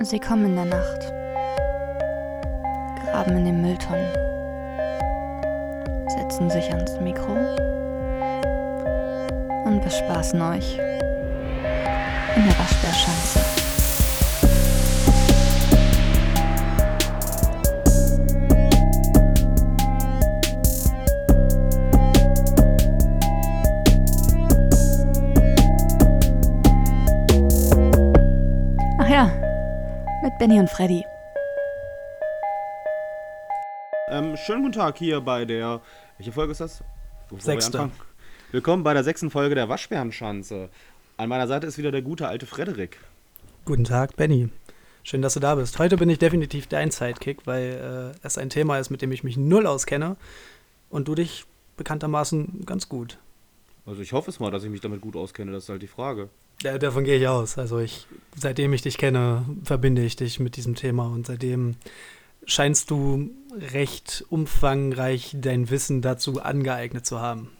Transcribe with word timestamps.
Sie 0.00 0.20
kommen 0.20 0.46
in 0.46 0.54
der 0.54 0.64
Nacht, 0.64 1.12
graben 3.04 3.36
in 3.36 3.44
den 3.44 3.60
Mülltonnen, 3.60 4.06
setzen 6.06 6.48
sich 6.48 6.72
ans 6.72 7.00
Mikro. 7.00 7.34
Und 9.64 9.82
bespaßen 9.82 10.40
euch. 10.40 10.78
In 12.36 12.44
der 12.44 12.58
Waschbärschanze. 12.58 13.47
Benny 30.48 30.60
und 30.60 30.70
Freddy. 30.70 31.04
Ähm, 34.08 34.34
schönen 34.38 34.62
guten 34.62 34.72
Tag 34.72 34.96
hier 34.96 35.20
bei 35.20 35.44
der. 35.44 35.82
Welche 36.16 36.32
Folge 36.32 36.52
ist 36.52 36.62
das? 36.62 36.82
Bevor 37.24 37.36
wir 37.36 37.42
Sechste. 37.42 37.80
anfangen. 37.80 38.00
Willkommen 38.50 38.82
bei 38.82 38.94
der 38.94 39.04
sechsten 39.04 39.30
Folge 39.30 39.54
der 39.54 39.68
Waschbärenschanze. 39.68 40.70
An 41.18 41.28
meiner 41.28 41.46
Seite 41.48 41.66
ist 41.66 41.76
wieder 41.76 41.92
der 41.92 42.00
gute 42.00 42.28
alte 42.28 42.46
Frederik. 42.46 42.98
Guten 43.66 43.84
Tag, 43.84 44.16
Benny. 44.16 44.48
Schön, 45.02 45.20
dass 45.20 45.34
du 45.34 45.40
da 45.40 45.54
bist. 45.54 45.78
Heute 45.78 45.98
bin 45.98 46.08
ich 46.08 46.18
definitiv 46.18 46.66
dein 46.66 46.90
Sidekick, 46.90 47.46
weil 47.46 48.14
äh, 48.14 48.26
es 48.26 48.38
ein 48.38 48.48
Thema 48.48 48.78
ist, 48.78 48.88
mit 48.88 49.02
dem 49.02 49.12
ich 49.12 49.22
mich 49.22 49.36
null 49.36 49.66
auskenne 49.66 50.16
und 50.88 51.08
du 51.08 51.14
dich 51.14 51.44
bekanntermaßen 51.76 52.64
ganz 52.64 52.88
gut. 52.88 53.18
Also 53.84 54.00
ich 54.00 54.14
hoffe 54.14 54.30
es 54.30 54.40
mal, 54.40 54.50
dass 54.50 54.64
ich 54.64 54.70
mich 54.70 54.80
damit 54.80 55.02
gut 55.02 55.14
auskenne, 55.14 55.52
das 55.52 55.64
ist 55.64 55.68
halt 55.68 55.82
die 55.82 55.88
Frage. 55.88 56.30
Ja, 56.62 56.76
davon 56.78 57.04
gehe 57.04 57.18
ich 57.18 57.28
aus. 57.28 57.56
Also 57.58 57.78
ich, 57.78 58.06
seitdem 58.36 58.72
ich 58.72 58.82
dich 58.82 58.98
kenne, 58.98 59.44
verbinde 59.64 60.04
ich 60.04 60.16
dich 60.16 60.40
mit 60.40 60.56
diesem 60.56 60.74
Thema 60.74 61.06
und 61.06 61.26
seitdem 61.26 61.76
scheinst 62.46 62.90
du 62.90 63.30
recht 63.72 64.24
umfangreich 64.28 65.36
dein 65.38 65.70
Wissen 65.70 66.02
dazu 66.02 66.40
angeeignet 66.42 67.06
zu 67.06 67.20
haben. 67.20 67.50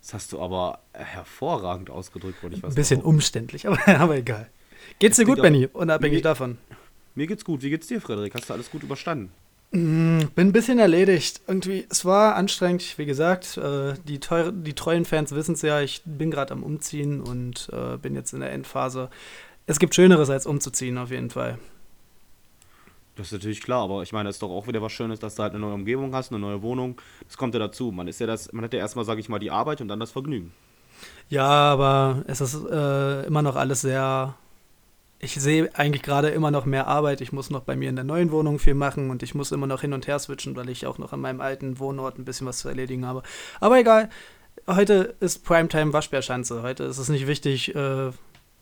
Das 0.00 0.14
hast 0.14 0.32
du 0.32 0.40
aber 0.40 0.80
hervorragend 0.92 1.90
ausgedrückt, 1.90 2.42
wollte 2.42 2.56
ich 2.56 2.62
was 2.62 2.72
Ein 2.72 2.74
bisschen 2.74 2.98
behaupten. 3.00 3.14
umständlich, 3.16 3.66
aber, 3.66 3.78
aber 4.00 4.16
egal. 4.16 4.48
Geht's 4.98 5.16
dir 5.16 5.24
gut, 5.24 5.40
Benny? 5.40 5.68
Unabhängig 5.72 6.18
mir- 6.18 6.22
davon. 6.22 6.58
Mir 7.14 7.26
geht's 7.28 7.44
gut. 7.44 7.62
Wie 7.62 7.70
geht's 7.70 7.86
dir, 7.86 8.00
Frederik? 8.00 8.34
Hast 8.34 8.50
du 8.50 8.54
alles 8.54 8.70
gut 8.70 8.82
überstanden? 8.82 9.30
Mm, 9.74 10.28
Bin 10.36 10.48
ein 10.48 10.52
bisschen 10.52 10.78
erledigt. 10.78 11.40
Irgendwie, 11.48 11.84
es 11.90 12.04
war 12.04 12.36
anstrengend, 12.36 12.96
wie 12.96 13.06
gesagt. 13.06 13.56
Äh, 13.56 13.94
die, 14.06 14.20
teure, 14.20 14.52
die 14.52 14.74
treuen 14.74 15.04
Fans 15.04 15.34
wissen 15.34 15.54
es 15.54 15.62
ja, 15.62 15.80
ich 15.80 16.00
bin 16.04 16.30
gerade 16.30 16.52
am 16.52 16.62
Umziehen 16.62 17.20
und 17.20 17.68
äh, 17.72 17.96
bin 17.96 18.14
jetzt 18.14 18.32
in 18.32 18.40
der 18.40 18.52
Endphase. 18.52 19.10
Es 19.66 19.80
gibt 19.80 19.96
Schöneres 19.96 20.30
als 20.30 20.46
umzuziehen, 20.46 20.96
auf 20.96 21.10
jeden 21.10 21.30
Fall. 21.30 21.58
Das 23.16 23.26
ist 23.26 23.32
natürlich 23.32 23.62
klar, 23.62 23.82
aber 23.82 24.02
ich 24.02 24.12
meine, 24.12 24.28
es 24.28 24.36
ist 24.36 24.42
doch 24.42 24.50
auch 24.50 24.68
wieder 24.68 24.80
was 24.80 24.92
Schönes, 24.92 25.18
dass 25.18 25.34
du 25.34 25.42
halt 25.42 25.54
eine 25.54 25.60
neue 25.60 25.74
Umgebung 25.74 26.14
hast, 26.14 26.30
eine 26.30 26.38
neue 26.38 26.62
Wohnung. 26.62 27.00
Das 27.26 27.36
kommt 27.36 27.54
ja 27.54 27.60
dazu. 27.60 27.90
Man 27.90 28.06
ist 28.06 28.20
ja 28.20 28.28
das, 28.28 28.52
man 28.52 28.64
hat 28.64 28.72
ja 28.74 28.78
erstmal, 28.78 29.04
sage 29.04 29.18
ich 29.18 29.28
mal, 29.28 29.40
die 29.40 29.50
Arbeit 29.50 29.80
und 29.80 29.88
dann 29.88 29.98
das 29.98 30.12
Vergnügen. 30.12 30.52
Ja, 31.30 31.48
aber 31.48 32.22
es 32.28 32.40
ist 32.40 32.54
äh, 32.64 33.26
immer 33.26 33.42
noch 33.42 33.56
alles 33.56 33.80
sehr. 33.80 34.36
Ich 35.24 35.34
sehe 35.40 35.70
eigentlich 35.74 36.02
gerade 36.02 36.28
immer 36.28 36.50
noch 36.50 36.66
mehr 36.66 36.86
Arbeit. 36.86 37.22
Ich 37.22 37.32
muss 37.32 37.48
noch 37.48 37.62
bei 37.62 37.76
mir 37.76 37.88
in 37.88 37.96
der 37.96 38.04
neuen 38.04 38.30
Wohnung 38.30 38.58
viel 38.58 38.74
machen 38.74 39.08
und 39.08 39.22
ich 39.22 39.34
muss 39.34 39.52
immer 39.52 39.66
noch 39.66 39.80
hin 39.80 39.94
und 39.94 40.06
her 40.06 40.18
switchen, 40.18 40.54
weil 40.54 40.68
ich 40.68 40.86
auch 40.86 40.98
noch 40.98 41.14
an 41.14 41.20
meinem 41.20 41.40
alten 41.40 41.78
Wohnort 41.78 42.18
ein 42.18 42.26
bisschen 42.26 42.46
was 42.46 42.58
zu 42.58 42.68
erledigen 42.68 43.06
habe. 43.06 43.22
Aber 43.58 43.78
egal. 43.78 44.10
Heute 44.66 45.14
ist 45.20 45.42
Primetime 45.42 45.94
Waschbärschanze. 45.94 46.62
Heute 46.62 46.84
ist 46.84 46.98
es 46.98 47.08
nicht 47.08 47.26
wichtig, 47.26 47.74
äh, 47.74 48.10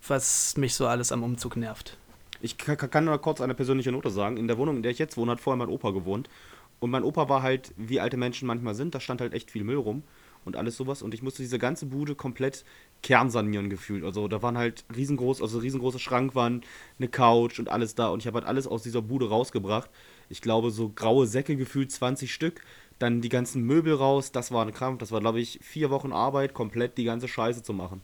was 0.06 0.56
mich 0.56 0.74
so 0.77 0.86
alles 0.86 1.10
am 1.10 1.24
Umzug 1.24 1.56
nervt. 1.56 1.96
Ich 2.40 2.58
ka- 2.58 2.77
ka- 2.77 2.86
kann 2.88 3.06
nur 3.06 3.18
kurz 3.20 3.40
eine 3.40 3.55
persönliche 3.55 3.90
Note 3.90 4.10
sagen. 4.10 4.36
In 4.36 4.46
der 4.46 4.56
Wohnung, 4.56 4.77
in 4.77 4.83
der 4.83 4.92
ich 4.92 4.98
jetzt 5.00 5.16
wohne, 5.16 5.33
hat 5.33 5.40
vorher 5.40 5.58
mein 5.58 5.68
Opa 5.68 5.90
gewohnt. 5.90 6.30
Und 6.78 6.90
mein 6.90 7.02
Opa 7.02 7.28
war 7.28 7.42
halt, 7.42 7.72
wie 7.77 7.98
alte 7.98 8.16
Menschen 8.16 8.46
manchmal 8.46 8.74
sind, 8.77 8.94
da 8.94 9.00
stand 9.00 9.20
halt 9.20 9.34
echt 9.34 9.50
viel 9.50 9.64
Müll 9.64 9.77
rum 9.78 10.05
und 10.44 10.55
alles 10.56 10.77
sowas. 10.77 11.02
Und 11.02 11.12
ich 11.12 11.23
musste 11.23 11.42
diese 11.42 11.58
ganze 11.58 11.86
Bude 11.86 12.14
komplett 12.14 12.64
kernsanieren 13.02 13.68
gefühlt. 13.70 14.05
Also 14.05 14.29
da 14.29 14.42
waren 14.42 14.57
halt 14.58 14.85
riesengroß, 14.95 15.42
also 15.42 15.58
riesengroße 15.58 15.98
Schrankwand, 15.98 16.64
eine 16.98 17.08
Couch 17.08 17.58
und 17.58 17.68
alles 17.68 17.95
da. 17.95 18.08
Und 18.08 18.20
ich 18.20 18.27
habe 18.27 18.36
halt 18.39 18.46
alles 18.46 18.67
aus 18.67 18.83
dieser 18.83 19.02
Bude 19.02 19.29
rausgebracht. 19.29 19.90
Ich 20.29 20.40
glaube, 20.40 20.70
so 20.70 20.89
graue 20.90 21.27
Säcke 21.27 21.57
gefühlt 21.57 21.91
20 21.92 22.33
Stück. 22.33 22.62
Dann 22.98 23.20
die 23.20 23.29
ganzen 23.29 23.62
Möbel 23.64 23.95
raus. 23.95 24.33
Das 24.33 24.52
war 24.52 24.64
ein 24.64 24.73
Krampf. 24.73 24.98
Das 24.98 25.11
war, 25.12 25.20
glaube 25.20 25.41
ich, 25.41 25.58
vier 25.62 25.91
Wochen 25.91 26.12
Arbeit, 26.12 26.55
komplett 26.55 26.96
die 26.98 27.05
ganze 27.05 27.29
Scheiße 27.29 27.62
zu 27.62 27.73
machen. 27.73 28.02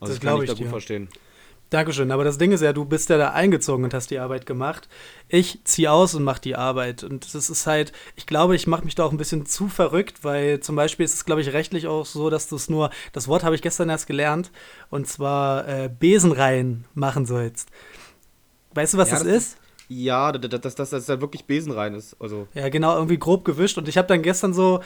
Also 0.00 0.14
Das 0.14 0.14
das 0.14 0.20
kann 0.20 0.34
glaub 0.34 0.42
ich 0.42 0.46
da 0.46 0.52
ich 0.52 0.56
gut 0.56 0.68
dir. 0.68 0.70
verstehen. 0.70 1.08
Dankeschön, 1.70 2.12
aber 2.12 2.22
das 2.22 2.38
Ding 2.38 2.52
ist 2.52 2.60
ja, 2.60 2.72
du 2.72 2.84
bist 2.84 3.08
ja 3.10 3.18
da 3.18 3.30
eingezogen 3.30 3.84
und 3.84 3.92
hast 3.92 4.10
die 4.12 4.20
Arbeit 4.20 4.46
gemacht. 4.46 4.88
Ich 5.28 5.58
ziehe 5.64 5.90
aus 5.90 6.14
und 6.14 6.22
mache 6.22 6.40
die 6.40 6.54
Arbeit. 6.54 7.02
Und 7.02 7.34
das 7.34 7.50
ist 7.50 7.66
halt, 7.66 7.92
ich 8.14 8.26
glaube, 8.26 8.54
ich 8.54 8.68
mache 8.68 8.84
mich 8.84 8.94
da 8.94 9.04
auch 9.04 9.10
ein 9.10 9.16
bisschen 9.16 9.46
zu 9.46 9.66
verrückt, 9.66 10.22
weil 10.22 10.60
zum 10.60 10.76
Beispiel 10.76 11.04
ist 11.04 11.14
es, 11.14 11.24
glaube 11.24 11.40
ich, 11.40 11.52
rechtlich 11.52 11.88
auch 11.88 12.06
so, 12.06 12.30
dass 12.30 12.48
du 12.48 12.54
es 12.54 12.70
nur, 12.70 12.90
das 13.12 13.26
Wort 13.26 13.42
habe 13.42 13.56
ich 13.56 13.62
gestern 13.62 13.88
erst 13.88 14.06
gelernt, 14.06 14.52
und 14.90 15.08
zwar 15.08 15.66
äh, 15.66 15.88
Besenreihen 15.88 16.84
machen 16.94 17.26
sollst. 17.26 17.68
Weißt 18.74 18.94
du, 18.94 18.98
was 18.98 19.10
Ja, 19.10 19.16
das, 19.16 19.24
das 19.24 19.36
ist? 19.36 19.58
Ja, 19.88 20.32
dass 20.32 20.60
das, 20.60 20.74
das, 20.76 20.90
das 20.90 21.06
ja 21.08 21.20
wirklich 21.20 21.46
besenrein 21.46 21.94
ist. 21.94 22.16
Also. 22.20 22.46
Ja, 22.54 22.68
genau, 22.68 22.94
irgendwie 22.94 23.18
grob 23.18 23.44
gewischt. 23.44 23.78
Und 23.78 23.88
ich 23.88 23.98
habe 23.98 24.08
dann 24.08 24.22
gestern 24.22 24.52
so, 24.52 24.80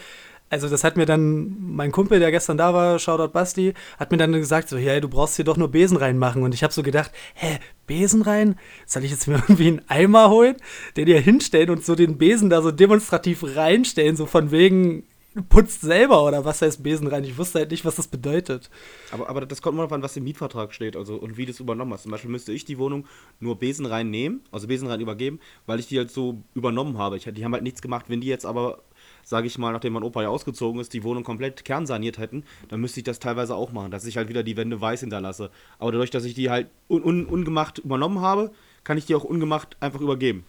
also 0.51 0.69
das 0.69 0.83
hat 0.83 0.97
mir 0.97 1.07
dann 1.07 1.57
mein 1.61 1.93
Kumpel, 1.93 2.19
der 2.19 2.33
gestern 2.33 2.59
da 2.59 2.75
war, 2.75 2.99
Shoutout 2.99 3.33
Basti, 3.33 3.73
hat 3.99 4.11
mir 4.11 4.19
dann 4.19 4.33
gesagt, 4.33 4.69
so, 4.69 4.77
hey, 4.77 5.01
du 5.01 5.09
brauchst 5.09 5.37
hier 5.37 5.45
doch 5.45 5.57
nur 5.57 5.69
Besen 5.69 5.97
reinmachen. 5.97 6.43
Und 6.43 6.53
ich 6.55 6.65
habe 6.65 6.73
so 6.73 6.83
gedacht, 6.83 7.13
hä, 7.35 7.59
Besen 7.87 8.23
rein? 8.23 8.59
Soll 8.85 9.05
ich 9.05 9.13
jetzt 9.13 9.29
mir 9.29 9.35
irgendwie 9.49 9.69
einen 9.69 9.83
Eimer 9.89 10.29
holen, 10.29 10.57
den 10.97 11.07
hier 11.07 11.21
hinstellen 11.21 11.71
und 11.71 11.85
so 11.85 11.95
den 11.95 12.19
Besen 12.19 12.51
da 12.51 12.63
so 12.63 12.73
demonstrativ 12.73 13.45
reinstellen, 13.57 14.17
so 14.17 14.27
von 14.27 14.51
wegen, 14.51 15.05
putzt 15.49 15.81
selber 15.83 16.25
oder 16.25 16.45
was 16.45 16.61
heißt 16.61 16.83
Besen 16.83 17.07
rein? 17.07 17.23
Ich 17.23 17.39
wusste 17.39 17.61
halt 17.61 17.71
nicht, 17.71 17.85
was 17.85 17.95
das 17.95 18.09
bedeutet. 18.09 18.69
Aber, 19.13 19.29
aber 19.29 19.47
das 19.47 19.63
kommt 19.63 19.79
darauf 19.79 19.93
an, 19.93 20.03
was 20.03 20.17
im 20.17 20.25
Mietvertrag 20.25 20.75
steht 20.75 20.97
also, 20.97 21.15
und 21.17 21.37
wie 21.37 21.47
du 21.47 21.53
es 21.53 21.61
übernommen 21.61 21.93
hast. 21.93 22.03
Zum 22.03 22.11
Beispiel 22.11 22.31
müsste 22.31 22.53
ich 22.53 22.65
die 22.65 22.79
Wohnung 22.79 23.07
nur 23.39 23.59
besenrein 23.59 24.11
nehmen, 24.11 24.43
also 24.51 24.67
besenrein 24.67 25.01
übergeben, 25.01 25.39
weil 25.67 25.79
ich 25.79 25.87
die 25.87 25.99
halt 25.99 26.11
so 26.11 26.43
übernommen 26.55 26.99
habe. 26.99 27.17
Ich, 27.17 27.25
die 27.25 27.45
haben 27.45 27.53
halt 27.53 27.63
nichts 27.63 27.81
gemacht. 27.81 28.07
Wenn 28.09 28.21
die 28.21 28.27
jetzt 28.27 28.45
aber, 28.45 28.83
sage 29.23 29.47
ich 29.47 29.59
mal, 29.59 29.73
nachdem 29.73 29.93
mein 29.93 30.03
Opa 30.03 30.23
ja 30.23 30.29
ausgezogen 30.29 30.81
ist, 30.81 30.93
die 30.93 31.05
Wohnung 31.05 31.25
komplett 31.25 31.65
kernsaniert 31.65 32.19
hätten, 32.19 32.45
dann 32.69 32.81
müsste 32.81 33.01
ich 33.01 33.05
das 33.05 33.19
teilweise 33.19 33.55
auch 33.55 33.73
machen, 33.73 33.91
dass 33.91 34.05
ich 34.05 34.17
halt 34.17 34.29
wieder 34.29 34.43
die 34.43 34.57
Wände 34.57 34.81
weiß 34.81 35.01
hinterlasse. 35.01 35.51
Aber 35.79 35.93
dadurch, 35.93 36.11
dass 36.11 36.25
ich 36.25 36.35
die 36.35 36.51
halt 36.51 36.69
un, 36.89 37.03
un, 37.03 37.27
ungemacht 37.27 37.79
übernommen 37.79 38.21
habe, 38.21 38.51
kann 38.85 38.99
ich 38.99 39.07
die 39.07 39.15
auch 39.15 39.25
ungemacht 39.25 39.77
einfach 39.81 40.01
übergeben. 40.01 40.45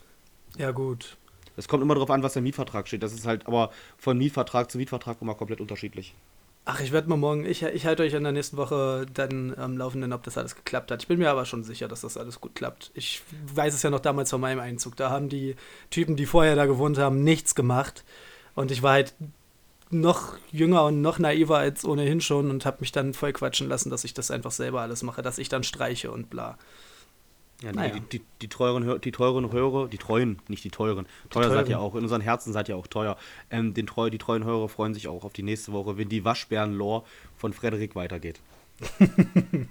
Ja, 0.58 0.72
gut. 0.72 1.18
Das 1.56 1.68
kommt 1.68 1.84
immer 1.84 1.96
darauf 1.96 2.12
an, 2.12 2.24
was 2.24 2.36
im 2.36 2.44
Mietvertrag 2.44 2.88
steht. 2.88 3.04
Das 3.04 3.14
ist 3.14 3.28
halt 3.28 3.48
aber 3.48 3.72
von 3.98 4.18
Mietvertrag 4.18 4.72
zu 4.72 4.78
Mietvertrag 4.78 5.22
immer 5.22 5.36
komplett 5.36 5.62
unterschiedlich. 5.62 6.16
Ach, 6.64 6.80
ich 6.80 6.92
werde 6.92 7.10
mal 7.10 7.18
morgen, 7.18 7.44
ich, 7.44 7.64
ich 7.64 7.88
halte 7.88 8.04
euch 8.04 8.14
in 8.14 8.24
der 8.24 8.32
nächsten 8.32 8.56
Woche 8.56 9.08
dann 9.12 9.58
am 9.58 9.78
Laufenden, 9.78 10.14
ob 10.14 10.22
das 10.22 10.38
alles 10.38 10.56
geklappt 10.56 10.92
hat. 10.92 11.02
Ich 11.02 11.08
bin 11.08 11.18
mir 11.18 11.32
aber 11.32 11.46
schon 11.46 11.64
sicher, 11.64 11.88
dass 11.88 12.02
das 12.02 12.18
alles 12.18 12.40
gut 12.40 12.54
klappt. 12.54 12.92
Ich 12.94 13.24
weiß 13.54 13.74
es 13.74 13.82
ja 13.82 13.90
noch 13.90 14.00
damals 14.00 14.30
von 14.30 14.40
meinem 14.40 14.60
Einzug. 14.60 14.96
Da 14.96 15.10
haben 15.10 15.28
die 15.28 15.56
Typen, 15.90 16.16
die 16.16 16.28
vorher 16.28 16.56
da 16.56 16.68
gewohnt 16.68 17.00
haben, 17.00 17.24
nichts 17.24 17.56
gemacht. 17.56 18.04
Und 18.56 18.72
ich 18.72 18.84
war 18.84 18.94
halt 18.94 19.14
noch 19.90 20.38
jünger 20.52 20.86
und 20.86 21.02
noch 21.02 21.20
naiver 21.20 21.58
als 21.58 21.84
ohnehin 21.86 22.22
schon 22.22 22.50
und 22.50 22.66
habe 22.66 22.78
mich 22.80 22.92
dann 22.92 23.14
voll 23.14 23.34
quatschen 23.34 23.68
lassen, 23.68 23.90
dass 23.90 24.04
ich 24.04 24.14
das 24.14 24.32
einfach 24.32 24.52
selber 24.52 24.82
alles 24.82 25.04
mache, 25.04 25.22
dass 25.22 25.38
ich 25.38 25.50
dann 25.50 25.64
streiche 25.64 26.12
und 26.12 26.30
bla. 26.30 26.58
Ja, 27.62 27.74
Naja. 27.74 27.94
die, 27.94 28.18
die, 28.18 28.22
die 28.42 28.48
teuren, 28.48 29.00
die 29.02 29.12
teuren 29.12 29.52
Hörer, 29.52 29.88
die 29.88 29.98
treuen, 30.00 30.40
nicht 30.48 30.64
die 30.64 30.72
teuren. 30.72 31.06
Teuer 31.30 31.50
seid 31.50 31.70
ihr 31.70 31.80
auch, 31.80 31.94
in 31.94 32.02
unseren 32.04 32.22
Herzen 32.22 32.54
seid 32.54 32.70
ihr 32.70 32.78
auch 32.78 32.88
teuer. 32.88 33.18
Ähm, 33.52 33.74
den 33.74 33.86
treu, 33.86 34.10
die 34.10 34.18
treuen 34.18 34.46
Hörer 34.46 34.68
freuen 34.68 34.94
sich 34.96 35.08
auch 35.08 35.24
auf 35.24 35.34
die 35.34 35.44
nächste 35.44 35.72
Woche, 35.72 35.98
wenn 35.98 36.10
die 36.10 36.26
Waschbären-Lore 36.26 37.04
von 37.38 37.54
Frederik 37.54 37.96
weitergeht. 37.96 38.40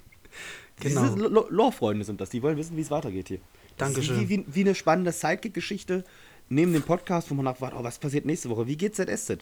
Genau. 0.80 1.14
Lore-Freunde 1.50 2.04
sind 2.04 2.20
das, 2.20 2.30
die 2.30 2.42
wollen 2.42 2.56
wissen, 2.56 2.76
wie 2.76 2.80
es 2.80 2.90
weitergeht 2.90 3.28
hier. 3.28 3.40
Dankeschön. 3.76 4.20
Wie, 4.20 4.28
wie, 4.28 4.44
wie 4.46 4.60
eine 4.60 4.74
spannende 4.74 5.12
Sidekick-Geschichte 5.12 6.04
neben 6.50 6.72
dem 6.72 6.82
Podcast, 6.82 7.30
wo 7.30 7.34
man 7.34 7.46
nachfragt, 7.46 7.74
oh, 7.78 7.82
was 7.82 7.98
passiert 7.98 8.26
nächste 8.26 8.50
Woche? 8.50 8.66
Wie 8.66 8.76
geht's 8.76 8.96
ZSZ? 8.98 9.38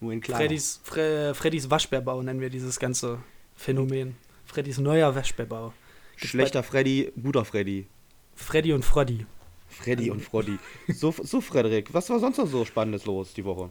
Nur 0.00 0.12
in 0.12 0.20
kleiner. 0.20 0.40
Freddys, 0.40 0.80
Fre 0.82 1.34
Freddys 1.34 1.70
Waschbärbau 1.70 2.22
nennen 2.22 2.40
wir 2.40 2.50
dieses 2.50 2.80
ganze 2.80 3.18
Phänomen. 3.54 4.16
Freddys 4.44 4.78
neuer 4.78 5.14
Waschbärbau. 5.14 5.72
Schlechter 6.16 6.62
Freddy, 6.62 7.12
guter 7.22 7.44
Freddy. 7.44 7.86
Freddy 8.34 8.72
und 8.72 8.84
Froddy. 8.84 9.26
Freddy 9.68 10.10
und 10.10 10.22
Froddy. 10.22 10.58
So, 10.88 11.14
so, 11.22 11.40
Frederik, 11.40 11.92
was 11.92 12.08
war 12.10 12.18
sonst 12.18 12.38
noch 12.38 12.46
so 12.46 12.64
Spannendes 12.64 13.04
los 13.04 13.34
die 13.34 13.44
Woche? 13.44 13.70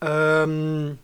Ähm, 0.00 0.98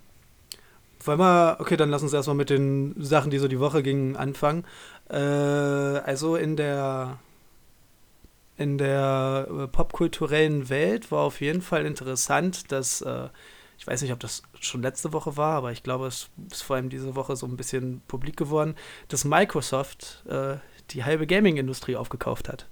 wollen 1.04 1.18
wir, 1.18 1.56
okay, 1.60 1.76
dann 1.76 1.90
lass 1.90 2.02
uns 2.02 2.12
erstmal 2.12 2.36
mit 2.36 2.50
den 2.50 2.94
Sachen, 2.98 3.30
die 3.30 3.38
so 3.38 3.48
die 3.48 3.60
Woche 3.60 3.82
gingen, 3.82 4.16
anfangen. 4.16 4.64
Äh, 5.08 5.16
also 5.16 6.36
in 6.36 6.56
der 6.56 7.18
in 8.60 8.78
der 8.78 9.48
äh, 9.50 9.66
popkulturellen 9.68 10.68
Welt 10.68 11.10
war 11.10 11.20
auf 11.22 11.40
jeden 11.40 11.62
Fall 11.62 11.86
interessant, 11.86 12.70
dass 12.70 13.00
äh, 13.00 13.28
ich 13.78 13.86
weiß 13.86 14.02
nicht, 14.02 14.12
ob 14.12 14.20
das 14.20 14.42
schon 14.60 14.82
letzte 14.82 15.14
Woche 15.14 15.38
war, 15.38 15.54
aber 15.56 15.72
ich 15.72 15.82
glaube, 15.82 16.06
es 16.06 16.28
ist 16.50 16.62
vor 16.62 16.76
allem 16.76 16.90
diese 16.90 17.16
Woche 17.16 17.34
so 17.36 17.46
ein 17.46 17.56
bisschen 17.56 18.02
publik 18.06 18.36
geworden, 18.36 18.74
dass 19.08 19.24
Microsoft 19.24 20.22
äh, 20.28 20.56
die 20.90 21.04
halbe 21.04 21.26
Gaming-Industrie 21.26 21.96
aufgekauft 21.96 22.48
hat. 22.50 22.68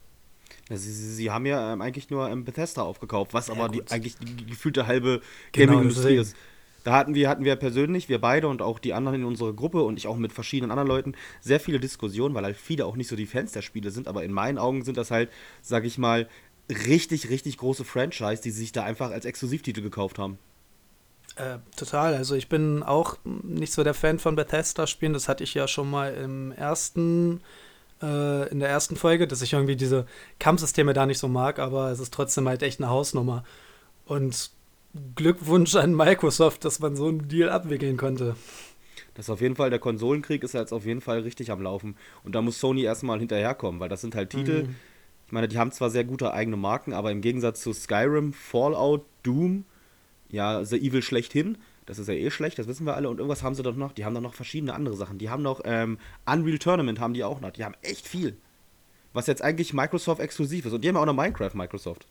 Ja, 0.68 0.76
sie, 0.76 0.92
sie, 0.92 1.14
sie 1.14 1.30
haben 1.30 1.46
ja 1.46 1.72
ähm, 1.72 1.80
eigentlich 1.80 2.10
nur 2.10 2.28
ähm, 2.28 2.44
Bethesda 2.44 2.82
aufgekauft, 2.82 3.32
was 3.32 3.48
Ja, 3.48 3.54
aber 3.54 3.70
die, 3.70 3.82
eigentlich 3.90 4.16
die 4.18 4.46
gefühlte 4.46 4.86
halbe 4.86 5.22
Genau, 5.52 5.72
Gaming-Industrie 5.72 6.02
deswegen. 6.02 6.20
ist. 6.20 6.36
Da 6.84 6.92
hatten 6.92 7.14
wir, 7.14 7.28
hatten 7.28 7.44
wir 7.44 7.56
persönlich, 7.56 8.08
wir 8.08 8.20
beide 8.20 8.48
und 8.48 8.62
auch 8.62 8.78
die 8.78 8.94
anderen 8.94 9.20
in 9.20 9.26
unserer 9.26 9.52
Gruppe 9.52 9.82
und 9.82 9.98
ich 9.98 10.06
auch 10.06 10.16
mit 10.16 10.32
verschiedenen 10.32 10.70
anderen 10.70 10.88
Leuten, 10.88 11.14
sehr 11.40 11.60
viele 11.60 11.80
Diskussionen, 11.80 12.34
weil 12.34 12.44
halt 12.44 12.56
viele 12.56 12.86
auch 12.86 12.96
nicht 12.96 13.08
so 13.08 13.16
die 13.16 13.26
Fans 13.26 13.52
der 13.52 13.62
Spiele 13.62 13.90
sind, 13.90 14.08
aber 14.08 14.24
in 14.24 14.32
meinen 14.32 14.58
Augen 14.58 14.84
sind 14.84 14.96
das 14.96 15.10
halt, 15.10 15.30
sag 15.60 15.84
ich 15.84 15.98
mal, 15.98 16.28
richtig, 16.70 17.30
richtig 17.30 17.58
große 17.58 17.84
Franchise, 17.84 18.42
die 18.42 18.50
sich 18.50 18.72
da 18.72 18.84
einfach 18.84 19.10
als 19.10 19.24
Exklusivtitel 19.24 19.82
gekauft 19.82 20.18
haben. 20.18 20.38
Äh, 21.36 21.58
total. 21.76 22.14
Also 22.14 22.34
ich 22.34 22.48
bin 22.48 22.82
auch 22.82 23.16
nicht 23.24 23.72
so 23.72 23.84
der 23.84 23.94
Fan 23.94 24.18
von 24.18 24.34
Bethesda-Spielen. 24.36 25.12
Das 25.12 25.28
hatte 25.28 25.44
ich 25.44 25.54
ja 25.54 25.68
schon 25.68 25.90
mal 25.90 26.12
im 26.14 26.52
ersten, 26.52 27.40
äh, 28.02 28.48
in 28.50 28.58
der 28.58 28.68
ersten 28.68 28.96
Folge, 28.96 29.28
dass 29.28 29.42
ich 29.42 29.52
irgendwie 29.52 29.76
diese 29.76 30.06
Kampfsysteme 30.40 30.94
da 30.94 31.06
nicht 31.06 31.18
so 31.18 31.28
mag, 31.28 31.58
aber 31.58 31.90
es 31.90 32.00
ist 32.00 32.12
trotzdem 32.12 32.48
halt 32.48 32.62
echt 32.62 32.80
eine 32.80 32.90
Hausnummer. 32.90 33.44
Und 34.04 34.50
Glückwunsch 35.14 35.74
an 35.76 35.94
Microsoft, 35.94 36.64
dass 36.64 36.80
man 36.80 36.96
so 36.96 37.08
einen 37.08 37.28
Deal 37.28 37.50
abwickeln 37.50 37.96
konnte. 37.96 38.36
Das 39.14 39.26
ist 39.26 39.30
auf 39.30 39.40
jeden 39.40 39.56
Fall, 39.56 39.70
der 39.70 39.78
Konsolenkrieg 39.78 40.42
ist 40.44 40.54
jetzt 40.54 40.72
auf 40.72 40.86
jeden 40.86 41.00
Fall 41.00 41.20
richtig 41.20 41.50
am 41.50 41.60
Laufen. 41.62 41.96
Und 42.24 42.34
da 42.34 42.42
muss 42.42 42.60
Sony 42.60 42.82
erstmal 42.82 43.18
hinterherkommen, 43.18 43.80
weil 43.80 43.88
das 43.88 44.00
sind 44.00 44.14
halt 44.14 44.30
Titel, 44.30 44.64
Mhm. 44.64 44.74
ich 45.26 45.32
meine, 45.32 45.48
die 45.48 45.58
haben 45.58 45.72
zwar 45.72 45.90
sehr 45.90 46.04
gute 46.04 46.32
eigene 46.32 46.56
Marken, 46.56 46.92
aber 46.92 47.10
im 47.10 47.20
Gegensatz 47.20 47.60
zu 47.60 47.72
Skyrim, 47.72 48.32
Fallout, 48.32 49.04
Doom, 49.24 49.64
ja, 50.30 50.64
The 50.64 50.76
Evil 50.76 51.02
schlechthin, 51.02 51.58
das 51.86 51.98
ist 51.98 52.06
ja 52.06 52.14
eh 52.14 52.30
schlecht, 52.30 52.58
das 52.58 52.68
wissen 52.68 52.86
wir 52.86 52.94
alle. 52.96 53.08
Und 53.08 53.18
irgendwas 53.18 53.42
haben 53.42 53.54
sie 53.54 53.62
doch 53.62 53.74
noch, 53.74 53.92
die 53.92 54.04
haben 54.04 54.14
doch 54.14 54.20
noch 54.20 54.34
verschiedene 54.34 54.74
andere 54.74 54.94
Sachen. 54.94 55.18
Die 55.18 55.30
haben 55.30 55.42
noch 55.42 55.62
ähm, 55.64 55.98
Unreal 56.26 56.58
Tournament, 56.58 57.00
haben 57.00 57.14
die 57.14 57.24
auch 57.24 57.40
noch. 57.40 57.50
Die 57.50 57.64
haben 57.64 57.74
echt 57.82 58.06
viel. 58.06 58.36
Was 59.14 59.26
jetzt 59.26 59.42
eigentlich 59.42 59.72
Microsoft 59.72 60.20
exklusiv 60.20 60.66
ist. 60.66 60.72
Und 60.74 60.82
die 60.84 60.88
haben 60.88 60.96
auch 60.98 61.06
noch 61.06 61.14
Minecraft, 61.14 61.54
Microsoft. 61.54 62.06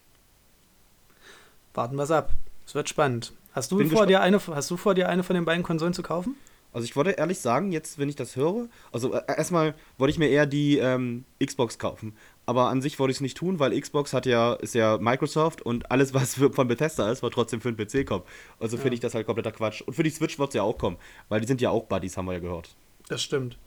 Warten 1.76 1.96
wir 1.96 2.04
es 2.04 2.12
ab. 2.12 2.32
Es 2.68 2.76
wird 2.76 2.90
spannend. 2.90 3.34
Hast 3.54 3.72
du, 3.72 3.78
Bin 3.78 3.90
vor 3.90 4.06
dir 4.06 4.22
eine, 4.22 4.40
hast 4.46 4.70
du 4.70 4.78
vor 4.78 4.94
dir 4.94 5.08
eine 5.10 5.24
von 5.24 5.34
den 5.36 5.46
beiden 5.46 5.64
Konsolen 5.64 5.94
zu 5.94 6.04
kaufen? 6.04 6.36
Also 6.74 6.84
ich 6.84 6.96
wollte 6.98 7.12
ehrlich 7.12 7.40
sagen, 7.40 7.72
jetzt, 7.72 7.98
wenn 7.98 8.10
ich 8.10 8.18
das 8.18 8.36
höre, 8.36 8.68
also 8.92 9.14
äh, 9.14 9.22
erstmal 9.26 9.74
wollte 9.98 10.12
ich 10.12 10.20
mir 10.20 10.28
eher 10.28 10.46
die 10.46 10.78
ähm, 10.78 11.24
Xbox 11.44 11.80
kaufen. 11.80 12.16
Aber 12.46 12.68
an 12.68 12.82
sich 12.82 13.00
wollte 13.00 13.12
ich 13.12 13.18
es 13.18 13.22
nicht 13.22 13.38
tun, 13.38 13.58
weil 13.60 13.80
Xbox 13.80 14.14
hat 14.14 14.26
ja, 14.26 14.54
ist 14.54 14.76
ja 14.76 14.98
Microsoft 14.98 15.62
und 15.62 15.90
alles, 15.92 16.14
was 16.14 16.36
von 16.52 16.68
Bethesda 16.68 17.10
ist, 17.10 17.24
wird 17.24 17.34
trotzdem 17.34 17.62
für 17.62 17.72
den 17.72 17.78
PC 17.88 18.06
kommen. 18.06 18.24
Also 18.60 18.76
finde 18.76 18.90
Ja. 18.90 18.94
ich 18.96 19.00
das 19.00 19.16
halt 19.16 19.26
kompletter 19.26 19.54
Quatsch. 19.54 19.82
Und 19.82 19.94
für 19.94 20.04
die 20.04 20.10
Switch 20.10 20.38
wird 20.38 20.50
es 20.50 20.56
ja 20.56 20.64
auch 20.64 20.78
kommen, 20.78 20.98
weil 21.30 21.40
die 21.40 21.48
sind 21.48 21.62
ja 21.62 21.70
auch 21.70 21.86
Buddies, 21.86 22.18
haben 22.18 22.26
wir 22.26 22.34
ja 22.34 22.40
gehört. 22.40 22.76
Das 23.08 23.24
stimmt. 23.24 23.58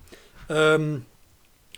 Ähm, 0.51 1.07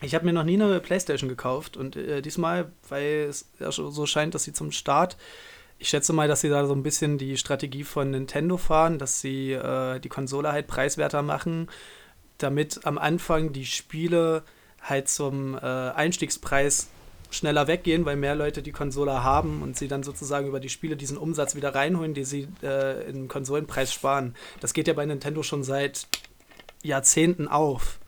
ich 0.01 0.17
habe 0.17 0.25
mir 0.25 0.33
noch 0.33 0.45
nie 0.45 0.61
eine 0.61 0.81
Playstation 0.81 1.29
gekauft 1.29 1.77
und 1.77 1.95
äh, 1.95 2.21
diesmal, 2.21 2.73
weil 2.89 3.27
es 3.31 3.49
ja 3.61 3.71
so 3.71 4.07
scheint, 4.07 4.35
dass 4.35 4.43
sie 4.43 4.53
zum 4.53 4.73
Start, 4.73 5.17
ich 5.83 5.89
schätze 5.89 6.13
mal, 6.13 6.29
dass 6.29 6.43
sie 6.43 6.49
da 6.49 6.65
so 6.65 6.75
ein 6.75 6.85
bisschen 6.85 7.19
die 7.19 7.37
Strategie 7.37 7.83
von 7.83 8.13
Nintendo 8.13 8.57
fahren, 8.57 9.01
dass 9.01 9.21
sie 9.21 9.51
äh, 9.51 9.99
die 9.99 10.09
Konsole 10.09 10.53
halt 10.53 10.69
preiswerter 10.69 11.23
machen, 11.23 11.69
damit 12.39 12.87
am 12.87 12.99
Anfang 12.99 13.53
die 13.53 13.67
Spiele 13.67 14.45
halt 14.81 15.09
zum 15.09 15.57
äh, 15.57 15.59
Einstiegspreis 15.61 16.89
schneller 17.33 17.67
weggehen, 17.67 18.05
weil 18.05 18.15
mehr 18.15 18.37
Leute 18.37 18.63
die 18.63 18.71
Konsole 18.71 19.25
haben 19.25 19.61
und 19.61 19.77
sie 19.77 19.89
dann 19.89 20.05
sozusagen 20.05 20.47
über 20.47 20.61
die 20.61 20.69
Spiele 20.69 20.97
diesen 20.97 21.17
Umsatz 21.17 21.57
wieder 21.57 21.75
reinholen, 21.75 22.15
die 22.15 22.25
sie 22.25 22.47
äh, 22.63 23.11
im 23.11 23.27
Konsolenpreis 23.27 23.93
sparen. 23.93 24.37
Das 24.61 24.75
geht 24.75 24.87
ja 24.87 24.95
bei 24.95 25.05
Nintendo 25.05 25.43
schon 25.43 25.65
seit 25.65 26.07
Jahrzehnten 26.85 27.49
auf. 27.49 27.99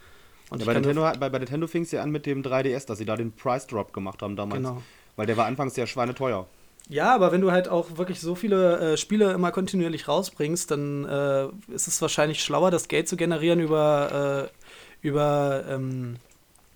Und 0.48 0.60
Ja, 0.60 0.66
bei, 0.66 0.74
Nintendo, 0.74 1.10
bei, 1.18 1.28
bei 1.28 1.38
Nintendo 1.40 1.66
fing 1.66 1.82
es 1.82 1.90
ja 1.90 2.04
an 2.04 2.12
mit 2.12 2.24
dem 2.24 2.44
3DS, 2.44 2.86
dass 2.86 2.98
sie 2.98 3.04
da 3.04 3.16
den 3.16 3.32
Price 3.32 3.66
Drop 3.66 3.92
gemacht 3.92 4.22
haben 4.22 4.36
damals. 4.36 4.62
Genau. 4.62 4.80
Weil 5.16 5.26
der 5.26 5.36
war 5.36 5.46
anfangs 5.46 5.74
sehr 5.74 5.88
schweineteuer. 5.88 6.46
Ja, 6.88 7.14
aber 7.14 7.32
wenn 7.32 7.40
du 7.40 7.50
halt 7.50 7.68
auch 7.68 7.96
wirklich 7.96 8.20
so 8.20 8.34
viele 8.34 8.92
äh, 8.92 8.96
Spiele 8.96 9.32
immer 9.32 9.52
kontinuierlich 9.52 10.06
rausbringst, 10.06 10.70
dann 10.70 11.04
äh, 11.06 11.46
ist 11.72 11.88
es 11.88 12.00
wahrscheinlich 12.02 12.42
schlauer, 12.42 12.70
das 12.70 12.88
Geld 12.88 13.08
zu 13.08 13.16
generieren 13.16 13.60
über, 13.60 14.50
äh, 14.50 15.06
über, 15.06 15.64
ähm, 15.68 16.16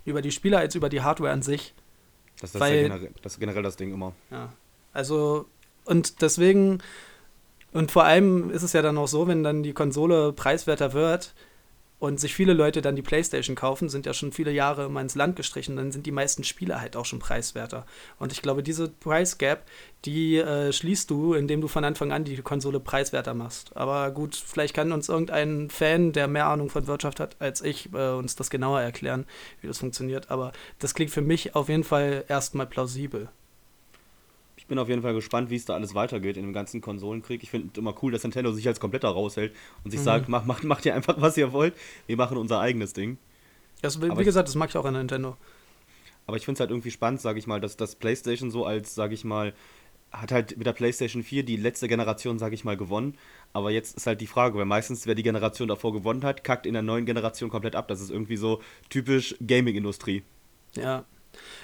über 0.04 0.22
die 0.22 0.30
Spiele 0.30 0.58
als 0.58 0.74
über 0.74 0.88
die 0.88 1.02
Hardware 1.02 1.32
an 1.32 1.42
sich. 1.42 1.74
Das, 2.40 2.52
das, 2.52 2.60
Weil- 2.60 2.74
ist 2.74 2.82
ja 2.82 2.88
generell, 2.88 3.10
das 3.22 3.32
ist 3.34 3.40
generell 3.40 3.62
das 3.62 3.76
Ding 3.76 3.92
immer. 3.92 4.14
Ja. 4.30 4.52
Also, 4.94 5.46
und 5.84 6.22
deswegen, 6.22 6.78
und 7.72 7.90
vor 7.90 8.04
allem 8.04 8.50
ist 8.50 8.62
es 8.62 8.72
ja 8.72 8.80
dann 8.80 8.96
auch 8.96 9.08
so, 9.08 9.28
wenn 9.28 9.42
dann 9.42 9.62
die 9.62 9.74
Konsole 9.74 10.32
preiswerter 10.32 10.94
wird 10.94 11.34
und 11.98 12.20
sich 12.20 12.34
viele 12.34 12.52
Leute 12.52 12.80
dann 12.80 12.96
die 12.96 13.02
Playstation 13.02 13.56
kaufen, 13.56 13.88
sind 13.88 14.06
ja 14.06 14.14
schon 14.14 14.32
viele 14.32 14.52
Jahre 14.52 14.86
immer 14.86 15.00
ins 15.00 15.14
Land 15.14 15.36
gestrichen, 15.36 15.76
dann 15.76 15.92
sind 15.92 16.06
die 16.06 16.12
meisten 16.12 16.44
Spiele 16.44 16.80
halt 16.80 16.96
auch 16.96 17.04
schon 17.04 17.18
preiswerter. 17.18 17.86
Und 18.18 18.32
ich 18.32 18.42
glaube, 18.42 18.62
diese 18.62 18.88
Price 18.88 19.38
Gap, 19.38 19.64
die 20.04 20.36
äh, 20.36 20.72
schließt 20.72 21.10
du, 21.10 21.34
indem 21.34 21.60
du 21.60 21.68
von 21.68 21.84
Anfang 21.84 22.12
an 22.12 22.24
die 22.24 22.36
Konsole 22.36 22.78
preiswerter 22.80 23.34
machst. 23.34 23.76
Aber 23.76 24.10
gut, 24.12 24.36
vielleicht 24.36 24.74
kann 24.74 24.92
uns 24.92 25.08
irgendein 25.08 25.70
Fan, 25.70 26.12
der 26.12 26.28
mehr 26.28 26.46
Ahnung 26.46 26.70
von 26.70 26.86
Wirtschaft 26.86 27.20
hat 27.20 27.36
als 27.40 27.62
ich, 27.62 27.92
äh, 27.92 28.10
uns 28.10 28.36
das 28.36 28.50
genauer 28.50 28.80
erklären, 28.80 29.26
wie 29.60 29.66
das 29.66 29.78
funktioniert. 29.78 30.30
Aber 30.30 30.52
das 30.78 30.94
klingt 30.94 31.10
für 31.10 31.22
mich 31.22 31.56
auf 31.56 31.68
jeden 31.68 31.84
Fall 31.84 32.24
erstmal 32.28 32.66
plausibel. 32.66 33.28
Ich 34.68 34.70
bin 34.70 34.78
auf 34.78 34.90
jeden 34.90 35.00
Fall 35.00 35.14
gespannt, 35.14 35.48
wie 35.48 35.56
es 35.56 35.64
da 35.64 35.72
alles 35.72 35.94
weitergeht 35.94 36.36
in 36.36 36.42
dem 36.42 36.52
ganzen 36.52 36.82
Konsolenkrieg. 36.82 37.42
Ich 37.42 37.48
finde 37.50 37.80
immer 37.80 37.94
cool, 38.02 38.12
dass 38.12 38.22
Nintendo 38.22 38.52
sich 38.52 38.68
als 38.68 38.78
kompletter 38.78 39.08
raushält 39.08 39.56
und 39.82 39.92
sich 39.92 40.00
Mhm. 40.00 40.04
sagt, 40.04 40.28
macht, 40.28 40.46
macht, 40.46 40.62
macht 40.64 40.84
ihr 40.84 40.94
einfach, 40.94 41.18
was 41.18 41.38
ihr 41.38 41.54
wollt. 41.54 41.72
Wir 42.06 42.18
machen 42.18 42.36
unser 42.36 42.60
eigenes 42.60 42.92
Ding. 42.92 43.16
Das, 43.80 44.02
wie 44.02 44.10
Aber 44.10 44.22
gesagt, 44.22 44.46
das 44.46 44.56
mag 44.56 44.68
ich 44.68 44.76
auch 44.76 44.84
an 44.84 44.92
Nintendo. 44.92 45.38
Aber 46.26 46.36
ich 46.36 46.44
finde 46.44 46.56
es 46.58 46.60
halt 46.60 46.68
irgendwie 46.68 46.90
spannend, 46.90 47.22
sage 47.22 47.38
ich 47.38 47.46
mal, 47.46 47.62
dass 47.62 47.78
das 47.78 47.94
PlayStation 47.96 48.50
so 48.50 48.66
als, 48.66 48.94
sage 48.94 49.14
ich 49.14 49.24
mal, 49.24 49.54
hat 50.12 50.32
halt 50.32 50.58
mit 50.58 50.66
der 50.66 50.74
PlayStation 50.74 51.22
4 51.22 51.44
die 51.44 51.56
letzte 51.56 51.88
Generation, 51.88 52.38
sage 52.38 52.54
ich 52.54 52.62
mal, 52.66 52.76
gewonnen. 52.76 53.16
Aber 53.54 53.70
jetzt 53.70 53.96
ist 53.96 54.06
halt 54.06 54.20
die 54.20 54.26
Frage, 54.26 54.58
weil 54.58 54.66
meistens, 54.66 55.06
wer 55.06 55.14
die 55.14 55.22
Generation 55.22 55.68
davor 55.68 55.94
gewonnen 55.94 56.24
hat, 56.24 56.44
kackt 56.44 56.66
in 56.66 56.74
der 56.74 56.82
neuen 56.82 57.06
Generation 57.06 57.48
komplett 57.48 57.74
ab. 57.74 57.88
Das 57.88 58.02
ist 58.02 58.10
irgendwie 58.10 58.36
so 58.36 58.60
typisch 58.90 59.34
Gaming-Industrie. 59.46 60.24
Ja. 60.74 61.06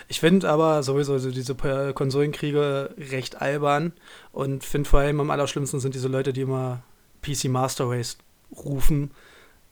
Ich 0.09 0.21
finde 0.21 0.49
aber 0.49 0.83
sowieso 0.83 1.19
so 1.19 1.31
diese 1.31 1.55
Konsolenkriege 1.55 2.95
recht 3.11 3.41
albern 3.41 3.93
und 4.33 4.65
finde 4.65 4.89
vor 4.89 5.01
allem 5.01 5.21
am 5.21 5.31
allerschlimmsten 5.31 5.81
sind 5.81 5.95
diese 5.95 6.09
Leute, 6.09 6.33
die 6.33 6.43
immer 6.43 6.83
PC 7.23 7.45
Master 7.47 7.89
Race 7.89 8.19
rufen. 8.55 9.11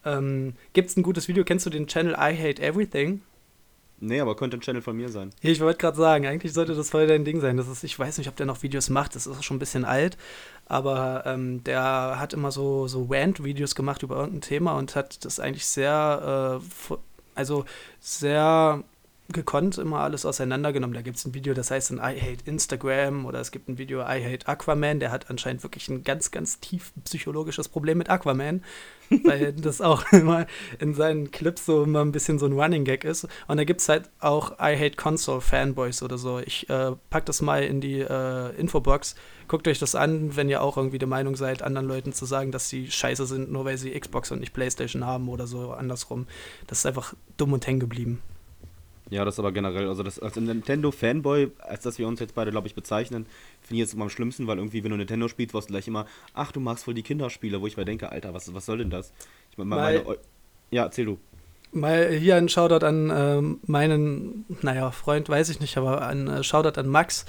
Ähm, 0.04 0.54
Gibt 0.72 0.90
es 0.90 0.96
ein 0.96 1.02
gutes 1.02 1.28
Video? 1.28 1.44
Kennst 1.44 1.66
du 1.66 1.70
den 1.70 1.86
Channel 1.86 2.14
I 2.14 2.36
Hate 2.36 2.62
Everything? 2.62 3.22
Nee, 4.04 4.18
aber 4.18 4.34
könnte 4.34 4.56
ein 4.56 4.60
Channel 4.60 4.82
von 4.82 4.96
mir 4.96 5.08
sein. 5.10 5.30
Ich 5.42 5.60
wollte 5.60 5.78
gerade 5.78 5.96
sagen, 5.96 6.26
eigentlich 6.26 6.52
sollte 6.52 6.74
das 6.74 6.90
voll 6.90 7.06
dein 7.06 7.24
Ding 7.24 7.40
sein. 7.40 7.56
Das 7.56 7.68
ist, 7.68 7.84
ich 7.84 7.96
weiß 7.96 8.18
nicht, 8.18 8.26
ob 8.26 8.34
der 8.34 8.46
noch 8.46 8.64
Videos 8.64 8.90
macht, 8.90 9.14
das 9.14 9.28
ist 9.28 9.38
auch 9.38 9.42
schon 9.44 9.58
ein 9.58 9.60
bisschen 9.60 9.84
alt, 9.84 10.18
aber 10.66 11.22
ähm, 11.24 11.62
der 11.62 12.16
hat 12.18 12.32
immer 12.32 12.50
so, 12.50 12.88
so 12.88 13.06
Rant-Videos 13.08 13.76
gemacht 13.76 14.02
über 14.02 14.16
irgendein 14.16 14.40
Thema 14.40 14.72
und 14.72 14.96
hat 14.96 15.24
das 15.24 15.38
eigentlich 15.38 15.66
sehr, 15.66 16.60
äh, 16.60 16.94
also 17.36 17.64
sehr 18.00 18.82
gekonnt 19.32 19.78
immer 19.78 20.00
alles 20.00 20.24
auseinandergenommen. 20.24 20.94
Da 20.94 21.02
gibt 21.02 21.16
es 21.16 21.24
ein 21.24 21.34
Video, 21.34 21.54
das 21.54 21.70
heißt 21.70 21.90
dann 21.90 21.98
I 21.98 22.20
Hate 22.20 22.44
Instagram 22.44 23.26
oder 23.26 23.40
es 23.40 23.50
gibt 23.50 23.68
ein 23.68 23.78
Video 23.78 24.00
I 24.00 24.24
Hate 24.24 24.46
Aquaman, 24.46 25.00
der 25.00 25.10
hat 25.10 25.30
anscheinend 25.30 25.62
wirklich 25.62 25.88
ein 25.88 26.04
ganz, 26.04 26.30
ganz 26.30 26.60
tief 26.60 26.92
psychologisches 27.04 27.68
Problem 27.68 27.98
mit 27.98 28.10
Aquaman, 28.10 28.62
weil 29.24 29.52
das 29.52 29.80
auch 29.80 30.10
immer 30.12 30.46
in 30.78 30.94
seinen 30.94 31.30
Clips 31.30 31.66
so 31.66 31.84
immer 31.84 32.00
ein 32.02 32.12
bisschen 32.12 32.38
so 32.38 32.46
ein 32.46 32.52
Running 32.52 32.84
Gag 32.84 33.04
ist. 33.04 33.26
Und 33.48 33.56
da 33.56 33.64
gibt 33.64 33.80
es 33.80 33.88
halt 33.88 34.10
auch 34.20 34.52
I 34.52 34.76
Hate 34.76 34.96
Console 34.96 35.40
Fanboys 35.40 36.02
oder 36.02 36.18
so. 36.18 36.38
Ich 36.38 36.68
äh, 36.70 36.92
pack 37.10 37.26
das 37.26 37.42
mal 37.42 37.62
in 37.62 37.80
die 37.80 38.00
äh, 38.00 38.54
Infobox. 38.56 39.14
Guckt 39.48 39.68
euch 39.68 39.78
das 39.78 39.94
an, 39.94 40.36
wenn 40.36 40.48
ihr 40.48 40.62
auch 40.62 40.76
irgendwie 40.76 40.98
der 40.98 41.08
Meinung 41.08 41.36
seid, 41.36 41.62
anderen 41.62 41.86
Leuten 41.86 42.12
zu 42.12 42.24
sagen, 42.24 42.52
dass 42.52 42.68
sie 42.68 42.90
scheiße 42.90 43.26
sind, 43.26 43.52
nur 43.52 43.64
weil 43.64 43.76
sie 43.76 43.90
Xbox 43.90 44.30
und 44.30 44.40
nicht 44.40 44.54
Playstation 44.54 45.04
haben 45.04 45.28
oder 45.28 45.46
so 45.46 45.72
andersrum. 45.72 46.26
Das 46.66 46.78
ist 46.78 46.86
einfach 46.86 47.14
dumm 47.36 47.52
und 47.52 47.66
hängen 47.66 47.80
geblieben. 47.80 48.22
Ja, 49.12 49.26
das 49.26 49.38
aber 49.38 49.52
generell, 49.52 49.88
also 49.88 50.02
das 50.02 50.18
als 50.18 50.36
Nintendo-Fanboy, 50.36 51.50
als 51.58 51.82
das 51.82 51.98
wir 51.98 52.08
uns 52.08 52.18
jetzt 52.18 52.34
beide, 52.34 52.50
glaube 52.50 52.66
ich, 52.66 52.74
bezeichnen, 52.74 53.26
finde 53.60 53.74
ich 53.74 53.80
jetzt 53.80 53.92
immer 53.92 54.04
am 54.04 54.08
schlimmsten, 54.08 54.46
weil 54.46 54.56
irgendwie, 54.56 54.82
wenn 54.84 54.90
du 54.90 54.96
Nintendo 54.96 55.28
spielst, 55.28 55.52
wirst 55.52 55.68
du 55.68 55.72
gleich 55.74 55.86
immer, 55.86 56.06
ach, 56.32 56.50
du 56.50 56.60
magst 56.60 56.84
voll 56.84 56.94
die 56.94 57.02
Kinderspiele, 57.02 57.60
wo 57.60 57.66
ich 57.66 57.76
mir 57.76 57.84
denke, 57.84 58.10
Alter, 58.10 58.32
was, 58.32 58.54
was 58.54 58.64
soll 58.64 58.78
denn 58.78 58.88
das? 58.88 59.12
Ich 59.50 59.58
meine, 59.58 59.68
meine, 59.68 60.02
ja, 60.70 60.84
erzähl 60.84 61.04
du. 61.04 61.18
Mal 61.72 62.10
hier 62.12 62.36
ein 62.36 62.48
Shoutout 62.48 62.86
an 62.86 63.12
ähm, 63.14 63.60
meinen, 63.66 64.46
naja, 64.62 64.90
Freund 64.90 65.28
weiß 65.28 65.50
ich 65.50 65.60
nicht, 65.60 65.76
aber 65.76 66.06
ein 66.06 66.28
äh, 66.28 66.42
Shoutout 66.42 66.80
an 66.80 66.88
Max, 66.88 67.26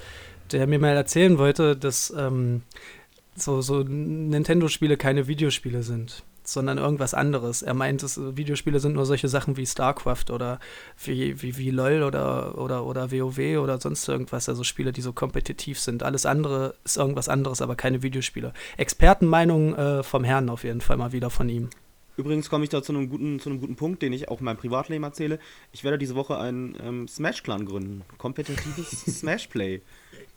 der 0.54 0.68
mir 0.68 0.80
mal 0.80 0.96
erzählen 0.96 1.38
wollte, 1.38 1.75
dass 1.75 2.13
ähm, 2.18 2.62
so, 3.36 3.60
so 3.60 3.84
Nintendo-Spiele 3.84 4.96
keine 4.96 5.28
Videospiele 5.28 5.84
sind, 5.84 6.24
sondern 6.47 6.77
irgendwas 6.77 7.13
anderes. 7.13 7.62
Er 7.62 7.73
meint, 7.73 8.03
es, 8.03 8.19
Videospiele 8.19 8.79
sind 8.79 8.93
nur 8.93 9.05
solche 9.05 9.27
Sachen 9.27 9.57
wie 9.57 9.65
StarCraft 9.65 10.31
oder 10.31 10.59
wie, 11.03 11.41
wie, 11.41 11.57
wie 11.57 11.69
LOL 11.71 12.03
oder, 12.03 12.57
oder, 12.57 12.85
oder 12.85 13.12
WoW 13.12 13.59
oder 13.59 13.79
sonst 13.79 14.07
irgendwas, 14.07 14.50
also 14.50 14.63
Spiele, 14.63 14.91
die 14.91 15.01
so 15.01 15.13
kompetitiv 15.13 15.79
sind. 15.79 16.03
Alles 16.03 16.25
andere 16.25 16.75
ist 16.83 16.97
irgendwas 16.97 17.29
anderes, 17.29 17.62
aber 17.62 17.75
keine 17.75 18.03
Videospiele. 18.03 18.53
Expertenmeinung 18.77 19.75
äh, 19.75 20.03
vom 20.03 20.23
Herrn 20.23 20.50
auf 20.50 20.63
jeden 20.63 20.81
Fall 20.81 20.97
mal 20.97 21.12
wieder 21.12 21.29
von 21.29 21.50
ihm. 21.50 21.69
Übrigens 22.15 22.50
komme 22.50 22.63
ich 22.63 22.69
da 22.69 22.83
zu 22.83 22.93
einem, 22.93 23.09
guten, 23.09 23.39
zu 23.39 23.50
einem 23.50 23.59
guten 23.59 23.75
Punkt, 23.75 24.01
den 24.01 24.13
ich 24.13 24.29
auch 24.29 24.39
in 24.39 24.45
meinem 24.45 24.57
Privatleben 24.57 25.03
erzähle. 25.03 25.39
Ich 25.71 25.83
werde 25.83 25.97
diese 25.97 26.15
Woche 26.15 26.38
einen 26.38 26.77
ähm, 26.79 27.07
Smash-Clan 27.07 27.65
gründen. 27.65 28.03
Kompetitives 28.17 29.05
Smash-Play. 29.19 29.81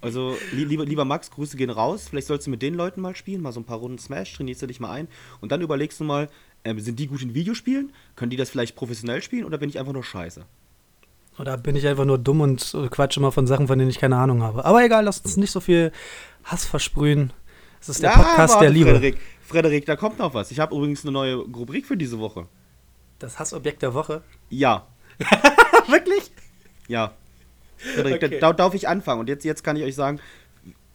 Also, 0.01 0.37
li 0.53 0.65
lieber, 0.65 0.85
lieber 0.85 1.05
Max, 1.05 1.31
Grüße 1.31 1.57
gehen 1.57 1.71
raus. 1.71 2.07
Vielleicht 2.09 2.27
sollst 2.27 2.47
du 2.47 2.51
mit 2.51 2.63
den 2.63 2.75
Leuten 2.75 3.01
mal 3.01 3.17
spielen, 3.17 3.41
mal 3.41 3.53
so 3.53 3.61
ein 3.61 3.65
paar 3.65 3.79
Runden 3.79 3.99
Smash, 3.99 4.35
trainierst 4.35 4.63
du 4.63 4.67
dich 4.67 4.79
mal 4.81 4.91
ein. 4.91 5.09
Und 5.41 5.53
dann 5.53 5.63
überlegst 5.63 5.99
du 6.01 6.05
mal, 6.05 6.29
ähm, 6.65 6.79
sind 6.81 6.99
die 6.99 7.07
gut 7.07 7.23
in 7.23 7.35
Videospielen? 7.35 7.93
Können 8.15 8.31
die 8.31 8.37
das 8.37 8.51
vielleicht 8.51 8.77
professionell 8.77 9.23
spielen 9.23 9.45
oder 9.45 9.59
bin 9.59 9.69
ich 9.69 9.79
einfach 9.79 9.93
nur 9.93 10.05
scheiße? 10.05 10.45
Oder 11.39 11.57
bin 11.59 11.77
ich 11.77 11.87
einfach 11.87 12.05
nur 12.05 12.19
dumm 12.19 12.41
und 12.41 12.77
quatsche 12.91 13.21
mal 13.21 13.31
von 13.31 13.47
Sachen, 13.47 13.67
von 13.67 13.79
denen 13.79 13.91
ich 13.91 13.99
keine 13.99 14.17
Ahnung 14.17 14.43
habe. 14.43 14.65
Aber 14.65 14.83
egal, 14.85 15.05
lass 15.05 15.21
uns 15.21 15.37
nicht 15.37 15.51
so 15.51 15.61
viel 15.61 15.93
Hass 16.45 16.65
versprühen. 16.65 17.33
Es 17.81 17.89
ist 17.91 18.03
der 18.03 18.11
Ja, 18.11 18.17
Podcast 18.17 18.55
warte, 18.55 18.65
der 18.67 18.73
Liebe. 18.73 18.91
Frederik, 18.91 19.19
Frederik, 19.43 19.87
da 19.87 19.97
kommt 19.97 20.19
noch 20.19 20.33
was. 20.35 20.51
Ich 20.51 20.61
habe 20.61 20.75
übrigens 20.75 21.05
eine 21.05 21.13
neue 21.13 21.37
Rubrik 21.37 21.85
für 21.87 21.97
diese 21.97 22.19
Woche. 22.19 22.47
Das 23.19 23.39
Hassobjekt 23.39 23.83
der 23.83 23.93
Woche. 23.95 24.23
Ja, 24.51 24.87
Wirklich? 25.89 26.31
ja. 26.89 27.13
Frederik, 27.77 28.23
Okay. 28.23 28.39
da, 28.41 28.53
darf 28.53 28.75
ich 28.75 28.89
anfangen. 28.89 29.21
Und 29.21 29.29
jetzt, 29.29 29.45
jetzt 29.45 29.63
kann 29.65 29.77
ich 29.77 29.83
euch 29.85 29.95
sagen, 29.95 30.21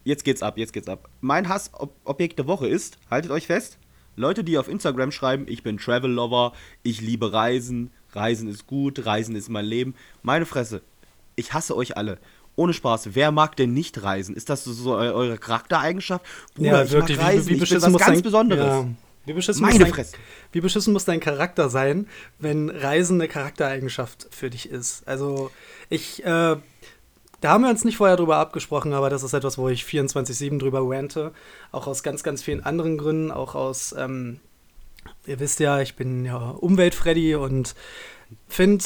jetzt 0.03 0.23
geht's 0.23 0.41
ab, 0.41 0.57
jetzt 0.57 0.73
geht's 0.73 0.88
ab. 0.88 1.09
Mein 1.21 1.47
Hassobjekt 1.50 2.39
der 2.39 2.47
Woche 2.47 2.67
ist, 2.67 2.97
haltet 3.09 3.31
euch 3.31 3.47
fest, 3.47 3.77
Leute, 4.15 4.43
die 4.43 4.57
auf 4.57 4.67
Instagram 4.67 5.11
schreiben, 5.11 5.45
ich 5.47 5.63
bin 5.63 5.77
Travel 5.77 6.11
Lover, 6.11 6.53
ich 6.83 7.00
liebe 7.01 7.31
Reisen, 7.31 7.91
Reisen 8.13 8.50
ist 8.50 8.67
gut, 8.67 9.05
Reisen 9.05 9.35
ist 9.35 9.47
mein 9.50 9.65
Leben. 9.65 9.95
Meine 10.21 10.45
Fresse, 10.45 10.81
ich 11.35 11.53
hasse 11.53 11.75
euch 11.77 11.95
alle. 11.97 12.17
Ohne 12.57 12.73
Spaß, 12.73 13.15
wer 13.15 13.31
mag 13.31 13.55
denn 13.55 13.73
nicht 13.73 14.03
reisen? 14.03 14.35
Ist 14.35 14.50
das 14.50 14.65
so, 14.65 14.73
so 14.73 14.91
eu- 14.95 15.13
eure 15.13 15.38
Charaktereigenschaft? 15.38 16.25
Bruder, 16.55 16.83
ich 16.83 16.91
mag 16.91 17.09
reisen, 17.17 17.53
ich 17.53 17.59
bin 17.69 17.81
was 17.81 17.81
ganz 17.93 17.97
dein, 18.05 18.21
Besonderes. 18.21 18.65
Ja. 18.65 18.88
Wie 19.25 19.33
beschissen, 19.33 19.61
Meine 19.61 19.75
muss 19.75 19.83
dein, 19.83 19.93
Fresse. 19.93 20.17
wie 20.51 20.59
beschissen 20.61 20.93
muss 20.93 21.05
dein 21.05 21.19
Charakter 21.21 21.69
sein, 21.69 22.07
wenn 22.39 22.69
Reisen 22.69 23.21
eine 23.21 23.29
Charaktereigenschaft 23.29 24.27
für 24.31 24.50
dich 24.50 24.67
ist? 24.69 25.07
Also, 25.07 25.51
ich, 25.89 26.25
äh, 26.25 26.57
da 27.41 27.51
haben 27.51 27.63
wir 27.63 27.71
uns 27.71 27.83
nicht 27.83 27.98
vorher 27.98 28.17
drüber 28.17 28.38
abgesprochen, 28.38 28.93
aber 28.93 29.10
das 29.10 29.24
ist 29.24 29.33
etwas, 29.33 29.57
wo 29.57 29.67
ich 29.67 29.83
24-7 29.83 30.60
drüber 30.60 30.81
rante. 30.83 31.31
Auch 31.71 31.88
aus 31.88 32.03
ganz, 32.03 32.24
ganz 32.24 32.43
vielen 32.43 32.63
anderen 32.63 32.98
Gründen. 32.98 33.31
Auch 33.31 33.55
aus, 33.55 33.93
ähm, 33.98 34.39
ihr 35.25 35.39
wisst 35.39 35.60
ja, 35.60 35.81
ich 35.81 35.95
bin 35.95 36.24
ja 36.24 36.38
Umweltfreddy 36.38 37.36
und 37.36 37.75
finde 38.48 38.86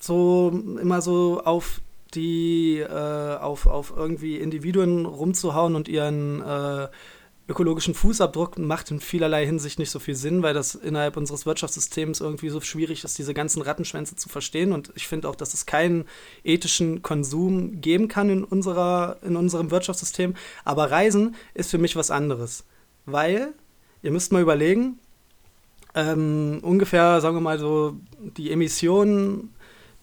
so 0.00 0.50
immer 0.80 1.00
so 1.00 1.42
auf 1.44 1.80
die, 2.14 2.78
äh, 2.80 3.36
auf, 3.36 3.66
auf 3.66 3.92
irgendwie 3.96 4.38
Individuen 4.38 5.06
rumzuhauen 5.06 5.76
und 5.76 5.86
ihren 5.86 6.42
äh, 6.42 6.88
ökologischen 7.50 7.94
Fußabdruck 7.94 8.58
macht 8.58 8.90
in 8.90 9.00
vielerlei 9.00 9.44
Hinsicht 9.44 9.78
nicht 9.78 9.90
so 9.90 9.98
viel 9.98 10.14
Sinn, 10.14 10.42
weil 10.42 10.54
das 10.54 10.76
innerhalb 10.76 11.16
unseres 11.16 11.46
Wirtschaftssystems 11.46 12.20
irgendwie 12.20 12.48
so 12.48 12.60
schwierig 12.60 13.02
ist, 13.02 13.18
diese 13.18 13.34
ganzen 13.34 13.60
Rattenschwänze 13.60 14.14
zu 14.14 14.28
verstehen. 14.28 14.72
Und 14.72 14.92
ich 14.94 15.08
finde 15.08 15.28
auch, 15.28 15.34
dass 15.34 15.52
es 15.52 15.66
keinen 15.66 16.04
ethischen 16.44 17.02
Konsum 17.02 17.80
geben 17.80 18.08
kann 18.08 18.30
in, 18.30 18.44
unserer, 18.44 19.18
in 19.22 19.36
unserem 19.36 19.70
Wirtschaftssystem. 19.70 20.34
Aber 20.64 20.90
Reisen 20.90 21.34
ist 21.52 21.70
für 21.70 21.78
mich 21.78 21.96
was 21.96 22.10
anderes. 22.10 22.64
Weil, 23.04 23.52
ihr 24.02 24.12
müsst 24.12 24.32
mal 24.32 24.42
überlegen, 24.42 24.98
ähm, 25.94 26.60
ungefähr, 26.62 27.20
sagen 27.20 27.36
wir 27.36 27.40
mal 27.40 27.58
so, 27.58 27.96
die 28.36 28.52
Emissionen, 28.52 29.54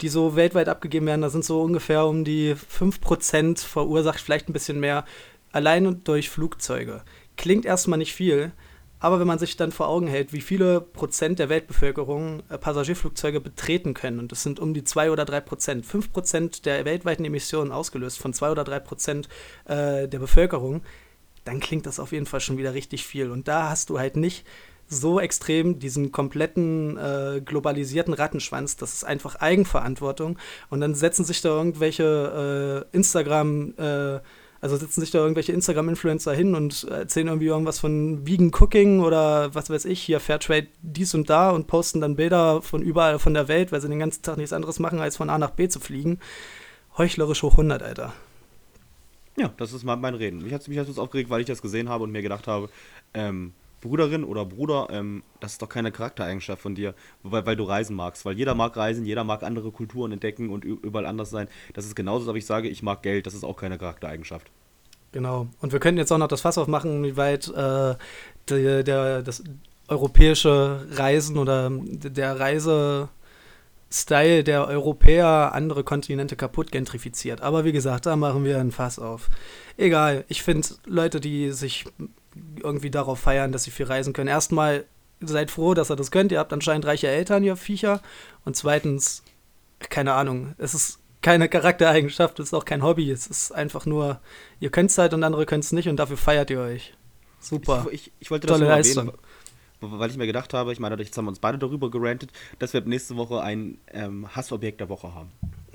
die 0.01 0.09
so 0.09 0.35
weltweit 0.35 0.67
abgegeben 0.67 1.05
werden, 1.05 1.21
da 1.21 1.29
sind 1.29 1.45
so 1.45 1.61
ungefähr 1.61 2.05
um 2.05 2.25
die 2.25 2.55
5% 2.55 3.65
verursacht, 3.65 4.19
vielleicht 4.19 4.49
ein 4.49 4.53
bisschen 4.53 4.79
mehr, 4.81 5.05
allein 5.53 6.03
durch 6.03 6.29
Flugzeuge. 6.29 7.03
Klingt 7.37 7.65
erstmal 7.65 7.99
nicht 7.99 8.13
viel, 8.13 8.51
aber 8.99 9.19
wenn 9.19 9.27
man 9.27 9.39
sich 9.39 9.55
dann 9.55 9.71
vor 9.71 9.87
Augen 9.87 10.07
hält, 10.07 10.33
wie 10.33 10.41
viele 10.41 10.81
Prozent 10.81 11.37
der 11.39 11.49
Weltbevölkerung 11.49 12.41
äh, 12.49 12.57
Passagierflugzeuge 12.57 13.39
betreten 13.39 13.93
können, 13.93 14.19
und 14.19 14.31
das 14.31 14.43
sind 14.43 14.59
um 14.59 14.73
die 14.73 14.83
2 14.83 15.11
oder 15.11 15.23
3 15.23 15.41
Prozent, 15.41 15.85
5 15.85 16.11
Prozent 16.11 16.65
der 16.65 16.83
weltweiten 16.83 17.23
Emissionen 17.23 17.71
ausgelöst 17.71 18.17
von 18.17 18.33
2 18.33 18.51
oder 18.51 18.63
3 18.63 18.79
Prozent 18.79 19.29
äh, 19.65 20.07
der 20.07 20.19
Bevölkerung, 20.19 20.81
dann 21.45 21.59
klingt 21.59 21.85
das 21.85 21.99
auf 21.99 22.11
jeden 22.11 22.25
Fall 22.25 22.41
schon 22.41 22.57
wieder 22.57 22.73
richtig 22.73 23.05
viel. 23.05 23.29
Und 23.29 23.47
da 23.47 23.69
hast 23.69 23.89
du 23.89 23.99
halt 23.99 24.17
nicht 24.17 24.45
so 24.89 25.19
extrem 25.19 25.79
diesen 25.79 26.11
kompletten 26.11 26.97
äh, 26.97 27.41
globalisierten 27.43 28.13
Rattenschwanz, 28.13 28.77
das 28.77 28.93
ist 28.93 29.03
einfach 29.03 29.35
Eigenverantwortung. 29.35 30.39
Und 30.69 30.81
dann 30.81 30.95
setzen 30.95 31.23
sich 31.23 31.41
da 31.41 31.49
irgendwelche 31.49 32.85
äh, 32.91 32.95
Instagram, 32.95 33.73
äh, 33.77 34.19
also 34.61 34.75
setzen 34.75 35.01
sich 35.01 35.11
da 35.11 35.19
irgendwelche 35.19 35.51
Instagram-Influencer 35.51 36.33
hin 36.33 36.55
und 36.55 36.83
erzählen 36.85 37.27
irgendwie 37.27 37.47
irgendwas 37.47 37.79
von 37.79 38.25
Vegan 38.27 38.51
Cooking 38.51 39.01
oder 39.01 39.53
was 39.53 39.69
weiß 39.69 39.85
ich, 39.85 40.01
hier 40.01 40.19
Fairtrade 40.19 40.67
dies 40.81 41.13
und 41.13 41.29
da 41.29 41.51
und 41.51 41.67
posten 41.67 42.01
dann 42.01 42.15
Bilder 42.15 42.61
von 42.61 42.81
überall 42.81 43.19
von 43.19 43.33
der 43.33 43.47
Welt, 43.47 43.71
weil 43.71 43.81
sie 43.81 43.89
den 43.89 43.99
ganzen 43.99 44.23
Tag 44.23 44.37
nichts 44.37 44.53
anderes 44.53 44.79
machen, 44.79 44.99
als 44.99 45.17
von 45.17 45.29
A 45.29 45.37
nach 45.37 45.51
B 45.51 45.67
zu 45.67 45.79
fliegen. 45.79 46.19
Heuchlerisch 46.97 47.43
hoch 47.43 47.53
100, 47.53 47.83
Alter. 47.83 48.13
Ja, 49.37 49.53
das 49.57 49.71
ist 49.71 49.83
mal 49.83 49.95
mein 49.95 50.15
Reden. 50.15 50.41
Mich 50.41 50.53
hat 50.53 50.61
es 50.61 50.67
mich 50.67 50.79
hat's 50.79 50.97
aufgeregt, 50.97 51.29
weil 51.29 51.41
ich 51.41 51.47
das 51.47 51.61
gesehen 51.61 51.89
habe 51.89 52.03
und 52.03 52.11
mir 52.11 52.23
gedacht 52.23 52.47
habe, 52.47 52.69
ähm, 53.13 53.53
Bruderin 53.87 54.23
oder 54.23 54.45
Bruder, 54.45 54.87
ähm, 54.91 55.23
das 55.39 55.53
ist 55.53 55.61
doch 55.61 55.69
keine 55.69 55.91
Charaktereigenschaft 55.91 56.61
von 56.61 56.75
dir, 56.75 56.93
weil, 57.23 57.45
weil 57.45 57.55
du 57.55 57.63
reisen 57.63 57.95
magst. 57.95 58.25
Weil 58.25 58.37
jeder 58.37 58.53
mag 58.53 58.75
reisen, 58.75 59.05
jeder 59.05 59.23
mag 59.23 59.43
andere 59.43 59.71
Kulturen 59.71 60.11
entdecken 60.11 60.49
und 60.49 60.65
überall 60.65 61.05
anders 61.05 61.29
sein. 61.29 61.47
Das 61.73 61.85
ist 61.85 61.95
genauso, 61.95 62.29
als 62.29 62.37
ich 62.37 62.45
sage, 62.45 62.67
ich 62.67 62.83
mag 62.83 63.01
Geld. 63.01 63.25
Das 63.25 63.33
ist 63.33 63.43
auch 63.43 63.55
keine 63.55 63.77
Charaktereigenschaft. 63.77 64.51
Genau. 65.11 65.47
Und 65.61 65.71
wir 65.71 65.79
könnten 65.79 65.99
jetzt 65.99 66.11
auch 66.11 66.17
noch 66.17 66.27
das 66.27 66.41
Fass 66.41 66.57
aufmachen, 66.57 67.03
wie 67.03 67.17
weit 67.17 67.47
äh, 67.47 67.95
der, 68.49 68.83
der, 68.83 69.23
das 69.23 69.43
europäische 69.87 70.85
Reisen 70.91 71.37
oder 71.37 71.71
der 71.71 72.39
Reisestyle 72.39 73.09
der 74.43 74.67
Europäer 74.67 75.51
andere 75.53 75.83
Kontinente 75.83 76.35
kaputt 76.35 76.71
gentrifiziert. 76.71 77.41
Aber 77.41 77.65
wie 77.65 77.71
gesagt, 77.71 78.05
da 78.05 78.15
machen 78.15 78.43
wir 78.43 78.59
ein 78.59 78.71
Fass 78.71 78.99
auf. 78.99 79.29
Egal, 79.77 80.25
ich 80.27 80.43
finde 80.43 80.67
Leute, 80.85 81.19
die 81.19 81.51
sich 81.51 81.85
irgendwie 82.61 82.91
darauf 82.91 83.19
feiern, 83.19 83.51
dass 83.51 83.63
sie 83.63 83.71
viel 83.71 83.85
reisen 83.85 84.13
können. 84.13 84.29
Erstmal 84.29 84.85
seid 85.19 85.51
froh, 85.51 85.73
dass 85.73 85.91
ihr 85.91 85.95
das 85.95 86.11
könnt. 86.11 86.31
Ihr 86.31 86.39
habt 86.39 86.53
anscheinend 86.53 86.85
reiche 86.85 87.07
Eltern, 87.07 87.43
ihr 87.43 87.55
Viecher. 87.55 88.01
Und 88.45 88.55
zweitens, 88.55 89.23
keine 89.79 90.13
Ahnung, 90.13 90.55
es 90.57 90.73
ist 90.73 90.99
keine 91.21 91.49
Charaktereigenschaft, 91.49 92.39
es 92.39 92.47
ist 92.47 92.53
auch 92.53 92.65
kein 92.65 92.83
Hobby. 92.83 93.09
Es 93.11 93.27
ist 93.27 93.51
einfach 93.51 93.85
nur, 93.85 94.19
ihr 94.59 94.69
könnt 94.69 94.91
es 94.91 94.97
halt 94.97 95.13
und 95.13 95.23
andere 95.23 95.45
können 95.45 95.61
es 95.61 95.71
nicht 95.71 95.89
und 95.89 95.97
dafür 95.97 96.17
feiert 96.17 96.49
ihr 96.49 96.59
euch. 96.59 96.93
Super. 97.39 97.87
Ich, 97.91 98.07
ich, 98.07 98.11
ich 98.19 98.31
wollte 98.31 98.47
das 98.47 98.55
Tolle 98.55 98.67
nur 98.67 98.75
Leistung. 98.75 99.07
erwähnen, 99.07 99.99
weil 99.99 100.09
ich 100.09 100.17
mir 100.17 100.27
gedacht 100.27 100.53
habe, 100.53 100.73
ich 100.73 100.79
meine, 100.79 100.95
jetzt 100.97 101.17
haben 101.17 101.25
wir 101.25 101.29
uns 101.29 101.39
beide 101.39 101.57
darüber 101.57 101.91
gerantet, 101.91 102.31
dass 102.59 102.73
wir 102.73 102.81
nächste 102.81 103.15
Woche 103.15 103.41
ein 103.41 103.77
ähm, 103.91 104.27
Hassobjekt 104.35 104.79
der 104.79 104.89
Woche 104.89 105.13
haben. 105.13 105.31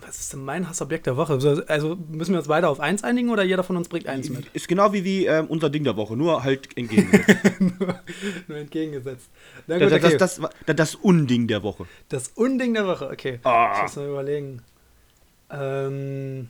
Was 0.07 0.21
ist 0.21 0.33
denn 0.33 0.45
mein 0.45 0.69
Hassobjekt 0.69 1.07
der 1.07 1.17
Woche? 1.17 1.35
Also- 1.69 1.97
müssen 2.11 2.33
wir 2.33 2.39
uns 2.39 2.49
beide 2.49 2.69
auf 2.69 2.81
eins 2.81 3.05
einigen 3.05 3.31
oder 3.31 3.43
jeder 3.43 3.63
von 3.63 3.77
uns 3.77 3.89
bringt 3.89 4.07
eins 4.07 4.29
mit? 4.29 4.47
Ist 4.53 4.69
genau 4.69 4.93
wie, 4.93 5.05
wie 5.05 5.27
ähm, 5.27 5.47
unser 5.47 5.71
Ding 5.71 5.85
der 5.85 5.97
Woche, 5.97 6.17
nur 6.17 6.43
halt 6.43 6.77
entgegengesetzt. 6.77 7.61
Nur 8.49 8.57
entgegengesetzt. 8.59 9.31
Na 9.67 9.79
das, 9.79 9.91
gut, 9.91 9.99
okay. 10.05 10.17
das, 10.19 10.37
das, 10.37 10.51
das, 10.67 10.77
das 10.77 10.95
Unding 10.97 11.47
der 11.47 11.63
Woche. 11.63 11.87
Das 12.09 12.29
Unding 12.29 12.75
der 12.75 12.87
Woche, 12.87 13.09
okay. 13.11 13.39
Ah. 13.45 13.73
Ich 13.77 13.83
muss 13.83 13.97
mal 13.97 14.09
überlegen. 14.09 14.63
Ähm, 15.51 16.49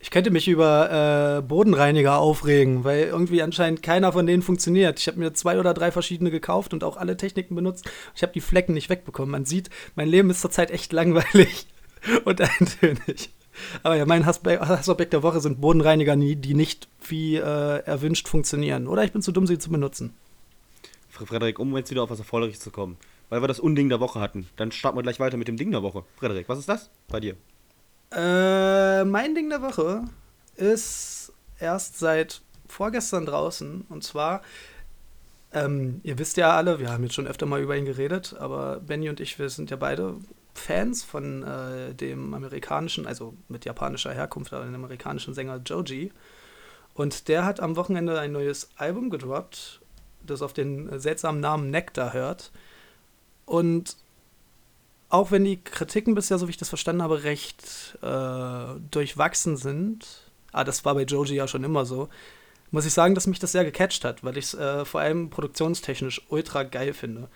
ich 0.00 0.10
könnte 0.10 0.30
mich 0.30 0.48
über 0.48 1.38
äh, 1.38 1.42
Bodenreiniger 1.42 2.18
aufregen, 2.18 2.82
weil 2.82 3.04
irgendwie 3.04 3.40
anscheinend 3.40 3.82
keiner 3.82 4.12
von 4.12 4.26
denen 4.26 4.42
funktioniert. 4.42 4.98
Ich 4.98 5.06
habe 5.06 5.18
mir 5.18 5.32
zwei 5.32 5.58
oder 5.60 5.74
drei 5.74 5.92
verschiedene 5.92 6.30
gekauft 6.30 6.74
und 6.74 6.82
auch 6.82 6.96
alle 6.96 7.16
Techniken 7.16 7.54
benutzt. 7.54 7.88
Ich 8.16 8.22
habe 8.22 8.32
die 8.32 8.40
Flecken 8.40 8.74
nicht 8.74 8.90
wegbekommen. 8.90 9.30
Man 9.30 9.44
sieht, 9.44 9.70
mein 9.94 10.08
Leben 10.08 10.28
ist 10.30 10.40
zurzeit 10.40 10.72
echt 10.72 10.92
langweilig 10.92 11.66
und 12.24 12.40
eintönig. 12.40 13.30
Aber 13.82 13.96
ja, 13.96 14.06
mein 14.06 14.24
Hassobjekt 14.24 15.12
der 15.12 15.22
Woche 15.22 15.40
sind 15.40 15.60
Bodenreiniger, 15.60 16.16
die 16.16 16.36
die 16.36 16.54
nicht 16.54 16.88
wie 17.06 17.36
äh, 17.36 17.78
erwünscht 17.84 18.28
funktionieren. 18.28 18.86
Oder 18.88 19.04
ich 19.04 19.12
bin 19.12 19.22
zu 19.22 19.32
dumm, 19.32 19.46
sie 19.46 19.58
zu 19.58 19.70
benutzen. 19.70 20.14
Fr- 21.14 21.26
Frederik, 21.26 21.58
um 21.58 21.76
jetzt 21.76 21.90
wieder 21.90 22.02
auf 22.02 22.10
was 22.10 22.18
Erforderliches 22.18 22.60
zu 22.60 22.70
kommen. 22.70 22.96
Weil 23.28 23.42
wir 23.42 23.48
das 23.48 23.60
Unding 23.60 23.88
der 23.88 24.00
Woche 24.00 24.20
hatten. 24.20 24.48
Dann 24.56 24.72
starten 24.72 24.96
wir 24.98 25.02
gleich 25.02 25.20
weiter 25.20 25.36
mit 25.36 25.48
dem 25.48 25.56
Ding 25.56 25.70
der 25.70 25.82
Woche. 25.82 26.04
Frederik, 26.16 26.48
was 26.48 26.58
ist 26.58 26.68
das 26.68 26.90
bei 27.08 27.20
dir? 27.20 27.36
Äh, 28.10 29.04
mein 29.04 29.34
Ding 29.34 29.48
der 29.48 29.62
Woche 29.62 30.04
ist 30.56 31.32
erst 31.58 31.98
seit 31.98 32.42
vorgestern 32.68 33.26
draußen. 33.26 33.86
Und 33.88 34.02
zwar, 34.04 34.42
ähm, 35.52 36.00
ihr 36.04 36.18
wisst 36.18 36.36
ja 36.36 36.56
alle, 36.56 36.78
wir 36.78 36.90
haben 36.90 37.04
jetzt 37.04 37.14
schon 37.14 37.26
öfter 37.26 37.46
mal 37.46 37.60
über 37.60 37.76
ihn 37.76 37.84
geredet, 37.84 38.34
aber 38.38 38.80
Benny 38.80 39.08
und 39.08 39.20
ich, 39.20 39.38
wir 39.38 39.48
sind 39.50 39.70
ja 39.70 39.76
beide 39.76 40.16
Fans 40.54 41.02
von 41.02 41.42
äh, 41.42 41.94
dem 41.94 42.34
amerikanischen, 42.34 43.06
also 43.06 43.34
mit 43.48 43.64
japanischer 43.64 44.12
Herkunft, 44.12 44.52
aber 44.52 44.64
dem 44.64 44.74
amerikanischen 44.74 45.34
Sänger 45.34 45.60
Joji. 45.64 46.12
Und 46.94 47.28
der 47.28 47.44
hat 47.44 47.60
am 47.60 47.76
Wochenende 47.76 48.18
ein 48.20 48.32
neues 48.32 48.70
Album 48.76 49.10
gedroppt, 49.10 49.80
das 50.26 50.42
auf 50.42 50.52
den 50.52 50.98
seltsamen 51.00 51.40
Namen 51.40 51.70
Nectar 51.70 52.12
hört. 52.12 52.52
Und 53.46 53.96
auch 55.08 55.30
wenn 55.30 55.44
die 55.44 55.62
Kritiken 55.62 56.14
bisher, 56.14 56.38
so 56.38 56.46
wie 56.48 56.52
ich 56.52 56.56
das 56.56 56.68
verstanden 56.68 57.02
habe, 57.02 57.24
recht 57.24 57.98
äh, 58.02 58.80
durchwachsen 58.90 59.56
sind, 59.56 60.06
ah, 60.52 60.64
das 60.64 60.84
war 60.84 60.94
bei 60.94 61.02
Joji 61.02 61.34
ja 61.34 61.48
schon 61.48 61.64
immer 61.64 61.84
so, 61.84 62.08
muss 62.70 62.86
ich 62.86 62.94
sagen, 62.94 63.14
dass 63.14 63.26
mich 63.26 63.38
das 63.38 63.52
sehr 63.52 63.64
gecatcht 63.64 64.04
hat, 64.04 64.24
weil 64.24 64.38
ich 64.38 64.46
es 64.46 64.54
äh, 64.54 64.84
vor 64.84 65.02
allem 65.02 65.28
produktionstechnisch 65.28 66.22
ultra 66.30 66.62
geil 66.62 66.94
finde. 66.94 67.28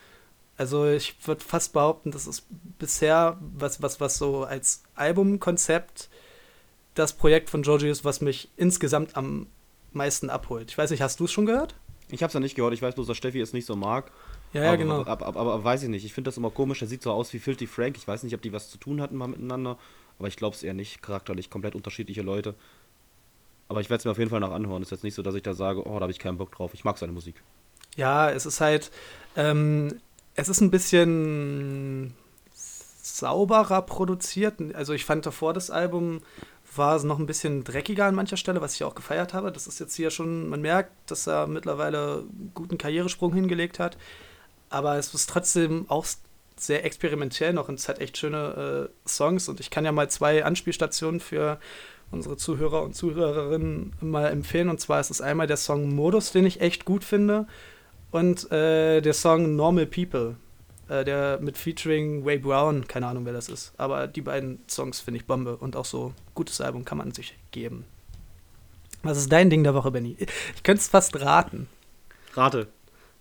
Also 0.56 0.86
ich 0.88 1.16
würde 1.26 1.44
fast 1.44 1.72
behaupten, 1.72 2.10
das 2.10 2.26
ist 2.26 2.46
bisher 2.78 3.38
was, 3.40 3.82
was, 3.82 4.00
was 4.00 4.16
so 4.16 4.44
als 4.44 4.82
Albumkonzept 4.94 6.08
das 6.94 7.12
Projekt 7.12 7.50
von 7.50 7.62
Georgie 7.62 7.88
ist, 7.88 8.04
was 8.04 8.20
mich 8.22 8.48
insgesamt 8.56 9.16
am 9.16 9.48
meisten 9.92 10.30
abholt. 10.30 10.70
Ich 10.70 10.78
weiß 10.78 10.90
nicht, 10.90 11.02
hast 11.02 11.20
du 11.20 11.25
es 11.25 11.32
schon 11.32 11.46
gehört? 11.46 11.75
Ich 12.08 12.22
habe 12.22 12.28
es 12.28 12.34
ja 12.34 12.40
nicht 12.40 12.54
gehört, 12.54 12.72
ich 12.72 12.80
weiß 12.80 12.94
bloß, 12.94 13.06
dass 13.06 13.16
Steffi 13.16 13.40
es 13.40 13.52
nicht 13.52 13.66
so 13.66 13.76
mag. 13.76 14.10
Ja, 14.52 14.62
ja, 14.62 14.68
aber, 14.68 14.76
genau. 14.78 15.00
Aber, 15.00 15.26
aber, 15.26 15.40
aber, 15.40 15.64
weiß 15.64 15.82
ich 15.82 15.88
nicht. 15.88 16.04
Ich 16.04 16.14
finde 16.14 16.28
das 16.28 16.36
immer 16.36 16.50
komisch. 16.50 16.78
Der 16.78 16.88
sieht 16.88 17.02
so 17.02 17.10
aus 17.10 17.32
wie 17.32 17.38
Filthy 17.38 17.66
Frank. 17.66 17.96
Ich 17.96 18.06
weiß 18.06 18.22
nicht, 18.22 18.34
ob 18.34 18.42
die 18.42 18.52
was 18.52 18.70
zu 18.70 18.78
tun 18.78 19.02
hatten 19.02 19.16
mal 19.16 19.26
miteinander. 19.26 19.76
Aber 20.18 20.28
ich 20.28 20.36
glaube 20.36 20.56
es 20.56 20.62
eher 20.62 20.72
nicht. 20.72 21.02
Charakterlich 21.02 21.50
komplett 21.50 21.75
unterschiedliche 21.75 22.22
Leute. 22.22 22.54
Aber 23.68 23.80
ich 23.80 23.90
werde 23.90 23.98
es 23.98 24.04
mir 24.04 24.12
auf 24.12 24.18
jeden 24.18 24.30
Fall 24.30 24.40
noch 24.40 24.52
anhören. 24.52 24.82
Es 24.82 24.88
ist 24.88 24.92
jetzt 24.92 25.04
nicht 25.04 25.14
so, 25.14 25.22
dass 25.22 25.34
ich 25.34 25.42
da 25.42 25.52
sage, 25.52 25.86
oh, 25.86 25.94
da 25.94 26.02
habe 26.02 26.12
ich 26.12 26.18
keinen 26.18 26.38
Bock 26.38 26.52
drauf. 26.52 26.72
Ich 26.75 26.84
mag 26.84 26.96
seine 26.96 27.12
Musik. 27.12 27.42
Ja, 27.96 28.30
es 28.30 28.46
ist 28.46 28.60
halt, 28.60 28.90
ähm, 29.36 30.00
es 30.36 30.48
ist 30.48 30.60
ein 30.60 30.70
bisschen 30.70 32.14
sauberer 33.02 33.82
produziert. 33.82 34.60
Also 34.74 34.92
ich 34.92 35.04
fand 35.04 35.26
davor 35.26 35.54
das 35.54 35.70
Album 35.70 36.20
war 36.74 36.96
es 36.96 37.04
noch 37.04 37.18
ein 37.18 37.26
bisschen 37.26 37.64
dreckiger 37.64 38.04
an 38.04 38.14
mancher 38.14 38.36
Stelle, 38.36 38.60
was 38.60 38.74
ich 38.74 38.84
auch 38.84 38.94
gefeiert 38.94 39.32
habe. 39.32 39.50
Das 39.50 39.66
ist 39.66 39.80
jetzt 39.80 39.94
hier 39.94 40.10
schon, 40.10 40.48
man 40.50 40.60
merkt, 40.60 40.92
dass 41.10 41.26
er 41.26 41.46
mittlerweile 41.46 42.24
einen 42.28 42.50
guten 42.54 42.76
Karrieresprung 42.76 43.32
hingelegt 43.32 43.78
hat. 43.78 43.96
Aber 44.68 44.96
es 44.96 45.14
ist 45.14 45.30
trotzdem 45.30 45.86
auch 45.88 46.06
sehr 46.56 46.84
experimentell 46.84 47.52
noch 47.52 47.68
und 47.68 47.78
es 47.78 47.88
hat 47.88 48.00
echt 48.00 48.18
schöne 48.18 48.90
äh, 48.90 49.08
Songs. 49.08 49.48
Und 49.48 49.60
ich 49.60 49.70
kann 49.70 49.86
ja 49.86 49.92
mal 49.92 50.10
zwei 50.10 50.44
Anspielstationen 50.44 51.20
für 51.20 51.58
unsere 52.10 52.36
Zuhörer 52.36 52.82
und 52.82 52.94
Zuhörerinnen 52.94 53.94
mal 54.00 54.26
empfehlen. 54.26 54.68
Und 54.68 54.80
zwar 54.80 55.00
ist 55.00 55.10
es 55.10 55.20
einmal 55.20 55.46
der 55.46 55.56
Song 55.56 55.94
Modus, 55.94 56.32
den 56.32 56.46
ich 56.46 56.60
echt 56.60 56.84
gut 56.84 57.04
finde, 57.04 57.46
und 58.16 58.50
äh, 58.50 59.00
der 59.00 59.12
Song 59.12 59.56
Normal 59.56 59.87
People, 59.87 60.37
äh, 60.88 61.04
der 61.04 61.38
mit 61.40 61.58
Featuring 61.58 62.25
Way 62.25 62.38
Brown, 62.38 62.88
keine 62.88 63.06
Ahnung 63.06 63.26
wer 63.26 63.32
das 63.32 63.49
ist. 63.49 63.73
Aber 63.76 64.06
die 64.06 64.23
beiden 64.23 64.61
Songs 64.68 65.00
finde 65.00 65.20
ich 65.20 65.26
Bombe 65.26 65.56
und 65.56 65.76
auch 65.76 65.85
so 65.85 66.14
gutes 66.35 66.61
Album 66.61 66.85
kann 66.85 66.99
man 66.99 67.12
sich 67.12 67.37
geben. 67.50 67.85
Was 69.02 69.18
ist 69.18 69.30
dein 69.30 69.50
Ding 69.50 69.62
der 69.62 69.75
Woche, 69.75 69.90
Benny? 69.90 70.16
Ich 70.56 70.62
könnte 70.62 70.80
es 70.80 70.88
fast 70.88 71.20
raten. 71.20 71.68
Rate. 72.35 72.68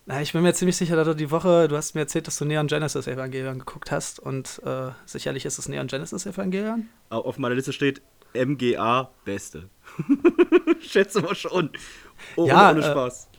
Na, 0.07 0.21
ich 0.21 0.33
bin 0.33 0.43
mir 0.43 0.53
ziemlich 0.53 0.77
sicher, 0.77 0.95
dass 0.95 1.07
du 1.07 1.15
die 1.15 1.31
Woche, 1.31 1.67
du 1.67 1.75
hast 1.75 1.95
mir 1.95 2.01
erzählt, 2.01 2.27
dass 2.27 2.37
du 2.37 2.45
Neon 2.45 2.67
Genesis 2.67 3.07
Evangelion 3.07 3.59
geguckt 3.59 3.91
hast 3.91 4.19
und 4.19 4.61
äh, 4.63 4.91
sicherlich 5.05 5.45
ist 5.45 5.57
es 5.57 5.67
Neon 5.67 5.87
Genesis 5.87 6.25
Evangelion. 6.25 6.89
Auf 7.09 7.37
meiner 7.37 7.55
Liste 7.55 7.73
steht 7.73 8.01
MGA 8.33 9.09
Beste. 9.25 9.69
Schätze 10.79 11.21
mal 11.21 11.35
schon. 11.35 11.71
Oh, 12.35 12.45
ja, 12.45 12.71
ohne 12.71 12.83
Spaß. 12.83 13.29
Äh, 13.31 13.34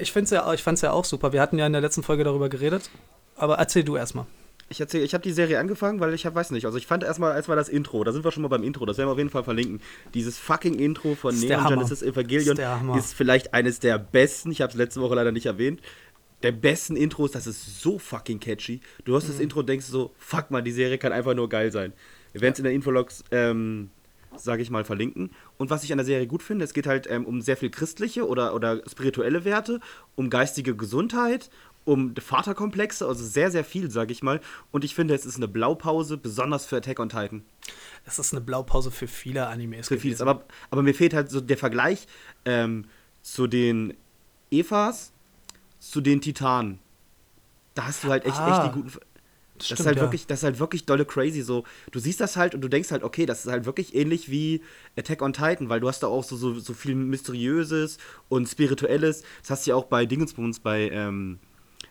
ich, 0.00 0.12
find's 0.12 0.30
ja, 0.30 0.52
ich 0.52 0.62
fand 0.62 0.76
es 0.76 0.82
ja 0.82 0.92
auch 0.92 1.04
super. 1.04 1.32
Wir 1.32 1.40
hatten 1.40 1.58
ja 1.58 1.66
in 1.66 1.72
der 1.72 1.82
letzten 1.82 2.02
Folge 2.02 2.24
darüber 2.24 2.48
geredet. 2.48 2.90
Aber 3.36 3.56
erzähl 3.56 3.84
du 3.84 3.96
erstmal. 3.96 4.26
Ich 4.68 4.80
ich 4.80 5.14
habe 5.14 5.22
die 5.22 5.32
Serie 5.32 5.58
angefangen, 5.58 6.00
weil 6.00 6.14
ich 6.14 6.24
hab, 6.24 6.34
weiß 6.34 6.50
nicht, 6.50 6.64
also 6.64 6.78
ich 6.78 6.86
fand 6.86 7.04
erstmal 7.04 7.36
erstmal 7.36 7.56
das 7.56 7.68
Intro, 7.68 8.02
da 8.02 8.12
sind 8.12 8.24
wir 8.24 8.32
schon 8.32 8.42
mal 8.42 8.48
beim 8.48 8.62
Intro, 8.62 8.86
das 8.86 8.96
werden 8.96 9.08
wir 9.08 9.12
auf 9.12 9.18
jeden 9.18 9.30
Fall 9.30 9.44
verlinken. 9.44 9.80
Dieses 10.14 10.38
fucking 10.38 10.74
Intro 10.74 11.14
von 11.14 11.38
Neon 11.38 11.66
Genesis 11.68 12.02
Evangelion 12.02 12.56
ist, 12.96 13.04
ist, 13.04 13.14
vielleicht 13.14 13.52
eines 13.52 13.78
der 13.78 13.98
besten, 13.98 14.50
ich 14.50 14.62
habe 14.62 14.70
es 14.70 14.76
letzte 14.76 15.02
Woche 15.02 15.14
leider 15.16 15.32
nicht 15.32 15.46
erwähnt, 15.46 15.80
der 16.42 16.52
besten 16.52 16.96
Intros, 16.96 17.32
das 17.32 17.46
ist 17.46 17.80
so 17.80 17.98
fucking 17.98 18.40
catchy. 18.40 18.80
Du 19.04 19.12
hörst 19.12 19.28
mhm. 19.28 19.32
das 19.32 19.40
Intro 19.40 19.60
und 19.60 19.68
denkst 19.68 19.86
so, 19.86 20.12
fuck 20.18 20.50
mal, 20.50 20.62
die 20.62 20.72
Serie 20.72 20.98
kann 20.98 21.12
einfach 21.12 21.34
nur 21.34 21.48
geil 21.48 21.70
sein. 21.72 21.92
Wir 22.32 22.40
werden 22.40 22.52
es 22.52 22.58
in 22.58 22.64
der 22.64 22.72
Infologs, 22.72 23.22
ähm, 23.30 23.90
sage 24.36 24.62
ich 24.62 24.70
mal, 24.70 24.84
verlinken. 24.84 25.30
Und 25.56 25.70
was 25.70 25.84
ich 25.84 25.92
an 25.92 25.98
der 25.98 26.04
Serie 26.04 26.26
gut 26.26 26.42
finde, 26.42 26.64
es 26.64 26.74
geht 26.74 26.86
halt 26.86 27.08
ähm, 27.08 27.24
um 27.24 27.40
sehr 27.40 27.56
viel 27.56 27.70
christliche 27.70 28.26
oder, 28.26 28.54
oder 28.54 28.82
spirituelle 28.88 29.44
Werte, 29.44 29.80
um 30.16 30.30
geistige 30.30 30.74
Gesundheit, 30.74 31.50
um 31.84 32.14
Vaterkomplexe, 32.16 33.06
also 33.06 33.24
sehr, 33.24 33.50
sehr 33.50 33.64
viel, 33.64 33.90
sage 33.90 34.12
ich 34.12 34.22
mal. 34.22 34.40
Und 34.72 34.84
ich 34.84 34.94
finde, 34.94 35.14
es 35.14 35.26
ist 35.26 35.36
eine 35.36 35.48
Blaupause, 35.48 36.16
besonders 36.16 36.66
für 36.66 36.78
Attack 36.78 36.98
on 36.98 37.08
Titan. 37.08 37.42
Es 38.04 38.18
ist 38.18 38.32
eine 38.32 38.40
Blaupause 38.40 38.90
für 38.90 39.06
viele 39.06 39.46
Animes. 39.46 39.88
Für 39.88 39.98
vieles, 39.98 40.20
aber, 40.20 40.44
aber 40.70 40.82
mir 40.82 40.94
fehlt 40.94 41.14
halt 41.14 41.30
so 41.30 41.40
der 41.40 41.58
Vergleich 41.58 42.06
ähm, 42.44 42.86
zu 43.22 43.46
den 43.46 43.94
Evas, 44.50 45.12
zu 45.78 46.00
den 46.00 46.20
Titanen. 46.20 46.78
Da 47.74 47.86
hast 47.86 48.04
du 48.04 48.08
halt 48.08 48.24
echt, 48.24 48.36
ah, 48.38 48.64
echt 48.64 48.74
die 48.74 48.80
guten. 48.80 48.98
Das, 49.58 49.66
Stimmt, 49.66 49.80
ist 49.80 49.86
halt 49.86 49.96
ja. 49.96 50.02
wirklich, 50.02 50.26
das 50.26 50.40
ist 50.40 50.44
halt 50.44 50.58
wirklich 50.58 50.84
dolle 50.84 51.04
crazy. 51.04 51.42
So, 51.42 51.64
du 51.92 52.00
siehst 52.00 52.20
das 52.20 52.36
halt 52.36 52.54
und 52.54 52.60
du 52.60 52.68
denkst 52.68 52.90
halt, 52.90 53.04
okay, 53.04 53.24
das 53.24 53.44
ist 53.44 53.52
halt 53.52 53.66
wirklich 53.66 53.94
ähnlich 53.94 54.30
wie 54.30 54.62
Attack 54.96 55.22
on 55.22 55.32
Titan, 55.32 55.68
weil 55.68 55.80
du 55.80 55.88
hast 55.88 56.02
da 56.02 56.08
auch 56.08 56.24
so, 56.24 56.36
so, 56.36 56.58
so 56.58 56.74
viel 56.74 56.94
Mysteriöses 56.96 57.98
und 58.28 58.48
Spirituelles. 58.48 59.22
Das 59.42 59.50
hast 59.50 59.66
du 59.66 59.70
ja 59.70 59.76
auch 59.76 59.84
bei 59.84 60.06
Dingensbums, 60.06 60.58
bei 60.58 60.90
ähm, 60.90 61.38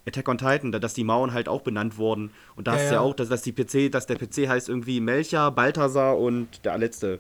Attack 0.06 0.28
on 0.28 0.38
Titan, 0.38 0.71
dass 0.71 0.93
die 0.93 1.04
Mauern 1.04 1.34
halt 1.34 1.47
auch 1.47 1.62
benannt 1.62 1.97
wurden. 1.97 2.32
Und 2.56 2.67
da 2.67 2.73
ja, 2.73 2.78
hast 2.78 2.86
du 2.86 2.88
ja, 2.88 2.93
ja 2.95 3.02
auch, 3.02 3.13
dass, 3.13 3.30
dass, 3.30 3.43
die 3.43 3.54
PC, 3.54 3.91
dass 3.91 4.08
der 4.08 4.17
PC 4.17 4.49
heißt 4.49 4.67
irgendwie 4.67 4.99
Melcher, 4.99 5.52
Balthasar 5.52 6.17
und 6.17 6.65
der 6.65 6.78
letzte. 6.78 7.19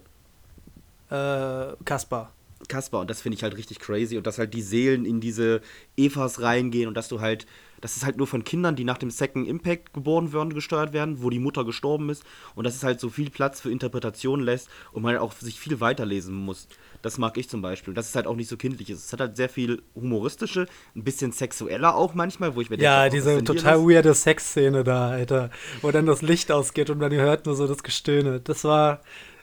Äh, 1.09 1.75
Kaspar. 1.85 2.33
Kaspar. 2.67 3.01
Und 3.01 3.09
das 3.09 3.21
finde 3.21 3.37
ich 3.37 3.43
halt 3.43 3.55
richtig 3.55 3.79
crazy. 3.79 4.17
Und 4.17 4.27
dass 4.27 4.37
halt 4.37 4.53
die 4.53 4.61
Seelen 4.61 5.05
in 5.05 5.21
diese 5.21 5.61
Evas 5.95 6.41
reingehen 6.41 6.87
und 6.87 6.95
dass 6.95 7.07
du 7.07 7.21
halt, 7.21 7.45
dass 7.83 7.97
es 7.97 8.05
halt 8.05 8.15
nur 8.15 8.27
von 8.27 8.45
Kindern, 8.45 8.77
die 8.77 8.85
nach 8.85 8.97
dem 8.97 9.11
Second 9.11 9.45
Impact 9.45 9.93
geboren 9.93 10.31
werden, 10.31 10.53
gesteuert 10.53 10.93
werden, 10.93 11.21
wo 11.21 11.29
die 11.29 11.37
Mutter 11.39 11.65
gestorben 11.65 12.09
ist. 12.09 12.23
Und 12.55 12.63
dass 12.63 12.75
es 12.75 12.83
halt 12.83 13.01
so 13.01 13.09
viel 13.09 13.29
Platz 13.29 13.59
für 13.59 13.69
Interpretation 13.69 14.39
lässt 14.39 14.69
und 14.93 15.03
man 15.03 15.11
halt 15.11 15.21
auch 15.21 15.33
sich 15.33 15.59
viel 15.59 15.81
weiterlesen 15.81 16.33
muss. 16.33 16.69
Das 17.01 17.17
mag 17.17 17.37
ich 17.37 17.49
zum 17.49 17.61
Beispiel. 17.61 17.93
Dass 17.93 18.07
es 18.07 18.15
halt 18.15 18.25
auch 18.25 18.37
nicht 18.37 18.47
so 18.47 18.55
kindlich 18.55 18.89
ist. 18.89 19.03
Es 19.07 19.11
hat 19.11 19.19
halt 19.19 19.35
sehr 19.35 19.49
viel 19.49 19.83
humoristische, 19.95 20.65
ein 20.95 21.03
bisschen 21.03 21.33
sexueller 21.33 21.93
auch 21.95 22.13
manchmal, 22.13 22.55
wo 22.55 22.61
ich 22.61 22.69
mir 22.69 22.77
denke, 22.77 22.85
Ja, 22.85 23.09
diese 23.09 23.43
total 23.43 23.79
ist. 23.79 23.85
weirde 23.85 24.13
Sexszene 24.13 24.85
da, 24.85 25.09
Alter. 25.09 25.49
Wo 25.81 25.91
dann 25.91 26.05
das 26.05 26.21
Licht 26.21 26.53
ausgeht 26.53 26.89
und 26.89 26.99
man 26.99 27.11
hört 27.11 27.45
nur 27.47 27.55
so 27.57 27.67
das 27.67 27.83
Gestöhne. 27.83 28.39
Das 28.39 28.63
war, 28.63 29.01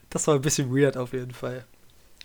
das 0.08 0.26
war 0.26 0.36
ein 0.36 0.40
bisschen 0.40 0.74
weird 0.74 0.96
auf 0.96 1.12
jeden 1.12 1.32
Fall. 1.32 1.66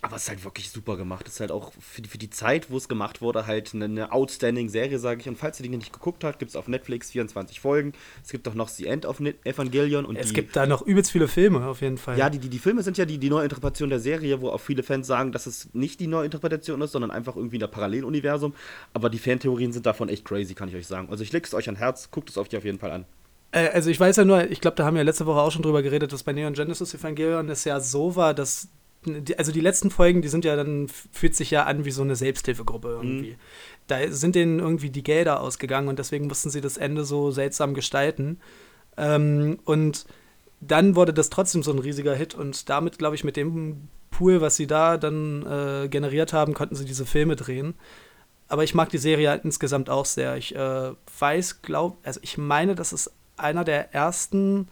Aber 0.02 0.16
es 0.16 0.24
ist 0.24 0.28
halt 0.28 0.44
wirklich 0.44 0.70
super 0.70 0.96
gemacht. 0.96 1.26
Es 1.26 1.34
ist 1.34 1.40
halt 1.40 1.50
auch 1.50 1.72
für 1.80 2.02
die, 2.02 2.08
für 2.08 2.18
die 2.18 2.28
Zeit, 2.28 2.70
wo 2.70 2.76
es 2.76 2.86
gemacht 2.86 3.22
wurde, 3.22 3.46
halt 3.46 3.74
eine, 3.74 3.86
eine 3.86 4.12
outstanding 4.12 4.68
Serie, 4.68 4.98
sage 4.98 5.20
ich. 5.20 5.28
Und 5.28 5.38
falls 5.38 5.58
ihr 5.58 5.68
die 5.68 5.74
nicht 5.74 5.92
geguckt 5.92 6.22
habt, 6.22 6.38
gibt 6.38 6.50
es 6.50 6.56
auf 6.56 6.68
Netflix 6.68 7.12
24 7.12 7.60
Folgen. 7.60 7.92
Es 8.22 8.30
gibt 8.30 8.46
auch 8.46 8.54
noch 8.54 8.68
The 8.68 8.86
End 8.86 9.06
of 9.06 9.20
Evangelion. 9.44 10.04
Und 10.04 10.16
es 10.16 10.28
die, 10.28 10.34
gibt 10.34 10.54
da 10.54 10.66
noch 10.66 10.82
übelst 10.82 11.10
viele 11.10 11.28
Filme, 11.28 11.66
auf 11.66 11.80
jeden 11.80 11.96
Fall. 11.96 12.18
Ja, 12.18 12.28
die, 12.28 12.38
die, 12.38 12.50
die 12.50 12.58
Filme 12.58 12.82
sind 12.82 12.98
ja 12.98 13.06
die, 13.06 13.18
die 13.18 13.30
Neuinterpretation 13.30 13.88
der 13.88 13.98
Serie, 13.98 14.40
wo 14.42 14.50
auch 14.50 14.60
viele 14.60 14.82
Fans 14.82 15.06
sagen, 15.06 15.32
dass 15.32 15.46
es 15.46 15.72
nicht 15.72 15.98
die 15.98 16.08
Neuinterpretation 16.08 16.82
ist, 16.82 16.92
sondern 16.92 17.10
einfach 17.10 17.34
irgendwie 17.34 17.62
ein 17.62 17.70
Paralleluniversum. 17.70 18.54
Aber 18.92 19.08
die 19.08 19.18
Fantheorien 19.18 19.72
sind 19.72 19.86
davon 19.86 20.10
echt 20.10 20.26
crazy, 20.26 20.54
kann 20.54 20.68
ich 20.68 20.76
euch 20.76 20.86
sagen. 20.86 21.08
Also 21.10 21.22
ich 21.22 21.32
lege 21.32 21.46
es 21.46 21.54
euch 21.54 21.70
an 21.70 21.76
Herz, 21.76 22.10
guckt 22.10 22.28
es 22.28 22.36
euch 22.36 22.54
auf 22.54 22.64
jeden 22.64 22.78
Fall 22.78 22.92
an. 22.92 23.06
Äh, 23.50 23.68
also 23.70 23.90
ich 23.90 23.98
weiß 23.98 24.16
ja 24.16 24.24
nur, 24.24 24.50
ich 24.50 24.60
glaube, 24.60 24.76
da 24.76 24.84
haben 24.84 24.96
wir 24.96 25.04
letzte 25.04 25.26
Woche 25.26 25.40
auch 25.40 25.50
schon 25.50 25.62
drüber 25.62 25.82
geredet, 25.82 26.12
dass 26.12 26.22
bei 26.22 26.32
Neon 26.32 26.52
Genesis 26.52 26.94
Evangelion 26.94 27.48
es 27.48 27.64
ja 27.64 27.80
so 27.80 28.14
war, 28.14 28.34
dass 28.34 28.68
also 29.36 29.52
die 29.52 29.60
letzten 29.60 29.90
Folgen, 29.90 30.22
die 30.22 30.28
sind 30.28 30.44
ja 30.44 30.56
dann, 30.56 30.88
fühlt 30.88 31.34
sich 31.34 31.50
ja 31.50 31.64
an 31.64 31.84
wie 31.84 31.90
so 31.90 32.02
eine 32.02 32.16
Selbsthilfegruppe 32.16 32.88
irgendwie. 32.88 33.30
Mhm. 33.32 33.36
Da 33.86 34.10
sind 34.10 34.34
denen 34.34 34.58
irgendwie 34.58 34.90
die 34.90 35.02
Gelder 35.02 35.40
ausgegangen 35.40 35.88
und 35.88 35.98
deswegen 35.98 36.26
mussten 36.26 36.50
sie 36.50 36.60
das 36.60 36.76
Ende 36.76 37.04
so 37.04 37.30
seltsam 37.30 37.74
gestalten. 37.74 38.40
Ähm, 38.96 39.58
und 39.64 40.06
dann 40.60 40.96
wurde 40.96 41.12
das 41.12 41.30
trotzdem 41.30 41.62
so 41.62 41.72
ein 41.72 41.78
riesiger 41.78 42.14
Hit 42.14 42.34
und 42.34 42.68
damit, 42.68 42.98
glaube 42.98 43.14
ich, 43.14 43.24
mit 43.24 43.36
dem 43.36 43.88
Pool, 44.10 44.40
was 44.40 44.56
sie 44.56 44.66
da 44.66 44.96
dann 44.96 45.44
äh, 45.46 45.88
generiert 45.88 46.32
haben, 46.32 46.54
konnten 46.54 46.74
sie 46.74 46.84
diese 46.84 47.06
Filme 47.06 47.36
drehen. 47.36 47.74
Aber 48.48 48.64
ich 48.64 48.74
mag 48.74 48.88
die 48.88 48.98
Serie 48.98 49.28
halt 49.28 49.44
insgesamt 49.44 49.90
auch 49.90 50.06
sehr. 50.06 50.36
Ich 50.36 50.54
äh, 50.54 50.92
weiß, 51.18 51.62
glaube, 51.62 51.96
also 52.02 52.20
ich 52.22 52.38
meine, 52.38 52.74
dass 52.74 52.92
es 52.92 53.12
einer 53.36 53.64
der 53.64 53.92
ersten 53.92 54.68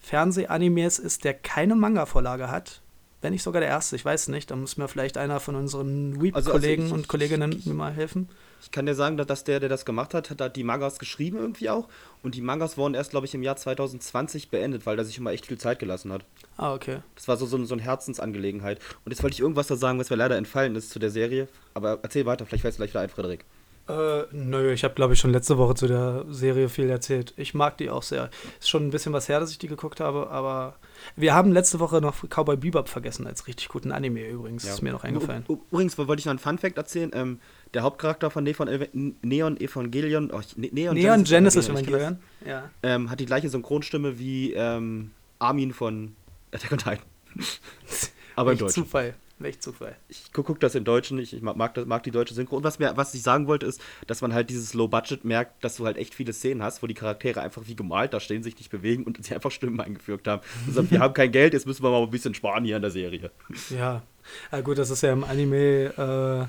Fernsehanimes 0.00 0.98
ist, 0.98 1.24
der 1.24 1.34
keine 1.34 1.76
Manga-Vorlage 1.76 2.50
hat 2.50 2.81
wenn 3.22 3.32
nicht 3.32 3.42
sogar 3.42 3.60
der 3.60 3.70
erste, 3.70 3.96
ich 3.96 4.04
weiß 4.04 4.28
nicht. 4.28 4.50
Da 4.50 4.56
muss 4.56 4.76
mir 4.76 4.88
vielleicht 4.88 5.16
einer 5.16 5.40
von 5.40 5.54
unseren 5.54 6.20
Weep-Kollegen 6.20 6.82
also, 6.82 6.94
also 6.94 6.94
und 6.94 7.08
Kolleginnen 7.08 7.62
mir 7.64 7.74
mal 7.74 7.92
helfen. 7.92 8.28
Ich 8.60 8.70
kann 8.70 8.84
dir 8.84 8.94
sagen, 8.94 9.16
dass 9.16 9.44
der, 9.44 9.60
der 9.60 9.68
das 9.68 9.84
gemacht 9.84 10.12
hat, 10.12 10.30
hat 10.30 10.56
die 10.56 10.64
Mangas 10.64 10.98
geschrieben 10.98 11.38
irgendwie 11.38 11.70
auch. 11.70 11.88
Und 12.22 12.34
die 12.34 12.40
Mangas 12.40 12.76
wurden 12.76 12.94
erst, 12.94 13.10
glaube 13.10 13.26
ich, 13.26 13.34
im 13.34 13.42
Jahr 13.42 13.56
2020 13.56 14.50
beendet, 14.50 14.86
weil 14.86 14.98
er 14.98 15.04
sich 15.04 15.18
immer 15.18 15.30
echt 15.30 15.46
viel 15.46 15.58
Zeit 15.58 15.78
gelassen 15.78 16.12
hat. 16.12 16.24
Ah, 16.56 16.74
okay. 16.74 16.98
Das 17.14 17.28
war 17.28 17.36
so, 17.36 17.46
so, 17.46 17.64
so 17.64 17.74
eine 17.74 17.82
Herzensangelegenheit. 17.82 18.80
Und 19.04 19.12
jetzt 19.12 19.22
wollte 19.22 19.34
ich 19.34 19.40
irgendwas 19.40 19.68
da 19.68 19.76
sagen, 19.76 19.98
was 19.98 20.10
mir 20.10 20.16
leider 20.16 20.36
entfallen 20.36 20.74
ist 20.76 20.90
zu 20.90 20.98
der 20.98 21.10
Serie. 21.10 21.48
Aber 21.74 22.00
erzähl 22.02 22.26
weiter, 22.26 22.44
vielleicht 22.44 22.62
fällst 22.62 22.78
du 22.78 22.82
gleich 22.82 22.90
wieder 22.90 23.00
ein, 23.00 23.08
Frederik. 23.08 23.44
Äh, 23.88 24.22
nö, 24.30 24.72
ich 24.72 24.84
habe, 24.84 24.94
glaube 24.94 25.14
ich, 25.14 25.20
schon 25.20 25.32
letzte 25.32 25.58
Woche 25.58 25.74
zu 25.74 25.86
der 25.88 26.24
Serie 26.28 26.68
viel 26.68 26.88
erzählt. 26.88 27.34
Ich 27.36 27.54
mag 27.54 27.76
die 27.78 27.90
auch 27.90 28.02
sehr. 28.02 28.30
Ist 28.60 28.70
schon 28.70 28.86
ein 28.86 28.90
bisschen 28.90 29.12
was 29.12 29.28
her, 29.28 29.40
dass 29.40 29.50
ich 29.50 29.58
die 29.58 29.66
geguckt 29.66 30.00
habe, 30.00 30.30
aber 30.30 30.76
wir 31.16 31.34
haben 31.34 31.52
letzte 31.52 31.80
Woche 31.80 32.00
noch 32.00 32.24
Cowboy 32.28 32.56
Bebop 32.56 32.88
vergessen 32.88 33.26
als 33.26 33.46
richtig 33.46 33.68
guten 33.68 33.92
Anime 33.92 34.26
übrigens. 34.28 34.64
Ja. 34.64 34.72
Ist 34.72 34.82
mir 34.82 34.92
noch 34.92 35.04
eingefallen. 35.04 35.44
Übrigens 35.48 35.98
wollte 35.98 36.20
ich 36.20 36.26
noch 36.26 36.30
einen 36.30 36.38
Fun-Fact 36.38 36.76
erzählen. 36.76 37.10
Ähm, 37.14 37.40
der 37.74 37.82
Hauptcharakter 37.82 38.30
von 38.30 38.44
Neon 38.44 39.56
Evangelion, 39.60 40.30
oh, 40.32 40.40
ne-, 40.56 40.70
Neon, 40.72 40.94
Neon 40.94 41.24
Genesis, 41.24 41.68
Evangelion, 41.68 42.18
ja. 42.46 42.70
ähm, 42.82 43.10
hat 43.10 43.20
die 43.20 43.26
gleiche 43.26 43.48
Synchronstimme 43.48 44.18
wie 44.18 44.52
ähm, 44.52 45.12
Armin 45.38 45.72
von 45.72 46.14
Attack 46.52 46.72
on 46.72 46.78
Titan. 46.78 46.98
Aber 48.36 48.52
in 48.52 48.56
Echt 48.56 48.62
Deutschen. 48.62 48.84
Zufall. 48.84 49.14
Echt 49.42 49.62
Zufall. 49.62 49.96
ich 50.08 50.32
gucke 50.32 50.48
guck 50.52 50.60
das 50.60 50.74
im 50.76 50.84
Deutschen, 50.84 51.18
ich, 51.18 51.34
ich 51.34 51.42
mag, 51.42 51.74
das, 51.74 51.84
mag 51.86 52.02
die 52.04 52.10
deutsche 52.12 52.32
Synchro. 52.34 52.56
Und 52.56 52.64
was, 52.64 52.78
mir, 52.78 52.92
was 52.96 53.12
ich 53.14 53.22
sagen 53.22 53.48
wollte, 53.48 53.66
ist, 53.66 53.80
dass 54.06 54.20
man 54.20 54.32
halt 54.34 54.50
dieses 54.50 54.72
Low 54.74 54.86
Budget 54.88 55.24
merkt, 55.24 55.64
dass 55.64 55.76
du 55.76 55.84
halt 55.84 55.96
echt 55.96 56.14
viele 56.14 56.32
Szenen 56.32 56.62
hast, 56.62 56.82
wo 56.82 56.86
die 56.86 56.94
Charaktere 56.94 57.40
einfach 57.40 57.62
wie 57.66 57.74
gemalt 57.74 58.12
da 58.14 58.20
stehen, 58.20 58.42
sich 58.44 58.56
nicht 58.56 58.70
bewegen 58.70 59.02
und 59.04 59.24
sie 59.24 59.34
einfach 59.34 59.50
Stimmen 59.50 59.80
eingefügt 59.80 60.28
haben. 60.28 60.42
Sagen, 60.70 60.90
wir 60.90 61.00
haben 61.00 61.14
kein 61.14 61.32
Geld, 61.32 61.54
jetzt 61.54 61.66
müssen 61.66 61.82
wir 61.82 61.90
mal 61.90 62.02
ein 62.02 62.10
bisschen 62.10 62.34
sparen 62.34 62.64
hier 62.64 62.76
in 62.76 62.82
der 62.82 62.90
Serie. 62.92 63.30
Ja. 63.70 64.02
ja, 64.52 64.60
gut, 64.60 64.78
das 64.78 64.90
ist 64.90 65.02
ja 65.02 65.12
im 65.12 65.24
Anime, 65.24 66.48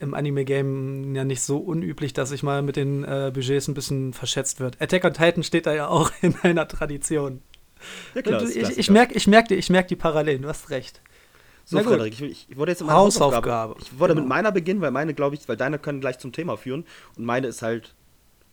äh, 0.00 0.02
im 0.02 0.12
Anime-Game 0.12 1.14
ja 1.14 1.24
nicht 1.24 1.42
so 1.42 1.58
unüblich, 1.58 2.12
dass 2.12 2.30
sich 2.30 2.42
mal 2.42 2.60
mit 2.62 2.74
den 2.76 3.04
äh, 3.04 3.30
Budgets 3.32 3.68
ein 3.68 3.74
bisschen 3.74 4.12
verschätzt 4.12 4.58
wird. 4.60 4.80
Attack 4.82 5.04
on 5.04 5.14
Titan 5.14 5.42
steht 5.44 5.66
da 5.66 5.74
ja 5.74 5.86
auch 5.88 6.10
in 6.22 6.34
einer 6.42 6.66
Tradition. 6.66 7.40
Ja, 8.14 8.38
ist 8.38 8.56
ich, 8.56 8.78
ich 8.78 8.90
merke 8.90 9.14
ich 9.14 9.26
merk, 9.26 9.48
die- 9.48 9.54
ich 9.54 9.70
merk 9.70 9.86
die 9.88 9.96
Parallelen, 9.96 10.42
du 10.42 10.48
hast 10.48 10.70
recht. 10.70 11.00
So. 11.68 11.80
Frederik, 11.80 12.12
ich, 12.12 12.20
will- 12.20 12.30
ich 12.30 12.56
wollte 12.56 12.70
jetzt 12.72 12.80
in 12.80 12.90
Hausaufgabe. 12.90 13.74
Ich 13.80 13.98
wollte 13.98 14.14
Genau. 14.14 14.22
mit 14.24 14.28
meiner 14.28 14.52
beginnen, 14.52 14.80
weil 14.80 14.92
meine, 14.92 15.14
glaube 15.14 15.34
ich, 15.34 15.48
weil 15.48 15.56
deine 15.56 15.78
können 15.80 16.00
gleich 16.00 16.18
zum 16.18 16.32
Thema 16.32 16.56
führen. 16.56 16.84
Und 17.16 17.24
meine 17.24 17.48
ist 17.48 17.60
halt, 17.62 17.94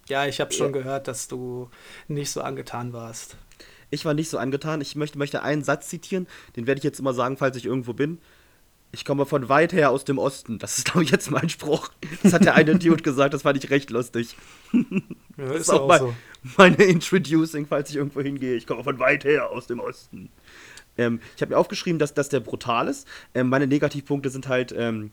Ja, 0.10 0.26
ich 0.26 0.42
habe 0.42 0.52
schon 0.52 0.74
Ja. 0.74 0.82
gehört, 0.82 1.08
dass 1.08 1.28
du 1.30 1.70
nicht 2.10 2.30
so 2.32 2.42
angetan 2.42 2.92
warst. 2.92 3.38
ich 3.92 4.04
war 4.06 4.14
nicht 4.16 4.30
so 4.30 4.38
angetan. 4.40 4.82
Ich 4.82 4.96
möchte, 4.96 5.18
möchte 5.20 5.44
einen 5.44 5.64
Satz 5.64 5.88
zitieren, 5.90 6.26
den 6.56 6.66
werde 6.68 6.80
ich 6.80 6.84
jetzt 6.84 7.00
immer 7.00 7.14
sagen, 7.14 7.38
falls 7.38 7.56
ich 7.56 7.66
irgendwo 7.66 7.94
bin. 7.94 8.18
Ich 8.92 9.06
komme 9.06 9.26
von 9.28 9.48
weit 9.50 9.72
her 9.74 9.92
aus 9.92 10.04
dem 10.06 10.18
Osten. 10.18 10.58
Das 10.60 10.78
ist, 10.80 10.86
glaube 10.86 11.04
ich, 11.04 11.12
jetzt 11.12 11.30
mein 11.32 11.48
Spruch. 11.50 11.90
Das 12.24 12.34
hat 12.34 12.44
der 12.46 12.56
eine 12.56 12.76
Dude 12.80 13.02
gesagt, 13.04 13.34
das 13.36 13.44
fand 13.44 13.64
ich 13.64 13.70
recht 13.70 13.92
lustig. 13.92 14.36
Ja, 14.74 14.82
Das 15.38 15.56
ist 15.56 15.62
ist 15.62 15.70
auch 15.70 15.82
auch 15.82 15.88
mein, 15.88 16.00
so. 16.00 16.14
meine 16.58 16.84
Introducing, 16.84 17.66
falls 17.68 17.90
ich 17.92 17.96
irgendwo 17.98 18.22
hingehe. 18.22 18.56
Ich 18.56 18.66
komme 18.68 18.84
von 18.84 18.98
weit 19.00 19.24
her 19.24 19.50
aus 19.52 19.68
dem 19.68 19.80
Osten. 19.80 20.30
Ähm, 20.98 21.20
ich 21.36 21.42
habe 21.42 21.54
mir 21.54 21.58
aufgeschrieben, 21.58 22.00
dass, 22.00 22.14
dass 22.14 22.30
der 22.30 22.40
brutal 22.40 22.88
ist. 22.88 23.08
Ähm, 23.34 23.50
meine 23.50 23.68
Negativpunkte 23.68 24.30
sind 24.30 24.48
halt, 24.48 24.74
ähm, 24.78 25.12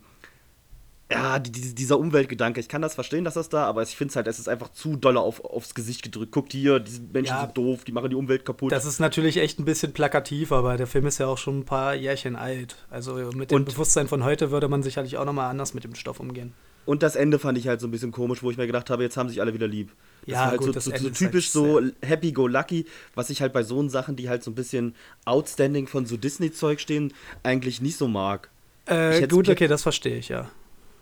ja, 1.13 1.41
die, 1.41 1.51
die, 1.51 1.75
dieser 1.75 1.99
Umweltgedanke. 1.99 2.61
Ich 2.61 2.69
kann 2.69 2.83
das 2.83 2.95
verstehen, 2.95 3.25
dass 3.25 3.35
das 3.35 3.49
da, 3.49 3.65
aber 3.65 3.83
ich 3.83 3.97
finde 3.97 4.11
es 4.13 4.17
halt, 4.17 4.29
es 4.29 4.39
ist 4.39 4.49
einfach 4.49 4.71
zu 4.71 4.95
doll 4.97 5.17
auf, 5.17 5.45
aufs 5.45 5.75
Gesicht 5.75 6.03
gedrückt. 6.05 6.31
Guckt 6.31 6.53
hier, 6.53 6.79
diese 6.79 7.01
Menschen 7.01 7.35
Ja. 7.35 7.41
sind 7.41 7.57
doof, 7.59 7.83
die 7.83 7.91
machen 7.91 8.11
die 8.11 8.17
Umwelt 8.17 8.45
kaputt. 8.45 8.71
Das 8.71 8.85
ist 8.85 9.01
natürlich 9.01 9.39
echt 9.39 9.59
ein 9.59 9.65
bisschen 9.65 9.93
plakativ, 9.93 10.53
aber 10.53 10.77
der 10.77 10.87
Film 10.87 11.07
ist 11.07 11.19
ja 11.19 11.27
auch 11.27 11.39
schon 11.39 11.59
ein 11.61 11.65
paar 11.65 11.95
Jährchen 11.97 12.37
alt. 12.37 12.77
Also 12.91 13.15
mit 13.35 13.51
dem 13.51 13.57
Und- 13.57 13.65
Bewusstsein 13.65 14.07
von 14.07 14.23
heute 14.23 14.53
würde 14.53 14.69
man 14.69 14.85
sicherlich 14.85 15.17
auch 15.17 15.25
nochmal 15.25 15.51
anders 15.51 15.75
mit 15.75 15.83
dem 15.83 15.97
Stoff 15.97 16.21
umgehen. 16.21 16.53
Und 16.87 17.03
das 17.03 17.17
Ende 17.17 17.41
fand 17.41 17.59
ich 17.59 17.67
halt 17.67 17.81
so 17.81 17.89
ein 17.89 17.91
bisschen 17.91 18.13
komisch, 18.13 18.43
wo 18.45 18.51
ich 18.53 18.57
mir 18.57 18.67
gedacht 18.69 18.89
habe, 18.89 19.03
jetzt 19.03 19.17
haben 19.17 19.29
sich 19.29 19.41
alle 19.41 19.53
wieder 19.53 19.67
lieb. 19.67 19.91
Ja, 20.27 20.37
war 20.37 20.47
halt 20.49 20.59
gut, 20.59 20.67
so, 20.67 20.73
das 20.73 20.85
so, 20.85 20.91
so 20.91 21.05
halt 21.05 21.15
typisch 21.15 21.51
so 21.51 21.81
happy-go-lucky, 22.03 22.87
was 23.15 23.31
ich 23.31 23.41
halt 23.41 23.53
bei 23.53 23.63
so 23.63 23.87
Sachen, 23.89 24.17
die 24.17 24.29
halt 24.29 24.43
so 24.43 24.51
ein 24.51 24.55
bisschen 24.55 24.95
outstanding 25.25 25.87
von 25.87 26.07
so 26.07 26.17
Disney-Zeug 26.17 26.81
stehen, 26.81 27.13
eigentlich 27.43 27.81
nicht 27.81 27.97
so 27.97 28.09
mag. 28.09 28.51
Äh, 28.87 29.27
gut, 29.29 29.49
okay, 29.49 29.69
das 29.69 29.83
verstehe 29.83 30.19
ich, 30.19 30.29
ja. 30.29 30.51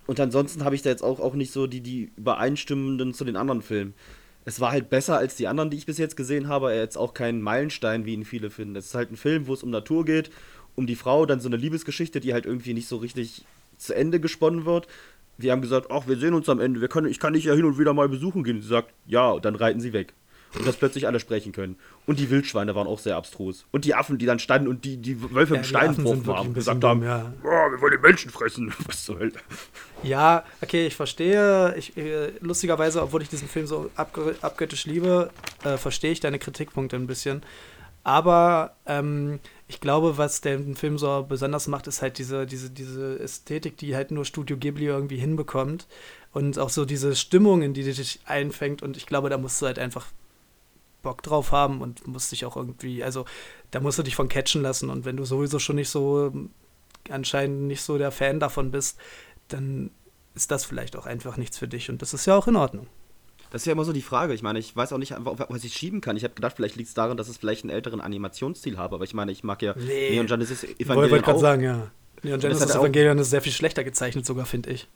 Und 0.07 0.19
ansonsten 0.19 0.63
habe 0.63 0.73
ich 0.75 0.81
da 0.81 0.89
jetzt 0.89 1.03
auch, 1.03 1.19
auch 1.19 1.35
nicht 1.35 1.51
so 1.51 1.67
die, 1.67 1.81
die 1.81 2.11
übereinstimmenden 2.15 3.13
zu 3.13 3.25
den 3.25 3.35
anderen 3.35 3.61
Filmen. 3.61 3.93
Es 4.45 4.59
war 4.59 4.71
halt 4.71 4.89
besser 4.89 5.17
als 5.17 5.35
die 5.35 5.47
anderen, 5.47 5.69
die 5.69 5.77
ich 5.77 5.85
bis 5.85 5.99
jetzt 5.99 6.17
gesehen 6.17 6.47
habe. 6.47 6.73
Er 6.73 6.83
ist 6.83 6.97
auch 6.97 7.13
kein 7.13 7.41
Meilenstein, 7.41 8.05
wie 8.05 8.13
ihn 8.13 8.25
viele 8.25 8.49
finden. 8.49 8.75
Es 8.75 8.87
ist 8.87 8.95
halt 8.95 9.11
ein 9.11 9.17
Film, 9.17 9.45
wo 9.45 9.53
es 9.53 9.61
um 9.61 9.69
Natur 9.69 10.05
geht, 10.05 10.31
um 10.75 10.87
die 10.87 10.95
Frau, 10.95 11.25
dann 11.25 11.39
so 11.39 11.49
eine 11.49 11.57
Liebesgeschichte, 11.57 12.19
die 12.19 12.33
halt 12.33 12.47
irgendwie 12.47 12.73
nicht 12.73 12.87
so 12.87 12.97
richtig 12.97 13.43
zu 13.77 13.93
Ende 13.93 14.19
gesponnen 14.19 14.65
wird. 14.65 14.87
Wir 15.39 15.53
haben 15.53 15.61
gesagt, 15.61 15.87
ach, 15.89 16.05
wir 16.05 16.17
sehen 16.17 16.33
uns 16.33 16.49
am 16.49 16.59
Ende. 16.59 16.81
Wir 16.81 16.89
können, 16.89 17.07
ich 17.07 17.17
kann 17.19 17.31
dich 17.33 17.45
ja 17.45 17.53
hin 17.53 17.63
und 17.65 17.79
wieder 17.79 17.93
mal 17.93 18.09
besuchen 18.09 18.43
gehen. 18.43 18.61
Sie 18.61 18.67
sagt, 18.67 18.93
ja, 19.07 19.29
und 19.31 19.45
dann 19.45 19.55
reiten 19.55 19.79
sie 19.79 19.93
weg. 19.93 20.13
Und 20.57 20.67
dass 20.67 20.75
plötzlich 20.77 21.05
alle 21.07 21.19
sprechen 21.19 21.51
können. 21.51 21.77
Und 22.07 22.19
die 22.19 22.29
Wildschweine 22.29 22.73
waren 22.75 22.87
auch 22.87 22.97
sehr 22.99 23.15
abstrus. 23.15 23.65
Und 23.71 23.85
die 23.85 23.93
Affen, 23.95 24.17
die 24.17 24.25
dann 24.25 24.39
standen 24.39 24.67
und 24.67 24.83
die, 24.83 24.97
die 24.97 25.21
Wölfe 25.21 25.53
Ja, 25.55 25.61
die 25.61 25.67
sind 25.67 25.77
Steinen 25.77 25.97
wirklich 25.97 26.27
haben 26.27 26.47
und 26.47 26.53
gesagt 26.55 26.83
haben, 26.83 26.99
dumm, 27.01 27.03
ja. 27.07 27.31
"Oh, 27.43 27.47
wir 27.71 27.79
wollen 27.81 27.93
die 27.95 28.01
Menschen 28.01 28.31
fressen. 28.31 28.73
Was 28.87 29.05
zur 29.05 29.19
Hölle. 29.19 29.31
Ja, 30.03 30.43
okay, 30.61 30.87
ich 30.87 30.95
verstehe. 30.95 31.75
Ich, 31.77 31.95
äh, 31.97 32.31
lustigerweise, 32.41 33.01
obwohl 33.03 33.21
ich 33.21 33.29
diesen 33.29 33.47
Film 33.47 33.67
so 33.67 33.91
abgöttisch 33.95 34.85
liebe, 34.87 35.29
äh, 35.63 35.77
verstehe 35.77 36.11
ich 36.11 36.19
deine 36.19 36.39
Kritikpunkte 36.39 36.95
ein 36.95 37.07
bisschen. 37.07 37.43
Aber 38.03 38.75
ähm, 38.87 39.39
ich 39.69 39.79
glaube, 39.79 40.17
was 40.17 40.41
den 40.41 40.75
Film 40.75 40.97
so 40.97 41.23
besonders 41.29 41.67
macht, 41.67 41.85
ist 41.85 42.01
halt 42.01 42.17
diese, 42.17 42.47
diese, 42.47 42.71
diese 42.71 43.19
Ästhetik, 43.19 43.77
die 43.77 43.95
halt 43.95 44.09
nur 44.09 44.25
Studio 44.25 44.57
Ghibli 44.57 44.87
irgendwie 44.87 45.19
hinbekommt. 45.19 45.85
Und 46.33 46.57
auch 46.57 46.69
so 46.69 46.85
diese 46.85 47.15
Stimmung, 47.15 47.61
in 47.61 47.75
die 47.75 47.83
dich 47.83 48.19
einfängt. 48.25 48.81
Und 48.81 48.97
ich 48.97 49.05
glaube, 49.05 49.29
da 49.29 49.37
musst 49.37 49.61
du 49.61 49.67
halt 49.67 49.77
einfach 49.77 50.07
Bock 51.03 51.21
drauf 51.21 51.51
haben 51.51 51.81
und 51.81 52.07
musst 52.07 52.31
dich 52.31 52.45
auch 52.45 52.57
irgendwie, 52.57 53.03
also 53.03 53.25
da 53.69 53.79
musst 53.79 53.99
du 53.99 54.03
dich 54.03 54.15
von 54.15 54.27
catchen 54.27 54.63
lassen. 54.63 54.89
Und 54.89 55.05
wenn 55.05 55.17
du 55.17 55.23
sowieso 55.23 55.59
schon 55.59 55.75
nicht 55.75 55.89
so, 55.89 56.33
anscheinend 57.07 57.67
nicht 57.67 57.83
so 57.83 57.99
der 57.99 58.11
Fan 58.11 58.39
davon 58.39 58.71
bist, 58.71 58.97
dann 59.49 59.91
ist 60.33 60.49
das 60.49 60.65
vielleicht 60.65 60.95
auch 60.95 61.05
einfach 61.05 61.37
nichts 61.37 61.59
für 61.59 61.67
dich. 61.67 61.91
Und 61.91 62.01
das 62.01 62.15
ist 62.15 62.25
ja 62.25 62.35
auch 62.35 62.47
in 62.47 62.55
Ordnung. 62.55 62.87
Das 63.51 63.61
ist 63.63 63.65
ja 63.65 63.71
immer 63.73 63.85
so 63.85 63.93
die 63.93 64.01
Frage. 64.01 64.33
Ich 64.33 64.43
meine, 64.43 64.59
ich 64.59 64.75
weiß 64.75 64.93
auch 64.93 64.97
nicht, 64.97 65.13
was 65.17 65.63
ich 65.63 65.73
schieben 65.73 66.01
kann. 66.01 66.15
Ich 66.17 66.23
habe 66.23 66.33
gedacht, 66.35 66.55
vielleicht 66.55 66.75
liegt 66.75 66.89
es 66.89 66.93
daran, 66.93 67.17
dass 67.17 67.29
es 67.29 67.37
vielleicht 67.37 67.63
einen 67.63 67.71
älteren 67.71 67.99
Animationsstil 68.01 68.77
habe. 68.77 68.95
Aber 68.95 69.03
ich 69.03 69.13
meine, 69.13 69.31
ich 69.31 69.43
mag 69.43 69.61
ja 69.61 69.73
Nee. 69.77 70.11
Neon 70.11 70.27
Genesis 70.27 70.63
Ich 70.63 70.79
Evangelion 70.81 71.11
wollte 71.11 71.25
gerade 71.25 71.39
sagen, 71.39 71.63
ja. 71.63 71.91
Neon 72.21 72.39
Genesis 72.39 72.71
auch- 72.71 72.81
Evangelion 72.81 73.17
ist 73.17 73.29
sehr 73.31 73.41
viel 73.41 73.51
schlechter 73.51 73.83
gezeichnet, 73.83 74.25
sogar, 74.25 74.45
finde 74.45 74.69
ich. 74.71 74.87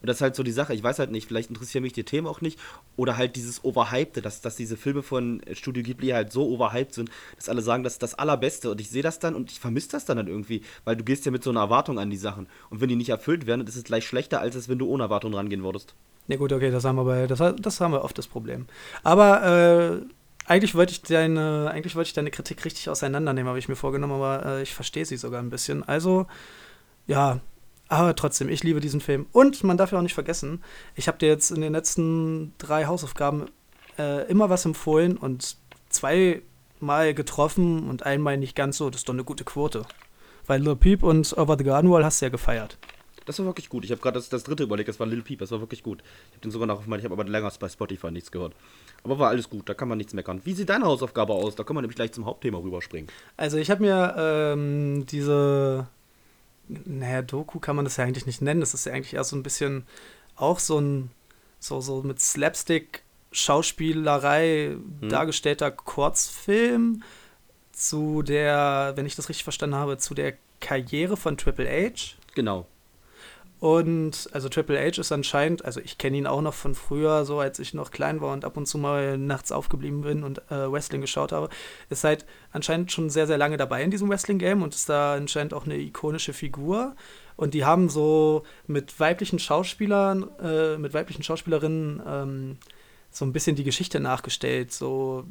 Und 0.00 0.06
das 0.06 0.16
ist 0.16 0.22
halt 0.22 0.34
so 0.34 0.42
die 0.42 0.50
Sache. 0.52 0.72
Ich 0.72 0.82
weiß 0.82 0.98
halt 0.98 1.10
nicht, 1.10 1.28
vielleicht 1.28 1.50
interessieren 1.50 1.82
mich 1.82 1.92
die 1.92 2.04
Themen 2.04 2.26
auch 2.26 2.40
nicht. 2.40 2.58
Oder 2.96 3.18
halt 3.18 3.36
dieses 3.36 3.62
Overhypte, 3.64 4.22
dass, 4.22 4.40
dass 4.40 4.56
diese 4.56 4.78
Filme 4.78 5.02
von 5.02 5.42
Studio 5.52 5.82
Ghibli 5.82 6.08
halt 6.08 6.32
so 6.32 6.48
overhyped 6.48 6.94
sind, 6.94 7.10
dass 7.36 7.50
alle 7.50 7.60
sagen, 7.60 7.84
das 7.84 7.94
ist 7.94 8.02
das 8.02 8.14
Allerbeste. 8.14 8.70
Und 8.70 8.80
ich 8.80 8.88
sehe 8.88 9.02
das 9.02 9.18
dann 9.18 9.34
und 9.34 9.50
ich 9.50 9.60
vermisse 9.60 9.90
das 9.90 10.06
dann, 10.06 10.16
dann 10.16 10.26
irgendwie. 10.26 10.62
Weil 10.86 10.96
du 10.96 11.04
gehst 11.04 11.26
ja 11.26 11.32
mit 11.32 11.44
so 11.44 11.50
einer 11.50 11.60
Erwartung 11.60 11.98
an 11.98 12.08
die 12.08 12.16
Sachen. 12.16 12.46
Und 12.70 12.80
wenn 12.80 12.88
die 12.88 12.96
nicht 12.96 13.10
erfüllt 13.10 13.46
werden, 13.46 13.60
dann 13.60 13.66
ist 13.66 13.76
es 13.76 13.84
gleich 13.84 14.06
schlechter, 14.06 14.40
als 14.40 14.54
es, 14.54 14.70
wenn 14.70 14.78
du 14.78 14.88
ohne 14.88 15.02
Erwartung 15.02 15.34
rangehen 15.34 15.62
würdest. 15.62 15.94
Ja 16.28 16.36
gut, 16.36 16.52
okay, 16.52 16.70
das 16.70 16.84
haben 16.84 16.96
wir 16.96 17.04
bei, 17.04 17.26
das, 17.26 17.42
das 17.60 17.80
haben 17.80 17.92
wir 17.92 18.04
oft 18.04 18.16
das 18.16 18.26
Problem. 18.28 18.66
Aber 19.02 20.00
äh, 20.00 20.06
eigentlich 20.46 20.74
wollte 20.74 20.92
ich 20.92 21.02
deine, 21.02 21.70
eigentlich 21.70 21.96
wollte 21.96 22.08
ich 22.08 22.14
deine 22.14 22.30
Kritik 22.30 22.64
richtig 22.64 22.88
auseinandernehmen, 22.88 23.48
habe 23.48 23.58
ich 23.58 23.68
mir 23.68 23.76
vorgenommen, 23.76 24.14
aber 24.14 24.46
äh, 24.46 24.62
ich 24.62 24.74
verstehe 24.74 25.04
sie 25.04 25.16
sogar 25.16 25.40
ein 25.40 25.50
bisschen. 25.50 25.86
Also, 25.86 26.26
ja, 27.06 27.40
aber 27.88 28.14
trotzdem, 28.14 28.48
ich 28.48 28.62
liebe 28.62 28.80
diesen 28.80 29.00
Film. 29.00 29.26
Und 29.32 29.64
man 29.64 29.76
darf 29.76 29.92
ja 29.92 29.98
auch 29.98 30.02
nicht 30.02 30.14
vergessen, 30.14 30.62
ich 30.94 31.08
habe 31.08 31.18
dir 31.18 31.28
jetzt 31.28 31.50
in 31.50 31.60
den 31.60 31.72
letzten 31.72 32.54
drei 32.58 32.86
Hausaufgaben 32.86 33.46
äh, 33.98 34.28
immer 34.30 34.48
was 34.48 34.64
empfohlen 34.64 35.16
und 35.16 35.56
zweimal 35.88 37.14
getroffen 37.14 37.88
und 37.88 38.06
einmal 38.06 38.36
nicht 38.36 38.54
ganz 38.54 38.76
so. 38.76 38.90
Das 38.90 39.00
ist 39.00 39.08
doch 39.08 39.14
eine 39.14 39.24
gute 39.24 39.44
Quote. 39.44 39.84
Weil 40.46 40.62
Lil 40.62 40.76
Peep 40.76 41.02
und 41.02 41.36
Over 41.36 41.58
the 41.58 41.64
Garden 41.64 41.90
Wall 41.90 42.04
hast 42.04 42.20
du 42.20 42.26
ja 42.26 42.30
gefeiert. 42.30 42.78
Das 43.26 43.38
war 43.38 43.46
wirklich 43.46 43.68
gut. 43.68 43.84
Ich 43.84 43.90
habe 43.90 44.00
gerade 44.00 44.18
das, 44.18 44.28
das 44.28 44.44
dritte 44.44 44.62
überlegt, 44.62 44.88
das 44.88 44.98
war 44.98 45.06
Lil 45.06 45.22
Peep, 45.22 45.38
das 45.38 45.50
war 45.50 45.60
wirklich 45.60 45.82
gut. 45.82 46.02
Ich 46.28 46.36
habe 46.36 46.40
den 46.40 46.50
sogar 46.50 46.66
noch 46.66 46.78
auf 46.78 46.86
meinen, 46.86 47.00
ich 47.00 47.04
habe 47.04 47.14
aber 47.14 47.24
länger 47.24 47.52
bei 47.58 47.68
Spotify 47.68 48.10
nichts 48.10 48.30
gehört. 48.30 48.54
Aber 49.02 49.18
war 49.18 49.28
alles 49.30 49.48
gut, 49.48 49.68
da 49.68 49.74
kann 49.74 49.88
man 49.88 49.98
nichts 49.98 50.12
meckern. 50.12 50.40
Wie 50.44 50.54
sieht 50.54 50.68
deine 50.68 50.84
Hausaufgabe 50.84 51.32
aus? 51.32 51.54
Da 51.54 51.64
können 51.64 51.78
wir 51.78 51.82
nämlich 51.82 51.96
gleich 51.96 52.12
zum 52.12 52.26
Hauptthema 52.26 52.58
rüberspringen. 52.58 53.10
Also 53.36 53.56
ich 53.56 53.70
habe 53.70 53.82
mir 53.82 54.14
ähm, 54.18 55.06
diese, 55.06 55.86
naja, 56.68 57.22
Doku 57.22 57.58
kann 57.58 57.76
man 57.76 57.84
das 57.84 57.96
ja 57.96 58.04
eigentlich 58.04 58.26
nicht 58.26 58.42
nennen. 58.42 58.60
Das 58.60 58.74
ist 58.74 58.86
ja 58.86 58.92
eigentlich 58.92 59.14
eher 59.14 59.24
so 59.24 59.36
ein 59.36 59.42
bisschen 59.42 59.86
auch 60.36 60.58
so 60.58 60.80
ein, 60.80 61.10
so, 61.58 61.80
so 61.80 62.02
mit 62.02 62.20
Slapstick 62.20 63.02
Schauspielerei 63.32 64.76
dargestellter 65.02 65.70
Kurzfilm 65.70 67.02
zu 67.72 68.22
der, 68.22 68.92
wenn 68.96 69.06
ich 69.06 69.14
das 69.14 69.28
richtig 69.28 69.44
verstanden 69.44 69.76
habe, 69.76 69.98
zu 69.98 70.14
der 70.14 70.34
Karriere 70.60 71.16
von 71.16 71.36
Triple 71.36 71.68
H. 71.68 72.16
Genau. 72.34 72.66
Und 73.60 74.30
also 74.32 74.48
Triple 74.48 74.80
H 74.80 74.98
ist 74.98 75.12
anscheinend, 75.12 75.66
also 75.66 75.80
ich 75.80 75.98
kenne 75.98 76.16
ihn 76.16 76.26
auch 76.26 76.40
noch 76.40 76.54
von 76.54 76.74
früher, 76.74 77.26
so 77.26 77.40
als 77.40 77.58
ich 77.58 77.74
noch 77.74 77.90
klein 77.90 78.22
war 78.22 78.32
und 78.32 78.46
ab 78.46 78.56
und 78.56 78.64
zu 78.64 78.78
mal 78.78 79.18
nachts 79.18 79.52
aufgeblieben 79.52 80.00
bin 80.00 80.24
und 80.24 80.38
äh, 80.50 80.72
Wrestling 80.72 81.02
geschaut 81.02 81.30
habe, 81.30 81.50
ist 81.90 82.02
halt 82.02 82.24
anscheinend 82.52 82.90
schon 82.90 83.10
sehr, 83.10 83.26
sehr 83.26 83.36
lange 83.36 83.58
dabei 83.58 83.82
in 83.82 83.90
diesem 83.90 84.08
Wrestling-Game 84.08 84.62
und 84.62 84.74
ist 84.74 84.88
da 84.88 85.14
anscheinend 85.14 85.52
auch 85.52 85.66
eine 85.66 85.76
ikonische 85.76 86.32
Figur. 86.32 86.96
Und 87.36 87.52
die 87.52 87.66
haben 87.66 87.90
so 87.90 88.44
mit 88.66 88.98
weiblichen 88.98 89.38
Schauspielern, 89.38 90.30
äh, 90.42 90.78
mit 90.78 90.94
weiblichen 90.94 91.22
Schauspielerinnen 91.22 92.02
ähm, 92.06 92.56
so 93.10 93.26
ein 93.26 93.32
bisschen 93.32 93.56
die 93.56 93.64
Geschichte 93.64 94.00
nachgestellt, 94.00 94.72
so 94.72 95.24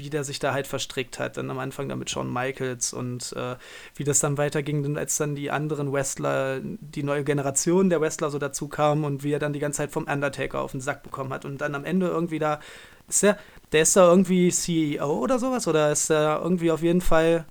wie 0.00 0.10
der 0.10 0.24
sich 0.24 0.38
da 0.40 0.52
halt 0.52 0.66
verstrickt 0.66 1.18
hat. 1.18 1.36
Dann 1.36 1.50
am 1.50 1.58
Anfang 1.58 1.88
da 1.88 1.96
mit 1.96 2.10
Shawn 2.10 2.32
Michaels 2.32 2.92
und 2.92 3.32
äh, 3.36 3.56
wie 3.94 4.04
das 4.04 4.18
dann 4.20 4.38
weiterging, 4.38 4.96
als 4.96 5.16
dann 5.18 5.34
die 5.36 5.50
anderen 5.50 5.92
Wrestler, 5.92 6.60
die 6.62 7.02
neue 7.04 7.24
Generation 7.24 7.90
der 7.90 8.00
Wrestler 8.00 8.30
so 8.30 8.38
dazu 8.38 8.68
kam 8.68 9.04
und 9.04 9.22
wie 9.24 9.32
er 9.32 9.38
dann 9.38 9.52
die 9.52 9.60
ganze 9.60 9.78
Zeit 9.78 9.92
vom 9.92 10.04
Undertaker 10.04 10.60
auf 10.60 10.72
den 10.72 10.80
Sack 10.80 11.02
bekommen 11.02 11.32
hat 11.32 11.44
und 11.44 11.58
dann 11.60 11.74
am 11.74 11.84
Ende 11.84 12.08
irgendwie 12.08 12.38
da 12.38 12.60
ist 13.08 13.22
der, 13.22 13.38
der 13.72 13.82
ist 13.82 13.96
da 13.96 14.08
irgendwie 14.08 14.50
CEO 14.50 15.18
oder 15.20 15.38
sowas 15.38 15.66
oder 15.68 15.92
ist 15.92 16.10
er 16.10 16.40
irgendwie 16.42 16.70
auf 16.70 16.82
jeden 16.82 17.00
Fall 17.00 17.44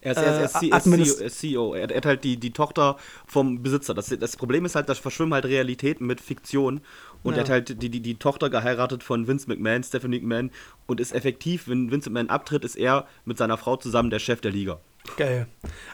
Er 0.00 0.12
ist, 0.12 0.22
er 0.22 0.30
ist, 0.30 0.38
er 0.38 0.44
ist, 0.44 0.96
Äh, 0.96 1.20
er 1.20 1.26
ist 1.26 1.38
CEO, 1.38 1.74
er. 1.74 1.82
Er, 1.82 1.90
er 1.90 1.96
hat 1.98 2.06
halt 2.06 2.24
die, 2.24 2.36
die 2.38 2.52
Tochter 2.52 2.96
vom 3.26 3.62
Besitzer. 3.62 3.94
Das, 3.94 4.08
das 4.08 4.36
Problem 4.36 4.64
ist 4.64 4.74
halt, 4.74 4.88
da 4.88 4.94
verschwimmen 4.94 5.34
halt 5.34 5.44
Realitäten 5.44 6.06
mit 6.06 6.20
Fiktion. 6.20 6.80
Und 7.22 7.34
Ja. 7.34 7.38
er 7.38 7.44
hat 7.44 7.50
halt 7.50 7.82
die, 7.82 7.88
die, 7.88 8.00
die 8.00 8.16
Tochter 8.16 8.50
geheiratet 8.50 9.02
von 9.02 9.26
Vince 9.28 9.48
McMahon, 9.48 9.82
Stephanie 9.82 10.18
McMahon. 10.20 10.50
Und 10.86 11.00
ist 11.00 11.14
effektiv, 11.14 11.68
wenn 11.68 11.90
Vince 11.90 12.10
McMahon 12.10 12.30
abtritt, 12.30 12.64
ist 12.64 12.76
er 12.76 13.06
mit 13.24 13.38
seiner 13.38 13.56
Frau 13.56 13.76
zusammen 13.76 14.10
der 14.10 14.18
Chef 14.18 14.40
der 14.40 14.50
Liga. 14.50 14.78
Geil. 15.16 15.46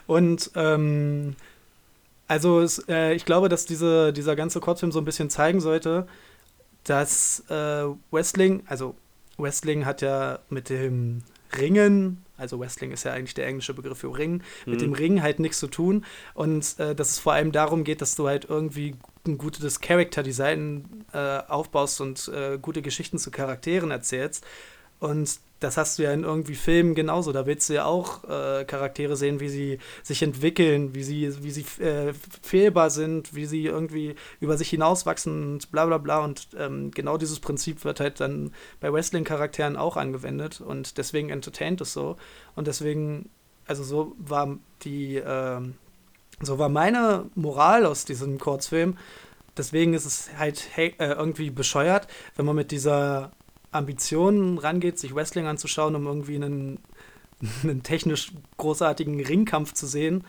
Und 0.07 0.51
ähm, 0.55 1.35
also 2.27 2.61
es, 2.61 2.83
äh, 2.87 3.13
ich 3.13 3.25
glaube, 3.25 3.49
dass 3.49 3.65
diese, 3.65 4.13
dieser 4.13 4.35
ganze 4.35 4.59
Kurzfilm 4.59 4.91
so 4.91 4.99
ein 4.99 5.05
bisschen 5.05 5.29
zeigen 5.29 5.61
sollte, 5.61 6.07
dass 6.83 7.43
äh, 7.49 7.85
Wrestling, 8.11 8.63
also 8.67 8.95
Wrestling 9.37 9.85
hat 9.85 10.01
ja 10.01 10.39
mit 10.49 10.69
dem 10.69 11.23
Ringen, 11.57 12.23
also 12.39 12.59
Wrestling 12.59 12.91
ist 12.91 13.03
ja 13.03 13.13
eigentlich 13.13 13.33
der 13.33 13.47
englische 13.47 13.73
Begriff 13.73 13.99
für 13.99 14.17
Ringen, 14.17 14.43
mhm. 14.65 14.71
mit 14.71 14.81
dem 14.81 14.93
Ringen 14.93 15.21
halt 15.21 15.39
nichts 15.39 15.59
zu 15.59 15.67
tun. 15.67 16.05
Und 16.33 16.79
äh, 16.79 16.95
dass 16.95 17.11
es 17.11 17.19
vor 17.19 17.33
allem 17.33 17.51
darum 17.51 17.83
geht, 17.83 18.01
dass 18.01 18.15
du 18.15 18.27
halt 18.27 18.45
irgendwie 18.45 18.95
ein 19.27 19.37
gutes 19.37 19.79
Character-Design 19.79 21.05
äh, 21.13 21.39
aufbaust 21.47 22.01
und 22.01 22.29
äh, 22.33 22.57
gute 22.59 22.81
Geschichten 22.81 23.17
zu 23.17 23.31
Charakteren 23.31 23.91
erzählst. 23.91 24.45
Und 24.99 25.39
das 25.59 25.77
hast 25.77 25.99
du 25.99 26.03
ja 26.03 26.13
in 26.13 26.23
irgendwie 26.23 26.55
Filmen 26.55 26.95
genauso. 26.95 27.31
Da 27.31 27.45
willst 27.45 27.69
du 27.69 27.73
ja 27.73 27.85
auch 27.85 28.23
äh, 28.23 28.63
Charaktere 28.65 29.15
sehen, 29.15 29.39
wie 29.39 29.49
sie 29.49 29.79
sich 30.03 30.23
entwickeln, 30.23 30.95
wie 30.95 31.03
sie, 31.03 31.43
wie 31.43 31.51
sie 31.51 31.65
äh, 31.83 32.13
fehlbar 32.41 32.89
sind, 32.89 33.35
wie 33.35 33.45
sie 33.45 33.65
irgendwie 33.65 34.15
über 34.39 34.57
sich 34.57 34.69
hinauswachsen 34.69 35.53
und 35.53 35.71
bla 35.71 35.85
bla 35.85 35.97
bla. 35.97 36.19
Und 36.19 36.47
ähm, 36.57 36.91
genau 36.91 37.17
dieses 37.17 37.39
Prinzip 37.39 37.83
wird 37.83 37.99
halt 37.99 38.19
dann 38.19 38.53
bei 38.79 38.91
Wrestling-Charakteren 38.91 39.75
auch 39.75 39.97
angewendet 39.97 40.61
und 40.61 40.97
deswegen 40.97 41.29
entertaint 41.29 41.81
es 41.81 41.91
so. 41.91 42.15
Und 42.55 42.67
deswegen, 42.67 43.29
also 43.67 43.83
so 43.83 44.15
war 44.17 44.57
die, 44.83 45.17
äh, 45.17 45.61
so 46.41 46.57
war 46.57 46.69
meine 46.69 47.25
Moral 47.35 47.85
aus 47.85 48.05
diesem 48.05 48.39
Kurzfilm. 48.39 48.97
Deswegen 49.57 49.93
ist 49.93 50.05
es 50.05 50.29
halt 50.37 50.69
hey, 50.71 50.95
äh, 50.99 51.11
irgendwie 51.11 51.49
bescheuert, 51.49 52.07
wenn 52.37 52.45
man 52.45 52.55
mit 52.55 52.71
dieser 52.71 53.31
Ambitionen 53.71 54.57
rangeht, 54.57 54.99
sich 54.99 55.13
Wrestling 55.13 55.45
anzuschauen, 55.45 55.95
um 55.95 56.05
irgendwie 56.05 56.35
einen, 56.35 56.79
einen 57.63 57.83
technisch 57.83 58.31
großartigen 58.57 59.19
Ringkampf 59.19 59.73
zu 59.73 59.87
sehen 59.87 60.23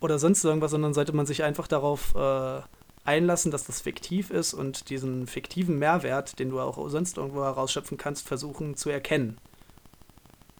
oder 0.00 0.18
sonst 0.18 0.44
irgendwas, 0.44 0.70
sondern 0.70 0.94
sollte 0.94 1.14
man 1.14 1.26
sich 1.26 1.42
einfach 1.42 1.66
darauf 1.66 2.14
äh, 2.14 2.60
einlassen, 3.04 3.50
dass 3.50 3.64
das 3.64 3.80
fiktiv 3.80 4.30
ist 4.30 4.54
und 4.54 4.90
diesen 4.90 5.26
fiktiven 5.26 5.78
Mehrwert, 5.78 6.38
den 6.38 6.50
du 6.50 6.60
auch 6.60 6.88
sonst 6.88 7.18
irgendwo 7.18 7.44
herausschöpfen 7.44 7.98
kannst, 7.98 8.26
versuchen 8.26 8.76
zu 8.76 8.90
erkennen. 8.90 9.38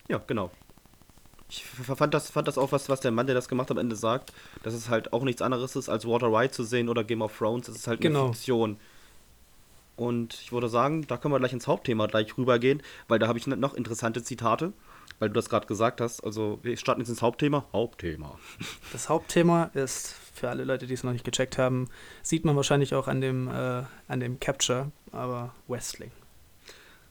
Ja, 0.08 0.20
genau. 0.26 0.50
Ich 1.48 1.64
fand 1.64 2.14
das, 2.14 2.30
fand 2.30 2.48
das 2.48 2.58
auch, 2.58 2.72
was, 2.72 2.88
was 2.88 3.00
der 3.00 3.10
Mann, 3.10 3.26
der 3.26 3.34
das 3.34 3.48
gemacht 3.48 3.70
hat, 3.70 3.76
am 3.76 3.80
Ende 3.80 3.96
sagt, 3.96 4.32
dass 4.62 4.74
es 4.74 4.88
halt 4.88 5.12
auch 5.12 5.22
nichts 5.22 5.42
anderes 5.42 5.76
ist, 5.76 5.88
als 5.88 6.06
Water 6.06 6.28
Ride 6.28 6.50
zu 6.50 6.64
sehen 6.64 6.88
oder 6.88 7.04
Game 7.04 7.22
of 7.22 7.36
Thrones. 7.36 7.68
Es 7.68 7.76
ist 7.76 7.86
halt 7.86 8.00
eine 8.00 8.08
genau. 8.08 8.32
Fiktion. 8.32 8.78
Und 9.96 10.34
ich 10.34 10.52
würde 10.52 10.68
sagen, 10.68 11.06
da 11.06 11.16
können 11.16 11.32
wir 11.32 11.38
gleich 11.38 11.52
ins 11.52 11.66
Hauptthema 11.66 12.06
gleich 12.06 12.36
rübergehen, 12.36 12.82
weil 13.08 13.18
da 13.18 13.28
habe 13.28 13.38
ich 13.38 13.46
noch 13.46 13.74
interessante 13.74 14.22
Zitate, 14.22 14.72
weil 15.18 15.28
du 15.28 15.34
das 15.34 15.48
gerade 15.48 15.66
gesagt 15.66 16.00
hast. 16.00 16.22
Also 16.22 16.58
wir 16.62 16.76
starten 16.76 17.00
jetzt 17.00 17.10
ins 17.10 17.22
Hauptthema. 17.22 17.64
Hauptthema. 17.72 18.38
Das 18.92 19.08
Hauptthema 19.08 19.70
ist, 19.74 20.14
für 20.34 20.48
alle 20.48 20.64
Leute, 20.64 20.86
die 20.86 20.94
es 20.94 21.04
noch 21.04 21.12
nicht 21.12 21.24
gecheckt 21.24 21.58
haben, 21.58 21.88
sieht 22.22 22.44
man 22.44 22.56
wahrscheinlich 22.56 22.94
auch 22.94 23.06
an 23.06 23.20
dem, 23.20 23.48
äh, 23.48 23.82
an 24.08 24.20
dem 24.20 24.40
Capture, 24.40 24.90
aber 25.12 25.54
Wrestling. 25.68 26.10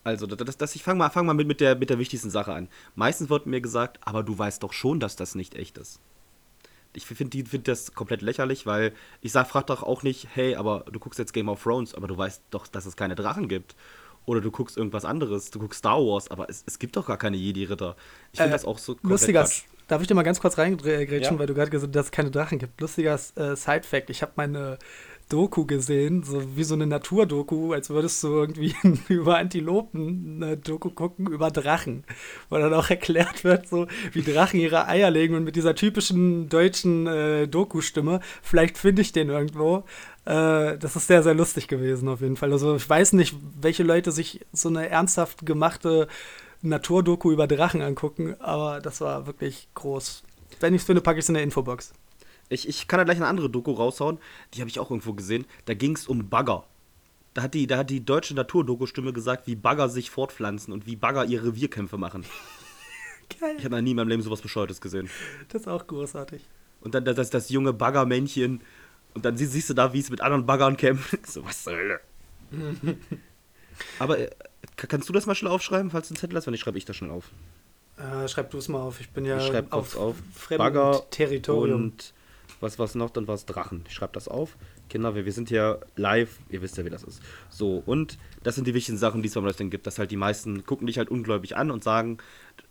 Also, 0.03 0.27
das, 0.27 0.57
das, 0.57 0.75
ich 0.75 0.83
fange 0.83 0.99
mal, 0.99 1.09
fang 1.09 1.25
mal 1.25 1.33
mit, 1.33 1.47
mit, 1.47 1.61
der, 1.61 1.77
mit 1.77 1.89
der 1.89 1.97
wichtigsten 1.97 2.29
Sache 2.29 2.51
an. 2.51 2.67
Meistens 2.95 3.29
wird 3.29 3.45
mir 3.45 3.61
gesagt, 3.61 3.99
aber 4.01 4.21
du 4.21 4.37
weißt 4.37 4.61
doch 4.61 4.73
schon, 4.73 4.99
dass 4.99 5.15
das 5.15 5.35
nicht 5.35 5.55
echt 5.55 5.77
ist 5.77 6.01
ich 6.93 7.05
finde 7.05 7.43
find 7.45 7.67
das 7.67 7.93
komplett 7.93 8.21
lächerlich, 8.21 8.65
weil 8.65 8.93
ich 9.21 9.31
sag, 9.31 9.47
frag 9.47 9.67
doch 9.67 9.83
auch 9.83 10.03
nicht, 10.03 10.27
hey, 10.33 10.55
aber 10.55 10.85
du 10.91 10.99
guckst 10.99 11.19
jetzt 11.19 11.33
Game 11.33 11.49
of 11.49 11.61
Thrones, 11.63 11.95
aber 11.95 12.07
du 12.07 12.17
weißt 12.17 12.43
doch, 12.51 12.67
dass 12.67 12.85
es 12.85 12.95
keine 12.95 13.15
Drachen 13.15 13.47
gibt. 13.47 13.75
Oder 14.25 14.39
du 14.39 14.51
guckst 14.51 14.77
irgendwas 14.77 15.03
anderes, 15.03 15.51
du 15.51 15.59
guckst 15.59 15.79
Star 15.79 15.99
Wars, 15.99 16.31
aber 16.31 16.49
es, 16.49 16.63
es 16.65 16.79
gibt 16.79 16.95
doch 16.95 17.05
gar 17.05 17.17
keine 17.17 17.35
Jedi-Ritter. 17.35 17.97
Ich 18.31 18.39
finde 18.39 18.51
äh, 18.51 18.53
das 18.53 18.63
auch 18.63 18.77
so 18.77 18.95
Lustiger, 19.01 19.49
darf 19.87 20.01
ich 20.01 20.07
dir 20.07 20.15
mal 20.15 20.23
ganz 20.23 20.39
kurz 20.39 20.57
reingrätschen, 20.57 21.35
ja? 21.35 21.39
weil 21.39 21.47
du 21.47 21.53
gerade 21.53 21.69
gesagt 21.69 21.89
hast, 21.89 21.95
dass 21.95 22.05
es 22.05 22.11
keine 22.11 22.31
Drachen 22.31 22.57
gibt. 22.57 22.79
Lustiger 22.79 23.15
äh, 23.15 23.55
Side-Fact, 23.55 24.09
ich 24.09 24.21
habe 24.21 24.31
meine 24.35 24.77
Doku 25.29 25.65
gesehen, 25.65 26.23
so 26.23 26.55
wie 26.55 26.63
so 26.63 26.75
eine 26.75 26.85
Naturdoku, 26.85 27.73
als 27.73 27.89
würdest 27.89 28.23
du 28.23 28.27
irgendwie 28.27 28.75
über 29.07 29.37
Antilopen 29.37 30.43
eine 30.43 30.57
Doku 30.57 30.89
gucken, 30.89 31.27
über 31.27 31.51
Drachen. 31.51 32.03
Wo 32.49 32.57
dann 32.57 32.73
auch 32.73 32.89
erklärt 32.89 33.43
wird, 33.43 33.67
so 33.67 33.87
wie 34.11 34.21
Drachen 34.21 34.59
ihre 34.59 34.87
Eier 34.87 35.09
legen 35.09 35.35
und 35.35 35.43
mit 35.43 35.55
dieser 35.55 35.75
typischen 35.75 36.49
deutschen 36.49 37.07
äh, 37.07 37.47
Doku-Stimme. 37.47 38.19
Vielleicht 38.41 38.77
finde 38.77 39.01
ich 39.01 39.11
den 39.11 39.29
irgendwo. 39.29 39.85
Äh, 40.25 40.77
das 40.77 40.95
ist 40.95 41.07
sehr, 41.07 41.23
sehr 41.23 41.33
lustig 41.33 41.67
gewesen, 41.67 42.07
auf 42.09 42.21
jeden 42.21 42.37
Fall. 42.37 42.51
Also, 42.51 42.75
ich 42.75 42.89
weiß 42.89 43.13
nicht, 43.13 43.35
welche 43.59 43.83
Leute 43.83 44.11
sich 44.11 44.41
so 44.51 44.69
eine 44.69 44.89
ernsthaft 44.89 45.45
gemachte 45.45 46.07
Naturdoku 46.61 47.31
über 47.31 47.47
Drachen 47.47 47.81
angucken, 47.81 48.35
aber 48.39 48.79
das 48.79 49.01
war 49.01 49.27
wirklich 49.27 49.67
groß. 49.73 50.23
Wenn 50.59 50.73
ich 50.73 50.81
es 50.81 50.85
finde, 50.85 51.01
packe 51.01 51.19
ich 51.19 51.25
es 51.25 51.29
in 51.29 51.35
der 51.35 51.43
Infobox. 51.43 51.93
Ich, 52.49 52.67
ich 52.67 52.87
kann 52.87 52.97
da 52.99 53.03
gleich 53.03 53.17
eine 53.17 53.27
andere 53.27 53.49
Doku 53.49 53.71
raushauen, 53.71 54.19
die 54.53 54.59
habe 54.61 54.69
ich 54.69 54.79
auch 54.79 54.91
irgendwo 54.91 55.13
gesehen. 55.13 55.45
Da 55.65 55.73
ging 55.73 55.95
es 55.95 56.07
um 56.07 56.29
Bagger. 56.29 56.65
Da 57.33 57.43
hat, 57.43 57.53
die, 57.55 57.65
da 57.65 57.77
hat 57.77 57.89
die 57.89 58.05
deutsche 58.05 58.35
Naturdoku-Stimme 58.35 59.11
gesagt, 59.11 59.47
wie 59.47 59.55
Bagger 59.55 59.89
sich 59.89 60.11
fortpflanzen 60.11 60.71
und 60.71 60.85
wie 60.85 60.95
Bagger 60.95 61.25
ihre 61.25 61.47
Revierkämpfe 61.47 61.97
machen. 61.97 62.25
Geil. 63.39 63.55
Ich 63.57 63.65
habe 63.65 63.75
noch 63.75 63.81
nie 63.81 63.91
in 63.91 63.95
meinem 63.95 64.09
Leben 64.09 64.21
sowas 64.21 64.41
Bescheuertes 64.41 64.81
gesehen. 64.81 65.09
Das 65.49 65.61
ist 65.61 65.67
auch 65.67 65.87
großartig. 65.87 66.43
Und 66.81 66.93
dann 66.93 67.05
das, 67.05 67.29
das 67.29 67.49
junge 67.49 67.73
Baggermännchen. 67.73 68.61
Und 69.15 69.25
dann 69.25 69.37
siehst 69.37 69.69
du 69.69 69.73
da, 69.73 69.93
wie 69.93 69.99
es 69.99 70.09
mit 70.09 70.21
anderen 70.21 70.45
Baggern 70.45 70.77
kämpft. 70.77 71.25
so, 71.27 71.43
was 71.45 71.63
zur 71.63 71.73
Hölle. 71.73 72.01
Aber 73.99 74.19
äh, 74.19 74.29
kannst 74.75 75.09
du 75.09 75.13
das 75.13 75.25
mal 75.25 75.33
schnell 75.33 75.51
aufschreiben, 75.51 75.89
falls 75.89 76.09
du 76.09 76.13
einen 76.13 76.19
Zettel 76.19 76.37
hast? 76.37 76.45
Wenn 76.45 76.51
nicht, 76.51 76.61
schreibe 76.61 76.77
ich 76.77 76.85
das 76.85 76.95
schnell 76.95 77.11
auf. 77.11 77.31
Äh, 77.97 78.27
schreib 78.27 78.51
du 78.51 78.57
es 78.57 78.67
mal 78.67 78.81
auf. 78.81 78.99
Ich 78.99 79.09
bin 79.09 79.25
ja 79.25 79.37
ich 79.37 79.47
schreib 79.47 79.71
auf, 79.71 79.95
auf 79.97 80.17
Bagger 80.49 81.03
Territorium. 81.09 81.83
Und 81.83 82.13
was 82.61 82.79
war 82.79 82.89
noch? 82.95 83.09
Dann 83.09 83.27
war 83.27 83.35
es 83.35 83.45
Drachen. 83.45 83.83
Ich 83.87 83.93
schreibe 83.93 84.13
das 84.13 84.27
auf. 84.27 84.57
Kinder, 84.89 85.15
wir, 85.15 85.25
wir 85.25 85.31
sind 85.31 85.49
hier 85.49 85.79
live. 85.95 86.39
Ihr 86.49 86.61
wisst 86.61 86.77
ja, 86.77 86.85
wie 86.85 86.89
das 86.89 87.03
ist. 87.03 87.21
So, 87.49 87.81
und 87.85 88.17
das 88.43 88.55
sind 88.55 88.67
die 88.67 88.73
wichtigen 88.73 88.97
Sachen, 88.97 89.21
die 89.21 89.27
es 89.27 89.33
beim 89.33 89.43
Wrestling 89.43 89.69
gibt. 89.69 89.87
Dass 89.87 89.99
halt 89.99 90.11
die 90.11 90.17
meisten 90.17 90.65
gucken 90.65 90.87
dich 90.87 90.97
halt 90.97 91.09
ungläubig 91.09 91.55
an 91.55 91.71
und 91.71 91.83
sagen, 91.83 92.17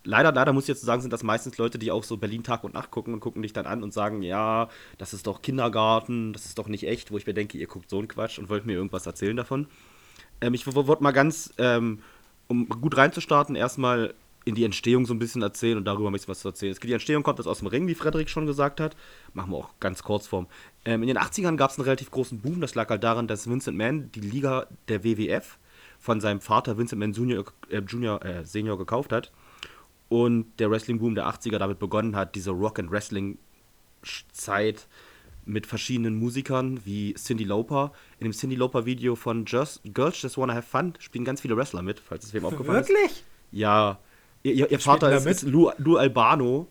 leider, 0.03 0.31
leider 0.31 0.53
muss 0.53 0.63
ich 0.63 0.69
jetzt 0.69 0.81
sagen, 0.81 1.01
sind 1.01 1.13
das 1.13 1.23
meistens 1.23 1.57
Leute, 1.57 1.79
die 1.79 1.91
auch 1.91 2.03
so 2.03 2.17
Berlin 2.17 2.43
Tag 2.43 2.63
und 2.63 2.73
Nacht 2.73 2.91
gucken 2.91 3.13
und 3.13 3.19
gucken 3.19 3.41
dich 3.41 3.53
dann 3.53 3.65
an 3.65 3.83
und 3.83 3.93
sagen, 3.93 4.21
ja, 4.21 4.69
das 4.97 5.13
ist 5.13 5.27
doch 5.27 5.41
Kindergarten, 5.41 6.33
das 6.33 6.45
ist 6.45 6.57
doch 6.57 6.67
nicht 6.67 6.87
echt, 6.87 7.11
wo 7.11 7.17
ich 7.17 7.27
mir 7.27 7.33
denke, 7.33 7.57
ihr 7.57 7.67
guckt 7.67 7.89
so 7.89 7.97
einen 7.97 8.07
Quatsch 8.07 8.39
und 8.39 8.49
wollt 8.49 8.65
mir 8.65 8.73
irgendwas 8.73 9.05
erzählen 9.05 9.37
davon. 9.37 9.67
Ähm, 10.41 10.53
ich 10.53 10.65
wollte 10.65 11.03
mal 11.03 11.11
ganz, 11.11 11.53
ähm, 11.57 11.99
um 12.47 12.67
gut 12.67 12.97
reinzustarten, 12.97 13.55
erstmal 13.55 14.13
in 14.45 14.55
die 14.55 14.63
Entstehung 14.63 15.05
so 15.05 15.13
ein 15.13 15.19
bisschen 15.19 15.41
erzählen 15.41 15.77
und 15.77 15.83
darüber 15.85 16.09
ein 16.09 16.13
bisschen 16.13 16.29
was 16.29 16.39
zu 16.39 16.47
erzählen. 16.49 16.75
Die 16.81 16.93
Entstehung 16.93 17.23
kommt 17.23 17.45
aus 17.45 17.59
dem 17.59 17.67
Ring, 17.67 17.87
wie 17.87 17.95
Frederik 17.95 18.29
schon 18.29 18.45
gesagt 18.45 18.79
hat. 18.79 18.95
Machen 19.33 19.51
wir 19.51 19.57
auch 19.57 19.71
ganz 19.79 20.03
kurz 20.03 20.27
vorm. 20.27 20.47
Ähm, 20.85 21.01
in 21.03 21.07
den 21.07 21.17
80ern 21.17 21.55
gab 21.55 21.71
es 21.71 21.77
einen 21.77 21.85
relativ 21.85 22.11
großen 22.11 22.41
Boom. 22.41 22.61
Das 22.61 22.75
lag 22.75 22.89
halt 22.89 23.03
daran, 23.03 23.27
dass 23.27 23.49
Vincent 23.49 23.75
Mann 23.77 24.11
die 24.13 24.21
Liga 24.21 24.67
der 24.87 25.03
WWF 25.03 25.57
von 25.99 26.21
seinem 26.21 26.41
Vater 26.41 26.77
Vincent 26.77 26.99
Mann 26.99 27.13
Junior, 27.13 27.45
äh, 27.69 27.79
Junior 27.79 28.23
äh, 28.25 28.45
Senior 28.45 28.77
gekauft 28.77 29.13
hat. 29.13 29.31
Und 30.09 30.59
der 30.59 30.69
Wrestling-Boom 30.69 31.15
der 31.15 31.25
80er 31.27 31.57
damit 31.57 31.79
begonnen 31.79 32.15
hat, 32.15 32.35
diese 32.35 32.51
Rock-and-Wrestling-Zeit 32.51 34.87
mit 35.45 35.65
verschiedenen 35.65 36.15
Musikern 36.15 36.85
wie 36.85 37.15
Cindy 37.15 37.45
Lauper. 37.45 37.93
In 38.19 38.25
dem 38.25 38.33
Cindy 38.33 38.55
Lauper-Video 38.55 39.15
von 39.15 39.45
Just, 39.45 39.81
Girls 39.93 40.21
Just 40.21 40.37
Wanna 40.37 40.53
Have 40.53 40.67
Fun 40.67 40.93
spielen 40.99 41.25
ganz 41.25 41.41
viele 41.41 41.57
Wrestler 41.57 41.81
mit, 41.81 41.99
falls 41.99 42.25
es 42.25 42.33
wem 42.33 42.45
aufgefallen 42.45 42.81
ist. 42.81 42.89
Wirklich? 42.89 43.23
Ja, 43.51 43.97
Ihr, 44.43 44.69
ihr 44.69 44.79
Vater 44.79 45.15
ist, 45.15 45.25
ist 45.25 45.43
Lou, 45.43 45.71
Lou, 45.77 45.97
Albano. 45.97 46.67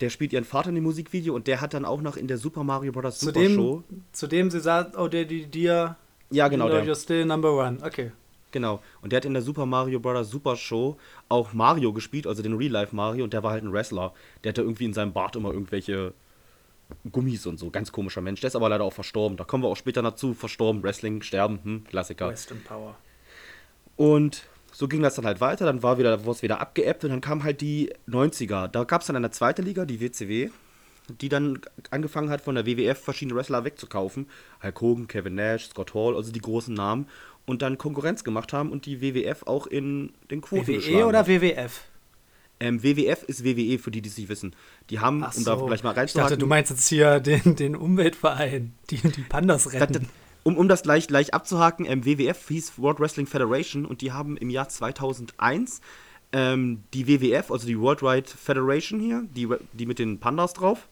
Der 0.00 0.10
spielt 0.10 0.32
ihren 0.32 0.44
Vater 0.44 0.70
in 0.70 0.76
dem 0.76 0.84
Musikvideo 0.84 1.34
und 1.34 1.46
der 1.46 1.60
hat 1.60 1.74
dann 1.74 1.84
auch 1.84 2.00
noch 2.00 2.16
in 2.16 2.28
der 2.28 2.38
Super 2.38 2.64
Mario 2.64 2.92
Bros. 2.92 3.20
Super 3.20 3.40
dem, 3.40 3.54
Show. 3.54 3.82
Zu 4.12 4.26
dem 4.26 4.50
sie 4.50 4.60
sagt, 4.60 4.96
oh, 4.96 5.08
der, 5.08 5.24
die, 5.24 5.46
dir. 5.46 5.96
Ja, 6.30 6.48
genau. 6.48 6.68
Der. 6.68 6.84
You're 6.84 7.00
still 7.00 7.24
number 7.26 7.52
one. 7.52 7.78
Okay. 7.82 8.12
Genau. 8.52 8.80
Und 9.00 9.12
der 9.12 9.18
hat 9.18 9.24
in 9.24 9.32
der 9.32 9.42
Super 9.42 9.66
Mario 9.66 9.98
Bros. 9.98 10.30
Super 10.30 10.56
Show 10.56 10.96
auch 11.28 11.52
Mario 11.52 11.92
gespielt, 11.92 12.26
also 12.26 12.42
den 12.42 12.54
Real-Life 12.54 12.94
Mario, 12.94 13.24
und 13.24 13.32
der 13.32 13.42
war 13.42 13.50
halt 13.50 13.64
ein 13.64 13.72
Wrestler. 13.72 14.12
Der 14.44 14.50
hatte 14.50 14.62
irgendwie 14.62 14.84
in 14.84 14.94
seinem 14.94 15.12
Bart 15.12 15.36
immer 15.36 15.52
irgendwelche 15.52 16.14
Gummis 17.10 17.46
und 17.46 17.58
so. 17.58 17.70
Ganz 17.70 17.90
komischer 17.90 18.20
Mensch. 18.20 18.40
Der 18.40 18.48
ist 18.48 18.56
aber 18.56 18.68
leider 18.68 18.84
auch 18.84 18.92
verstorben. 18.92 19.36
Da 19.36 19.44
kommen 19.44 19.64
wir 19.64 19.68
auch 19.68 19.76
später 19.76 20.02
dazu. 20.02 20.34
Verstorben, 20.34 20.82
Wrestling, 20.82 21.22
Sterben, 21.22 21.58
hm, 21.62 21.84
Klassiker. 21.84 22.28
Western 22.28 22.62
Power. 22.62 22.96
Und 23.96 24.44
so 24.72 24.88
ging 24.88 25.02
das 25.02 25.14
dann 25.14 25.26
halt 25.26 25.40
weiter, 25.40 25.66
dann 25.66 25.82
war 25.82 25.98
wieder, 25.98 26.18
es 26.26 26.42
wieder 26.42 26.60
abgeebbt 26.60 27.04
und 27.04 27.10
dann 27.10 27.20
kam 27.20 27.44
halt 27.44 27.60
die 27.60 27.92
90er. 28.08 28.68
Da 28.68 28.84
gab 28.84 29.02
es 29.02 29.06
dann 29.06 29.16
eine 29.16 29.30
zweite 29.30 29.62
Liga, 29.62 29.84
die 29.84 30.00
WCW, 30.00 30.50
die 31.20 31.28
dann 31.28 31.60
angefangen 31.90 32.30
hat, 32.30 32.40
von 32.40 32.54
der 32.54 32.66
WWF 32.66 32.98
verschiedene 32.98 33.36
Wrestler 33.36 33.64
wegzukaufen. 33.64 34.26
Hulk 34.62 34.80
Hogan, 34.80 35.08
Kevin 35.08 35.34
Nash, 35.34 35.68
Scott 35.68 35.94
Hall, 35.94 36.16
also 36.16 36.32
die 36.32 36.40
großen 36.40 36.74
Namen. 36.74 37.06
Und 37.44 37.60
dann 37.60 37.76
Konkurrenz 37.76 38.24
gemacht 38.24 38.52
haben 38.52 38.70
und 38.70 38.86
die 38.86 39.00
WWF 39.00 39.42
auch 39.46 39.66
in 39.66 40.12
den 40.30 40.40
Quoten 40.40 40.68
WWE 40.68 41.06
oder 41.06 41.26
WWF? 41.26 41.82
Ähm, 42.60 42.82
WWF 42.82 43.24
ist 43.24 43.44
WWE, 43.44 43.78
für 43.78 43.90
die, 43.90 44.00
die 44.00 44.08
es 44.08 44.16
nicht 44.16 44.28
wissen. 44.28 44.54
Die 44.88 45.00
haben, 45.00 45.24
Ach 45.24 45.36
um 45.36 45.44
da 45.44 45.56
gleich 45.56 45.82
mal 45.82 45.90
reinzuhaken... 45.90 46.06
Ich 46.06 46.14
dachte, 46.14 46.38
du 46.38 46.46
meinst 46.46 46.70
jetzt 46.70 46.86
hier 46.86 47.18
den, 47.18 47.56
den 47.56 47.74
Umweltverein, 47.74 48.72
die 48.90 48.96
die 48.98 49.22
Pandas 49.22 49.72
retten. 49.72 50.08
Um, 50.44 50.56
um 50.56 50.68
das 50.68 50.82
gleich, 50.82 51.06
gleich 51.06 51.34
abzuhaken, 51.34 51.86
ähm, 51.86 52.04
WWF 52.04 52.48
hieß 52.48 52.72
World 52.78 52.98
Wrestling 53.00 53.26
Federation 53.26 53.84
und 53.86 54.00
die 54.00 54.10
haben 54.12 54.36
im 54.36 54.50
Jahr 54.50 54.68
2001 54.68 55.80
ähm, 56.32 56.82
die 56.94 57.06
WWF, 57.06 57.50
also 57.50 57.66
die 57.66 57.78
Worldwide 57.78 58.28
Federation 58.28 58.98
hier, 59.00 59.22
die, 59.34 59.48
die 59.72 59.86
mit 59.86 59.98
den 59.98 60.18
Pandas 60.18 60.52
drauf, 60.54 60.88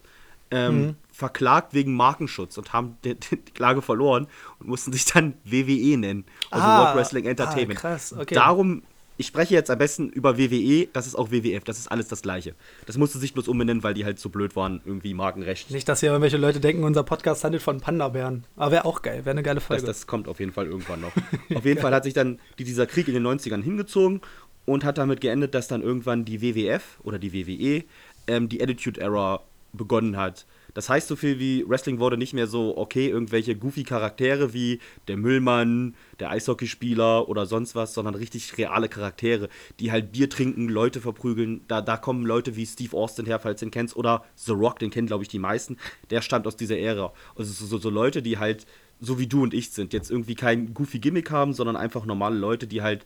ähm, 0.52 0.80
Mhm. 0.80 0.96
verklagt 1.12 1.74
wegen 1.74 1.94
Markenschutz 1.94 2.58
und 2.58 2.72
haben 2.72 2.96
die, 3.04 3.14
die 3.14 3.36
Klage 3.54 3.82
verloren 3.82 4.26
und 4.58 4.68
mussten 4.68 4.92
sich 4.92 5.04
dann 5.06 5.34
WWE 5.44 5.96
nennen. 5.96 6.24
Also 6.50 6.66
Ah, 6.66 6.84
World 6.84 6.96
Wrestling 6.96 7.24
Entertainment. 7.26 7.78
ah, 7.78 7.80
krass, 7.80 8.12
okay. 8.12 8.34
Darum, 8.34 8.82
ich 9.20 9.26
spreche 9.26 9.52
jetzt 9.52 9.70
am 9.70 9.76
besten 9.76 10.08
über 10.08 10.38
WWE, 10.38 10.88
das 10.94 11.06
ist 11.06 11.14
auch 11.14 11.30
WWF, 11.30 11.62
das 11.62 11.78
ist 11.78 11.88
alles 11.88 12.08
das 12.08 12.22
gleiche. 12.22 12.54
Das 12.86 12.96
musste 12.96 13.18
sich 13.18 13.34
bloß 13.34 13.48
umbenennen, 13.48 13.82
weil 13.82 13.92
die 13.92 14.06
halt 14.06 14.18
so 14.18 14.30
blöd 14.30 14.56
waren, 14.56 14.80
irgendwie 14.86 15.12
Markenrecht. 15.12 15.70
Nicht, 15.70 15.86
dass 15.90 16.00
hier 16.00 16.08
irgendwelche 16.08 16.38
Leute 16.38 16.58
denken, 16.58 16.84
unser 16.84 17.02
Podcast 17.02 17.44
handelt 17.44 17.62
von 17.62 17.80
Panda-Bären. 17.82 18.44
Aber 18.56 18.70
wäre 18.72 18.86
auch 18.86 19.02
geil, 19.02 19.26
wäre 19.26 19.32
eine 19.32 19.42
geile 19.42 19.56
Das, 19.56 19.64
Folge. 19.66 19.84
das 19.84 20.06
kommt 20.06 20.26
auf 20.26 20.40
jeden 20.40 20.52
Fall 20.52 20.64
irgendwann 20.66 21.02
noch. 21.02 21.12
auf 21.54 21.66
jeden 21.66 21.78
Fall 21.82 21.92
hat 21.94 22.04
sich 22.04 22.14
dann 22.14 22.38
die, 22.58 22.64
dieser 22.64 22.86
Krieg 22.86 23.08
in 23.08 23.14
den 23.14 23.26
90ern 23.26 23.62
hingezogen 23.62 24.22
und 24.64 24.84
hat 24.84 24.96
damit 24.96 25.20
geendet, 25.20 25.54
dass 25.54 25.68
dann 25.68 25.82
irgendwann 25.82 26.24
die 26.24 26.40
WWF 26.40 26.98
oder 27.02 27.18
die 27.18 27.34
WWE 27.34 27.84
ähm, 28.26 28.48
die 28.48 28.62
Attitude 28.62 29.02
Era 29.02 29.42
begonnen 29.74 30.16
hat. 30.16 30.46
Das 30.74 30.88
heißt 30.88 31.08
so 31.08 31.16
viel 31.16 31.38
wie 31.38 31.68
Wrestling 31.68 31.98
wurde 31.98 32.16
nicht 32.16 32.32
mehr 32.32 32.46
so, 32.46 32.76
okay, 32.76 33.08
irgendwelche 33.08 33.56
goofy 33.56 33.84
Charaktere 33.84 34.52
wie 34.52 34.80
der 35.08 35.16
Müllmann, 35.16 35.94
der 36.18 36.30
Eishockeyspieler 36.30 37.28
oder 37.28 37.46
sonst 37.46 37.74
was, 37.74 37.94
sondern 37.94 38.14
richtig 38.14 38.56
reale 38.58 38.88
Charaktere, 38.88 39.48
die 39.78 39.92
halt 39.92 40.12
Bier 40.12 40.28
trinken, 40.30 40.68
Leute 40.68 41.00
verprügeln. 41.00 41.62
Da, 41.68 41.80
da 41.80 41.96
kommen 41.96 42.24
Leute 42.24 42.56
wie 42.56 42.66
Steve 42.66 42.96
Austin 42.96 43.26
her, 43.26 43.40
falls 43.40 43.60
du 43.60 43.66
ihn 43.66 43.70
kennst, 43.70 43.96
oder 43.96 44.24
The 44.36 44.52
Rock, 44.52 44.78
den 44.78 44.90
kennen 44.90 45.06
glaube 45.06 45.24
ich 45.24 45.28
die 45.28 45.38
meisten. 45.38 45.76
Der 46.10 46.22
stammt 46.22 46.46
aus 46.46 46.56
dieser 46.56 46.78
Ära. 46.78 47.12
Also 47.36 47.52
so, 47.52 47.66
so, 47.66 47.78
so 47.78 47.90
Leute, 47.90 48.22
die 48.22 48.38
halt 48.38 48.66
so 49.00 49.18
wie 49.18 49.26
du 49.26 49.42
und 49.42 49.54
ich 49.54 49.70
sind, 49.70 49.92
jetzt 49.92 50.10
irgendwie 50.10 50.34
kein 50.34 50.74
goofy 50.74 50.98
Gimmick 50.98 51.30
haben, 51.30 51.54
sondern 51.54 51.76
einfach 51.76 52.04
normale 52.04 52.36
Leute, 52.36 52.66
die 52.66 52.82
halt 52.82 53.04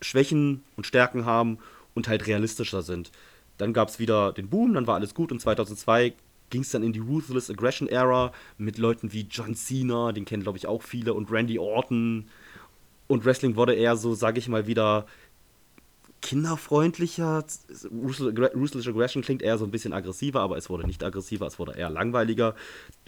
Schwächen 0.00 0.64
und 0.76 0.86
Stärken 0.86 1.24
haben 1.24 1.58
und 1.94 2.08
halt 2.08 2.26
realistischer 2.26 2.82
sind. 2.82 3.12
Dann 3.58 3.72
gab 3.72 3.88
es 3.88 3.98
wieder 3.98 4.32
den 4.32 4.48
Boom, 4.48 4.74
dann 4.74 4.86
war 4.86 4.96
alles 4.96 5.14
gut 5.14 5.30
und 5.30 5.40
2002 5.40 6.14
ging 6.52 6.62
es 6.62 6.70
dann 6.70 6.84
in 6.84 6.92
die 6.92 7.00
Ruthless 7.00 7.50
Aggression 7.50 7.88
Era 7.88 8.30
mit 8.58 8.78
Leuten 8.78 9.12
wie 9.12 9.26
John 9.28 9.56
Cena, 9.56 10.12
den 10.12 10.24
kennen 10.24 10.44
glaube 10.44 10.58
ich 10.58 10.68
auch 10.68 10.82
viele, 10.82 11.14
und 11.14 11.32
Randy 11.32 11.58
Orton. 11.58 12.28
Und 13.08 13.24
Wrestling 13.24 13.56
wurde 13.56 13.74
eher 13.74 13.96
so, 13.96 14.14
sage 14.14 14.38
ich 14.38 14.48
mal, 14.48 14.68
wieder 14.68 15.06
kinderfreundlicher. 16.20 17.44
Ruthless 17.90 18.86
Aggression 18.86 19.22
klingt 19.22 19.42
eher 19.42 19.58
so 19.58 19.64
ein 19.64 19.70
bisschen 19.70 19.92
aggressiver, 19.92 20.40
aber 20.40 20.56
es 20.56 20.70
wurde 20.70 20.86
nicht 20.86 21.02
aggressiver, 21.02 21.46
es 21.46 21.58
wurde 21.58 21.76
eher 21.76 21.90
langweiliger. 21.90 22.54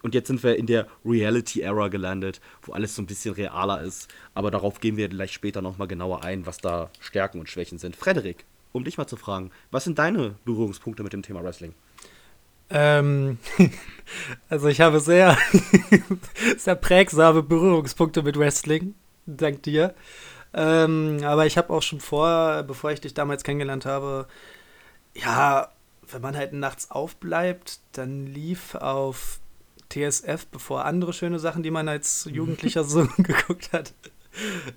Und 0.02 0.14
jetzt 0.14 0.26
sind 0.26 0.42
wir 0.42 0.56
in 0.56 0.66
der 0.66 0.88
Reality-Era 1.04 1.88
gelandet, 1.88 2.40
wo 2.62 2.72
alles 2.72 2.96
so 2.96 3.02
ein 3.02 3.06
bisschen 3.06 3.34
realer 3.34 3.82
ist. 3.82 4.08
Aber 4.34 4.50
darauf 4.50 4.80
gehen 4.80 4.96
wir 4.96 5.08
gleich 5.08 5.32
später 5.32 5.62
nochmal 5.62 5.86
genauer 5.86 6.24
ein, 6.24 6.44
was 6.44 6.58
da 6.58 6.90
Stärken 6.98 7.38
und 7.38 7.48
Schwächen 7.48 7.78
sind. 7.78 7.94
Frederik, 7.94 8.44
um 8.72 8.84
dich 8.84 8.98
mal 8.98 9.06
zu 9.06 9.16
fragen, 9.16 9.50
was 9.70 9.84
sind 9.84 9.98
deine 9.98 10.34
Berührungspunkte 10.44 11.02
mit 11.02 11.12
dem 11.12 11.22
Thema 11.22 11.44
Wrestling? 11.44 11.74
Ähm, 12.70 13.38
also 14.48 14.68
ich 14.68 14.80
habe 14.80 15.00
sehr, 15.00 15.36
sehr 16.56 16.74
prägsame 16.74 17.42
Berührungspunkte 17.42 18.22
mit 18.22 18.38
Wrestling, 18.38 18.94
dank 19.26 19.62
dir. 19.62 19.94
Ähm, 20.52 21.20
aber 21.24 21.46
ich 21.46 21.58
habe 21.58 21.72
auch 21.72 21.82
schon 21.82 22.00
vor, 22.00 22.62
bevor 22.62 22.92
ich 22.92 23.00
dich 23.00 23.14
damals 23.14 23.42
kennengelernt 23.42 23.86
habe, 23.86 24.26
ja, 25.14 25.68
wenn 26.10 26.22
man 26.22 26.36
halt 26.36 26.52
nachts 26.52 26.90
aufbleibt, 26.90 27.80
dann 27.92 28.26
lief 28.26 28.74
auf 28.74 29.40
TSF, 29.90 30.46
bevor 30.46 30.84
andere 30.84 31.12
schöne 31.12 31.38
Sachen, 31.38 31.62
die 31.62 31.70
man 31.70 31.88
als 31.88 32.28
Jugendlicher 32.30 32.84
so 32.84 33.06
geguckt 33.18 33.72
hat, 33.72 33.94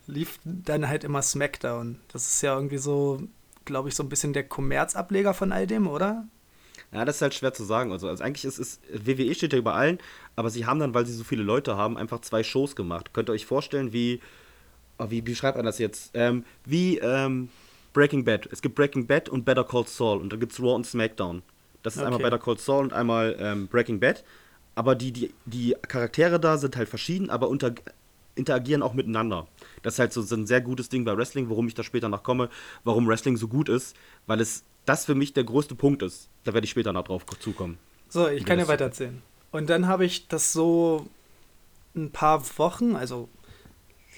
lief 0.05 0.39
dann 0.43 0.87
halt 0.87 1.03
immer 1.03 1.21
SmackDown. 1.21 1.99
Das 2.11 2.27
ist 2.27 2.41
ja 2.41 2.55
irgendwie 2.55 2.77
so, 2.77 3.21
glaube 3.65 3.89
ich, 3.89 3.95
so 3.95 4.03
ein 4.03 4.09
bisschen 4.09 4.33
der 4.33 4.47
Kommerzableger 4.47 5.33
von 5.33 5.51
all 5.51 5.67
dem, 5.67 5.87
oder? 5.87 6.25
Ja, 6.93 7.03
das 7.05 7.17
ist 7.17 7.21
halt 7.21 7.33
schwer 7.33 7.53
zu 7.53 7.63
sagen. 7.63 7.91
Also, 7.91 8.07
also 8.07 8.23
eigentlich 8.23 8.45
ist 8.45 8.59
es, 8.59 8.79
WWE 8.91 9.33
steht 9.35 9.53
ja 9.53 9.59
über 9.59 9.75
allen, 9.75 9.99
aber 10.35 10.49
sie 10.49 10.65
haben 10.65 10.79
dann, 10.79 10.93
weil 10.93 11.05
sie 11.05 11.13
so 11.13 11.23
viele 11.23 11.43
Leute 11.43 11.75
haben, 11.75 11.97
einfach 11.97 12.21
zwei 12.21 12.43
Shows 12.43 12.75
gemacht. 12.75 13.11
Könnt 13.13 13.29
ihr 13.29 13.33
euch 13.33 13.45
vorstellen, 13.45 13.91
wie, 13.91 14.21
oh, 14.97 15.07
wie, 15.09 15.25
wie 15.25 15.35
schreibt 15.35 15.57
man 15.57 15.65
das 15.65 15.79
jetzt? 15.79 16.11
Ähm, 16.13 16.45
wie 16.65 16.97
ähm, 16.99 17.49
Breaking 17.93 18.23
Bad. 18.23 18.47
Es 18.51 18.61
gibt 18.61 18.75
Breaking 18.75 19.05
Bad 19.05 19.27
und 19.29 19.43
Better 19.43 19.63
Call 19.65 19.85
Saul 19.87 20.19
und 20.21 20.31
da 20.31 20.37
gibt 20.37 20.53
es 20.53 20.59
Raw 20.59 20.75
und 20.75 20.85
SmackDown. 20.85 21.41
Das 21.83 21.95
ist 21.95 22.01
Okay. 22.01 22.07
einmal 22.07 22.21
Better 22.21 22.39
Call 22.39 22.57
Saul 22.57 22.83
und 22.85 22.93
einmal 22.93 23.35
ähm, 23.39 23.67
Breaking 23.67 23.99
Bad. 23.99 24.23
Aber 24.75 24.95
die, 24.95 25.11
die, 25.11 25.33
die 25.45 25.75
Charaktere 25.87 26.39
da 26.39 26.57
sind 26.57 26.77
halt 26.77 26.87
verschieden, 26.87 27.29
aber 27.29 27.49
unter, 27.49 27.73
interagieren 28.35 28.83
auch 28.83 28.93
miteinander. 28.93 29.47
Das 29.81 29.95
ist 29.95 29.99
halt 29.99 30.13
so, 30.13 30.21
so 30.21 30.35
ein 30.35 30.45
sehr 30.47 30.61
gutes 30.61 30.89
Ding 30.89 31.03
bei 31.05 31.17
Wrestling, 31.17 31.49
worum 31.49 31.67
ich 31.67 31.73
da 31.73 31.83
später 31.83 32.09
noch 32.09 32.23
komme, 32.23 32.49
warum 32.83 33.07
Wrestling 33.07 33.37
so 33.37 33.47
gut 33.47 33.69
ist, 33.69 33.95
weil 34.27 34.39
es 34.39 34.63
das 34.87 35.05
für 35.05 35.15
mich 35.15 35.33
der 35.33 35.43
größte 35.43 35.75
Punkt 35.75 36.01
ist. 36.01 36.29
Da 36.43 36.53
werde 36.53 36.65
ich 36.65 36.71
später 36.71 36.93
noch 36.93 37.03
drauf 37.03 37.25
zukommen. 37.39 37.77
So, 38.09 38.27
ich 38.27 38.45
kann 38.45 38.57
ja 38.57 38.67
weitererzählen. 38.67 39.21
Und 39.51 39.69
dann 39.69 39.87
habe 39.87 40.05
ich 40.05 40.27
das 40.27 40.53
so 40.53 41.07
ein 41.95 42.11
paar 42.11 42.41
Wochen, 42.57 42.95
also 42.95 43.27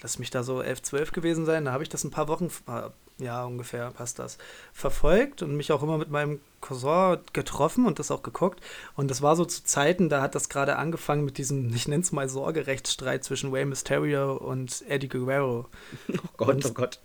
lass 0.02 0.20
mich 0.20 0.30
da 0.30 0.44
so 0.44 0.62
11, 0.62 0.82
12 0.84 1.12
gewesen 1.12 1.46
sein, 1.46 1.66
da 1.66 1.72
habe 1.72 1.84
ich 1.84 1.90
das 1.90 2.04
ein 2.04 2.12
paar 2.12 2.28
Wochen, 2.28 2.50
äh, 2.68 2.90
ja 3.24 3.44
ungefähr 3.46 3.92
passt 3.92 4.20
das, 4.20 4.38
verfolgt 4.74 5.42
und 5.42 5.56
mich 5.56 5.72
auch 5.72 5.84
immer 5.84 5.98
mit 5.98 6.10
meinem 6.10 6.40
Cousin 6.62 7.20
getroffen 7.34 7.86
und 7.86 8.00
das 8.00 8.12
auch 8.12 8.22
geguckt. 8.22 8.62
Und 8.96 9.10
das 9.10 9.22
war 9.22 9.36
so 9.36 9.46
zu 9.46 9.64
Zeiten, 9.64 10.10
da 10.10 10.22
hat 10.22 10.36
das 10.36 10.50
gerade 10.50 10.76
angefangen 10.76 11.26
mit 11.26 11.38
diesem, 11.38 11.74
ich 11.74 11.88
nenne 11.88 12.04
es 12.04 12.12
mal 12.12 12.30
Sorgerechtsstreit 12.30 13.24
zwischen 13.24 13.52
Rey 13.52 13.66
Mysterio 13.66 14.36
und 14.36 14.84
Eddie 14.88 15.10
Guerrero. 15.10 15.68
Oh 16.10 16.46
Gott, 16.46 16.66
oh 16.66 16.74
Gott. 16.74 17.00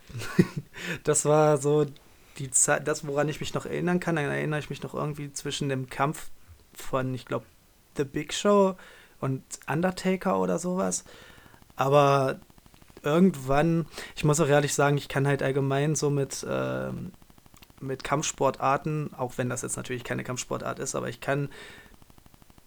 Das 1.05 1.25
war 1.25 1.59
so 1.59 1.87
die 2.39 2.51
Zeit, 2.51 2.87
das, 2.89 3.07
woran 3.07 3.29
ich 3.29 3.41
mich 3.41 3.55
noch 3.55 3.67
erinnern 3.67 4.01
kann, 4.01 4.17
dann 4.17 4.27
erinnere 4.27 4.61
ich 4.61 4.71
mich 4.71 4.83
noch 4.83 4.95
irgendwie 4.95 5.33
zwischen 5.33 5.69
dem 5.69 5.89
Kampf 5.89 6.31
von, 6.73 7.15
ich 7.15 7.27
glaube, 7.27 7.47
The 7.97 8.05
Big 8.05 8.33
Show 8.33 8.77
und 9.21 9.43
Undertaker 9.67 10.39
oder 10.39 10.59
sowas. 10.59 11.05
Aber 11.77 12.41
irgendwann, 13.03 13.87
ich 14.17 14.25
muss 14.25 14.41
auch 14.41 14.49
ehrlich 14.49 14.75
sagen, 14.75 14.97
ich 14.97 15.09
kann 15.09 15.27
halt 15.27 15.43
allgemein 15.43 15.95
so 15.95 16.11
mit, 16.11 16.45
ähm, 16.49 17.13
mit 17.81 18.05
Kampfsportarten, 18.05 19.13
auch 19.15 19.35
wenn 19.37 19.49
das 19.49 19.63
jetzt 19.63 19.77
natürlich 19.77 20.05
keine 20.05 20.25
Kampfsportart 20.25 20.79
ist, 20.79 20.95
aber 20.95 21.09
ich 21.09 21.21
kann 21.21 21.49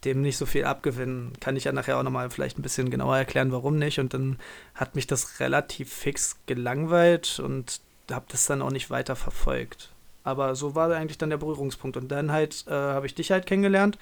dem 0.05 0.21
nicht 0.21 0.37
so 0.37 0.45
viel 0.45 0.63
abgewinnen. 0.63 1.33
Kann 1.39 1.55
ich 1.55 1.63
ja 1.63 1.71
nachher 1.71 1.97
auch 1.97 2.03
nochmal 2.03 2.29
vielleicht 2.29 2.59
ein 2.59 2.61
bisschen 2.61 2.91
genauer 2.91 3.17
erklären, 3.17 3.51
warum 3.51 3.77
nicht. 3.77 3.99
Und 3.99 4.13
dann 4.13 4.37
hat 4.75 4.95
mich 4.95 5.07
das 5.07 5.39
relativ 5.39 5.91
fix 5.91 6.37
gelangweilt 6.45 7.39
und 7.39 7.81
habe 8.11 8.25
das 8.29 8.45
dann 8.45 8.61
auch 8.61 8.71
nicht 8.71 8.89
weiter 8.89 9.15
verfolgt. 9.15 9.91
Aber 10.23 10.55
so 10.55 10.75
war 10.75 10.91
eigentlich 10.91 11.17
dann 11.17 11.29
der 11.29 11.37
Berührungspunkt. 11.37 11.97
Und 11.97 12.09
dann 12.09 12.31
halt 12.31 12.65
äh, 12.67 12.71
habe 12.71 13.05
ich 13.05 13.15
dich 13.15 13.31
halt 13.31 13.45
kennengelernt. 13.45 13.97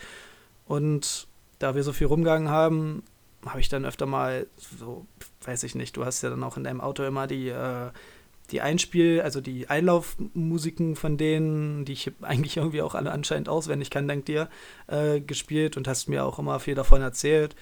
Und 0.67 1.27
da 1.59 1.75
wir 1.75 1.83
so 1.83 1.93
viel 1.93 2.07
rumgegangen 2.07 2.49
haben, 2.49 3.03
habe 3.45 3.59
ich 3.59 3.69
dann 3.69 3.85
öfter 3.85 4.05
mal 4.05 4.47
so, 4.57 5.05
weiß 5.43 5.63
ich 5.63 5.75
nicht, 5.75 5.95
du 5.97 6.05
hast 6.05 6.21
ja 6.23 6.29
dann 6.29 6.43
auch 6.43 6.57
in 6.57 6.63
deinem 6.63 6.81
Auto 6.81 7.03
immer 7.03 7.27
die, 7.27 7.49
äh, 7.49 7.91
die 8.51 8.61
Einspiel-, 8.61 9.21
also 9.21 9.41
die 9.41 9.69
Einlaufmusiken 9.69 10.95
von 10.95 11.17
denen, 11.17 11.85
die 11.85 11.93
ich 11.93 12.11
eigentlich 12.21 12.57
irgendwie 12.57 12.81
auch 12.81 12.95
alle 12.95 13.11
anscheinend 13.11 13.49
auswendig 13.49 13.89
kann, 13.89 14.07
dank 14.07 14.25
dir, 14.25 14.49
äh, 14.87 15.19
gespielt 15.19 15.77
und 15.77 15.87
hast 15.87 16.09
mir 16.09 16.25
auch 16.25 16.39
immer 16.39 16.59
viel 16.59 16.75
davon 16.75 17.01
erzählt. 17.01 17.55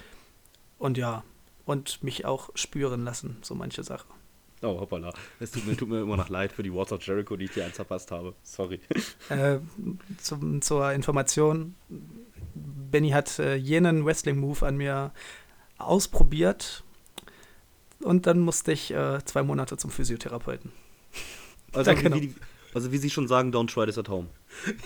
Und 0.78 0.98
ja, 0.98 1.22
und 1.66 2.02
mich 2.02 2.24
auch 2.24 2.50
spüren 2.54 3.04
lassen, 3.04 3.38
so 3.42 3.54
manche 3.54 3.82
Sachen. 3.82 4.23
Oh, 4.64 4.80
hoppala. 4.80 5.12
Es 5.40 5.50
tut 5.50 5.66
mir, 5.66 5.76
tut 5.76 5.88
mir 5.88 6.00
immer 6.00 6.16
noch 6.16 6.28
leid 6.30 6.52
für 6.52 6.62
die 6.62 6.72
Words 6.72 6.92
of 6.92 7.02
Jericho, 7.06 7.36
die 7.36 7.44
ich 7.44 7.50
dir 7.52 7.64
eins 7.64 7.76
verpasst 7.76 8.10
habe. 8.10 8.34
Sorry. 8.42 8.80
Äh, 9.28 9.58
zum, 10.18 10.62
zur 10.62 10.90
Information, 10.92 11.74
Benny 12.90 13.10
hat 13.10 13.38
äh, 13.38 13.56
jenen 13.56 14.04
Wrestling-Move 14.06 14.66
an 14.66 14.76
mir 14.76 15.12
ausprobiert 15.78 16.82
und 18.00 18.26
dann 18.26 18.40
musste 18.40 18.72
ich 18.72 18.90
äh, 18.92 19.18
zwei 19.24 19.42
Monate 19.42 19.76
zum 19.76 19.90
Physiotherapeuten. 19.90 20.72
Also, 21.72 21.90
Danke 21.92 22.10
wie, 22.14 22.14
wie, 22.22 22.26
die- 22.28 22.34
also 22.74 22.90
wie 22.92 22.98
sie 22.98 23.10
schon 23.10 23.28
sagen, 23.28 23.50
don't 23.52 23.72
try 23.72 23.86
this 23.86 23.98
at 23.98 24.08
home. 24.08 24.28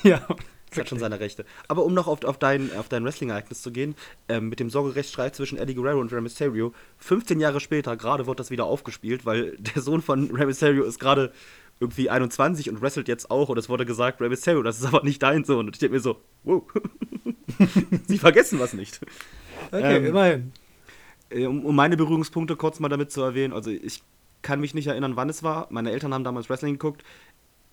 ja. 0.02 0.26
Das 0.70 0.78
hat 0.78 0.88
schon 0.88 0.98
seine 0.98 1.20
Rechte. 1.20 1.44
Aber 1.66 1.84
um 1.84 1.94
noch 1.94 2.06
auf, 2.06 2.24
auf 2.24 2.38
dein, 2.38 2.70
auf 2.76 2.88
dein 2.88 3.04
Wrestling-Ereignis 3.04 3.62
zu 3.62 3.72
gehen, 3.72 3.94
ähm, 4.28 4.48
mit 4.48 4.60
dem 4.60 4.70
Sorgerechtsstreit 4.70 5.34
zwischen 5.34 5.58
Eddie 5.58 5.74
Guerrero 5.74 6.00
und 6.00 6.12
Rey 6.12 6.20
Mysterio, 6.20 6.72
15 6.98 7.40
Jahre 7.40 7.60
später, 7.60 7.96
gerade 7.96 8.26
wird 8.26 8.40
das 8.40 8.50
wieder 8.50 8.64
aufgespielt, 8.64 9.24
weil 9.26 9.56
der 9.58 9.82
Sohn 9.82 10.02
von 10.02 10.30
Rey 10.30 10.46
Mysterio 10.46 10.84
ist 10.84 10.98
gerade 10.98 11.32
irgendwie 11.80 12.10
21 12.10 12.68
und 12.70 12.82
wrestelt 12.82 13.06
jetzt 13.08 13.30
auch 13.30 13.48
und 13.50 13.58
es 13.58 13.68
wurde 13.68 13.86
gesagt, 13.86 14.20
Rey 14.20 14.28
Mysterio, 14.28 14.62
das 14.62 14.78
ist 14.78 14.86
aber 14.86 15.02
nicht 15.04 15.22
dein 15.22 15.44
Sohn. 15.44 15.66
Und 15.66 15.76
ich 15.76 15.78
denke 15.78 15.94
mir 15.94 16.00
so, 16.00 16.16
wow, 16.44 16.64
sie 18.06 18.18
vergessen 18.18 18.58
was 18.58 18.72
nicht. 18.72 19.00
Okay, 19.70 19.96
Ähm, 19.96 20.06
immerhin. 20.06 20.52
Äh, 21.30 21.46
Um, 21.46 21.64
um 21.66 21.76
meine 21.76 21.96
Berührungspunkte 21.98 22.56
kurz 22.56 22.80
mal 22.80 22.88
damit 22.88 23.12
zu 23.12 23.20
erwähnen, 23.20 23.52
also 23.52 23.70
ich 23.70 24.02
kann 24.42 24.60
mich 24.60 24.74
nicht 24.74 24.86
erinnern, 24.86 25.16
wann 25.16 25.28
es 25.28 25.42
war. 25.42 25.66
Meine 25.70 25.90
Eltern 25.90 26.14
haben 26.14 26.24
damals 26.24 26.48
Wrestling 26.48 26.74
geguckt. 26.74 27.02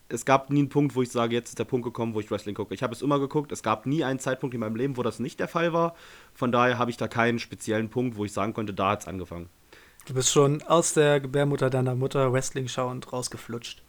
Es 0.08 0.26
gab 0.26 0.52
nie 0.52 0.60
einen 0.60 0.70
Punkt, 0.70 0.96
wo 0.96 1.02
ich 1.02 1.10
sage, 1.10 1.34
jetzt 1.34 1.50
ist 1.50 1.60
der 1.60 1.64
Punkt 1.64 1.84
gekommen, 1.84 2.14
wo 2.14 2.20
ich 2.20 2.30
Wrestling 2.30 2.54
gucke. 2.54 2.74
Ich 2.76 2.84
habe 2.84 2.94
es 2.94 3.02
immer 3.02 3.20
geguckt. 3.20 3.52
Es 3.52 3.64
gab 3.64 3.86
nie 3.88 4.04
einen 4.04 4.20
Zeitpunkt 4.20 4.54
in 4.54 4.60
meinem 4.60 4.76
Leben, 4.76 4.98
wo 4.98 5.04
das 5.04 5.20
nicht 5.20 5.40
der 5.40 5.48
Fall 5.48 5.74
war. 5.74 5.96
Von 6.34 6.52
daher 6.52 6.78
habe 6.78 6.92
ich 6.92 6.98
da 6.98 7.08
keinen 7.08 7.40
speziellen 7.40 7.90
Punkt, 7.90 8.16
wo 8.16 8.26
ich 8.26 8.32
sagen 8.32 8.54
konnte, 8.54 8.74
da 8.74 8.92
hat 8.92 9.02
es 9.02 9.08
angefangen. 9.08 9.50
Du 10.06 10.14
bist 10.14 10.32
schon 10.32 10.62
aus 10.62 10.94
der 10.94 11.20
Gebärmutter 11.20 11.72
deiner 11.72 11.96
Mutter 11.96 12.32
Wrestling 12.32 12.68
schauend 12.68 13.12
rausgeflutscht. 13.12 13.82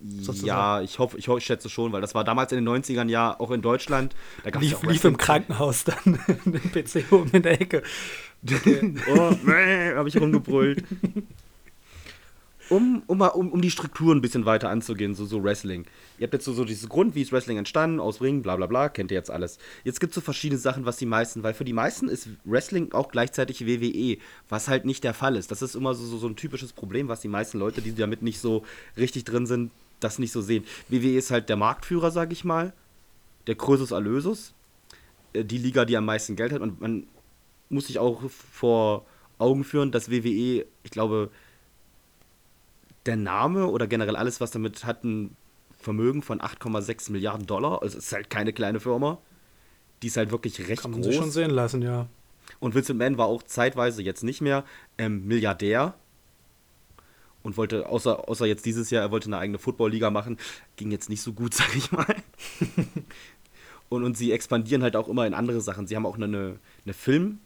sozusagen. 0.00 0.46
Ja, 0.48 0.80
ich 0.80 0.98
hoffe, 0.98 1.16
ich 1.16 1.28
hoffe, 1.28 1.38
ich 1.38 1.46
schätze 1.46 1.68
schon, 1.68 1.92
weil 1.92 2.00
das 2.00 2.16
war 2.16 2.24
damals 2.24 2.50
in 2.50 2.64
den 2.64 2.68
90ern 2.68 3.08
ja 3.08 3.38
auch 3.38 3.52
in 3.52 3.62
Deutschland. 3.62 4.16
Da 4.42 4.50
gab's 4.50 4.64
ja 4.64 4.70
Lief, 4.72 4.78
auch 4.78 4.90
lief 4.90 5.04
im 5.04 5.16
Krankenhaus 5.16 5.84
dann 5.84 6.18
den 6.44 6.72
PC 6.72 7.12
oben 7.12 7.30
in 7.30 7.42
der 7.42 7.60
Ecke. 7.60 7.84
oh, 9.14 9.36
habe 9.46 10.08
ich 10.08 10.20
rumgebrüllt. 10.20 10.84
Um, 12.68 13.02
um, 13.06 13.20
um, 13.20 13.52
um 13.52 13.60
die 13.62 13.70
Strukturen 13.70 14.18
ein 14.18 14.20
bisschen 14.20 14.44
weiter 14.44 14.70
anzugehen, 14.70 15.14
so, 15.14 15.24
so 15.24 15.42
Wrestling. 15.42 15.84
Ihr 16.18 16.24
habt 16.24 16.34
jetzt 16.34 16.44
so, 16.44 16.52
so 16.52 16.64
dieses 16.64 16.88
Grund, 16.88 17.14
wie 17.14 17.22
ist 17.22 17.30
Wrestling 17.30 17.58
entstanden, 17.58 18.00
aus 18.00 18.20
Ringen, 18.20 18.42
bla 18.42 18.56
bla 18.56 18.66
bla, 18.66 18.88
kennt 18.88 19.12
ihr 19.12 19.16
jetzt 19.16 19.30
alles. 19.30 19.58
Jetzt 19.84 20.00
gibt 20.00 20.10
es 20.10 20.14
so 20.16 20.20
verschiedene 20.20 20.58
Sachen, 20.58 20.84
was 20.84 20.96
die 20.96 21.06
meisten, 21.06 21.44
weil 21.44 21.54
für 21.54 21.64
die 21.64 21.72
meisten 21.72 22.08
ist 22.08 22.28
Wrestling 22.44 22.92
auch 22.92 23.08
gleichzeitig 23.08 23.66
WWE, 23.66 24.18
was 24.48 24.66
halt 24.66 24.84
nicht 24.84 25.04
der 25.04 25.14
Fall 25.14 25.36
ist. 25.36 25.52
Das 25.52 25.62
ist 25.62 25.76
immer 25.76 25.94
so, 25.94 26.04
so, 26.04 26.18
so 26.18 26.26
ein 26.26 26.34
typisches 26.34 26.72
Problem, 26.72 27.06
was 27.08 27.20
die 27.20 27.28
meisten 27.28 27.58
Leute, 27.58 27.82
die 27.82 27.94
damit 27.94 28.22
nicht 28.22 28.40
so 28.40 28.64
richtig 28.96 29.24
drin 29.24 29.46
sind, 29.46 29.70
das 30.00 30.18
nicht 30.18 30.32
so 30.32 30.40
sehen. 30.40 30.64
WWE 30.88 31.16
ist 31.16 31.30
halt 31.30 31.48
der 31.48 31.56
Marktführer, 31.56 32.10
sag 32.10 32.32
ich 32.32 32.44
mal, 32.44 32.72
der 33.46 33.54
Krösus 33.54 33.92
Erlösus, 33.92 34.54
äh, 35.32 35.44
die 35.44 35.58
Liga, 35.58 35.84
die 35.84 35.96
am 35.96 36.04
meisten 36.04 36.34
Geld 36.34 36.52
hat. 36.52 36.60
Und 36.60 36.80
man 36.80 37.06
muss 37.68 37.86
sich 37.86 37.98
auch 37.98 38.22
vor 38.30 39.06
Augen 39.38 39.64
führen, 39.64 39.92
dass 39.92 40.10
WWE, 40.10 40.66
ich 40.82 40.90
glaube, 40.90 41.30
der 43.06 43.16
Name 43.16 43.66
oder 43.66 43.86
generell 43.86 44.16
alles, 44.16 44.40
was 44.40 44.50
damit 44.50 44.84
hat, 44.84 45.04
ein 45.04 45.36
Vermögen 45.78 46.22
von 46.22 46.40
8,6 46.40 47.12
Milliarden 47.12 47.46
Dollar. 47.46 47.82
Also 47.82 47.98
es 47.98 48.06
ist 48.06 48.12
halt 48.12 48.30
keine 48.30 48.52
kleine 48.52 48.80
Firma. 48.80 49.18
Die 50.02 50.08
ist 50.08 50.16
halt 50.16 50.30
wirklich 50.30 50.68
recht 50.68 50.82
Kann 50.82 50.90
man 50.90 51.00
groß. 51.00 51.10
sich 51.10 51.16
schon 51.16 51.30
sehen 51.30 51.50
lassen, 51.50 51.82
ja. 51.82 52.08
Und 52.60 52.74
Vincent 52.74 52.98
Mann 52.98 53.18
war 53.18 53.26
auch 53.26 53.42
zeitweise 53.42 54.02
jetzt 54.02 54.22
nicht 54.22 54.40
mehr 54.40 54.64
ähm, 54.98 55.26
Milliardär 55.26 55.94
und 57.42 57.56
wollte, 57.56 57.88
außer, 57.88 58.28
außer 58.28 58.46
jetzt 58.46 58.66
dieses 58.66 58.90
Jahr, 58.90 59.02
er 59.02 59.10
wollte 59.10 59.26
eine 59.26 59.38
eigene 59.38 59.58
Football-Liga 59.58 60.10
machen. 60.10 60.36
Ging 60.76 60.90
jetzt 60.90 61.08
nicht 61.08 61.22
so 61.22 61.32
gut, 61.32 61.54
sag 61.54 61.74
ich 61.76 61.92
mal. 61.92 62.16
und, 63.88 64.04
und 64.04 64.16
sie 64.16 64.32
expandieren 64.32 64.82
halt 64.82 64.96
auch 64.96 65.08
immer 65.08 65.26
in 65.26 65.34
andere 65.34 65.60
Sachen. 65.60 65.86
Sie 65.86 65.94
haben 65.96 66.06
auch 66.06 66.16
eine, 66.16 66.58
eine 66.84 66.94
Film, 66.94 67.38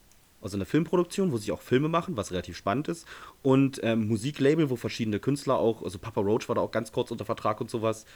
also 0.42 0.56
eine 0.56 0.64
Filmproduktion, 0.64 1.32
wo 1.32 1.38
sie 1.38 1.52
auch 1.52 1.60
Filme 1.60 1.88
machen, 1.88 2.16
was 2.16 2.30
relativ 2.32 2.56
spannend 2.56 2.88
ist. 2.88 3.06
Und 3.42 3.80
ähm, 3.82 4.08
Musiklabel, 4.08 4.70
wo 4.70 4.76
verschiedene 4.76 5.20
Künstler 5.20 5.56
auch, 5.58 5.82
also 5.82 5.98
Papa 5.98 6.20
Roach 6.20 6.48
war 6.48 6.54
da 6.54 6.62
auch 6.62 6.70
ganz 6.70 6.92
kurz 6.92 7.10
unter 7.10 7.24
Vertrag 7.24 7.60
und 7.60 7.70
sowas. 7.70 8.06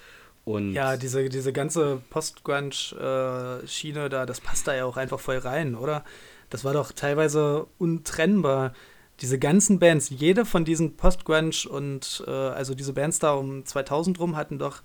Und 0.44 0.72
Ja, 0.72 0.96
diese, 0.96 1.28
diese 1.28 1.52
ganze 1.52 2.00
Post-Grunge-Schiene 2.10 4.08
da, 4.08 4.26
das 4.26 4.40
passt 4.40 4.66
da 4.66 4.74
ja 4.74 4.84
auch 4.84 4.96
einfach 4.96 5.20
voll 5.20 5.38
rein, 5.38 5.74
oder? 5.74 6.04
Das 6.50 6.64
war 6.64 6.72
doch 6.72 6.92
teilweise 6.92 7.66
untrennbar. 7.78 8.74
Diese 9.20 9.38
ganzen 9.38 9.78
Bands, 9.78 10.10
jede 10.10 10.44
von 10.44 10.64
diesen 10.64 10.96
Post-Grunge 10.96 11.68
und 11.68 12.24
äh, 12.26 12.30
also 12.30 12.74
diese 12.74 12.92
Bands 12.92 13.20
da 13.20 13.32
um 13.34 13.64
2000 13.64 14.18
rum 14.18 14.36
hatten 14.36 14.58
doch 14.58 14.82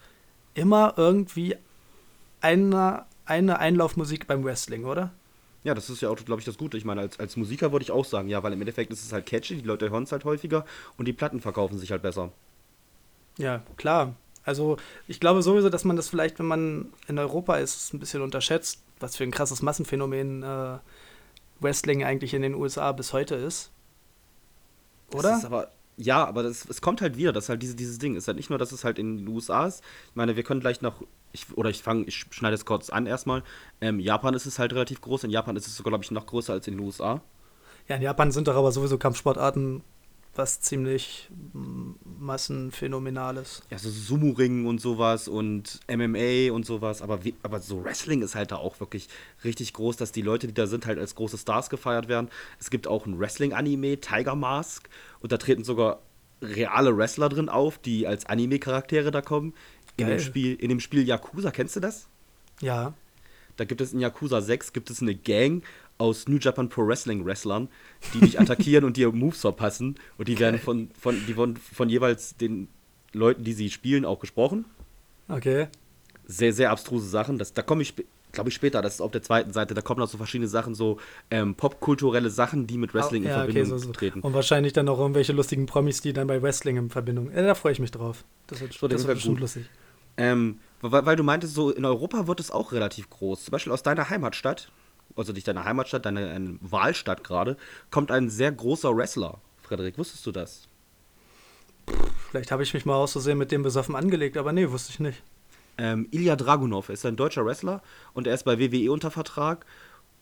immer 0.53 0.93
irgendwie 0.97 1.55
eine, 2.41 3.05
eine 3.25 3.59
Einlaufmusik 3.59 4.27
beim 4.27 4.43
Wrestling, 4.43 4.85
oder? 4.85 5.11
Ja, 5.63 5.73
das 5.73 5.89
ist 5.89 6.01
ja 6.01 6.09
auch, 6.09 6.15
glaube 6.17 6.39
ich, 6.39 6.45
das 6.45 6.57
Gute. 6.57 6.77
Ich 6.77 6.85
meine, 6.85 7.01
als, 7.01 7.19
als 7.19 7.35
Musiker 7.35 7.71
würde 7.71 7.83
ich 7.83 7.91
auch 7.91 8.05
sagen, 8.05 8.29
ja, 8.29 8.41
weil 8.43 8.53
im 8.53 8.61
Endeffekt 8.61 8.91
ist 8.93 9.03
es 9.03 9.11
halt 9.11 9.25
catchy, 9.25 9.55
die 9.55 9.67
Leute 9.67 9.89
hören 9.89 10.03
es 10.03 10.11
halt 10.11 10.23
häufiger 10.23 10.65
und 10.97 11.07
die 11.07 11.13
Platten 11.13 11.41
verkaufen 11.41 11.77
sich 11.77 11.91
halt 11.91 12.01
besser. 12.01 12.31
Ja, 13.37 13.63
klar. 13.77 14.15
Also 14.43 14.77
ich 15.07 15.19
glaube 15.19 15.41
sowieso, 15.41 15.69
dass 15.69 15.83
man 15.83 15.95
das 15.95 16.09
vielleicht, 16.09 16.39
wenn 16.39 16.45
man 16.45 16.93
in 17.07 17.19
Europa 17.19 17.57
ist, 17.57 17.93
ein 17.93 17.99
bisschen 17.99 18.21
unterschätzt, 18.21 18.81
was 18.99 19.15
für 19.15 19.23
ein 19.23 19.31
krasses 19.31 19.61
Massenphänomen 19.61 20.43
äh, 20.43 20.77
Wrestling 21.59 22.03
eigentlich 22.03 22.33
in 22.33 22.41
den 22.41 22.55
USA 22.55 22.91
bis 22.91 23.13
heute 23.13 23.35
ist. 23.35 23.71
Oder? 25.13 25.29
Das 25.29 25.39
ist 25.39 25.45
aber, 25.45 25.71
ja, 25.97 26.25
aber 26.25 26.43
das, 26.43 26.65
es 26.69 26.81
kommt 26.81 27.01
halt 27.01 27.17
wieder, 27.17 27.33
das 27.33 27.45
ist 27.45 27.49
halt 27.49 27.61
diese, 27.61 27.75
dieses 27.75 27.99
Ding. 27.99 28.15
Ist 28.15 28.27
halt 28.27 28.37
nicht 28.37 28.49
nur, 28.49 28.59
dass 28.59 28.71
es 28.71 28.83
halt 28.83 28.99
in 28.99 29.17
den 29.17 29.27
USA 29.27 29.67
ist. 29.67 29.83
Ich 30.09 30.15
meine, 30.15 30.35
wir 30.35 30.43
können 30.43 30.61
gleich 30.61 30.81
noch, 30.81 31.03
ich, 31.31 31.45
oder 31.55 31.69
ich 31.69 31.81
fange, 31.81 32.05
ich 32.05 32.25
schneide 32.31 32.55
es 32.55 32.65
kurz 32.65 32.89
an 32.89 33.05
erstmal. 33.05 33.43
Ähm, 33.81 33.99
Japan 33.99 34.33
ist 34.33 34.45
es 34.45 34.59
halt 34.59 34.73
relativ 34.73 35.01
groß. 35.01 35.23
In 35.23 35.31
Japan 35.31 35.55
ist 35.55 35.67
es 35.67 35.75
sogar, 35.75 35.91
glaube 35.91 36.03
ich, 36.03 36.11
noch 36.11 36.25
größer 36.25 36.53
als 36.53 36.67
in 36.67 36.75
den 36.75 36.85
USA. 36.85 37.21
Ja, 37.87 37.95
in 37.95 38.01
Japan 38.01 38.31
sind 38.31 38.47
doch 38.47 38.55
aber 38.55 38.71
sowieso 38.71 38.97
Kampfsportarten 38.97 39.83
was 40.35 40.61
ziemlich 40.61 41.29
mm, 41.53 41.91
massenphänomenales. 42.19 43.63
Ja, 43.69 43.77
so 43.77 43.89
Sumo-Ringen 43.89 44.65
und 44.65 44.79
sowas 44.79 45.27
und 45.27 45.79
MMA 45.87 46.51
und 46.51 46.65
sowas. 46.65 47.01
Aber, 47.01 47.23
wie, 47.23 47.35
aber 47.43 47.59
so 47.59 47.83
Wrestling 47.83 48.21
ist 48.21 48.35
halt 48.35 48.51
da 48.51 48.55
auch 48.55 48.79
wirklich 48.79 49.09
richtig 49.43 49.73
groß, 49.73 49.97
dass 49.97 50.11
die 50.11 50.21
Leute, 50.21 50.47
die 50.47 50.53
da 50.53 50.67
sind, 50.67 50.85
halt 50.85 50.99
als 50.99 51.15
große 51.15 51.37
Stars 51.37 51.69
gefeiert 51.69 52.07
werden. 52.07 52.29
Es 52.59 52.69
gibt 52.69 52.87
auch 52.87 53.05
ein 53.05 53.19
Wrestling-Anime, 53.19 53.99
Tiger 53.99 54.35
Mask. 54.35 54.89
Und 55.19 55.31
da 55.31 55.37
treten 55.37 55.63
sogar 55.63 55.99
reale 56.41 56.95
Wrestler 56.95 57.27
drin 57.27 57.49
auf, 57.49 57.77
die 57.77 58.07
als 58.07 58.25
Anime-Charaktere 58.25 59.11
da 59.11 59.21
kommen. 59.21 59.53
In 59.99 60.07
Geil. 60.07 60.17
dem, 60.17 60.19
Spiel, 60.23 60.55
in 60.55 60.69
dem 60.69 60.79
Spiel 60.79 61.07
Yakuza, 61.07 61.51
kennst 61.51 61.75
du 61.75 61.79
das? 61.79 62.07
Ja, 62.61 62.93
Da 63.57 63.65
gibt 63.65 63.81
es 63.81 63.93
in 63.93 63.99
Yakuza 63.99 64.41
6 64.41 64.73
gibt 64.73 64.89
es 64.89 65.01
eine 65.01 65.15
Gang 65.15 65.63
aus 65.97 66.27
New 66.27 66.37
Japan 66.37 66.69
Pro 66.69 66.87
Wrestling 66.87 67.25
Wrestlern, 67.25 67.67
die 68.13 68.19
dich 68.19 68.39
attackieren 68.39 68.85
und 68.85 68.95
dir 68.97 69.11
Moves 69.11 69.41
verpassen. 69.41 69.95
Und 70.17 70.27
die 70.27 70.39
werden 70.39 70.59
von, 70.59 70.89
von, 70.99 71.15
die 71.27 71.35
wurden 71.35 71.57
von 71.57 71.89
jeweils 71.89 72.37
den 72.37 72.67
Leuten, 73.13 73.43
die 73.43 73.53
sie 73.53 73.69
spielen, 73.69 74.05
auch 74.05 74.19
gesprochen. 74.19 74.65
okay. 75.27 75.67
Sehr, 76.25 76.53
sehr 76.53 76.69
abstruse 76.71 77.09
Sachen. 77.09 77.39
Das, 77.39 77.53
da 77.53 77.63
komme 77.63 77.81
ich, 77.81 77.95
glaube 78.33 78.49
ich, 78.49 78.55
später. 78.55 78.83
Das 78.83 78.93
ist 78.95 79.01
auf 79.01 79.09
der 79.11 79.23
zweiten 79.23 79.51
Seite. 79.51 79.73
Da 79.73 79.81
kommen 79.81 79.99
noch 79.99 80.07
so 80.07 80.17
verschiedene 80.17 80.47
Sachen, 80.47 80.75
so 80.75 80.99
ähm, 81.31 81.55
popkulturelle 81.55 82.29
Sachen, 82.29 82.67
die 82.67 82.77
mit 82.77 82.93
Wrestling 82.93 83.23
in 83.23 83.29
ja, 83.29 83.37
Verbindung 83.37 83.65
so, 83.65 83.77
so. 83.79 83.91
treten. 83.91 84.19
Und 84.21 84.33
wahrscheinlich 84.35 84.71
dann 84.73 84.87
auch 84.89 84.99
irgendwelche 84.99 85.33
lustigen 85.33 85.65
Promis, 85.65 86.01
die 86.01 86.13
dann 86.13 86.27
bei 86.27 86.39
Wrestling 86.41 86.77
in 86.77 86.89
Verbindung. 86.91 87.31
Ja, 87.33 87.41
da 87.41 87.55
freue 87.55 87.71
ich 87.71 87.79
mich 87.79 87.89
drauf. 87.89 88.23
Das 88.45 88.61
wird, 88.61 88.73
So, 88.73 88.87
das 88.87 89.07
wird 89.07 89.15
bestimmt 89.15 89.37
gut. 89.37 89.41
lustig. 89.41 89.65
Ähm, 90.19 90.59
weil, 90.81 91.05
weil 91.05 91.15
du 91.15 91.23
meintest, 91.23 91.55
so 91.55 91.71
in 91.71 91.85
Europa 91.85 92.27
wird 92.27 92.41
es 92.41 92.51
auch 92.51 92.73
relativ 92.73 93.09
groß. 93.09 93.45
Zum 93.45 93.53
Beispiel 93.53 93.71
aus 93.71 93.83
deiner 93.83 94.09
Heimatstadt, 94.09 94.69
also 95.15 95.31
nicht 95.31 95.47
deine 95.47 95.63
Heimatstadt, 95.63 96.05
deine 96.05 96.29
eine 96.29 96.57
Wahlstadt 96.61 97.23
gerade, 97.23 97.55
kommt 97.89 98.11
ein 98.11 98.29
sehr 98.29 98.51
großer 98.51 98.95
Wrestler. 98.95 99.39
Frederik, 99.61 99.97
wusstest 99.97 100.25
du 100.25 100.33
das? 100.33 100.67
Vielleicht 102.29 102.51
habe 102.51 102.63
ich 102.63 102.73
mich 102.73 102.85
mal 102.85 102.95
auszusehen 102.95 103.37
mit 103.37 103.51
dem 103.51 103.63
besoffen 103.63 103.95
angelegt, 103.95 104.35
aber 104.35 104.51
nee, 104.51 104.69
wusste 104.69 104.91
ich 104.91 104.99
nicht. 104.99 105.23
Ähm, 105.77 106.09
Ilya 106.11 106.35
Dragunov 106.35 106.89
ist 106.89 107.05
ein 107.05 107.15
deutscher 107.15 107.45
Wrestler 107.45 107.81
und 108.13 108.27
er 108.27 108.33
ist 108.33 108.43
bei 108.43 108.59
WWE 108.59 108.91
unter 108.91 109.11
Vertrag. 109.11 109.65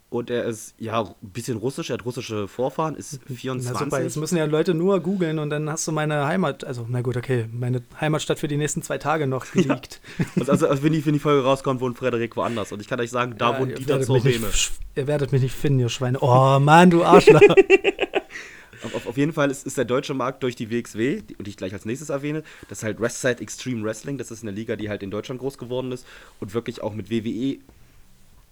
Und 0.09 0.29
er 0.29 0.45
ist 0.45 0.73
ja 0.77 1.01
ein 1.01 1.15
bisschen 1.21 1.57
russisch, 1.57 1.89
er 1.89 1.95
hat 1.95 2.05
russische 2.05 2.47
Vorfahren, 2.47 2.95
ist 2.95 3.19
Na 3.27 3.35
24. 3.35 3.77
super, 3.77 4.01
jetzt 4.01 4.15
müssen 4.15 4.37
ja 4.37 4.45
Leute 4.45 4.73
nur 4.73 5.01
googeln 5.01 5.37
und 5.37 5.49
dann 5.49 5.69
hast 5.69 5.85
du 5.85 5.91
meine 5.91 6.25
Heimat, 6.25 6.63
also 6.63 6.85
na 6.87 7.01
gut, 7.01 7.17
okay, 7.17 7.45
meine 7.51 7.83
Heimatstadt 7.99 8.39
für 8.39 8.47
die 8.47 8.55
nächsten 8.55 8.81
zwei 8.81 8.99
Tage 8.99 9.27
noch 9.27 9.45
geleakt. 9.51 9.99
also, 10.37 10.51
also, 10.51 10.67
also 10.69 10.83
wenn, 10.83 10.93
die, 10.93 11.05
wenn 11.05 11.11
die 11.11 11.19
Folge 11.19 11.43
rauskommt, 11.43 11.81
wohnt 11.81 11.97
Frederik 11.97 12.37
woanders. 12.37 12.71
Und 12.71 12.79
ich 12.79 12.87
kann 12.87 13.01
euch 13.01 13.11
sagen, 13.11 13.35
da 13.37 13.51
Ja, 13.51 13.59
wohnt 13.59 13.77
Dieter 13.77 13.97
nicht, 13.97 14.71
Ihr 14.95 15.07
werdet 15.07 15.33
mich 15.33 15.41
nicht 15.41 15.55
finden, 15.55 15.79
ihr 15.79 15.89
Schweine. 15.89 16.19
Oh 16.21 16.57
Mann, 16.57 16.89
du 16.89 17.03
Arschloch. 17.03 17.41
Auf, 18.83 18.95
auf, 18.95 19.07
auf 19.07 19.17
jeden 19.17 19.33
Fall 19.33 19.49
ist, 19.49 19.65
ist 19.65 19.77
der 19.77 19.85
deutsche 19.85 20.13
Markt 20.13 20.43
durch 20.43 20.55
die 20.55 20.69
WXW, 20.69 21.21
die, 21.21 21.35
und 21.35 21.47
die 21.47 21.49
ich 21.49 21.57
gleich 21.57 21.73
als 21.73 21.85
nächstes 21.85 22.09
erwähne, 22.09 22.43
das 22.69 22.79
ist 22.79 22.83
halt 22.83 23.01
Westside 23.01 23.41
Extreme 23.41 23.83
Wrestling. 23.83 24.17
Das 24.17 24.31
ist 24.31 24.43
eine 24.43 24.51
Liga, 24.51 24.75
die 24.75 24.89
halt 24.89 25.03
in 25.03 25.11
Deutschland 25.11 25.41
groß 25.41 25.57
geworden 25.57 25.91
ist 25.91 26.05
und 26.39 26.53
wirklich 26.53 26.81
auch 26.83 26.93
mit 26.93 27.09
WWE 27.09 27.57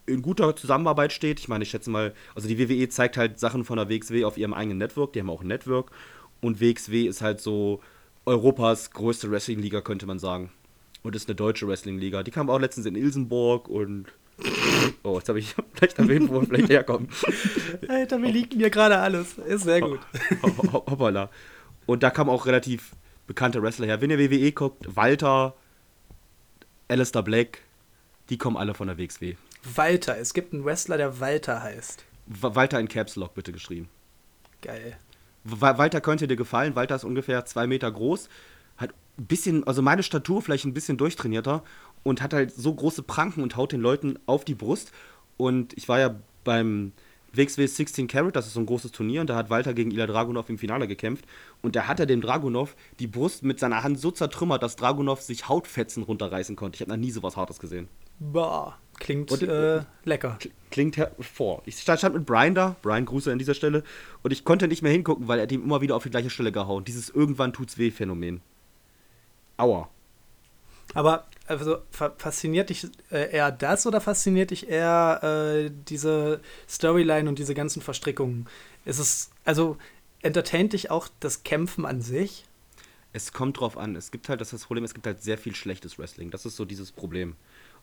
in 0.06 0.22
guter 0.22 0.56
Zusammenarbeit 0.56 1.12
steht. 1.14 1.40
Ich 1.40 1.48
meine, 1.48 1.64
ich 1.64 1.70
schätze 1.70 1.90
mal, 1.90 2.14
also 2.36 2.48
die 2.48 2.60
WWE 2.60 2.88
zeigt 2.90 3.18
halt 3.18 3.40
Sachen 3.40 3.66
von 3.66 3.78
der 3.78 3.90
WXW 3.90 4.26
auf 4.26 4.38
ihrem 4.38 4.54
eigenen 4.54 4.78
Network. 4.78 5.14
Die 5.14 5.20
haben 5.20 5.30
auch 5.30 5.42
ein 5.42 5.48
Network. 5.48 5.92
Und 6.42 6.62
WXW 6.62 7.06
ist 7.08 7.22
halt 7.22 7.42
so 7.42 7.82
Europas 8.26 8.92
größte 8.92 9.32
Wrestling-Liga, 9.32 9.82
könnte 9.82 10.06
man 10.06 10.20
sagen. 10.20 10.52
Und 11.04 11.16
ist 11.16 11.28
eine 11.28 11.36
deutsche 11.36 11.68
Wrestling-Liga. 11.68 12.24
Die 12.24 12.32
kam 12.32 12.50
auch 12.50 12.60
letztens 12.60 12.86
in 12.86 12.96
Ilsenburg 12.96 13.68
und. 13.68 14.06
Oh, 15.04 15.18
jetzt 15.18 15.30
habe 15.30 15.40
ich 15.40 15.56
vielleicht 15.74 15.98
erwähnt, 15.98 16.30
wo 16.30 16.42
wir 16.42 16.48
vielleicht 16.48 16.70
herkommen. 16.70 17.08
Alter, 17.88 18.22
wir 18.22 18.32
liegen 18.32 18.60
hier 18.60 18.70
gerade 18.70 18.98
alles. 18.98 19.38
Ist 19.38 19.64
sehr 19.64 19.82
gut. 19.82 20.00
Ho- 20.44 20.72
ho- 20.74 20.86
Hoppala. 20.90 21.30
Und 21.86 22.04
da 22.04 22.10
kamen 22.10 22.30
auch 22.30 22.46
relativ 22.46 22.92
bekannte 23.28 23.62
Wrestler 23.64 23.86
her. 23.88 24.02
Wenn 24.02 24.10
ihr 24.12 24.20
WWE 24.20 24.52
guckt, 24.52 24.96
Walter, 24.96 25.56
Alistair 26.88 27.24
Black, 27.24 27.60
die 28.30 28.38
kommen 28.38 28.58
alle 28.58 28.74
von 28.74 28.88
der 28.88 28.98
WXW. 28.98 29.36
Walter, 29.74 30.18
es 30.18 30.34
gibt 30.34 30.54
einen 30.54 30.64
Wrestler, 30.66 30.98
der 30.98 31.20
Walter 31.20 31.62
heißt. 31.64 32.04
Wa- 32.28 32.56
Walter 32.56 32.80
in 32.80 32.88
Caps 32.88 33.16
Lock 33.16 33.34
bitte 33.34 33.52
geschrieben. 33.52 33.90
Geil. 34.62 34.98
Wa- 35.44 35.78
Walter 35.78 36.02
könnte 36.02 36.28
dir 36.28 36.36
gefallen. 36.36 36.76
Walter 36.76 36.96
ist 36.96 37.04
ungefähr 37.04 37.46
zwei 37.46 37.68
Meter 37.68 37.92
groß. 37.92 38.30
Hat 38.78 38.92
ein 39.18 39.26
bisschen, 39.26 39.66
also 39.66 39.82
meine 39.82 40.04
Statur 40.04 40.42
vielleicht 40.42 40.66
ein 40.66 40.74
bisschen 40.74 40.98
durchtrainierter 40.98 41.64
und 42.04 42.22
hat 42.22 42.34
halt 42.34 42.52
so 42.54 42.74
große 42.74 43.04
Pranken 43.04 43.42
und 43.44 43.56
haut 43.56 43.72
den 43.72 43.82
Leuten 43.82 44.20
auf 44.26 44.46
die 44.46 44.56
Brust. 44.56 44.92
Und 45.38 45.74
ich 45.78 45.88
war 45.88 46.00
ja 46.00 46.16
beim 46.44 46.92
WXW 47.34 47.66
16 47.68 48.08
Carat, 48.08 48.36
das 48.36 48.48
ist 48.48 48.54
so 48.54 48.62
ein 48.62 48.66
großes 48.66 48.92
Turnier, 48.94 49.20
und 49.22 49.30
da 49.30 49.36
hat 49.36 49.50
Walter 49.50 49.74
gegen 49.74 49.92
Ilya 49.92 50.08
Dragunov 50.08 50.50
im 50.50 50.58
Finale 50.58 50.88
gekämpft. 50.88 51.26
Und 51.62 51.76
da 51.76 51.88
hat 51.88 52.00
er 52.00 52.06
dem 52.06 52.22
Dragunov 52.22 52.76
die 53.00 53.08
Brust 53.08 53.44
mit 53.44 53.60
seiner 53.60 53.84
Hand 53.84 54.00
so 54.00 54.10
zertrümmert, 54.12 54.64
dass 54.64 54.78
Dragunov 54.78 55.22
sich 55.22 55.50
Hautfetzen 55.50 56.04
runterreißen 56.04 56.56
konnte. 56.56 56.76
Ich 56.78 56.82
habe 56.82 56.92
noch 56.92 56.98
nie 56.98 57.12
sowas 57.12 57.36
Hartes 57.36 57.60
gesehen. 57.60 57.90
Boah, 58.20 58.78
klingt 59.00 59.32
Und- 59.32 59.44
äh, 59.44 59.82
lecker. 60.04 60.38
Kl- 60.42 60.52
Klingt 60.72 60.98
hervor. 60.98 61.62
Ich 61.66 61.80
stand, 61.80 62.00
stand 62.00 62.16
mit 62.16 62.26
Brian 62.26 62.54
da, 62.54 62.76
Brian 62.82 63.06
Grüße 63.06 63.32
an 63.32 63.40
dieser 63.40 63.54
Stelle, 63.54 63.84
und 64.24 64.32
ich 64.32 64.44
konnte 64.44 64.68
nicht 64.68 64.82
mehr 64.82 64.92
hingucken, 64.92 65.28
weil 65.30 65.40
er 65.40 65.44
hat 65.44 65.52
ihm 65.54 65.64
immer 65.64 65.80
wieder 65.80 65.96
auf 65.96 66.04
die 66.04 66.10
gleiche 66.10 66.30
Stelle 66.30 66.52
gehauen. 66.52 66.84
Dieses 66.84 67.10
irgendwann 67.10 67.54
tut's 67.54 67.78
weh 67.78 67.92
Phänomen. 67.92 68.42
Aua. 69.58 69.90
Aber 70.94 71.28
also 71.48 71.78
fasziniert 71.92 72.70
dich 72.70 72.88
äh, 73.12 73.32
eher 73.32 73.52
das 73.52 73.86
oder 73.88 74.02
fasziniert 74.02 74.52
dich 74.52 74.68
eher 74.70 75.22
äh, 75.24 75.72
diese 75.88 76.42
Storyline 76.68 77.30
und 77.30 77.40
diese 77.40 77.54
ganzen 77.54 77.82
Verstrickungen? 77.82 78.48
Ist 78.84 79.00
es, 79.00 79.32
also 79.46 79.78
entertaint 80.22 80.74
dich 80.74 80.92
auch 80.92 81.08
das 81.22 81.44
Kämpfen 81.44 81.86
an 81.86 82.02
sich? 82.02 82.46
Es 83.14 83.32
kommt 83.32 83.60
drauf 83.62 83.78
an. 83.78 83.96
Es 83.96 84.12
gibt 84.12 84.28
halt 84.28 84.42
das, 84.42 84.50
das 84.50 84.66
Problem, 84.66 84.84
es 84.84 84.94
gibt 84.94 85.08
halt 85.08 85.24
sehr 85.24 85.38
viel 85.38 85.56
schlechtes 85.56 85.98
Wrestling. 85.98 86.32
Das 86.32 86.46
ist 86.46 86.58
so 86.58 86.66
dieses 86.66 86.92
Problem. 86.92 87.36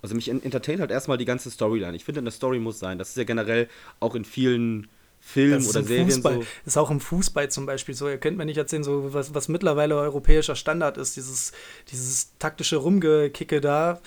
Also 0.02 0.16
mich 0.16 0.28
entertaint 0.28 0.80
halt 0.80 0.90
erstmal 0.90 1.16
die 1.16 1.24
ganze 1.24 1.50
Storyline. 1.50 1.96
Ich 1.96 2.04
finde, 2.04 2.20
eine 2.20 2.32
Story 2.32 2.58
muss 2.58 2.80
sein. 2.80 2.98
Das 2.98 3.10
ist 3.10 3.16
ja 3.16 3.24
generell 3.24 3.68
auch 4.00 4.16
in 4.16 4.24
vielen 4.24 4.88
Filmen 5.24 5.64
oder 5.64 5.84
Serien 5.84 6.10
Fußball. 6.10 6.34
so. 6.34 6.44
Ist 6.66 6.76
auch 6.76 6.90
im 6.90 6.98
Fußball 6.98 7.48
zum 7.48 7.64
Beispiel 7.64 7.94
so. 7.94 8.08
Ihr 8.08 8.18
könnt 8.18 8.36
mir 8.36 8.44
nicht 8.44 8.56
erzählen, 8.56 8.82
so 8.82 9.14
was, 9.14 9.32
was 9.32 9.48
mittlerweile 9.48 9.96
europäischer 9.96 10.56
Standard 10.56 10.98
ist, 10.98 11.14
dieses, 11.16 11.52
dieses 11.92 12.36
taktische 12.40 12.76
Rumgekicke 12.76 13.60
da. 13.60 14.00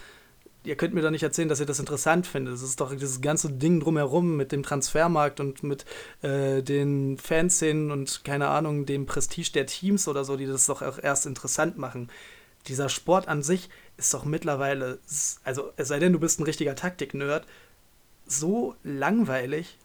Ihr 0.66 0.76
könnt 0.76 0.94
mir 0.94 1.02
doch 1.02 1.12
nicht 1.12 1.24
erzählen, 1.24 1.48
dass 1.48 1.62
ihr 1.62 1.66
das 1.66 1.80
interessant 1.80 2.28
findet. 2.28 2.56
Das 2.56 2.62
ist 2.62 2.82
doch 2.82 2.92
dieses 2.92 3.22
ganze 3.22 3.50
Ding 3.50 3.80
drumherum 3.80 4.36
mit 4.36 4.52
dem 4.52 4.64
Transfermarkt 4.64 5.40
und 5.40 5.64
mit 5.64 5.86
äh, 6.22 6.62
den 6.62 7.18
Fanszenen 7.18 7.92
und 7.92 8.26
keine 8.26 8.50
Ahnung, 8.50 8.86
dem 8.86 9.06
Prestige 9.06 9.52
der 9.54 9.68
Teams 9.68 10.10
oder 10.10 10.26
so, 10.26 10.36
die 10.36 10.48
das 10.48 10.66
doch 10.66 10.82
auch 10.82 11.02
erst 11.02 11.28
interessant 11.28 11.78
machen. 11.78 12.10
Dieser 12.68 12.90
Sport 12.90 13.30
an 13.30 13.42
sich 13.42 13.70
ist 13.98 14.14
doch 14.14 14.26
mittlerweile, 14.26 15.00
also 15.44 15.72
es 15.78 15.88
sei 15.88 16.00
denn, 16.00 16.14
du 16.14 16.20
bist 16.20 16.40
ein 16.40 16.44
richtiger 16.44 16.76
Taktik-Nerd, 16.76 17.46
so 18.26 18.76
langweilig 18.84 19.78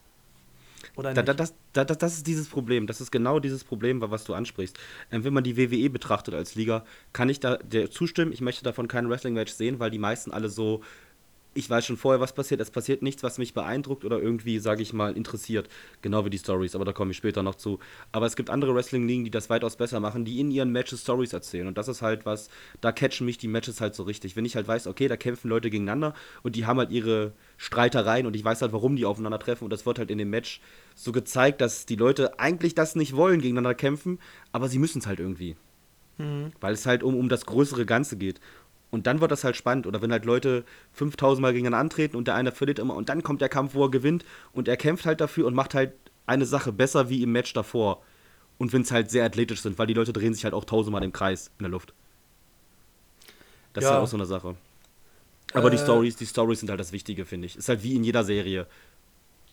oder 0.97 1.15
da, 1.15 1.23
da, 1.23 1.35
das, 1.35 1.55
da, 1.73 1.85
das 1.85 2.15
ist 2.15 2.27
dieses 2.27 2.49
Problem. 2.49 2.87
Das 2.87 3.01
ist 3.01 3.11
genau 3.11 3.39
dieses 3.39 3.65
Problem, 3.65 4.01
was 4.01 4.25
du 4.25 4.35
ansprichst. 4.35 4.79
Ähm, 5.11 5.25
wenn 5.25 5.33
man 5.33 5.45
die 5.45 5.57
WWE 5.57 5.91
betrachtet 5.91 6.35
als 6.35 6.55
Liga, 6.55 6.85
kann 7.13 7.29
ich 7.29 7.41
da 7.41 7.57
der 7.59 7.91
zustimmen. 7.91 8.33
Ich 8.33 8.41
möchte 8.41 8.65
davon 8.65 8.89
kein 8.89 9.09
Wrestling-Match 9.09 9.53
sehen, 9.53 9.79
weil 9.79 9.91
die 9.91 9.99
meisten 9.99 10.31
alle 10.31 10.49
so 10.49 10.83
ich 11.53 11.69
weiß 11.69 11.85
schon 11.85 11.97
vorher, 11.97 12.21
was 12.21 12.33
passiert. 12.33 12.61
Es 12.61 12.71
passiert 12.71 13.03
nichts, 13.03 13.23
was 13.23 13.39
mich 13.39 13.55
beeindruckt 13.55 14.05
oder 14.05 14.21
irgendwie, 14.21 14.61
sage 14.61 14.83
ich 14.83 14.93
mal, 14.93 15.17
interessiert. 15.17 15.69
Genau 16.01 16.25
wie 16.25 16.31
die 16.31 16.39
Stories, 16.39 16.75
aber 16.77 16.85
da 16.85 16.93
komme 16.93 17.11
ich 17.11 17.17
später 17.17 17.43
noch 17.43 17.57
zu. 17.57 17.81
Aber 18.13 18.27
es 18.27 18.37
gibt 18.37 18.51
andere 18.51 18.75
Wrestling-Ligen, 18.75 19.25
die 19.25 19.31
das 19.31 19.51
weitaus 19.51 19.77
besser 19.77 19.99
machen, 19.99 20.25
die 20.25 20.39
in 20.39 20.51
ihren 20.51 20.71
Matches 20.71 21.03
Stories 21.03 21.33
erzählen. 21.33 21.67
Und 21.67 21.77
das 21.77 21.89
ist 21.89 22.03
halt 22.03 22.25
was, 22.25 22.51
da 22.81 22.93
catchen 22.93 23.27
mich 23.27 23.39
die 23.39 23.49
Matches 23.49 23.81
halt 23.81 23.97
so 23.97 24.05
richtig. 24.05 24.37
Wenn 24.37 24.45
ich 24.45 24.55
halt 24.55 24.69
weiß, 24.69 24.87
okay, 24.87 25.09
da 25.09 25.17
kämpfen 25.17 25.49
Leute 25.49 25.71
gegeneinander 25.71 26.15
und 26.43 26.55
die 26.55 26.67
haben 26.67 26.79
halt 26.79 26.91
ihre 26.91 27.33
Streitereien 27.57 28.27
und 28.27 28.37
ich 28.37 28.45
weiß 28.45 28.63
halt, 28.63 28.73
warum 28.73 28.95
die 28.95 29.05
aufeinandertreffen. 29.05 29.65
Und 29.65 29.71
das 29.71 29.87
wird 29.87 29.99
halt 29.99 30.11
in 30.11 30.19
dem 30.19 30.31
Match 30.31 30.61
so 30.95 31.11
gezeigt, 31.11 31.61
dass 31.61 31.85
die 31.85 31.97
Leute 31.97 32.39
eigentlich 32.39 32.75
das 32.77 32.95
nicht 32.95 33.17
wollen, 33.17 33.41
gegeneinander 33.41 33.75
kämpfen, 33.75 34.21
aber 34.53 34.69
sie 34.69 34.79
müssen 34.79 35.01
es 35.01 35.07
halt 35.07 35.19
irgendwie. 35.19 35.57
Mhm. 36.19 36.53
Weil 36.61 36.75
es 36.75 36.87
halt 36.87 37.03
um, 37.03 37.17
um 37.17 37.29
das 37.29 37.47
größere 37.47 37.87
Ganze 37.87 38.17
geht. 38.17 38.41
Und 38.91 39.07
dann 39.07 39.21
wird 39.21 39.31
das 39.31 39.45
halt 39.45 39.57
spannend. 39.57 39.87
Oder 39.87 40.03
wenn 40.03 40.13
halt 40.13 40.25
Leute 40.25 40.65
5000 40.93 41.41
Mal 41.41 41.53
gegeneinander 41.53 41.81
antreten 41.81 42.17
und 42.17 42.27
der 42.27 42.35
eine 42.35 42.53
verliert 42.53 42.79
immer 42.79 42.95
und 42.95 43.09
dann 43.09 43.23
kommt 43.23 43.41
der 43.41 43.49
Kampf, 43.49 43.75
wo 43.75 43.85
er 43.85 43.91
gewinnt 43.91 44.25
und 44.53 44.69
er 44.69 44.77
kämpft 44.77 45.07
halt 45.07 45.21
dafür 45.21 45.47
und 45.47 45.55
macht 45.55 45.75
halt 45.75 45.93
eine 46.27 46.47
Sache 46.47 46.73
besser 46.73 47.09
wie 47.09 47.23
im 47.23 47.33
Match 47.33 47.53
davor. 47.53 48.03
Und 48.59 48.73
wenn 48.73 48.83
es 48.83 48.93
halt 48.93 49.11
sehr 49.11 49.25
athletisch 49.25 49.63
sind, 49.63 49.79
weil 49.79 49.87
die 49.87 49.95
Leute 49.95 50.13
drehen 50.13 50.35
sich 50.35 50.45
halt 50.45 50.55
auch 50.55 50.65
tausendmal 50.65 51.03
im 51.03 51.13
Kreis 51.13 51.51
in 51.59 51.65
der 51.65 51.71
Luft. 51.71 51.95
Das 53.73 53.85
ja. 53.85 53.91
ist 53.91 53.95
halt 53.95 54.05
auch 54.05 54.09
so 54.09 54.17
eine 54.17 54.27
Sache. 54.27 54.57
Aber 55.55 55.69
äh, 55.69 55.71
die 55.71 55.79
Stories, 55.79 56.17
die 56.17 56.27
Stories 56.27 56.61
sind 56.61 56.69
halt 56.69 56.81
das 56.81 56.93
Wichtige, 56.93 57.25
finde 57.25 57.47
ich. 57.47 57.57
Ist 57.57 57.69
halt 57.69 57.83
wie 57.83 57.97
in 57.97 58.05
jeder 58.05 58.25
Serie. 58.25 58.67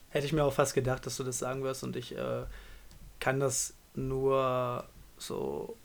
Hätte 0.09 0.25
ich 0.25 0.33
mir 0.33 0.43
auch 0.43 0.53
fast 0.53 0.73
gedacht, 0.73 1.05
dass 1.05 1.17
du 1.17 1.23
das 1.23 1.39
sagen 1.39 1.63
wirst 1.63 1.83
und 1.83 1.95
ich 1.95 2.17
äh, 2.17 2.43
kann 3.19 3.39
das 3.39 3.73
nur 3.95 4.83
so 5.17 5.75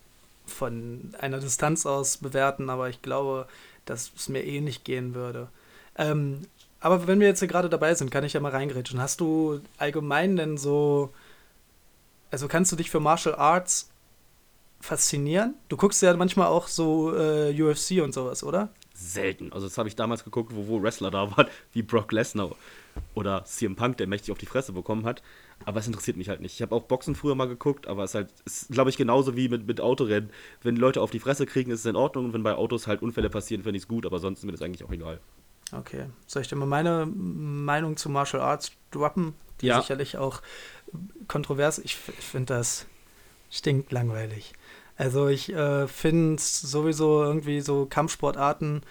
von 0.52 1.14
einer 1.18 1.38
Distanz 1.38 1.86
aus 1.86 2.18
bewerten, 2.18 2.70
aber 2.70 2.88
ich 2.88 3.02
glaube, 3.02 3.46
dass 3.84 4.12
es 4.16 4.28
mir 4.28 4.44
eh 4.44 4.60
nicht 4.60 4.84
gehen 4.84 5.14
würde. 5.14 5.48
Ähm, 5.96 6.46
aber 6.80 7.06
wenn 7.06 7.20
wir 7.20 7.28
jetzt 7.28 7.38
hier 7.38 7.48
gerade 7.48 7.68
dabei 7.68 7.94
sind, 7.94 8.10
kann 8.10 8.24
ich 8.24 8.32
ja 8.32 8.40
mal 8.40 8.50
reingrätschen. 8.50 9.00
Hast 9.00 9.20
du 9.20 9.60
allgemein 9.78 10.36
denn 10.36 10.56
so, 10.56 11.12
also 12.30 12.48
kannst 12.48 12.72
du 12.72 12.76
dich 12.76 12.90
für 12.90 13.00
Martial 13.00 13.36
Arts 13.36 13.90
faszinieren? 14.80 15.54
Du 15.68 15.76
guckst 15.76 16.02
ja 16.02 16.14
manchmal 16.16 16.48
auch 16.48 16.66
so 16.66 17.16
äh, 17.16 17.60
UFC 17.60 18.02
und 18.02 18.12
sowas, 18.12 18.42
oder? 18.42 18.70
Selten. 18.94 19.52
Also 19.52 19.66
das 19.66 19.78
habe 19.78 19.88
ich 19.88 19.96
damals 19.96 20.24
geguckt, 20.24 20.52
wo, 20.54 20.66
wo 20.66 20.82
Wrestler 20.82 21.10
da 21.10 21.30
waren, 21.36 21.46
wie 21.72 21.82
Brock 21.82 22.10
Lesnar 22.12 22.50
oder 23.14 23.44
CM 23.44 23.76
Punk, 23.76 23.96
der 23.98 24.06
mächtig 24.06 24.32
auf 24.32 24.38
die 24.38 24.46
Fresse 24.46 24.72
bekommen 24.72 25.06
hat. 25.06 25.22
Aber 25.64 25.80
es 25.80 25.86
interessiert 25.86 26.16
mich 26.16 26.28
halt 26.28 26.40
nicht. 26.40 26.54
Ich 26.54 26.62
habe 26.62 26.74
auch 26.74 26.84
Boxen 26.84 27.14
früher 27.14 27.34
mal 27.34 27.48
geguckt, 27.48 27.86
aber 27.86 28.04
es 28.04 28.10
ist 28.10 28.14
halt, 28.14 28.32
glaube 28.70 28.90
ich, 28.90 28.96
genauso 28.96 29.36
wie 29.36 29.48
mit, 29.48 29.66
mit 29.66 29.80
Autorennen. 29.80 30.30
Wenn 30.62 30.76
Leute 30.76 31.00
auf 31.00 31.10
die 31.10 31.18
Fresse 31.18 31.46
kriegen, 31.46 31.70
ist 31.70 31.80
es 31.80 31.86
in 31.86 31.96
Ordnung. 31.96 32.26
Und 32.26 32.32
wenn 32.32 32.42
bei 32.42 32.54
Autos 32.54 32.86
halt 32.86 33.02
Unfälle 33.02 33.30
passieren, 33.30 33.62
finde 33.62 33.76
ich 33.76 33.84
es 33.84 33.88
gut, 33.88 34.06
aber 34.06 34.18
sonst 34.18 34.40
ist 34.40 34.44
mir 34.44 34.52
das 34.52 34.62
eigentlich 34.62 34.84
auch 34.84 34.92
egal. 34.92 35.20
Okay. 35.72 36.06
Soll 36.26 36.42
ich 36.42 36.48
dir 36.48 36.56
mal 36.56 36.66
meine 36.66 37.06
Meinung 37.06 37.96
zu 37.96 38.10
Martial 38.10 38.42
Arts 38.42 38.72
droppen? 38.90 39.34
Die 39.60 39.66
ja. 39.66 39.80
sicherlich 39.80 40.18
auch 40.18 40.42
kontrovers. 41.28 41.78
Ich, 41.78 41.96
finde 41.96 42.54
das 42.54 42.86
stinkt 43.50 43.92
langweilig. 43.92 44.52
Also 44.96 45.28
ich 45.28 45.52
äh, 45.52 45.88
finde 45.88 46.40
sowieso 46.40 47.22
irgendwie 47.22 47.60
so 47.60 47.86
Kampfsportarten 47.86 48.82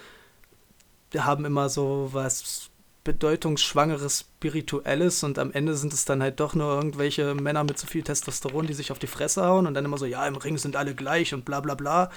haben 1.17 1.45
immer 1.45 1.69
so 1.69 2.09
was 2.11 2.70
bedeutungsschwangeres 3.03 4.19
Spirituelles 4.19 5.23
und 5.23 5.39
am 5.39 5.51
Ende 5.51 5.75
sind 5.75 5.93
es 5.93 6.05
dann 6.05 6.21
halt 6.21 6.39
doch 6.39 6.53
nur 6.53 6.73
irgendwelche 6.73 7.33
Männer 7.33 7.63
mit 7.63 7.77
zu 7.77 7.87
viel 7.87 8.03
Testosteron, 8.03 8.67
die 8.67 8.73
sich 8.73 8.91
auf 8.91 8.99
die 8.99 9.07
Fresse 9.07 9.43
hauen 9.43 9.65
und 9.65 9.73
dann 9.73 9.85
immer 9.85 9.97
so, 9.97 10.05
ja, 10.05 10.27
im 10.27 10.35
Ring 10.35 10.57
sind 10.57 10.75
alle 10.75 10.93
gleich 10.93 11.33
und 11.33 11.45
bla 11.45 11.59
bla 11.61 11.75
bla. 11.75 12.11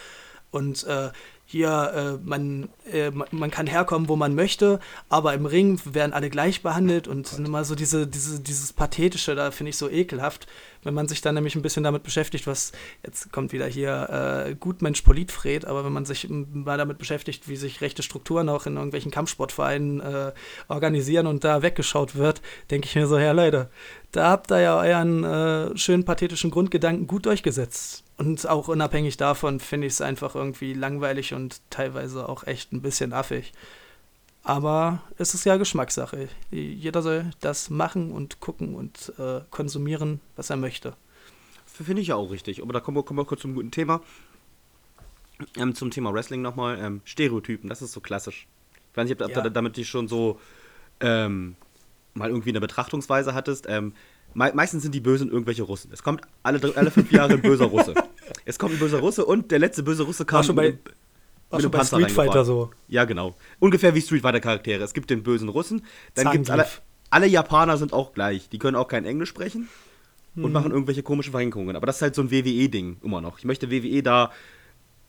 Und 0.50 0.84
äh, 0.84 1.10
hier, 1.46 2.18
äh, 2.22 2.26
man, 2.26 2.70
äh, 2.90 3.10
man 3.10 3.50
kann 3.50 3.66
herkommen, 3.66 4.08
wo 4.08 4.16
man 4.16 4.34
möchte, 4.34 4.80
aber 5.08 5.34
im 5.34 5.44
Ring 5.44 5.78
werden 5.84 6.12
alle 6.12 6.30
gleich 6.30 6.62
behandelt 6.62 7.06
und 7.06 7.30
oh 7.38 7.42
immer 7.42 7.64
so 7.64 7.74
diese, 7.74 8.06
diese, 8.06 8.40
dieses 8.40 8.72
Pathetische, 8.72 9.34
da 9.34 9.50
finde 9.50 9.70
ich 9.70 9.76
so 9.76 9.90
ekelhaft, 9.90 10.46
wenn 10.84 10.94
man 10.94 11.06
sich 11.06 11.20
dann 11.20 11.34
nämlich 11.34 11.54
ein 11.54 11.62
bisschen 11.62 11.84
damit 11.84 12.02
beschäftigt, 12.02 12.46
was, 12.46 12.72
jetzt 13.04 13.30
kommt 13.30 13.52
wieder 13.52 13.66
hier 13.66 14.46
äh, 14.46 14.54
Gutmensch 14.54 15.02
Politfred, 15.02 15.66
aber 15.66 15.84
wenn 15.84 15.92
man 15.92 16.06
sich 16.06 16.28
mal 16.30 16.78
damit 16.78 16.98
beschäftigt, 16.98 17.46
wie 17.48 17.56
sich 17.56 17.82
rechte 17.82 18.02
Strukturen 18.02 18.48
auch 18.48 18.66
in 18.66 18.76
irgendwelchen 18.76 19.10
Kampfsportvereinen 19.10 20.00
äh, 20.00 20.32
organisieren 20.68 21.26
und 21.26 21.44
da 21.44 21.62
weggeschaut 21.62 22.16
wird, 22.16 22.40
denke 22.70 22.88
ich 22.88 22.96
mir 22.96 23.06
so, 23.06 23.18
ja 23.18 23.32
Leute, 23.32 23.68
da 24.12 24.30
habt 24.30 24.50
ihr 24.50 24.60
ja 24.60 24.78
euren 24.78 25.24
äh, 25.24 25.76
schönen 25.76 26.04
pathetischen 26.04 26.50
Grundgedanken 26.50 27.06
gut 27.06 27.26
durchgesetzt. 27.26 28.03
Und 28.16 28.48
auch 28.48 28.68
unabhängig 28.68 29.16
davon 29.16 29.58
finde 29.58 29.88
ich 29.88 29.94
es 29.94 30.00
einfach 30.00 30.34
irgendwie 30.34 30.72
langweilig 30.72 31.34
und 31.34 31.60
teilweise 31.70 32.28
auch 32.28 32.44
echt 32.46 32.72
ein 32.72 32.80
bisschen 32.80 33.12
affig. 33.12 33.52
Aber 34.44 35.02
es 35.16 35.34
ist 35.34 35.44
ja 35.44 35.56
Geschmackssache. 35.56 36.28
Jeder 36.50 37.02
soll 37.02 37.30
das 37.40 37.70
machen 37.70 38.12
und 38.12 38.40
gucken 38.40 38.74
und 38.74 39.12
äh, 39.18 39.40
konsumieren, 39.50 40.20
was 40.36 40.50
er 40.50 40.56
möchte. 40.56 40.94
Finde 41.66 42.02
ich 42.02 42.08
ja 42.08 42.16
auch 42.16 42.30
richtig. 42.30 42.62
Aber 42.62 42.72
da 42.72 42.80
kommen 42.80 42.96
wir, 42.96 43.02
kommen 43.02 43.18
wir 43.18 43.24
kurz 43.24 43.40
zum 43.40 43.54
guten 43.54 43.70
Thema. 43.70 44.00
Ähm, 45.56 45.74
zum 45.74 45.90
Thema 45.90 46.12
Wrestling 46.12 46.42
nochmal. 46.42 46.78
Ähm, 46.78 47.00
Stereotypen, 47.04 47.68
das 47.68 47.82
ist 47.82 47.92
so 47.92 48.00
klassisch. 48.00 48.46
Ich 48.92 48.96
weiß 48.96 49.08
nicht, 49.08 49.20
ob, 49.20 49.30
ja. 49.30 49.40
du 49.40 49.50
damit 49.50 49.76
dich 49.76 49.88
schon 49.88 50.06
so 50.06 50.38
ähm, 51.00 51.56
mal 52.12 52.28
irgendwie 52.28 52.50
eine 52.50 52.60
Betrachtungsweise 52.60 53.34
hattest. 53.34 53.66
Ähm, 53.68 53.94
Me 54.34 54.52
meistens 54.54 54.82
sind 54.82 54.94
die 54.94 55.00
Bösen 55.00 55.30
irgendwelche 55.30 55.62
Russen. 55.62 55.90
Es 55.92 56.02
kommt 56.02 56.22
alle, 56.42 56.60
alle 56.76 56.90
fünf 56.90 57.10
Jahre 57.12 57.34
ein 57.34 57.42
böser 57.42 57.66
Russe. 57.66 57.94
Es 58.46 58.58
kommt 58.58 58.74
ein 58.74 58.78
böser 58.78 59.00
Russe 59.00 59.24
und 59.24 59.50
der 59.50 59.58
letzte 59.58 59.82
böse 59.82 60.02
Russe 60.02 60.24
kam 60.24 60.38
war 60.38 60.44
schon 60.44 60.56
bei, 60.56 60.70
mit, 60.72 60.78
war 61.50 61.60
schon 61.60 61.70
bei 61.70 61.84
Street 61.84 62.10
Fighter 62.10 62.44
so. 62.44 62.70
Ja, 62.88 63.04
genau. 63.04 63.36
Ungefähr 63.58 63.94
wie 63.94 64.00
Street 64.00 64.22
Fighter 64.22 64.40
Charaktere. 64.40 64.82
Es 64.82 64.94
gibt 64.94 65.10
den 65.10 65.22
bösen 65.22 65.48
Russen, 65.48 65.82
dann 66.14 66.30
gibt 66.30 66.44
es 66.44 66.50
alle, 66.50 66.66
alle 67.10 67.26
Japaner 67.26 67.76
sind 67.76 67.92
auch 67.92 68.12
gleich. 68.12 68.48
Die 68.48 68.58
können 68.58 68.76
auch 68.76 68.88
kein 68.88 69.04
Englisch 69.04 69.28
sprechen 69.28 69.68
und 70.36 70.44
hm. 70.44 70.52
machen 70.52 70.72
irgendwelche 70.72 71.02
komischen 71.02 71.32
Verrenkungen. 71.32 71.76
Aber 71.76 71.86
das 71.86 71.96
ist 71.96 72.02
halt 72.02 72.14
so 72.14 72.22
ein 72.22 72.30
WWE-Ding 72.30 72.98
immer 73.02 73.20
noch. 73.20 73.38
Ich 73.38 73.44
möchte 73.44 73.70
WWE 73.70 74.02
da 74.02 74.32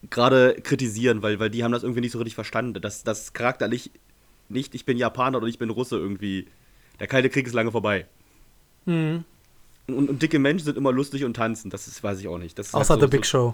gerade 0.10 0.56
kritisieren, 0.62 1.22
weil, 1.22 1.40
weil 1.40 1.50
die 1.50 1.64
haben 1.64 1.72
das 1.72 1.84
irgendwie 1.84 2.02
nicht 2.02 2.12
so 2.12 2.20
richtig 2.20 2.36
verstanden. 2.36 2.82
dass 2.82 3.04
das 3.04 3.34
charakterlich 3.34 3.92
nicht, 4.50 4.76
ich 4.76 4.86
bin 4.86 4.98
Japaner 4.98 5.38
oder 5.40 5.48
ich 5.48 5.58
bin 5.58 5.70
Russe 5.70 5.98
irgendwie. 5.98 6.48
Der 7.00 7.08
Kalte 7.08 7.30
Krieg 7.30 7.48
ist 7.48 7.54
lange 7.54 7.72
vorbei. 7.72 8.06
Mhm. 8.86 9.24
Und, 9.88 10.10
und, 10.10 10.22
dicke 10.22 10.40
Menschen 10.40 10.66
sind 10.66 10.78
immer 10.78 10.92
lustig 10.92 11.24
und 11.24 11.36
tanzen. 11.36 11.70
Das 11.70 11.88
ist, 11.88 12.04
weiß 12.04 12.20
ich 12.20 12.28
auch 12.28 12.38
nicht. 12.38 12.60
Außer 12.60 12.76
halt 12.76 12.88
so, 12.88 13.00
The 13.00 13.08
Big 13.08 13.26
Show. 13.26 13.54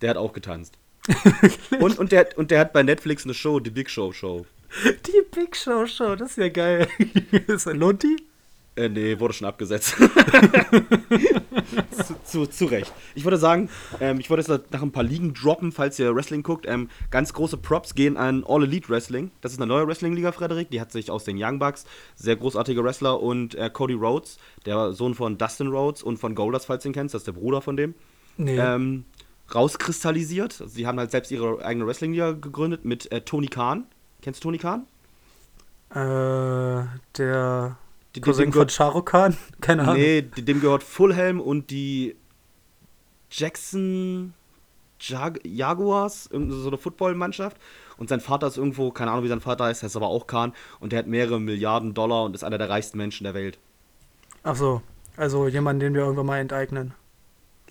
Der 0.00 0.10
hat 0.10 0.16
auch 0.16 0.32
getanzt. 0.32 0.78
und, 1.80 1.98
und, 1.98 2.12
der, 2.12 2.28
und 2.36 2.50
der 2.50 2.60
hat 2.60 2.72
bei 2.72 2.82
Netflix 2.82 3.24
eine 3.24 3.34
Show, 3.34 3.60
die 3.60 3.70
Big 3.70 3.90
Show 3.90 4.12
Show. 4.12 4.46
Die 4.84 5.22
Big 5.34 5.56
Show 5.56 5.86
Show, 5.86 6.16
das 6.16 6.30
ist 6.30 6.38
ja 6.38 6.48
geil. 6.48 6.88
ist 7.46 7.68
ein 7.68 7.78
Lonti? 7.78 8.16
Äh, 8.76 8.90
nee, 8.90 9.18
wurde 9.18 9.32
schon 9.34 9.48
abgesetzt. 9.48 9.96
zu, 11.90 12.14
zu, 12.24 12.46
zu, 12.46 12.66
Recht. 12.66 12.92
Ich 13.14 13.24
würde 13.24 13.38
sagen, 13.38 13.70
ähm, 14.00 14.20
ich 14.20 14.28
wollte 14.28 14.52
jetzt 14.52 14.70
nach 14.72 14.82
ein 14.82 14.92
paar 14.92 15.02
Ligen 15.02 15.32
droppen, 15.32 15.72
falls 15.72 15.98
ihr 15.98 16.14
Wrestling 16.14 16.42
guckt. 16.42 16.66
Ähm, 16.68 16.90
ganz 17.10 17.32
große 17.32 17.56
Props 17.56 17.94
gehen 17.94 18.18
an 18.18 18.44
All 18.46 18.64
Elite 18.64 18.90
Wrestling. 18.90 19.30
Das 19.40 19.52
ist 19.52 19.58
eine 19.58 19.66
neue 19.66 19.88
Wrestling-Liga, 19.88 20.30
Frederik. 20.32 20.70
Die 20.70 20.80
hat 20.80 20.92
sich 20.92 21.10
aus 21.10 21.24
den 21.24 21.42
Young 21.42 21.58
Bucks, 21.58 21.86
sehr 22.16 22.36
großartige 22.36 22.84
Wrestler, 22.84 23.22
und 23.22 23.54
äh, 23.54 23.70
Cody 23.70 23.94
Rhodes, 23.94 24.38
der 24.66 24.92
Sohn 24.92 25.14
von 25.14 25.38
Dustin 25.38 25.68
Rhodes 25.68 26.02
und 26.02 26.18
von 26.18 26.34
Goldust, 26.34 26.66
falls 26.66 26.82
du 26.82 26.90
ihn 26.90 26.94
kennst, 26.94 27.14
das 27.14 27.22
ist 27.22 27.26
der 27.26 27.32
Bruder 27.32 27.62
von 27.62 27.78
dem. 27.78 27.94
Nee. 28.36 28.58
Ähm, 28.58 29.06
rauskristallisiert. 29.54 30.60
Also 30.60 30.66
sie 30.66 30.86
haben 30.86 30.98
halt 30.98 31.10
selbst 31.10 31.30
ihre 31.30 31.64
eigene 31.64 31.86
Wrestling-Liga 31.86 32.32
gegründet 32.32 32.84
mit 32.84 33.10
äh, 33.10 33.22
Tony 33.22 33.46
Khan. 33.46 33.86
Kennst 34.20 34.40
du 34.40 34.48
Tony 34.48 34.58
Khan? 34.58 34.86
Äh, 35.90 36.86
der 37.16 37.78
Die- 38.16 38.20
Cousin 38.20 38.50
dem 38.50 38.52
von 38.52 39.04
Khan? 39.04 39.36
Keine 39.60 39.82
Ahnung. 39.82 39.94
Nee, 39.96 40.22
dem 40.22 40.60
gehört 40.60 40.82
Fulham 40.82 41.40
und 41.40 41.70
die 41.70 42.16
Jackson 43.30 44.34
Jag 45.00 45.38
Jaguars, 45.44 46.26
irgendeine 46.30 46.60
so 46.62 46.68
eine 46.68 46.78
Footballmannschaft. 46.78 47.56
Und 47.98 48.08
sein 48.08 48.20
Vater 48.20 48.46
ist 48.46 48.56
irgendwo, 48.56 48.90
keine 48.90 49.10
Ahnung, 49.10 49.24
wie 49.24 49.28
sein 49.28 49.40
Vater 49.40 49.64
heißt, 49.64 49.82
heißt 49.82 49.96
aber 49.96 50.08
auch 50.08 50.26
Khan. 50.26 50.52
Und 50.80 50.92
der 50.92 51.00
hat 51.00 51.06
mehrere 51.06 51.40
Milliarden 51.40 51.94
Dollar 51.94 52.24
und 52.24 52.34
ist 52.34 52.44
einer 52.44 52.58
der 52.58 52.68
reichsten 52.70 52.98
Menschen 52.98 53.24
der 53.24 53.34
Welt. 53.34 53.58
Ach 54.42 54.56
so, 54.56 54.82
also 55.16 55.48
jemanden, 55.48 55.80
den 55.80 55.94
wir 55.94 56.02
irgendwann 56.02 56.26
mal 56.26 56.38
enteignen. 56.38 56.94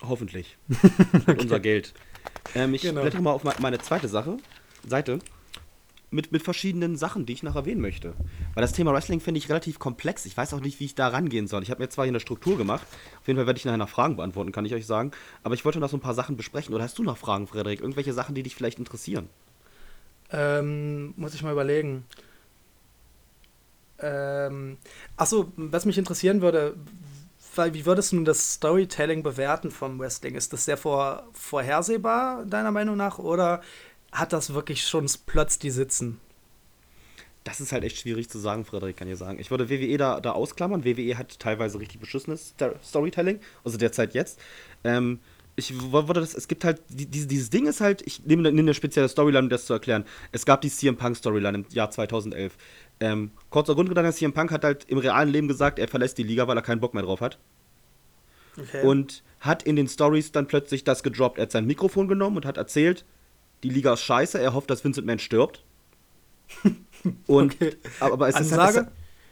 Hoffentlich. 0.02 0.56
Mit 1.26 1.42
unser 1.42 1.58
Geld. 1.60 1.94
Ähm, 2.54 2.74
ich 2.74 2.82
Genau. 2.82 3.00
blätter 3.02 3.20
mal 3.20 3.32
auf 3.32 3.44
me- 3.44 3.54
meine 3.60 3.78
zweite 3.78 4.08
Sache, 4.08 4.36
Seite. 4.86 5.18
Mit, 6.08 6.30
mit 6.30 6.42
verschiedenen 6.42 6.96
Sachen, 6.96 7.26
die 7.26 7.32
ich 7.32 7.42
noch 7.42 7.56
erwähnen 7.56 7.80
möchte. 7.80 8.14
Weil 8.54 8.62
das 8.62 8.72
Thema 8.72 8.92
Wrestling 8.92 9.18
finde 9.20 9.38
ich 9.38 9.48
relativ 9.48 9.80
komplex. 9.80 10.24
Ich 10.24 10.36
weiß 10.36 10.54
auch 10.54 10.60
nicht, 10.60 10.78
wie 10.78 10.84
ich 10.84 10.94
da 10.94 11.08
rangehen 11.08 11.48
soll. 11.48 11.64
Ich 11.64 11.70
habe 11.70 11.82
mir 11.82 11.88
zwar 11.88 12.04
hier 12.04 12.12
eine 12.12 12.20
Struktur 12.20 12.56
gemacht. 12.56 12.86
Auf 13.20 13.26
jeden 13.26 13.38
Fall 13.38 13.46
werde 13.46 13.58
ich 13.58 13.64
nachher 13.64 13.76
noch 13.76 13.88
Fragen 13.88 14.16
beantworten, 14.16 14.52
kann 14.52 14.64
ich 14.64 14.72
euch 14.72 14.86
sagen. 14.86 15.10
Aber 15.42 15.54
ich 15.54 15.64
wollte 15.64 15.80
noch 15.80 15.90
so 15.90 15.96
ein 15.96 16.00
paar 16.00 16.14
Sachen 16.14 16.36
besprechen. 16.36 16.74
Oder 16.74 16.84
hast 16.84 16.96
du 16.96 17.02
noch 17.02 17.18
Fragen, 17.18 17.48
Frederik? 17.48 17.80
Irgendwelche 17.80 18.12
Sachen, 18.12 18.36
die 18.36 18.44
dich 18.44 18.54
vielleicht 18.54 18.78
interessieren? 18.78 19.28
Ähm, 20.30 21.12
muss 21.16 21.34
ich 21.34 21.42
mal 21.42 21.52
überlegen. 21.52 22.04
Ähm, 23.98 24.78
achso, 25.16 25.52
was 25.56 25.86
mich 25.86 25.98
interessieren 25.98 26.40
würde, 26.40 26.76
weil, 27.56 27.74
wie 27.74 27.86
würdest 27.86 28.12
du 28.12 28.22
das 28.22 28.54
Storytelling 28.54 29.22
bewerten 29.22 29.70
vom 29.70 29.98
Wrestling? 29.98 30.34
Ist 30.34 30.52
das 30.52 30.66
sehr 30.66 30.76
vor, 30.76 31.26
vorhersehbar, 31.32 32.44
deiner 32.44 32.70
Meinung 32.70 32.96
nach, 32.96 33.18
oder 33.18 33.62
hat 34.18 34.32
das 34.32 34.54
wirklich 34.54 34.82
schon 34.86 35.06
Plötz 35.26 35.58
die 35.58 35.70
Sitzen? 35.70 36.18
Das 37.44 37.60
ist 37.60 37.70
halt 37.70 37.84
echt 37.84 37.98
schwierig 37.98 38.28
zu 38.28 38.38
sagen, 38.38 38.64
Frederik, 38.64 38.96
kann 38.96 39.08
ich 39.08 39.16
sagen. 39.18 39.38
Ich 39.38 39.50
würde 39.52 39.70
WWE 39.70 39.96
da, 39.98 40.20
da 40.20 40.32
ausklammern. 40.32 40.84
WWE 40.84 41.16
hat 41.16 41.38
teilweise 41.38 41.78
richtig 41.78 42.00
beschissenes 42.00 42.50
Sto- 42.56 42.74
Storytelling, 42.82 43.38
also 43.64 43.78
derzeit 43.78 44.14
jetzt. 44.14 44.40
Ähm, 44.82 45.20
ich 45.54 45.72
würde 45.92 46.20
das, 46.20 46.34
es 46.34 46.48
gibt 46.48 46.64
halt, 46.64 46.82
die, 46.88 47.06
diese- 47.06 47.28
dieses 47.28 47.50
Ding 47.50 47.66
ist 47.66 47.80
halt, 47.80 48.02
ich 48.04 48.24
nehme, 48.24 48.42
nehme 48.42 48.60
eine 48.60 48.74
spezielle 48.74 49.08
Storyline, 49.08 49.44
um 49.44 49.48
das 49.48 49.66
zu 49.66 49.74
erklären. 49.74 50.04
Es 50.32 50.44
gab 50.44 50.60
die 50.60 50.70
CM 50.70 50.96
Punk 50.96 51.16
Storyline 51.16 51.58
im 51.58 51.66
Jahr 51.70 51.90
2011. 51.90 52.56
Ähm, 52.98 53.30
kurzer 53.50 53.74
Grundgedanke, 53.76 54.12
CM 54.12 54.32
Punk 54.32 54.50
hat 54.50 54.64
halt 54.64 54.84
im 54.88 54.98
realen 54.98 55.28
Leben 55.30 55.46
gesagt, 55.46 55.78
er 55.78 55.86
verlässt 55.88 56.18
die 56.18 56.24
Liga, 56.24 56.48
weil 56.48 56.56
er 56.56 56.62
keinen 56.62 56.80
Bock 56.80 56.94
mehr 56.94 57.04
drauf 57.04 57.20
hat. 57.20 57.38
Okay. 58.58 58.84
Und 58.84 59.22
hat 59.40 59.62
in 59.62 59.76
den 59.76 59.86
Stories 59.86 60.32
dann 60.32 60.46
plötzlich 60.48 60.82
das 60.82 61.02
gedroppt. 61.02 61.38
Er 61.38 61.42
hat 61.42 61.52
sein 61.52 61.66
Mikrofon 61.66 62.08
genommen 62.08 62.38
und 62.38 62.46
hat 62.46 62.56
erzählt, 62.56 63.04
die 63.62 63.70
Liga 63.70 63.94
ist 63.94 64.02
scheiße, 64.02 64.40
er 64.40 64.54
hofft, 64.54 64.70
dass 64.70 64.84
Vincent 64.84 65.06
Mann 65.06 65.18
stirbt. 65.18 65.64
Und, 67.26 67.54
Okay. 67.54 67.76
aber, 68.00 68.28
es, 68.28 68.38
ist 68.40 68.56
halt, 68.56 68.76
es, 68.76 68.86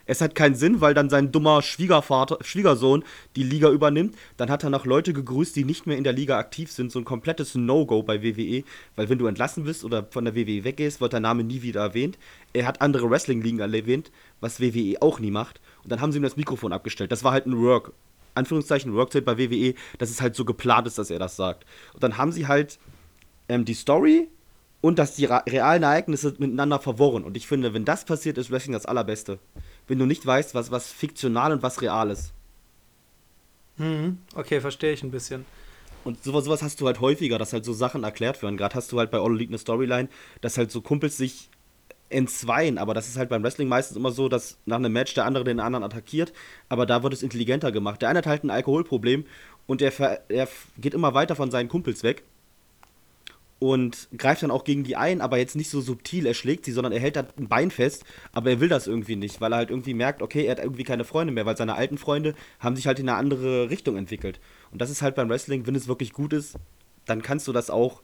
es 0.06 0.20
hat 0.20 0.34
keinen 0.34 0.54
Sinn, 0.54 0.80
weil 0.80 0.94
dann 0.94 1.08
sein 1.08 1.32
dummer 1.32 1.62
Schwiegervater, 1.62 2.38
Schwiegersohn 2.40 3.04
die 3.36 3.42
Liga 3.42 3.70
übernimmt. 3.70 4.16
Dann 4.36 4.50
hat 4.50 4.62
er 4.62 4.70
noch 4.70 4.84
Leute 4.84 5.12
gegrüßt, 5.12 5.56
die 5.56 5.64
nicht 5.64 5.86
mehr 5.86 5.96
in 5.96 6.04
der 6.04 6.12
Liga 6.12 6.38
aktiv 6.38 6.70
sind. 6.70 6.92
So 6.92 6.98
ein 6.98 7.04
komplettes 7.04 7.54
No-Go 7.54 8.02
bei 8.02 8.22
WWE. 8.22 8.64
Weil 8.96 9.08
wenn 9.08 9.18
du 9.18 9.26
entlassen 9.26 9.64
bist 9.64 9.84
oder 9.84 10.06
von 10.10 10.24
der 10.24 10.36
WWE 10.36 10.64
weggehst, 10.64 11.00
wird 11.00 11.12
dein 11.14 11.22
Name 11.22 11.42
nie 11.42 11.62
wieder 11.62 11.80
erwähnt. 11.80 12.18
Er 12.52 12.66
hat 12.66 12.80
andere 12.80 13.08
Wrestling-Ligen 13.10 13.60
erwähnt, 13.60 14.10
was 14.40 14.60
WWE 14.60 15.00
auch 15.00 15.20
nie 15.20 15.30
macht. 15.30 15.60
Und 15.82 15.90
dann 15.90 16.00
haben 16.00 16.12
sie 16.12 16.18
ihm 16.18 16.24
das 16.24 16.36
Mikrofon 16.36 16.72
abgestellt. 16.72 17.10
Das 17.10 17.24
war 17.24 17.32
halt 17.32 17.46
ein 17.46 17.60
Work. 17.60 17.92
Anführungszeichen 18.34 18.92
Workzeit 18.94 19.24
bei 19.24 19.38
WWE, 19.38 19.74
dass 19.98 20.10
es 20.10 20.20
halt 20.20 20.34
so 20.34 20.44
geplant 20.44 20.86
ist, 20.86 20.98
dass 20.98 21.10
er 21.10 21.20
das 21.20 21.36
sagt. 21.36 21.64
Und 21.94 22.02
dann 22.02 22.18
haben 22.18 22.32
sie 22.32 22.48
halt 22.48 22.78
ähm, 23.48 23.64
die 23.64 23.74
Story 23.74 24.28
und 24.80 24.98
dass 24.98 25.16
die 25.16 25.24
realen 25.24 25.82
Ereignisse 25.82 26.34
miteinander 26.38 26.78
verworren. 26.78 27.24
Und 27.24 27.36
ich 27.36 27.46
finde, 27.46 27.72
wenn 27.72 27.84
das 27.84 28.04
passiert, 28.04 28.36
ist 28.38 28.50
Wrestling 28.50 28.74
das 28.74 28.86
Allerbeste. 28.86 29.38
Wenn 29.86 29.98
du 29.98 30.06
nicht 30.06 30.24
weißt, 30.26 30.54
was, 30.54 30.70
was 30.70 30.92
fiktional 30.92 31.52
und 31.52 31.62
was 31.62 31.80
real 31.80 32.10
ist. 32.10 32.32
Mhm. 33.76 34.18
Okay, 34.34 34.60
verstehe 34.60 34.92
ich 34.92 35.02
ein 35.02 35.10
bisschen. 35.10 35.44
Und 36.04 36.22
sowas, 36.22 36.44
sowas 36.44 36.62
hast 36.62 36.80
du 36.80 36.86
halt 36.86 37.00
häufiger, 37.00 37.38
dass 37.38 37.54
halt 37.54 37.64
so 37.64 37.72
Sachen 37.72 38.04
erklärt 38.04 38.42
werden. 38.42 38.58
Gerade 38.58 38.74
hast 38.74 38.92
du 38.92 38.98
halt 38.98 39.10
bei 39.10 39.18
All 39.18 39.32
Elite 39.32 39.50
eine 39.50 39.58
Storyline, 39.58 40.10
dass 40.42 40.58
halt 40.58 40.70
so 40.70 40.82
Kumpels 40.82 41.16
sich 41.16 41.48
entzweien. 42.10 42.76
Aber 42.76 42.92
das 42.92 43.08
ist 43.08 43.16
halt 43.16 43.30
beim 43.30 43.42
Wrestling 43.42 43.68
meistens 43.68 43.96
immer 43.96 44.10
so, 44.10 44.28
dass 44.28 44.58
nach 44.66 44.76
einem 44.76 44.92
Match 44.92 45.14
der 45.14 45.24
andere 45.24 45.44
den 45.44 45.60
anderen 45.60 45.82
attackiert. 45.82 46.34
Aber 46.68 46.84
da 46.84 47.02
wird 47.02 47.14
es 47.14 47.22
intelligenter 47.22 47.72
gemacht. 47.72 48.02
Der 48.02 48.10
eine 48.10 48.18
hat 48.18 48.26
halt 48.26 48.44
ein 48.44 48.50
Alkoholproblem 48.50 49.24
und 49.66 49.80
der, 49.80 49.98
f- 50.28 50.66
geht 50.76 50.92
immer 50.92 51.14
weiter 51.14 51.36
von 51.36 51.50
seinen 51.50 51.70
Kumpels 51.70 52.02
weg. 52.02 52.22
Und 53.60 54.08
greift 54.16 54.42
dann 54.42 54.50
auch 54.50 54.64
gegen 54.64 54.84
die 54.84 54.96
ein, 54.96 55.20
aber 55.20 55.38
jetzt 55.38 55.56
nicht 55.56 55.70
so 55.70 55.80
subtil, 55.80 56.26
er 56.26 56.34
schlägt 56.34 56.64
sie, 56.64 56.72
sondern 56.72 56.92
er 56.92 57.00
hält 57.00 57.16
da 57.16 57.26
ein 57.38 57.48
Bein 57.48 57.70
fest, 57.70 58.04
aber 58.32 58.50
er 58.50 58.60
will 58.60 58.68
das 58.68 58.86
irgendwie 58.86 59.16
nicht, 59.16 59.40
weil 59.40 59.52
er 59.52 59.58
halt 59.58 59.70
irgendwie 59.70 59.94
merkt, 59.94 60.22
okay, 60.22 60.44
er 60.44 60.52
hat 60.52 60.58
irgendwie 60.58 60.84
keine 60.84 61.04
Freunde 61.04 61.32
mehr, 61.32 61.46
weil 61.46 61.56
seine 61.56 61.74
alten 61.74 61.96
Freunde 61.96 62.34
haben 62.58 62.76
sich 62.76 62.86
halt 62.86 62.98
in 62.98 63.08
eine 63.08 63.16
andere 63.16 63.70
Richtung 63.70 63.96
entwickelt. 63.96 64.40
Und 64.70 64.82
das 64.82 64.90
ist 64.90 65.02
halt 65.02 65.14
beim 65.14 65.30
Wrestling, 65.30 65.66
wenn 65.66 65.76
es 65.76 65.88
wirklich 65.88 66.12
gut 66.12 66.32
ist, 66.32 66.56
dann 67.06 67.22
kannst 67.22 67.48
du 67.48 67.52
das 67.52 67.70
auch 67.70 68.02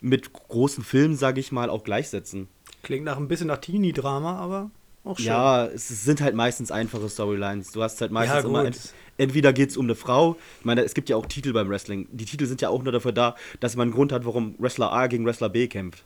mit 0.00 0.32
großen 0.32 0.82
Filmen, 0.82 1.16
sage 1.16 1.40
ich 1.40 1.52
mal, 1.52 1.70
auch 1.70 1.84
gleichsetzen. 1.84 2.48
Klingt 2.82 3.04
nach 3.04 3.16
ein 3.16 3.28
bisschen 3.28 3.46
nach 3.48 3.58
Teenie-Drama, 3.58 4.36
aber 4.36 4.70
auch 5.04 5.18
schön. 5.18 5.26
Ja, 5.26 5.66
es 5.66 5.88
sind 6.04 6.20
halt 6.20 6.34
meistens 6.34 6.70
einfache 6.70 7.08
Storylines. 7.08 7.70
Du 7.72 7.82
hast 7.82 8.00
halt 8.00 8.10
meistens 8.10 8.42
Ja, 8.42 8.48
immer, 8.48 8.64
ent 8.64 8.94
entweder 9.16 9.52
geht 9.52 9.70
es 9.70 9.76
um 9.76 9.86
eine 9.86 9.94
Frau, 9.94 10.36
ich 10.58 10.64
meine, 10.64 10.82
es 10.82 10.94
gibt 10.94 11.08
ja 11.08 11.16
auch 11.16 11.26
Titel 11.26 11.52
beim 11.52 11.68
Wrestling. 11.68 12.08
Die 12.10 12.24
Titel 12.24 12.46
sind 12.46 12.60
ja 12.60 12.68
auch 12.68 12.82
nur 12.82 12.92
dafür 12.92 13.12
da, 13.12 13.36
dass 13.60 13.76
man 13.76 13.88
einen 13.88 13.94
Grund 13.94 14.12
hat, 14.12 14.24
warum 14.26 14.54
Wrestler 14.58 14.92
A 14.92 15.06
gegen 15.06 15.24
Wrestler 15.24 15.50
B 15.50 15.68
kämpft. 15.68 16.04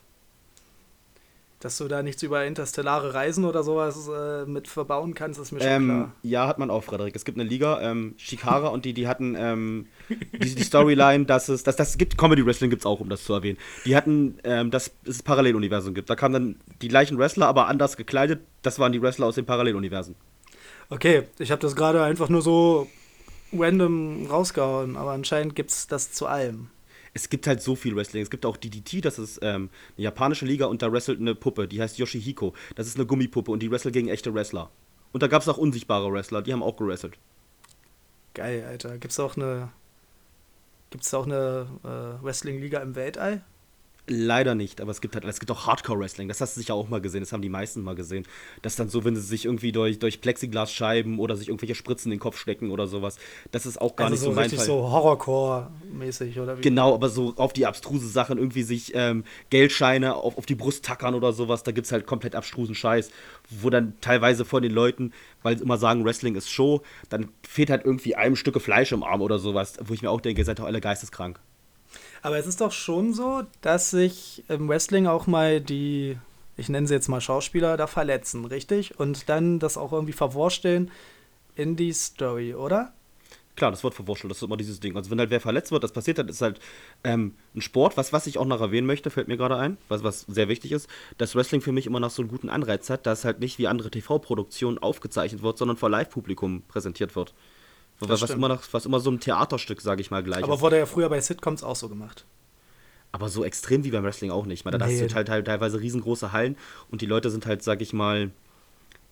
Dass 1.61 1.77
du 1.77 1.89
da 1.89 2.05
nichts 2.05 2.23
über 2.23 2.45
interstellare 2.45 3.15
Reisen 3.15 3.45
oder 3.45 3.65
sowas 3.65 4.09
äh, 4.09 4.47
mit 4.47 4.69
verbauen 4.69 5.15
kannst, 5.15 5.41
ist 5.41 5.51
mir 5.51 5.59
schon 5.59 5.69
Ähm, 5.69 5.85
klar. 5.87 6.13
ja, 6.23 6.47
hat 6.47 6.61
man 6.61 6.71
auch, 6.71 6.85
Frederik. 6.85 7.17
Es 7.17 7.25
gibt 7.25 7.37
eine 7.37 7.49
Liga, 7.49 7.81
ähm, 7.81 8.15
Shikara 8.17 8.69
und 8.69 8.85
die, 8.85 8.93
die 8.95 9.09
hatten 9.09 9.35
ähm, 9.37 9.87
die, 10.09 10.55
die 10.55 10.63
Storyline, 10.63 11.25
dass 11.25 11.49
es, 11.49 11.65
dass 11.65 11.75
das 11.75 11.99
gibt, 11.99 12.17
Comedy 12.17 12.47
Wrestling 12.47 12.71
gibt 12.71 12.83
es 12.83 12.87
auch, 12.87 13.01
um 13.01 13.09
das 13.09 13.25
zu 13.25 13.33
erwähnen. 13.35 13.59
Die 13.85 13.97
hatten, 13.97 14.39
ähm, 14.45 14.71
dass 14.71 14.93
es 15.05 15.25
Paralleluniversen 15.25 15.95
gibt. 15.95 16.09
Da 16.11 16.15
kamen 16.15 16.33
dann 16.33 16.57
die 16.81 16.89
gleichen 16.89 17.19
Wrestler, 17.19 17.49
aber 17.49 17.67
anders 17.67 17.97
gekleidet. 17.97 18.41
Das 18.63 18.79
waren 18.79 18.93
die 18.93 19.03
Wrestler 19.03 19.27
aus 19.27 19.35
den 19.35 19.45
Paralleluniversen. 19.47 20.15
Okay, 20.91 21.25
ich 21.41 21.51
habe 21.51 21.61
das 21.61 21.75
gerade 21.75 22.05
einfach 22.05 22.29
nur 22.29 22.41
so 22.43 22.87
random 23.53 24.27
rausgehauen, 24.31 24.97
aber 24.97 25.11
anscheinend 25.11 25.57
gibt 25.57 25.71
es 25.71 25.89
das 25.89 26.13
zu 26.13 26.27
allem. 26.27 26.71
Es 27.19 27.29
gibt 27.29 27.49
halt 27.49 27.61
so 27.61 27.75
viel 27.75 27.97
Wrestling. 27.97 28.23
Es 28.23 28.31
gibt 28.31 28.47
auch 28.47 28.57
DDT, 28.57 29.05
das 29.05 29.19
ist 29.19 29.41
ähm, 29.43 29.71
eine 29.97 30.05
japanische 30.05 30.47
Liga 30.47 30.67
und 30.67 30.83
da 30.83 30.93
wrestelt 30.93 31.21
eine 31.21 31.35
Puppe, 31.35 31.67
die 31.67 31.83
heißt 31.83 31.99
Yoshihiko. 31.99 32.55
Das 32.77 32.87
ist 32.87 32.97
eine 32.97 33.07
Gummipuppe 33.07 33.51
und 33.51 33.61
die 33.61 33.73
wrestelt 33.73 33.93
gegen 33.93 34.09
echte 34.09 34.33
Wrestler. 34.33 34.71
Und 35.13 35.25
da 35.25 35.27
gab 35.27 35.43
es 35.43 35.49
auch 35.49 35.59
unsichtbare 35.59 36.13
Wrestler, 36.13 36.43
die 36.43 36.53
haben 36.53 36.63
auch 36.63 36.77
gewrestelt. 36.77 37.19
Geil, 38.35 38.65
Alter. 38.65 38.99
Gibt's 38.99 39.19
auch 39.19 39.37
eine. 39.37 39.71
Gibt's 40.91 41.13
auch 41.13 41.27
eine 41.27 41.67
äh, 41.83 42.25
Wrestling-Liga 42.25 42.79
im 42.79 42.95
Weltall? 42.95 43.43
Leider 44.11 44.55
nicht, 44.55 44.81
aber 44.81 44.91
es 44.91 45.01
gibt 45.01 45.15
halt, 45.15 45.25
es 45.25 45.39
gibt 45.39 45.51
auch 45.51 45.67
Hardcore-Wrestling, 45.67 46.29
das 46.29 46.41
hast 46.41 46.57
du 46.57 46.61
sicher 46.61 46.75
auch 46.75 46.89
mal 46.89 47.01
gesehen, 47.01 47.21
das 47.21 47.33
haben 47.33 47.43
die 47.43 47.49
meisten 47.49 47.83
mal 47.83 47.95
gesehen. 47.95 48.27
Das 48.63 48.77
dann 48.77 48.89
so, 48.89 49.05
wenn 49.05 49.15
sie 49.15 49.23
sich 49.23 49.45
irgendwie 49.45 49.73
durch, 49.73 49.99
durch 49.99 50.21
Plexiglasscheiben 50.21 51.19
oder 51.19 51.37
sich 51.37 51.49
irgendwelche 51.49 51.75
Spritzen 51.75 52.11
in 52.11 52.17
den 52.17 52.23
Kopf 52.23 52.39
stecken 52.39 52.71
oder 52.71 52.87
sowas. 52.87 53.19
Das 53.51 53.67
ist 53.67 53.81
auch 53.81 53.97
gar 53.97 54.07
also 54.07 54.15
nicht 54.15 54.21
so 54.21 54.31
so 54.31 54.35
mein 54.35 54.43
richtig 54.45 54.59
Fall. 54.59 54.67
so 54.67 54.91
Horrorcore-mäßig, 54.91 56.41
oder 56.41 56.59
wie? 56.59 56.63
Genau, 56.63 56.95
aber 56.95 57.09
so 57.09 57.35
auf 57.37 57.53
die 57.53 57.67
abstruse 57.67 58.09
Sachen, 58.09 58.39
irgendwie 58.39 58.63
sich 58.63 58.93
ähm, 58.95 59.25
Geldscheine 59.51 60.15
auf, 60.15 60.39
auf 60.39 60.47
die 60.47 60.55
Brust 60.55 60.85
tackern 60.85 61.15
oder 61.15 61.33
sowas, 61.33 61.63
da 61.63 61.73
gibt 61.73 61.87
es 61.87 61.93
halt 61.93 62.07
komplett 62.07 62.35
abstrusen 62.35 62.75
Scheiß, 62.75 63.11
wo 63.51 63.71
dann 63.71 63.95
teilweise 64.01 64.45
von 64.45 64.63
den 64.63 64.73
Leuten, 64.73 65.13
weil 65.43 65.59
sie 65.59 65.65
immer 65.65 65.77
sagen, 65.77 66.05
Wrestling 66.05 66.35
ist 66.35 66.51
Show, 66.51 66.83
dann 67.09 67.29
fehlt 67.43 67.71
halt 67.71 67.85
irgendwie 67.85 68.15
einem 68.15 68.37
Stücke 68.37 68.61
Fleisch 68.61 68.93
im 68.93 69.03
Arm 69.03 69.21
oder 69.21 69.39
sowas, 69.39 69.75
wo 69.85 69.95
ich 69.95 70.03
mir 70.03 70.11
auch 70.11 70.21
denke, 70.21 70.41
ihr 70.41 70.45
seid 70.45 70.59
doch 70.59 70.65
alle 70.65 70.81
geisteskrank. 70.81 71.39
Aber 72.23 72.39
es 72.39 72.47
ist 72.47 72.61
doch 72.61 72.73
schon 72.73 73.15
so, 73.15 73.43
dass 73.61 73.91
sich 73.91 74.45
im 74.49 74.69
Wrestling 74.69 75.07
auch 75.07 75.27
mal 75.27 75.61
die, 75.61 76.17
ich 76.57 76.69
nenne 76.69 76.87
sie 76.87 76.95
jetzt 76.95 77.09
mal 77.09 77.21
Schauspieler, 77.21 77.77
da 77.77 77.87
verletzen, 77.87 78.45
richtig? 78.45 78.99
Und 78.99 79.29
dann 79.29 79.59
das 79.59 79.77
auch 79.77 79.93
irgendwie 79.93 80.13
verwursteln 80.13 80.91
in 81.55 81.77
die 81.77 81.93
Story, 81.93 82.55
oder? 82.55 82.93
Klar, 83.59 83.73
das 83.73 83.83
wird 83.83 83.95
verwurschtelt, 83.95 84.31
das 84.31 84.39
ist 84.39 84.45
immer 84.45 84.57
dieses 84.57 84.79
Ding. 84.79 84.97
Also 84.97 85.11
wenn 85.11 85.19
halt 85.19 85.31
wer 85.31 85.41
verletzt 85.41 85.73
wird, 85.73 85.83
das 85.83 85.91
passiert 85.91 86.21
hat, 86.21 86.31
ist 86.31 86.43
halt 86.43 86.61
ähm, 87.03 87.35
ein 87.57 87.61
Sport, 87.61 87.97
was, 87.97 88.13
was 88.13 88.29
ich 88.29 88.39
auch 88.39 88.47
noch 88.47 88.61
erwähnen 88.61 88.87
möchte, 88.87 89.11
fällt 89.11 89.27
mir 89.27 89.37
gerade 89.37 89.57
ein, 89.57 89.77
was, 89.89 90.05
was 90.05 90.21
sehr 90.29 90.49
wichtig 90.49 90.71
ist, 90.71 90.89
dass 91.19 91.35
Wrestling 91.35 91.61
für 91.61 91.73
mich 91.73 91.87
immer 91.87 91.99
noch 91.99 92.11
so 92.11 92.23
einen 92.23 92.31
guten 92.31 92.51
Anreiz 92.51 92.89
hat, 92.89 93.05
dass 93.05 93.25
halt 93.25 93.41
nicht 93.41 93.59
wie 93.59 93.67
andere 93.67 93.91
TV-Produktionen 93.91 94.79
aufgezeichnet 94.79 95.43
wird, 95.43 95.59
sondern 95.59 95.77
vor 95.77 95.91
Live-Publikum 95.91 96.63
präsentiert 96.69 97.17
wird. 97.17 97.35
Das 98.01 98.09
Was, 98.11 98.21
stimmt. 98.21 98.33
immer 98.39 98.49
noch, 98.49 98.63
was 98.73 98.87
immer 98.87 99.01
so 99.01 99.11
ein 99.11 99.19
Theaterstück, 99.21 99.81
sage 99.81 100.01
ich 100.01 100.11
mal, 100.11 100.23
gleich 100.23 100.45
Aber 100.45 100.55
ist. 100.55 100.61
wurde 100.61 100.79
ja 100.79 100.87
früher 100.87 101.09
bei 101.09 101.21
Sitcoms 101.21 101.63
auch 101.65 101.77
so 101.77 101.89
gemacht. 101.89 102.25
Aber 103.11 103.29
so 103.29 103.45
extrem 103.45 103.85
wie 103.85 103.91
beim 103.91 104.05
Wrestling 104.05 104.31
auch 104.31 104.47
nicht. 104.47 104.65
Da 104.67 104.71
Nee. 104.71 105.01
hast 105.01 105.11
du 105.11 105.15
halt, 105.15 105.29
halt 105.31 105.47
teilweise 105.47 105.81
riesengroße 105.81 106.31
Hallen 106.33 106.57
und 106.91 107.01
die 107.01 107.07
Leute 107.07 107.31
sind 107.31 107.47
halt, 107.47 107.63
sag 107.63 107.81
ich 107.81 107.93
mal, 107.93 108.31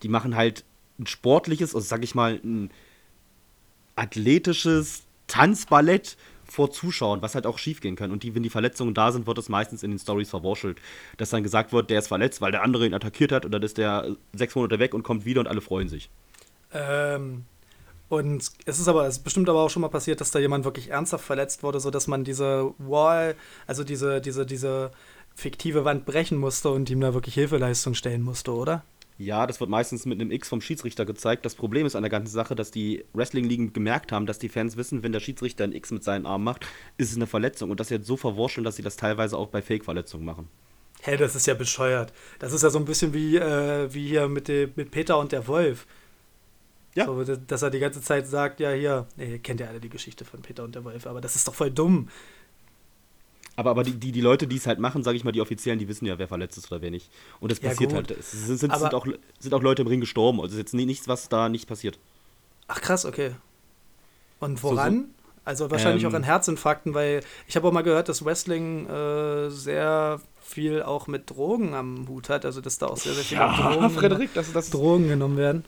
die 0.03 0.09
machen 0.09 0.37
halt 0.37 0.65
ein 0.99 1.07
sportliches, 1.07 1.75
also 1.75 1.87
sag 1.87 2.05
ich 2.05 2.15
mal, 2.15 2.41
ein 2.45 2.71
athletisches 3.97 5.03
Tanzballett, 5.27 6.17
vor 6.49 6.71
Zuschauern, 6.71 7.23
was 7.23 7.35
halt 7.35 7.45
auch 7.45 7.59
schief 7.59 7.81
gehen 7.81 7.97
kann. 7.97 8.13
Und 8.13 8.23
die, 8.23 8.37
wenn 8.37 8.45
die 8.45 8.51
Verletzungen 8.51 8.95
da 8.95 9.11
sind, 9.11 9.27
wird 9.27 9.37
es 9.37 9.49
meistens 9.49 9.83
in 9.83 9.91
den 9.91 9.99
Stories 9.99 10.31
verwurschtelt. 10.31 10.79
Dass 11.17 11.31
dann 11.31 11.43
gesagt 11.43 11.73
wird, 11.73 11.91
der 11.91 11.99
ist 11.99 12.07
verletzt, 12.07 12.41
weil 12.41 12.53
der 12.53 12.63
andere 12.63 12.87
ihn 12.87 12.95
attackiert 12.95 13.33
hat, 13.33 13.45
oder 13.45 13.61
ist 13.61 13.79
der 13.79 14.15
sechs 14.33 14.55
Monate 14.55 14.79
weg 14.79 14.95
und 14.95 15.03
kommt 15.03 15.25
wieder 15.25 15.41
und 15.41 15.49
alle 15.49 15.61
freuen 15.61 15.89
sich. 15.89 16.09
Ähm, 16.73 17.47
und 18.09 18.51
es 18.65 18.79
ist 18.79 18.89
aber, 18.89 19.07
es 19.07 19.19
ist 19.19 19.25
bestimmt 19.25 19.49
aber 19.49 19.61
auch 19.61 19.71
schon 19.71 19.83
mal 19.83 19.89
passiert, 19.89 20.21
dass 20.21 20.31
da 20.31 20.39
jemand 20.39 20.65
wirklich 20.65 20.91
ernsthaft 20.91 21.25
verletzt 21.25 21.63
wurde, 21.63 21.81
sodass 21.81 22.07
man 22.07 22.25
diese 22.25 22.73
Wall, 22.79 23.35
also 23.67 23.85
diese, 23.85 24.21
diese, 24.21 24.47
diese 24.47 24.91
fiktive 25.35 25.85
Wand 25.85 26.07
brechen 26.07 26.39
musste 26.39 26.71
und 26.71 26.89
ihm 26.89 27.01
da 27.01 27.15
wirklich 27.15 27.35
Hilfeleistung 27.35 27.95
stellen 27.95 28.23
musste, 28.23 28.53
oder? 28.53 28.85
Ja, 29.19 29.47
das 29.47 29.61
wird 29.61 29.71
meistens 29.71 30.05
mit 30.05 30.21
einem 30.21 30.31
X 30.31 30.49
vom 30.49 30.61
Schiedsrichter 30.61 31.07
gezeigt. 31.07 31.47
Das 31.47 31.55
Problem 31.55 31.87
ist 31.87 31.97
an 31.97 32.03
der 32.03 32.11
ganzen 32.11 32.33
Sache, 32.33 32.55
dass 32.55 32.71
die 32.71 33.05
Wrestling-Ligen 33.15 33.73
gemerkt 33.73 34.13
haben, 34.13 34.27
dass 34.27 34.39
die 34.39 34.51
Fans 34.51 34.77
wissen, 34.77 35.03
wenn 35.03 35.13
der 35.13 35.21
Schiedsrichter 35.21 35.65
ein 35.65 35.73
X 35.73 35.91
mit 35.91 36.05
seinen 36.05 36.27
Armen 36.27 36.45
macht, 36.45 36.67
ist 36.99 37.11
es 37.11 37.17
eine 37.17 37.27
Verletzung. 37.27 37.71
Und 37.71 37.81
das 37.81 37.89
jetzt 37.89 38.07
so 38.07 38.19
verwurscheln, 38.19 38.65
dass 38.65 38.77
sie 38.77 38.83
das 38.83 38.97
teilweise 38.97 39.39
auch 39.39 39.49
bei 39.49 39.63
Fake-Verletzungen 39.63 40.27
machen. 40.27 40.49
Hä, 41.01 41.13
hey, 41.13 41.17
das 41.17 41.35
ist 41.35 41.47
ja 41.47 41.55
bescheuert. 41.55 42.13
Das 42.39 42.53
ist 42.53 42.63
ja 42.63 42.69
so 42.69 42.79
ein 42.79 42.85
bisschen 42.85 43.15
wie, 43.15 43.37
äh, 43.37 43.93
wie 43.93 44.07
hier 44.07 44.29
mit, 44.29 44.49
dem, 44.49 44.73
mit 44.77 44.91
Peter 44.91 45.19
und 45.19 45.33
der 45.33 45.47
Wolf. 45.47 45.87
Ja. 46.97 47.05
So, 47.05 47.23
dass 47.25 47.63
er 47.63 47.71
die 47.71 47.79
ganze 47.79 48.01
Zeit 48.01 48.27
sagt, 48.27 48.59
ja, 48.59 48.73
hier, 48.73 49.07
nee, 49.17 49.39
kennt 49.39 49.61
ja 49.61 49.69
alle 49.69 49.81
die 49.81 49.91
Geschichte 49.91 50.25
von 50.25 50.41
Peter 50.41 50.65
und 50.65 50.75
der 50.75 50.83
Wolf, 50.83 51.07
aber 51.07 51.21
das 51.21 51.37
ist 51.37 51.47
doch 51.47 51.55
voll 51.55 51.71
dumm. 51.71 52.09
Aber, 53.55 53.71
aber 53.71 53.85
die, 53.85 53.93
die, 53.93 54.13
die 54.13 54.21
Leute, 54.23 54.47
die 54.47 54.57
es 54.57 54.67
halt 54.67 54.79
machen, 54.79 55.03
sage 55.03 55.17
ich 55.17 55.25
mal, 55.25 55.33
die 55.33 55.43
Offiziellen, 55.43 55.79
die 55.79 55.89
wissen 55.89 56.07
ja, 56.07 56.19
wer 56.19 56.27
verletzt 56.27 56.57
ist 56.57 56.73
oder 56.73 56.81
wer 56.81 56.91
nicht. 56.91 57.11
Und 57.39 57.53
das 57.53 57.61
ja, 57.61 57.69
passiert 57.69 57.91
gut. 57.91 58.09
halt. 58.09 58.11
Es 58.13 58.33
sind, 58.33 58.59
sind, 58.59 58.75
sind, 58.75 58.95
auch, 58.95 59.07
sind 59.39 59.55
auch 59.55 59.63
Leute 59.63 59.83
im 59.83 59.89
Ring 59.89 60.01
gestorben. 60.01 60.41
Also 60.41 60.49
es 60.49 60.53
ist 60.55 60.59
jetzt 60.59 60.75
nichts, 60.75 61.07
was 61.07 61.29
da 61.29 61.51
nicht 61.51 61.69
passiert. 61.69 61.99
Ach 62.67 62.81
krass, 62.81 63.05
okay. 63.05 63.33
Und 64.41 64.63
woran? 64.63 64.95
So, 64.95 65.01
so. 65.01 65.07
Also 65.45 65.71
wahrscheinlich 65.71 66.03
ähm, 66.03 66.11
auch 66.11 66.15
an 66.15 66.23
Herzinfarkten, 66.23 66.95
weil 66.95 67.21
ich 67.47 67.57
habe 67.57 67.69
auch 67.69 67.73
mal 67.73 67.83
gehört, 67.83 68.09
dass 68.09 68.25
Wrestling 68.25 68.89
äh, 68.89 69.51
sehr 69.51 70.21
viel 70.43 70.83
auch 70.83 71.07
mit 71.07 71.31
Drogen 71.31 71.75
am 71.75 72.09
Hut 72.09 72.31
hat. 72.31 72.45
Also 72.45 72.61
dass 72.63 72.79
da 72.79 72.87
auch 72.87 72.97
sehr, 72.97 73.15
sehr 73.15 73.25
viele 73.25 73.41
ja, 73.41 73.75
Drogen, 73.75 73.91
Frederik, 73.99 74.31
das, 74.35 74.53
das 74.53 74.71
Drogen 74.71 75.09
genommen 75.09 75.37
werden 75.37 75.65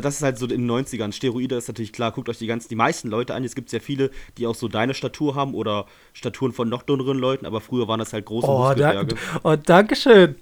das 0.00 0.16
ist 0.16 0.22
halt 0.22 0.38
so 0.38 0.46
in 0.46 0.66
den 0.66 0.70
90ern. 0.70 1.12
Steroide 1.12 1.56
ist 1.56 1.68
natürlich 1.68 1.92
klar, 1.92 2.12
guckt 2.12 2.28
euch 2.28 2.38
die 2.38 2.46
ganzen, 2.46 2.68
die 2.68 2.76
meisten 2.76 3.08
Leute 3.08 3.34
an. 3.34 3.44
Es 3.44 3.54
gibt 3.54 3.70
sehr 3.70 3.80
viele, 3.80 4.10
die 4.38 4.46
auch 4.46 4.54
so 4.54 4.68
deine 4.68 4.94
Statur 4.94 5.34
haben 5.34 5.54
oder 5.54 5.86
Staturen 6.12 6.52
von 6.52 6.68
noch 6.68 6.82
dünneren 6.82 7.18
Leuten, 7.18 7.46
aber 7.46 7.60
früher 7.60 7.88
waren 7.88 7.98
das 7.98 8.12
halt 8.12 8.24
große 8.26 8.46
oh, 8.48 8.58
Muskelberge. 8.58 9.14
Da, 9.14 9.40
oh, 9.42 9.56
danke 9.56 9.96
schön. 9.96 10.36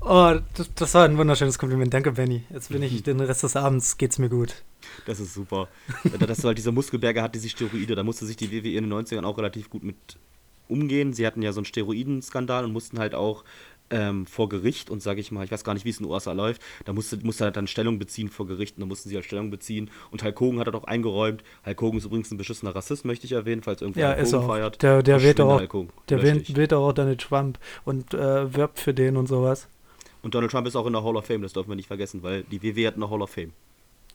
Oh, 0.00 0.34
das, 0.54 0.70
das, 0.74 0.94
war 0.94 1.04
ein 1.04 1.16
wunderschönes 1.16 1.58
Kompliment. 1.58 1.94
Danke, 1.94 2.12
Benny. 2.12 2.42
Jetzt 2.50 2.70
bin 2.70 2.82
ich, 2.82 3.02
den 3.04 3.20
Rest 3.20 3.42
des 3.42 3.56
Abends 3.56 3.98
geht's 3.98 4.18
mir 4.18 4.28
gut. 4.28 4.62
Das 5.06 5.20
ist 5.20 5.34
super. 5.34 5.68
Dass 6.18 6.38
du 6.38 6.48
halt 6.48 6.58
diese 6.58 6.72
Muskelberge 6.72 7.22
hat, 7.22 7.34
diese 7.34 7.48
Steroide, 7.48 7.94
da 7.94 8.02
musste 8.02 8.26
sich 8.26 8.36
die 8.36 8.50
WWE 8.50 8.76
in 8.76 8.88
den 8.88 8.92
90ern 8.92 9.24
auch 9.24 9.38
relativ 9.38 9.70
gut 9.70 9.84
mit 9.84 9.96
umgehen. 10.68 11.12
Sie 11.12 11.26
hatten 11.26 11.42
ja 11.42 11.52
so 11.52 11.60
einen 11.60 11.66
Steroidenskandal 11.66 12.64
und 12.64 12.72
mussten 12.72 12.98
halt 12.98 13.14
auch 13.14 13.44
ähm, 13.92 14.26
vor 14.26 14.48
Gericht 14.48 14.90
und 14.90 15.02
sage 15.02 15.20
ich 15.20 15.30
mal, 15.30 15.44
ich 15.44 15.50
weiß 15.50 15.64
gar 15.64 15.74
nicht, 15.74 15.84
wie 15.84 15.90
es 15.90 15.98
in 15.98 16.06
den 16.06 16.12
USA 16.12 16.32
läuft, 16.32 16.62
da 16.84 16.92
musste, 16.92 17.18
musste 17.22 17.44
er 17.44 17.50
dann 17.50 17.66
Stellung 17.66 17.98
beziehen 17.98 18.28
vor 18.28 18.46
Gericht 18.46 18.76
und 18.76 18.80
da 18.80 18.86
mussten 18.86 19.08
sie 19.08 19.14
halt 19.14 19.24
Stellung 19.24 19.50
beziehen 19.50 19.90
und 20.10 20.24
Hulk 20.24 20.40
Hogan 20.40 20.58
hat 20.58 20.66
er 20.66 20.72
doch 20.72 20.84
eingeräumt. 20.84 21.44
Hulk 21.64 21.80
Hogan 21.80 21.98
ist 21.98 22.06
übrigens 22.06 22.30
ein 22.30 22.38
beschissener 22.38 22.74
Rassist, 22.74 23.04
möchte 23.04 23.26
ich 23.26 23.32
erwähnen, 23.32 23.62
falls 23.62 23.82
irgendwer 23.82 24.10
ja, 24.10 24.16
Hulk 24.16 24.32
Hogan 24.32 24.46
feiert. 24.46 24.82
Der, 24.82 25.02
der 25.02 25.22
wählt 25.22 25.40
auch, 25.40 25.60
der 26.08 26.22
wählt, 26.22 26.72
auch 26.72 26.92
Donald 26.92 27.20
Trump 27.20 27.58
und 27.84 28.14
äh, 28.14 28.54
wirbt 28.54 28.80
für 28.80 28.94
den 28.94 29.16
und 29.16 29.26
sowas. 29.26 29.68
Und 30.22 30.34
Donald 30.34 30.52
Trump 30.52 30.66
ist 30.66 30.76
auch 30.76 30.86
in 30.86 30.92
der 30.92 31.04
Hall 31.04 31.16
of 31.16 31.26
Fame, 31.26 31.42
das 31.42 31.52
dürfen 31.52 31.68
wir 31.68 31.76
nicht 31.76 31.88
vergessen, 31.88 32.22
weil 32.22 32.44
die 32.44 32.62
WWE 32.62 32.86
hat 32.86 32.94
eine 32.96 33.10
Hall 33.10 33.22
of 33.22 33.30
Fame. 33.30 33.52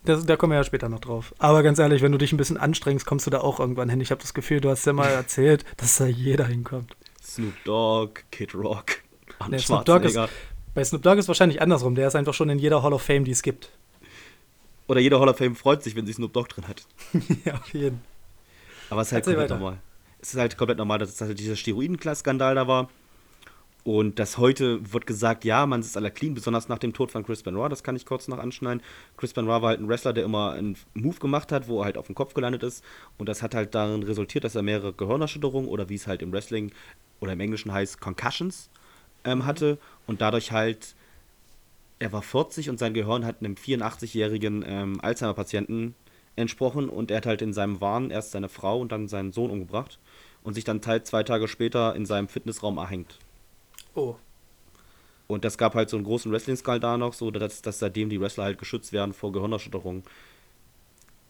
Das, 0.05 0.25
da 0.25 0.37
kommen 0.37 0.51
wir 0.51 0.57
ja 0.57 0.63
später 0.63 0.87
noch 0.89 0.99
drauf. 0.99 1.33
Aber 1.37 1.63
ganz 1.63 1.79
ehrlich, 1.79 2.01
wenn 2.01 2.11
du 2.11 2.17
dich 2.17 2.31
ein 2.31 2.37
bisschen 2.37 2.57
anstrengst, 2.57 3.05
kommst 3.05 3.25
du 3.25 3.29
da 3.29 3.41
auch 3.41 3.59
irgendwann 3.59 3.89
hin. 3.89 3.99
Ich 3.99 4.11
habe 4.11 4.21
das 4.21 4.33
Gefühl, 4.33 4.61
du 4.61 4.69
hast 4.69 4.85
ja 4.85 4.93
mal 4.93 5.07
erzählt, 5.09 5.65
dass 5.75 5.97
da 5.97 6.05
jeder 6.05 6.45
hinkommt. 6.45 6.95
Snoop 7.21 7.53
Dogg, 7.65 8.21
Kid 8.31 8.55
Rock. 8.55 9.01
Nee, 9.49 9.59
Snoop 9.59 9.85
Dogg 9.85 10.05
ist, 10.05 10.19
bei 10.73 10.83
Snoop 10.83 11.01
Dogg 11.01 11.19
ist 11.19 11.27
wahrscheinlich 11.27 11.61
andersrum. 11.61 11.95
Der 11.95 12.07
ist 12.07 12.15
einfach 12.15 12.33
schon 12.33 12.49
in 12.49 12.59
jeder 12.59 12.83
Hall 12.83 12.93
of 12.93 13.01
Fame, 13.01 13.23
die 13.23 13.31
es 13.31 13.41
gibt. 13.41 13.71
Oder 14.87 14.99
jeder 14.99 15.19
Hall 15.19 15.29
of 15.29 15.37
Fame 15.37 15.55
freut 15.55 15.83
sich, 15.83 15.95
wenn 15.95 16.05
sie 16.05 16.13
Snoop 16.13 16.33
Dogg 16.33 16.49
drin 16.49 16.67
hat. 16.67 16.85
ja, 17.45 17.55
auf 17.55 17.73
jeden. 17.73 18.01
Aber 18.89 19.01
es 19.01 19.07
ist 19.07 19.13
halt 19.13 19.21
Erzähl 19.21 19.33
komplett 19.33 19.51
weiter. 19.51 19.59
normal. 19.59 19.77
Es 20.19 20.33
ist 20.33 20.39
halt 20.39 20.57
komplett 20.57 20.77
normal, 20.77 20.99
dass 20.99 21.09
es 21.09 21.21
halt 21.21 21.39
dieser 21.39 21.55
Steroidenskandal 21.55 22.55
da 22.55 22.67
war. 22.67 22.89
Und 23.83 24.19
das 24.19 24.37
heute 24.37 24.91
wird 24.91 25.07
gesagt, 25.07 25.45
ja, 25.45 25.65
man 25.65 25.79
ist 25.79 25.95
aller 25.95 26.11
clean, 26.11 26.33
besonders 26.33 26.67
nach 26.67 26.77
dem 26.77 26.91
Tod 26.91 27.09
von 27.09 27.23
Chris 27.23 27.41
Benoit, 27.41 27.71
das 27.71 27.83
kann 27.83 27.95
ich 27.95 28.05
kurz 28.05 28.27
noch 28.27 28.37
anschneiden. 28.37 28.83
Chris 29.15 29.31
Benoit 29.31 29.61
war 29.61 29.69
halt 29.69 29.79
ein 29.79 29.87
Wrestler, 29.87 30.11
der 30.11 30.25
immer 30.25 30.51
einen 30.51 30.75
Move 30.93 31.19
gemacht 31.19 31.53
hat, 31.53 31.69
wo 31.69 31.79
er 31.79 31.85
halt 31.85 31.97
auf 31.97 32.07
dem 32.07 32.15
Kopf 32.15 32.33
gelandet 32.33 32.63
ist. 32.63 32.83
Und 33.17 33.29
das 33.29 33.41
hat 33.41 33.55
halt 33.55 33.73
darin 33.73 34.03
resultiert, 34.03 34.43
dass 34.43 34.55
er 34.55 34.61
mehrere 34.61 34.91
Gehirnerschütterungen 34.91 35.69
oder 35.69 35.87
wie 35.87 35.95
es 35.95 36.05
halt 36.05 36.21
im 36.21 36.33
Wrestling 36.33 36.73
oder 37.21 37.31
im 37.31 37.39
Englischen 37.39 37.71
heißt, 37.71 38.01
Concussions 38.01 38.69
ähm, 39.23 39.45
hatte 39.45 39.77
und 40.05 40.21
dadurch 40.21 40.51
halt, 40.51 40.95
er 41.99 42.11
war 42.11 42.21
40 42.21 42.69
und 42.69 42.79
sein 42.79 42.93
Gehirn 42.93 43.25
hat 43.25 43.37
einem 43.39 43.55
84-jährigen 43.55 44.63
ähm, 44.67 44.99
Alzheimer-Patienten 45.01 45.95
entsprochen 46.35 46.89
und 46.89 47.11
er 47.11 47.17
hat 47.17 47.25
halt 47.25 47.41
in 47.41 47.53
seinem 47.53 47.81
Wahn 47.81 48.11
erst 48.11 48.31
seine 48.31 48.49
Frau 48.49 48.79
und 48.79 48.91
dann 48.91 49.07
seinen 49.07 49.31
Sohn 49.31 49.49
umgebracht 49.49 49.99
und 50.43 50.53
sich 50.53 50.63
dann 50.63 50.81
halt 50.85 51.07
zwei 51.07 51.23
Tage 51.23 51.47
später 51.47 51.95
in 51.95 52.05
seinem 52.05 52.27
Fitnessraum 52.27 52.77
erhängt. 52.77 53.17
Oh. 53.95 54.15
Und 55.27 55.43
das 55.43 55.57
gab 55.57 55.75
halt 55.75 55.89
so 55.89 55.97
einen 55.97 56.05
großen 56.05 56.31
Wrestling-Skandal 56.31 56.97
noch, 56.97 57.13
so 57.13 57.31
dass, 57.31 57.61
dass 57.61 57.79
seitdem 57.79 58.09
die 58.09 58.21
Wrestler 58.21 58.45
halt 58.45 58.59
geschützt 58.59 58.93
werden 58.93 59.13
vor 59.13 59.31
Gehirnerschütterungen 59.31 60.03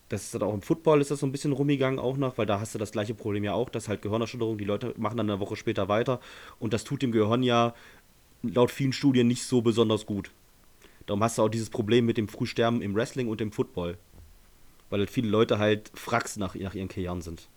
das 0.09 0.23
ist 0.23 0.33
dann 0.33 0.43
auch 0.43 0.53
im 0.53 0.61
Football 0.61 1.01
ist 1.01 1.11
das 1.11 1.19
so 1.19 1.25
ein 1.25 1.31
bisschen 1.31 1.51
rumgegangen 1.51 1.99
auch 1.99 2.17
noch, 2.17 2.37
weil 2.37 2.45
da 2.45 2.59
hast 2.59 2.73
du 2.73 2.79
das 2.79 2.91
gleiche 2.91 3.13
Problem 3.13 3.43
ja 3.43 3.53
auch, 3.53 3.69
dass 3.69 3.89
halt 3.89 4.01
Gehirnerschütterung, 4.01 4.57
die 4.57 4.65
Leute 4.65 4.93
machen 4.97 5.17
dann 5.17 5.29
eine 5.29 5.39
Woche 5.39 5.55
später 5.55 5.89
weiter 5.89 6.19
und 6.59 6.73
das 6.73 6.83
tut 6.83 7.01
dem 7.01 7.11
Gehirn 7.11 7.43
ja 7.43 7.73
laut 8.43 8.71
vielen 8.71 8.93
Studien 8.93 9.27
nicht 9.27 9.43
so 9.43 9.61
besonders 9.61 10.05
gut. 10.05 10.31
Darum 11.05 11.23
hast 11.23 11.37
du 11.37 11.43
auch 11.43 11.49
dieses 11.49 11.69
Problem 11.69 12.05
mit 12.05 12.17
dem 12.17 12.27
Frühsterben 12.27 12.81
im 12.81 12.93
Wrestling 12.95 13.27
und 13.27 13.41
im 13.41 13.51
Football. 13.51 13.97
Weil 14.89 14.99
halt 14.99 15.09
viele 15.09 15.29
Leute 15.29 15.57
halt 15.57 15.89
Fracks 15.93 16.37
nach, 16.37 16.55
nach 16.55 16.75
ihren 16.75 16.89
Karrieren 16.89 17.21
sind. 17.21 17.47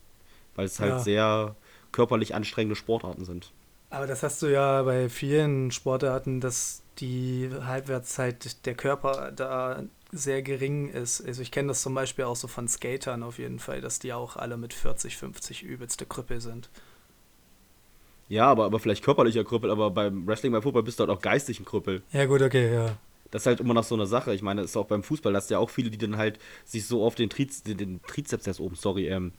Weil 0.55 0.66
es 0.66 0.80
halt 0.80 0.92
ja. 0.92 0.98
sehr 1.01 1.57
körperlich 1.92 2.34
anstrengende 2.34 2.76
Sportarten 2.76 3.24
sind. 3.24 3.53
Aber 3.90 4.07
das 4.07 4.22
hast 4.22 4.40
du 4.42 4.46
ja 4.46 4.82
bei 4.84 5.09
vielen 5.09 5.72
Sportarten, 5.72 6.40
dass 6.40 6.82
die 6.98 7.51
Halbwertszeit 7.64 8.64
der 8.66 8.74
Körper 8.74 9.32
da 9.32 9.82
sehr 10.12 10.42
gering 10.42 10.88
ist. 10.88 11.24
Also 11.24 11.42
ich 11.42 11.50
kenne 11.50 11.68
das 11.68 11.82
zum 11.82 11.94
Beispiel 11.94 12.24
auch 12.24 12.36
so 12.36 12.48
von 12.48 12.68
Skatern 12.68 13.22
auf 13.22 13.38
jeden 13.38 13.58
Fall, 13.58 13.80
dass 13.80 13.98
die 13.98 14.12
auch 14.12 14.36
alle 14.36 14.56
mit 14.56 14.74
40, 14.74 15.16
50 15.16 15.62
übelste 15.62 16.06
Krüppel 16.06 16.40
sind. 16.40 16.70
Ja, 18.28 18.46
aber, 18.46 18.64
aber 18.64 18.78
vielleicht 18.78 19.04
körperlicher 19.04 19.44
Krüppel, 19.44 19.70
aber 19.70 19.90
beim 19.90 20.26
Wrestling, 20.26 20.52
beim 20.52 20.62
Fußball 20.62 20.84
bist 20.84 21.00
du 21.00 21.02
halt 21.02 21.11
auch 21.11 21.20
geistig 21.20 21.58
ein 21.58 21.64
Krüppel. 21.64 22.02
Ja, 22.12 22.26
gut, 22.26 22.42
okay, 22.42 22.72
ja. 22.72 22.96
Das 23.30 23.42
ist 23.42 23.46
halt 23.46 23.61
immer 23.61 23.74
noch 23.74 23.84
so 23.84 23.94
eine 23.94 24.06
Sache. 24.06 24.34
Ich 24.34 24.42
meine, 24.42 24.62
das 24.62 24.70
ist 24.70 24.76
auch 24.76 24.86
beim 24.86 25.02
Fußball, 25.02 25.32
dass 25.32 25.48
ja 25.50 25.58
auch 25.58 25.70
viele, 25.70 25.90
die 25.90 25.98
dann 25.98 26.16
halt 26.16 26.38
sich 26.64 26.86
so 26.86 27.04
auf 27.04 27.14
den, 27.14 27.30
Triz, 27.30 27.62
den, 27.62 27.76
den 27.76 28.02
Trizeps 28.02 28.46
erst 28.46 28.61
oben, 28.61 28.76
sorry, 28.76 29.08
ähm, 29.08 29.32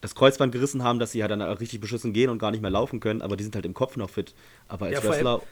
das 0.00 0.14
Kreuzband 0.14 0.52
gerissen 0.52 0.82
haben, 0.82 0.98
dass 0.98 1.12
sie 1.12 1.22
halt 1.22 1.30
dann 1.30 1.42
richtig 1.42 1.80
beschissen 1.80 2.12
gehen 2.12 2.30
und 2.30 2.38
gar 2.38 2.50
nicht 2.50 2.62
mehr 2.62 2.70
laufen 2.70 3.00
können, 3.00 3.20
aber 3.20 3.36
die 3.36 3.44
sind 3.44 3.54
halt 3.54 3.66
im 3.66 3.74
Kopf 3.74 3.96
noch 3.96 4.08
fit. 4.08 4.34
Aber 4.68 4.86
als 4.86 5.02
ja, 5.02 5.04
Wrestler 5.04 5.42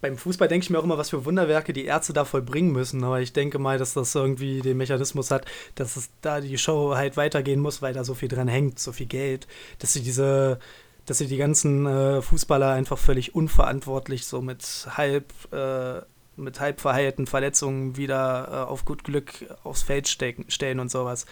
beim 0.00 0.16
Fußball 0.16 0.48
denke 0.48 0.64
ich 0.64 0.70
mir 0.70 0.78
auch 0.78 0.84
immer, 0.84 0.98
was 0.98 1.10
für 1.10 1.24
Wunderwerke 1.24 1.72
die 1.72 1.84
Ärzte 1.84 2.12
da 2.12 2.24
vollbringen 2.24 2.72
müssen. 2.72 3.04
Aber 3.04 3.20
ich 3.20 3.32
denke 3.32 3.58
mal, 3.58 3.78
dass 3.78 3.94
das 3.94 4.14
irgendwie 4.14 4.60
den 4.60 4.76
Mechanismus 4.76 5.30
hat, 5.30 5.44
dass 5.74 5.96
es 5.96 6.10
da 6.22 6.40
die 6.40 6.58
Show 6.58 6.94
halt 6.94 7.16
weitergehen 7.16 7.60
muss, 7.60 7.82
weil 7.82 7.94
da 7.94 8.04
so 8.04 8.14
viel 8.14 8.28
dran 8.28 8.48
hängt, 8.48 8.78
so 8.78 8.92
viel 8.92 9.06
Geld, 9.06 9.46
dass 9.78 9.92
sie 9.92 10.02
diese, 10.02 10.58
dass 11.06 11.18
sie 11.18 11.26
die 11.26 11.36
ganzen 11.36 11.86
äh, 11.86 12.22
Fußballer 12.22 12.70
einfach 12.70 12.98
völlig 12.98 13.34
unverantwortlich 13.34 14.26
so 14.26 14.40
mit 14.40 14.86
halb, 14.96 15.32
äh, 15.52 16.00
mit 16.36 16.60
halb 16.60 16.80
verheilten 16.80 17.26
Verletzungen 17.26 17.96
wieder 17.96 18.48
äh, 18.50 18.70
auf 18.70 18.84
gut 18.84 19.04
Glück 19.04 19.32
aufs 19.64 19.82
Feld 19.82 20.08
stecken, 20.08 20.46
stellen 20.48 20.80
und 20.80 20.90
sowas. 20.90 21.26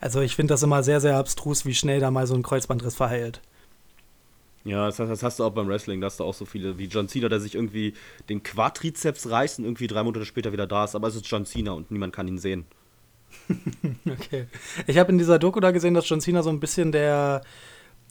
Also 0.00 0.20
ich 0.20 0.36
finde 0.36 0.54
das 0.54 0.62
immer 0.62 0.82
sehr, 0.82 1.00
sehr 1.00 1.16
abstrus, 1.16 1.64
wie 1.64 1.74
schnell 1.74 2.00
da 2.00 2.10
mal 2.10 2.26
so 2.26 2.34
ein 2.34 2.42
Kreuzbandriss 2.42 2.94
verheilt. 2.96 3.40
Ja, 4.68 4.84
das, 4.84 4.96
das, 4.98 5.22
hast 5.22 5.38
du 5.38 5.44
auch 5.44 5.50
beim 5.50 5.66
Wrestling, 5.66 6.02
da 6.02 6.06
hast 6.06 6.20
du 6.20 6.24
auch 6.24 6.34
so 6.34 6.44
viele 6.44 6.76
wie 6.76 6.84
John 6.84 7.08
Cena, 7.08 7.30
der 7.30 7.40
sich 7.40 7.54
irgendwie 7.54 7.94
den 8.28 8.42
Quadrizeps 8.42 9.30
reißt 9.30 9.60
und 9.60 9.64
irgendwie 9.64 9.86
drei 9.86 10.02
Monate 10.02 10.26
später 10.26 10.52
wieder 10.52 10.66
da 10.66 10.84
ist, 10.84 10.94
aber 10.94 11.08
es 11.08 11.16
ist 11.16 11.26
John 11.26 11.46
Cena 11.46 11.72
und 11.72 11.90
niemand 11.90 12.14
kann 12.14 12.28
ihn 12.28 12.36
sehen. 12.36 12.66
okay. 14.06 14.46
Ich 14.86 14.98
habe 14.98 15.10
in 15.10 15.16
dieser 15.16 15.38
Doku 15.38 15.58
da 15.60 15.70
gesehen, 15.70 15.94
dass 15.94 16.06
John 16.06 16.20
Cena 16.20 16.42
so 16.42 16.50
ein 16.50 16.60
bisschen 16.60 16.92
der, 16.92 17.40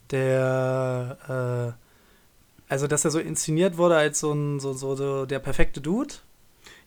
der, 0.10 1.76
äh, 1.78 2.72
also 2.72 2.88
dass 2.88 3.05
er 3.05 3.12
so 3.12 3.20
inszeniert 3.20 3.78
wurde 3.78 3.95
als 3.95 4.20
so 4.20 4.34
ein, 4.34 4.60
so, 4.60 4.74
so, 4.74 4.95
so 4.95 5.28
der 5.28 5.38
perfekte 5.38 5.80
Dude. 5.80 6.16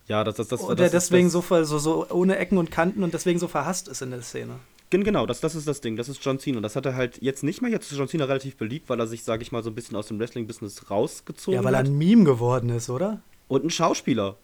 Ja, 0.08 0.24
das, 0.24 0.34
das, 0.34 0.48
das, 0.48 0.62
und 0.62 0.80
der 0.80 0.90
deswegen 0.90 1.30
das, 1.30 1.46
so, 1.48 1.64
so, 1.64 1.78
so 1.78 2.08
ohne 2.10 2.38
Ecken 2.38 2.58
und 2.58 2.72
Kanten 2.72 3.04
und 3.04 3.14
deswegen 3.14 3.38
so 3.38 3.46
verhasst 3.46 3.86
ist 3.86 4.02
in 4.02 4.10
der 4.10 4.22
Szene. 4.22 4.56
Genau, 4.90 5.24
das, 5.24 5.40
das 5.40 5.54
ist 5.54 5.68
das 5.68 5.80
Ding. 5.80 5.96
Das 5.96 6.08
ist 6.08 6.24
John 6.24 6.38
Cena. 6.40 6.60
Das 6.60 6.74
hat 6.74 6.84
er 6.84 6.96
halt 6.96 7.22
jetzt 7.22 7.44
nicht 7.44 7.62
mehr. 7.62 7.70
Jetzt 7.70 7.90
ist 7.92 7.98
John 7.98 8.08
Cena 8.08 8.24
relativ 8.24 8.56
beliebt, 8.56 8.88
weil 8.88 8.98
er 8.98 9.06
sich, 9.06 9.22
sage 9.22 9.42
ich 9.42 9.52
mal, 9.52 9.62
so 9.62 9.70
ein 9.70 9.74
bisschen 9.74 9.96
aus 9.96 10.08
dem 10.08 10.18
Wrestling-Business 10.18 10.90
rausgezogen 10.90 11.58
hat. 11.58 11.64
Ja, 11.64 11.66
weil 11.66 11.74
er 11.74 11.80
ein 11.88 11.96
Meme 11.96 12.24
geworden 12.24 12.70
ist, 12.70 12.90
oder? 12.90 13.22
Und 13.48 13.64
ein 13.64 13.70
Schauspieler. 13.70 14.36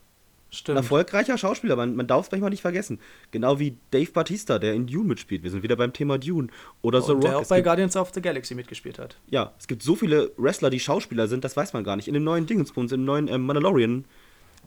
Stimmt. 0.49 0.79
Ein 0.79 0.85
erfolgreicher 0.85 1.37
Schauspieler, 1.37 1.75
man, 1.75 1.97
man 1.97 2.07
darf 2.07 2.27
es 2.27 2.31
manchmal 2.31 2.51
nicht 2.51 2.61
vergessen. 2.63 3.01
Genau 3.33 3.59
wie 3.59 3.77
Dave 3.91 4.13
Batista, 4.13 4.61
der 4.61 4.75
in 4.75 4.87
Dune 4.87 5.09
mitspielt. 5.09 5.43
Wir 5.43 5.51
sind 5.51 5.65
wieder 5.65 5.75
beim 5.75 5.93
Thema 5.93 6.19
Dune. 6.19 6.47
Oder 6.83 7.03
The 7.03 7.13
Und 7.13 7.25
der 7.25 7.31
Rock. 7.33 7.39
auch 7.39 7.43
Es 7.43 7.49
bei 7.49 7.61
Guardians 7.63 7.97
of 7.97 8.13
the 8.15 8.23
Galaxy 8.23 8.55
mitgespielt 8.55 9.01
hat. 9.01 9.17
ja, 9.29 9.53
es 9.59 9.67
gibt 9.67 9.83
so 9.83 9.97
viele 9.97 10.31
Wrestler, 10.37 10.71
die 10.71 10.79
Schauspieler 10.79 11.27
sind, 11.27 11.43
das 11.45 11.57
weiß 11.57 11.73
man 11.73 11.83
gar 11.83 11.97
nicht. 11.97 12.07
In 12.07 12.15
dem 12.15 12.23
neuen 12.23 12.47
Dingensbums, 12.47 12.93
im 12.93 13.05
neuen 13.05 13.27
ähm, 13.27 13.45
Mandalorian, 13.45 14.05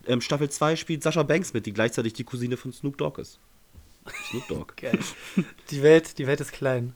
ähm, 0.05 0.19
Staffel 0.19 0.49
2 0.49 0.75
spielt 0.75 1.01
Sascha 1.01 1.23
Banks 1.23 1.53
mit, 1.53 1.65
die 1.65 1.73
gleichzeitig 1.73 2.11
die 2.11 2.25
Cousine 2.25 2.57
von 2.57 2.73
Snoop 2.73 2.97
Dogg 2.97 3.21
ist. 3.21 3.39
Snoop 4.29 4.47
Dogg. 4.47 4.73
Geil. 4.77 4.99
die, 5.71 5.83
Welt, 5.83 6.17
die 6.17 6.27
Welt 6.27 6.41
ist 6.41 6.51
klein. 6.51 6.93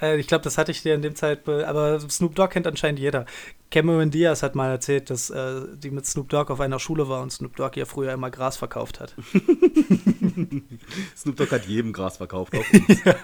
Äh, 0.00 0.18
ich 0.18 0.26
glaube, 0.26 0.44
das 0.44 0.56
hatte 0.56 0.70
ich 0.72 0.82
dir 0.82 0.94
in 0.94 1.02
dem 1.02 1.14
Zeit, 1.14 1.44
be- 1.44 1.68
aber 1.68 2.00
Snoop 2.00 2.34
Dogg 2.34 2.50
kennt 2.52 2.66
anscheinend 2.66 2.98
jeder. 3.00 3.26
Cameron 3.70 4.10
Diaz 4.10 4.42
hat 4.42 4.54
mal 4.54 4.70
erzählt, 4.70 5.10
dass 5.10 5.28
äh, 5.28 5.60
die 5.76 5.90
mit 5.90 6.06
Snoop 6.06 6.30
Dogg 6.30 6.50
auf 6.50 6.60
einer 6.60 6.78
Schule 6.78 7.08
war 7.10 7.20
und 7.20 7.30
Snoop 7.32 7.54
Dogg 7.56 7.76
ihr 7.78 7.84
früher 7.84 8.14
immer 8.14 8.30
Gras 8.30 8.56
verkauft 8.56 8.98
hat. 8.98 9.14
Snoop 11.16 11.36
Dogg 11.36 11.50
hat 11.50 11.66
jedem 11.66 11.92
Gras 11.92 12.16
verkauft. 12.16 12.54
Auch. 12.54 12.64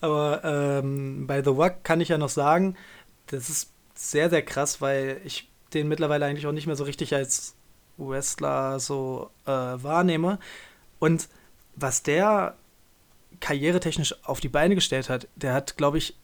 Aber 0.00 0.42
ähm, 0.44 1.26
bei 1.26 1.42
The 1.42 1.56
Wack 1.56 1.84
kann 1.84 2.00
ich 2.00 2.08
ja 2.08 2.18
noch 2.18 2.28
sagen, 2.28 2.76
das 3.26 3.48
ist 3.50 3.70
sehr, 3.94 4.30
sehr 4.30 4.42
krass, 4.42 4.80
weil 4.80 5.20
ich 5.24 5.48
den 5.74 5.88
mittlerweile 5.88 6.24
eigentlich 6.26 6.46
auch 6.46 6.52
nicht 6.52 6.66
mehr 6.66 6.76
so 6.76 6.84
richtig 6.84 7.14
als 7.14 7.54
Wrestler 7.98 8.78
so 8.80 9.30
äh, 9.46 9.50
wahrnehme. 9.50 10.38
Und 10.98 11.28
was 11.76 12.02
der 12.02 12.56
karrieretechnisch 13.40 14.14
auf 14.24 14.40
die 14.40 14.48
Beine 14.48 14.74
gestellt 14.74 15.08
hat, 15.08 15.28
der 15.36 15.54
hat, 15.54 15.76
glaube 15.76 15.98
ich, 15.98 16.16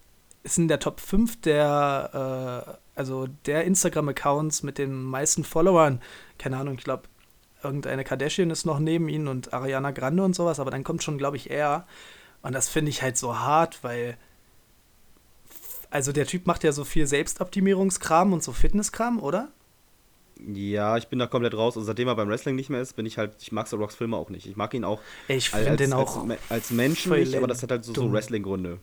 ist 0.42 0.59
in 0.59 0.68
der 0.68 0.80
Top 0.80 1.01
5 1.01 1.40
der, 1.40 2.76
äh, 2.94 2.99
also 2.99 3.26
der 3.46 3.64
Instagram-Accounts 3.64 4.62
mit 4.62 4.78
den 4.78 5.03
meisten 5.03 5.44
Followern. 5.44 6.01
Keine 6.38 6.59
Ahnung, 6.59 6.76
ich 6.76 6.84
glaube, 6.84 7.05
irgendeine 7.62 8.05
Kardashian 8.05 8.51
ist 8.51 8.64
noch 8.64 8.78
neben 8.78 9.09
ihnen 9.09 9.28
und 9.28 9.53
Ariana 9.53 9.90
Grande 9.90 10.22
und 10.22 10.34
sowas, 10.34 10.61
aber 10.61 10.70
dann 10.70 10.84
kommt 10.84 11.03
schon, 11.03 11.18
glaube 11.18 11.36
ich, 11.36 11.51
er. 11.51 11.86
Und 12.42 12.55
das 12.55 12.68
finde 12.68 12.90
ich 12.90 13.03
halt 13.03 13.16
so 13.16 13.38
hart, 13.38 13.82
weil 13.82 14.16
also 15.90 16.12
der 16.12 16.26
Typ 16.26 16.46
macht 16.46 16.64
ja 16.64 16.72
so 16.72 16.84
viel 16.84 17.07
Selbstoptimierungskram 17.07 18.32
und 18.32 18.42
so 18.42 18.53
Fitnesskram, 18.53 19.20
oder? 19.20 19.49
Ja, 20.47 20.97
ich 20.97 21.09
bin 21.09 21.18
da 21.18 21.26
komplett 21.26 21.55
raus. 21.55 21.76
Und 21.76 21.84
seitdem 21.84 22.09
er 22.09 22.14
beim 22.14 22.28
Wrestling 22.28 22.55
nicht 22.57 22.70
mehr 22.70 22.80
ist, 22.80 22.95
bin 22.95 23.07
ich 23.07 23.18
halt, 23.18 23.32
ich 23.41 23.53
mag 23.53 23.66
The 23.66 23.76
Rocks 23.76 23.97
Filme 23.97 24.16
auch 24.16 24.30
nicht. 24.30 24.47
Ich 24.47 24.57
mag 24.57 24.72
ihn 24.74 24.84
auch 24.84 25.01
Ich 25.26 25.53
als, 25.53 25.64
finde 25.64 25.76
den 25.76 25.93
auch. 25.93 26.28
als, 26.28 26.39
als 26.49 26.70
Menschen 26.70 27.12
nicht, 27.12 27.34
aber 27.34 27.47
das 27.47 27.62
hat 27.62 27.70
halt 27.70 27.84
so, 27.84 27.93
so. 27.93 28.12
Wrestling-Gründe. 28.12 28.78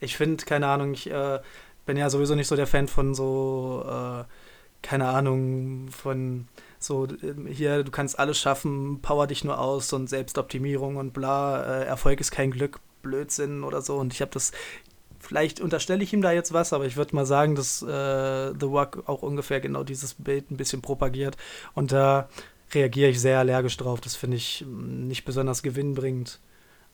Ich 0.00 0.16
finde, 0.16 0.44
keine 0.44 0.66
Ahnung, 0.66 0.92
ich 0.92 1.10
äh, 1.10 1.40
bin 1.86 1.96
ja 1.96 2.10
sowieso 2.10 2.34
nicht 2.34 2.48
so 2.48 2.56
der 2.56 2.66
Fan 2.66 2.88
von 2.88 3.14
so, 3.14 3.84
äh, 3.86 4.24
keine 4.82 5.08
Ahnung, 5.08 5.88
von 5.90 6.48
so, 6.78 7.06
äh, 7.06 7.34
hier, 7.52 7.82
du 7.82 7.90
kannst 7.90 8.18
alles 8.18 8.38
schaffen, 8.38 9.00
power 9.02 9.26
dich 9.26 9.44
nur 9.44 9.58
aus 9.58 9.92
und 9.92 10.08
Selbstoptimierung 10.08 10.96
und 10.96 11.12
bla, 11.12 11.62
äh, 11.82 11.84
Erfolg 11.84 12.20
ist 12.20 12.30
kein 12.30 12.50
Glück, 12.50 12.80
Blödsinn 13.02 13.62
oder 13.64 13.82
so. 13.82 13.96
Und 13.96 14.12
ich 14.12 14.20
habe 14.20 14.30
das, 14.32 14.52
vielleicht 15.30 15.60
unterstelle 15.60 16.02
ich 16.02 16.12
ihm 16.12 16.22
da 16.22 16.32
jetzt 16.32 16.52
was, 16.52 16.72
aber 16.72 16.86
ich 16.86 16.96
würde 16.96 17.14
mal 17.14 17.24
sagen, 17.24 17.54
dass 17.54 17.82
äh, 17.82 17.86
The 18.58 18.66
Rock 18.66 19.04
auch 19.06 19.22
ungefähr 19.22 19.60
genau 19.60 19.84
dieses 19.84 20.14
Bild 20.14 20.50
ein 20.50 20.56
bisschen 20.56 20.82
propagiert. 20.82 21.36
Und 21.72 21.92
da 21.92 22.28
reagiere 22.74 23.10
ich 23.10 23.20
sehr 23.20 23.38
allergisch 23.38 23.76
drauf. 23.76 24.00
Das 24.00 24.16
finde 24.16 24.38
ich 24.38 24.64
mh, 24.66 25.06
nicht 25.06 25.24
besonders 25.24 25.62
gewinnbringend. 25.62 26.40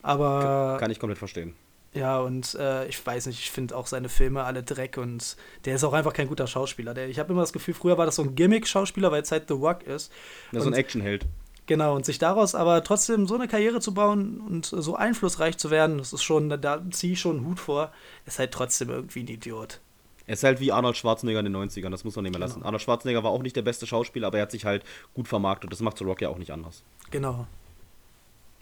Aber 0.03 0.77
Kann 0.79 0.91
ich 0.91 1.01
komplett 1.01 1.17
verstehen. 1.19 1.55
ja, 1.95 2.19
und 2.21 2.55
äh, 2.57 2.87
ich 2.89 3.05
weiß 3.07 3.25
nicht, 3.27 3.39
ich 3.41 3.51
finde 3.51 3.75
auch 3.75 3.87
seine 3.87 4.11
Filme 4.11 4.45
alle 4.45 4.63
Dreck 4.63 4.99
und 4.99 5.39
der 5.65 5.77
ist 5.77 5.85
auch 5.85 5.95
einfach 5.95 6.13
kein 6.13 6.29
guter 6.29 6.47
Schauspieler. 6.47 6.93
Der, 6.93 7.09
ich 7.09 7.19
habe 7.19 7.33
immer 7.33 7.41
das 7.41 7.55
Gefühl, 7.55 7.73
früher 7.73 7.97
war 7.97 8.05
das 8.05 8.17
so 8.17 8.23
ein 8.23 8.35
Gimmick-Schauspieler, 8.35 9.11
weil 9.13 9.23
es 9.23 9.33
halt 9.33 9.49
The 9.49 9.55
Rock 9.55 9.83
ist. 9.85 10.13
Ja, 10.53 10.61
so 10.61 10.69
ein 10.69 10.75
Actionheld. 10.75 11.25
Genau, 11.67 11.97
und 11.97 12.07
sich 12.07 12.19
daraus 12.19 12.55
aber 12.55 12.85
trotzdem 12.85 13.27
so 13.27 13.35
eine 13.35 13.49
Karriere 13.49 13.81
zu 13.81 13.93
bauen 13.93 14.41
und 14.41 14.67
so 14.67 14.95
einflussreich 14.95 15.59
zu 15.59 15.71
werden, 15.71 15.99
das 15.99 16.13
ist 16.13 16.23
schon, 16.23 16.49
da, 16.49 16.83
ziehe 16.91 17.15
ich 17.15 17.21
schon 17.21 17.39
einen 17.39 17.47
Hut 17.47 17.59
vor, 17.59 17.93
ist 18.25 18.39
halt 18.39 18.53
trotzdem 18.53 18.89
irgendwie 18.89 19.25
ein 19.25 19.29
Idiot. 19.29 19.81
Er 20.27 20.35
ist 20.35 20.45
halt 20.45 20.61
wie 20.61 20.73
Arnold 20.73 20.97
Schwarzenegger 20.97 21.41
in 21.41 21.47
den 21.47 21.57
90ern, 21.57 21.91
das 21.91 22.05
muss 22.05 22.15
man 22.17 22.25
nicht 22.25 22.33
mehr 22.33 22.41
lassen. 22.41 22.57
Genau. 22.57 22.67
Arnold 22.67 22.83
Schwarzenegger 22.83 23.25
war 23.25 23.31
auch 23.33 23.43
nicht 23.43 23.57
der 23.57 23.63
beste 23.63 23.87
Schauspieler, 23.87 24.29
aber 24.29 24.39
er 24.39 24.43
hat 24.43 24.51
sich 24.53 24.65
halt 24.65 24.85
gut 25.15 25.29
vermarktet. 25.29 25.73
Das 25.73 25.81
macht 25.81 25.99
The 25.99 26.05
Rock 26.05 26.21
ja 26.21 26.29
auch 26.29 26.39
nicht 26.39 26.53
anders. 26.53 26.85
Genau. 27.11 27.47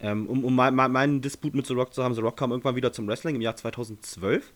Ähm, 0.00 0.26
um 0.26 0.44
um 0.44 0.54
mein, 0.54 0.74
mein, 0.74 0.92
meinen 0.92 1.20
Disput 1.20 1.54
mit 1.54 1.66
The 1.66 1.74
Rock 1.74 1.94
zu 1.94 2.02
haben, 2.02 2.14
The 2.14 2.20
Rock 2.20 2.36
kam 2.36 2.50
irgendwann 2.50 2.76
wieder 2.76 2.92
zum 2.92 3.06
Wrestling 3.06 3.36
im 3.36 3.40
Jahr 3.40 3.56
2012, 3.56 4.52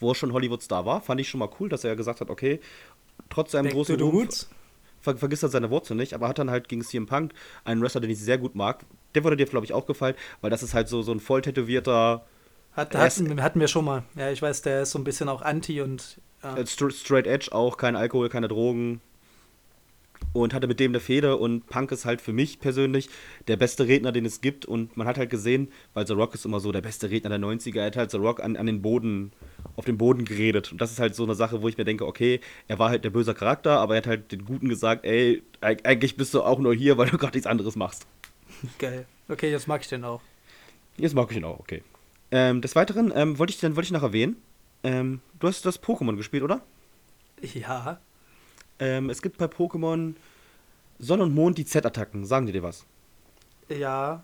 wo 0.00 0.10
er 0.10 0.14
schon 0.14 0.32
Hollywood-Star 0.32 0.84
war. 0.84 1.00
Fand 1.00 1.20
ich 1.20 1.28
schon 1.28 1.38
mal 1.38 1.48
cool, 1.60 1.68
dass 1.68 1.84
er 1.84 1.90
ja 1.90 1.96
gesagt 1.96 2.20
hat, 2.20 2.28
okay, 2.28 2.60
trotz 3.30 3.52
seinem 3.52 3.64
Back 3.64 3.72
to 3.72 3.78
großen 3.78 3.98
the 3.98 4.02
Ruhm, 4.02 4.14
Roots. 4.14 4.50
Ver 5.04 5.16
vergisst 5.16 5.42
er 5.42 5.48
seine 5.50 5.70
Wurzeln 5.70 5.98
nicht, 5.98 6.14
aber 6.14 6.28
hat 6.28 6.38
dann 6.38 6.50
halt 6.50 6.68
gegen 6.68 6.82
CM 6.82 7.06
Punk 7.06 7.32
einen 7.64 7.80
Wrestler, 7.82 8.00
den 8.00 8.10
ich 8.10 8.18
sehr 8.18 8.38
gut 8.38 8.54
mag. 8.54 8.84
Der 9.14 9.22
würde 9.22 9.36
dir, 9.36 9.46
glaube 9.46 9.66
ich, 9.66 9.72
auch 9.72 9.86
gefallen, 9.86 10.16
weil 10.40 10.50
das 10.50 10.62
ist 10.62 10.74
halt 10.74 10.88
so, 10.88 11.02
so 11.02 11.12
ein 11.12 11.20
voll 11.20 11.42
tätowierter, 11.42 12.24
Hat, 12.72 12.94
hatten, 12.96 13.40
hatten 13.42 13.60
wir 13.60 13.68
schon 13.68 13.84
mal. 13.84 14.02
Ja, 14.16 14.30
ich 14.30 14.42
weiß, 14.42 14.62
der 14.62 14.82
ist 14.82 14.90
so 14.90 14.98
ein 14.98 15.04
bisschen 15.04 15.28
auch 15.28 15.42
anti 15.42 15.80
und 15.80 16.20
ja. 16.42 16.56
äh, 16.56 16.62
stra- 16.62 16.90
straight 16.92 17.26
edge 17.26 17.52
auch, 17.52 17.76
kein 17.76 17.94
Alkohol, 17.96 18.28
keine 18.28 18.48
Drogen. 18.48 19.00
Und 20.34 20.52
hatte 20.52 20.66
mit 20.66 20.80
dem 20.80 20.90
eine 20.90 20.98
Fehde 21.00 21.36
und 21.36 21.66
Punk 21.68 21.92
ist 21.92 22.04
halt 22.04 22.20
für 22.20 22.32
mich 22.32 22.58
persönlich 22.58 23.08
der 23.46 23.56
beste 23.56 23.86
Redner, 23.86 24.10
den 24.10 24.26
es 24.26 24.40
gibt. 24.40 24.66
Und 24.66 24.96
man 24.96 25.06
hat 25.06 25.16
halt 25.16 25.30
gesehen, 25.30 25.68
weil 25.94 26.06
The 26.06 26.12
Rock 26.12 26.34
ist 26.34 26.44
immer 26.44 26.58
so 26.58 26.72
der 26.72 26.80
beste 26.82 27.08
Redner 27.08 27.30
der 27.30 27.38
90er, 27.38 27.78
er 27.78 27.86
hat 27.86 27.96
halt 27.96 28.10
The 28.10 28.16
Rock 28.16 28.42
an, 28.42 28.56
an 28.56 28.66
den 28.66 28.82
Boden, 28.82 29.32
auf 29.76 29.84
den 29.84 29.96
Boden 29.96 30.24
geredet. 30.24 30.72
Und 30.72 30.80
das 30.80 30.90
ist 30.90 30.98
halt 30.98 31.14
so 31.14 31.22
eine 31.22 31.36
Sache, 31.36 31.62
wo 31.62 31.68
ich 31.68 31.78
mir 31.78 31.84
denke, 31.84 32.04
okay, 32.04 32.40
er 32.66 32.80
war 32.80 32.90
halt 32.90 33.04
der 33.04 33.10
böse 33.10 33.32
Charakter, 33.32 33.78
aber 33.78 33.94
er 33.94 33.98
hat 33.98 34.06
halt 34.08 34.32
den 34.32 34.44
Guten 34.44 34.68
gesagt, 34.68 35.04
ey, 35.04 35.40
eig- 35.60 35.84
eigentlich 35.84 36.16
bist 36.16 36.34
du 36.34 36.42
auch 36.42 36.58
nur 36.58 36.74
hier, 36.74 36.98
weil 36.98 37.08
du 37.08 37.16
gerade 37.18 37.36
nichts 37.36 37.46
anderes 37.46 37.76
machst. 37.76 38.04
geil. 38.80 39.06
Okay, 39.28 39.52
jetzt 39.52 39.68
mag 39.68 39.82
ich 39.82 39.88
den 39.88 40.02
auch. 40.02 40.20
Jetzt 40.96 41.14
mag 41.14 41.30
ich 41.30 41.36
ihn 41.36 41.44
auch, 41.44 41.60
okay. 41.60 41.82
Ähm, 42.32 42.60
des 42.60 42.74
Weiteren 42.74 43.12
ähm, 43.14 43.38
wollte 43.38 43.52
ich 43.52 43.60
dann 43.60 43.76
wollte 43.76 43.86
ich 43.86 43.92
noch 43.92 44.02
erwähnen, 44.02 44.36
ähm, 44.82 45.20
du 45.38 45.46
hast 45.46 45.64
das 45.64 45.80
Pokémon 45.80 46.16
gespielt, 46.16 46.42
oder? 46.42 46.60
Ja, 47.40 48.00
Ähm, 48.84 49.10
es 49.10 49.22
gibt 49.22 49.38
bei 49.38 49.46
Pokémon 49.46 50.14
Sonne 50.98 51.22
und 51.24 51.34
Mond 51.34 51.58
die 51.58 51.64
Z-Attacken. 51.64 52.24
Sagen 52.24 52.46
die 52.46 52.52
dir 52.52 52.62
was? 52.62 52.84
ja, 53.70 54.22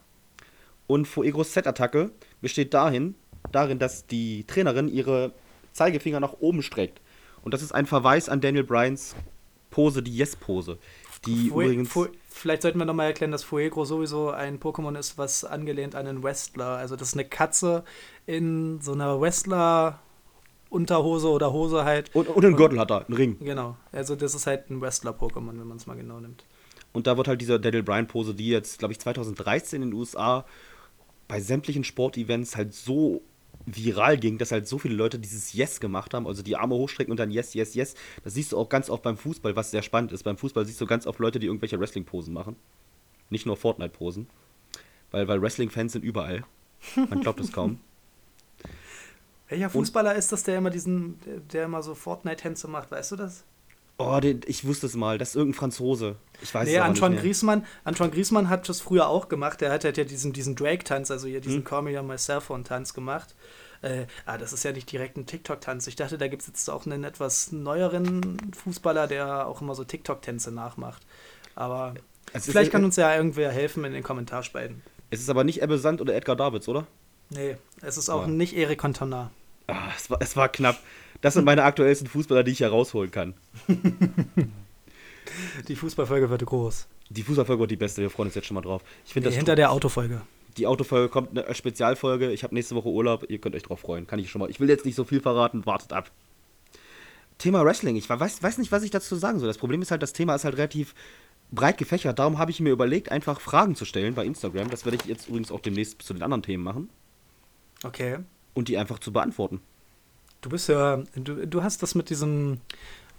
Und 0.86 1.06
Fuegros 1.08 1.52
Z-Attacke 1.52 2.10
besteht 2.42 2.74
dahin, 2.74 3.14
darin, 3.52 3.78
dass 3.78 4.06
die 4.06 4.44
Trainerin 4.46 4.86
ihre 4.88 5.32
Zeigefinger 5.72 6.20
nach 6.20 6.34
oben 6.40 6.62
streckt. 6.62 7.00
Und 7.42 7.54
das 7.54 7.62
ist 7.62 7.72
ein 7.72 7.86
Verweis 7.86 8.28
an 8.28 8.40
Daniel 8.42 8.64
Bryans 8.64 9.14
Pose, 9.70 10.02
die 10.02 10.14
Yes-Pose. 10.16 10.78
Die 11.26 11.48
Fue- 11.48 11.64
übrigens. 11.64 11.88
Fue- 11.90 12.10
Vielleicht 12.28 12.62
sollten 12.62 12.78
wir 12.78 12.84
nochmal 12.84 13.06
erklären, 13.06 13.30
dass 13.32 13.44
Fuegro 13.44 13.84
sowieso 13.84 14.30
ein 14.30 14.58
Pokémon 14.60 14.98
ist, 14.98 15.16
was 15.18 15.44
angelehnt 15.44 15.94
an 15.94 16.06
einen 16.06 16.22
Wrestler. 16.22 16.76
Also 16.76 16.96
das 16.96 17.08
ist 17.08 17.14
eine 17.14 17.24
Katze 17.24 17.84
in 18.26 18.80
so 18.80 18.92
einer 18.92 19.20
Wrestler-Unterhose 20.70 21.28
oder 21.28 21.52
Hose 21.52 21.84
halt. 21.84 22.14
und, 22.14 22.28
und 22.28 22.44
einen 22.44 22.56
Gürtel 22.56 22.78
hat 22.78 22.90
er, 22.90 23.06
einen 23.06 23.16
Ring. 23.16 23.36
Genau. 23.40 23.76
Also 23.92 24.16
das 24.16 24.34
ist 24.34 24.46
halt 24.46 24.70
ein 24.70 24.80
Wrestler-Pokémon, 24.80 25.58
wenn 25.58 25.66
man 25.66 25.76
es 25.76 25.86
mal 25.86 25.96
genau 25.96 26.20
nimmt. 26.20 26.44
Und 26.92 27.06
da 27.06 27.16
wird 27.16 27.28
halt 27.28 27.40
diese 27.40 27.60
Daniel 27.60 27.82
Bryan-Pose, 27.82 28.34
die 28.34 28.48
jetzt, 28.48 28.78
glaube 28.78 28.92
ich, 28.92 28.98
2013 29.00 29.82
in 29.82 29.90
den 29.90 29.98
USA 29.98 30.44
bei 31.28 31.40
sämtlichen 31.40 31.84
Sportevents 31.84 32.56
halt 32.56 32.74
so 32.74 33.22
viral 33.66 34.16
ging, 34.16 34.38
dass 34.38 34.50
halt 34.50 34.66
so 34.66 34.78
viele 34.78 34.94
Leute 34.94 35.18
dieses 35.18 35.52
Yes 35.52 35.78
gemacht 35.78 36.14
haben, 36.14 36.26
also 36.26 36.42
die 36.42 36.56
Arme 36.56 36.74
hochstrecken 36.74 37.12
und 37.12 37.20
dann 37.20 37.30
Yes, 37.30 37.54
Yes, 37.54 37.74
Yes. 37.74 37.94
Das 38.24 38.34
siehst 38.34 38.52
du 38.52 38.58
auch 38.58 38.68
ganz 38.68 38.90
oft 38.90 39.02
beim 39.02 39.16
Fußball, 39.16 39.54
was 39.54 39.70
sehr 39.70 39.82
spannend 39.82 40.12
ist. 40.12 40.24
Beim 40.24 40.36
Fußball 40.38 40.64
siehst 40.64 40.80
du 40.80 40.86
ganz 40.86 41.06
oft 41.06 41.18
Leute, 41.20 41.38
die 41.38 41.46
irgendwelche 41.46 41.78
Wrestling-Posen 41.78 42.32
machen. 42.32 42.56
Nicht 43.28 43.46
nur 43.46 43.56
Fortnite-Posen. 43.56 44.26
Weil, 45.12 45.28
weil 45.28 45.42
Wrestling-Fans 45.42 45.92
sind 45.92 46.04
überall. 46.04 46.44
Man 46.96 47.20
glaubt 47.20 47.40
es 47.40 47.52
kaum. 47.52 47.78
Welcher 49.50 49.68
Fußballer 49.70 50.14
ist 50.14 50.32
das, 50.32 50.44
der 50.44 50.56
immer 50.58 50.70
diesen, 50.70 51.18
der, 51.52 51.64
immer 51.66 51.82
so 51.82 51.94
Fortnite-Tänze 51.94 52.68
macht, 52.68 52.90
weißt 52.90 53.12
du 53.12 53.16
das? 53.16 53.44
Oh, 53.98 54.18
den, 54.18 54.40
ich 54.46 54.64
wusste 54.66 54.86
es 54.86 54.94
mal. 54.94 55.18
Das 55.18 55.30
ist 55.30 55.36
irgendein 55.36 55.58
Franzose. 55.58 56.16
Ich 56.40 56.54
weiß 56.54 56.66
nee, 56.66 56.76
es 56.76 56.80
Antoine 56.80 57.16
nicht. 57.16 57.24
Griezmann, 57.24 57.66
Antoine 57.84 58.10
Griezmann 58.12 58.48
hat 58.48 58.66
das 58.68 58.80
früher 58.80 59.08
auch 59.08 59.28
gemacht. 59.28 59.60
Der 59.60 59.70
hat 59.70 59.84
halt 59.84 59.98
ja 59.98 60.04
diesen, 60.04 60.32
diesen 60.32 60.56
Drake-Tanz, 60.56 61.10
also 61.10 61.28
hier 61.28 61.42
diesen 61.42 61.58
Hm. 61.58 61.64
Call 61.64 61.82
Me 61.82 61.98
on 62.00 62.06
My 62.06 62.16
Cell 62.16 62.40
Phone-Tanz 62.40 62.94
gemacht. 62.94 63.34
Äh, 63.82 64.06
ah, 64.24 64.38
das 64.38 64.52
ist 64.54 64.62
ja 64.62 64.72
nicht 64.72 64.90
direkt 64.90 65.18
ein 65.18 65.26
TikTok-Tanz. 65.26 65.86
Ich 65.86 65.96
dachte, 65.96 66.16
da 66.16 66.28
gibt 66.28 66.40
es 66.42 66.48
jetzt 66.48 66.70
auch 66.70 66.86
einen 66.86 67.04
etwas 67.04 67.52
neueren 67.52 68.38
Fußballer, 68.56 69.06
der 69.06 69.46
auch 69.46 69.60
immer 69.60 69.74
so 69.74 69.84
TikTok-Tänze 69.84 70.50
nachmacht. 70.52 71.02
Aber 71.54 71.94
Es 72.32 72.46
ist- 72.46 72.52
vielleicht 72.52 72.72
kann 72.72 72.84
uns 72.84 72.96
ja 72.96 73.14
irgendwer 73.14 73.50
helfen 73.50 73.84
in 73.84 73.92
den 73.92 74.02
Kommentarspalten. 74.02 74.80
Es 75.10 75.20
ist 75.20 75.28
aber 75.28 75.44
nicht 75.44 75.60
Ebbe 75.60 75.76
Sand 75.78 76.00
oder 76.00 76.14
Edgar 76.14 76.36
Davids, 76.36 76.68
oder? 76.68 76.86
Nee, 77.30 77.56
es 77.82 77.98
ist 77.98 78.08
auch 78.08 78.22
Ja. 78.22 78.28
nicht 78.28 78.56
Eric 78.56 78.80
Cantona. 78.80 79.30
Ah, 79.70 79.92
es, 79.96 80.10
war, 80.10 80.18
es 80.20 80.36
war 80.36 80.48
knapp. 80.48 80.78
Das 81.20 81.34
sind 81.34 81.44
meine 81.44 81.64
aktuellsten 81.64 82.08
Fußballer, 82.08 82.44
die 82.44 82.52
ich 82.52 82.60
herausholen 82.60 83.10
kann. 83.10 83.34
Die 85.68 85.76
Fußballfolge 85.76 86.30
wird 86.30 86.44
groß. 86.44 86.88
Die 87.10 87.22
Fußballfolge 87.22 87.60
wird 87.60 87.70
die 87.70 87.76
beste, 87.76 88.02
wir 88.02 88.10
freuen 88.10 88.28
uns 88.28 88.34
jetzt 88.34 88.46
schon 88.46 88.54
mal 88.54 88.62
drauf. 88.62 88.82
Ich 89.06 89.12
das 89.22 89.34
hinter 89.34 89.56
der 89.56 89.70
Autofolge. 89.72 90.22
die 90.56 90.66
Autofolge 90.66 91.08
kommt 91.08 91.36
eine 91.36 91.54
Spezialfolge. 91.54 92.32
Ich 92.32 92.42
habe 92.42 92.54
nächste 92.54 92.74
Woche 92.74 92.88
Urlaub, 92.88 93.26
ihr 93.28 93.38
könnt 93.38 93.54
euch 93.54 93.62
drauf 93.62 93.80
freuen. 93.80 94.06
Kann 94.06 94.18
ich 94.18 94.30
schon 94.30 94.40
mal. 94.40 94.50
Ich 94.50 94.60
will 94.60 94.68
jetzt 94.68 94.84
nicht 94.84 94.94
so 94.94 95.04
viel 95.04 95.20
verraten, 95.20 95.66
wartet 95.66 95.92
ab. 95.92 96.10
Thema 97.38 97.64
Wrestling. 97.64 97.96
Ich 97.96 98.08
weiß, 98.08 98.42
weiß 98.42 98.58
nicht, 98.58 98.70
was 98.70 98.82
ich 98.82 98.90
dazu 98.90 99.16
sagen 99.16 99.38
soll. 99.38 99.48
Das 99.48 99.58
Problem 99.58 99.82
ist 99.82 99.90
halt, 99.90 100.02
das 100.02 100.12
Thema 100.12 100.34
ist 100.34 100.44
halt 100.44 100.56
relativ 100.56 100.94
breit 101.50 101.78
gefächert. 101.78 102.18
Darum 102.18 102.38
habe 102.38 102.50
ich 102.50 102.60
mir 102.60 102.70
überlegt, 102.70 103.10
einfach 103.10 103.40
Fragen 103.40 103.74
zu 103.74 103.84
stellen 103.84 104.14
bei 104.14 104.24
Instagram. 104.24 104.70
Das 104.70 104.84
werde 104.84 104.98
ich 105.00 105.04
jetzt 105.06 105.28
übrigens 105.28 105.50
auch 105.50 105.60
demnächst 105.60 106.02
zu 106.02 106.12
den 106.12 106.22
anderen 106.22 106.42
Themen 106.42 106.62
machen. 106.62 106.90
Okay. 107.82 108.18
Und 108.54 108.68
die 108.68 108.78
einfach 108.78 108.98
zu 108.98 109.12
beantworten. 109.12 109.60
Du 110.40 110.48
bist 110.50 110.68
ja, 110.68 111.02
du, 111.14 111.46
du 111.46 111.62
hast 111.62 111.82
das 111.82 111.94
mit 111.94 112.10
diesem, 112.10 112.60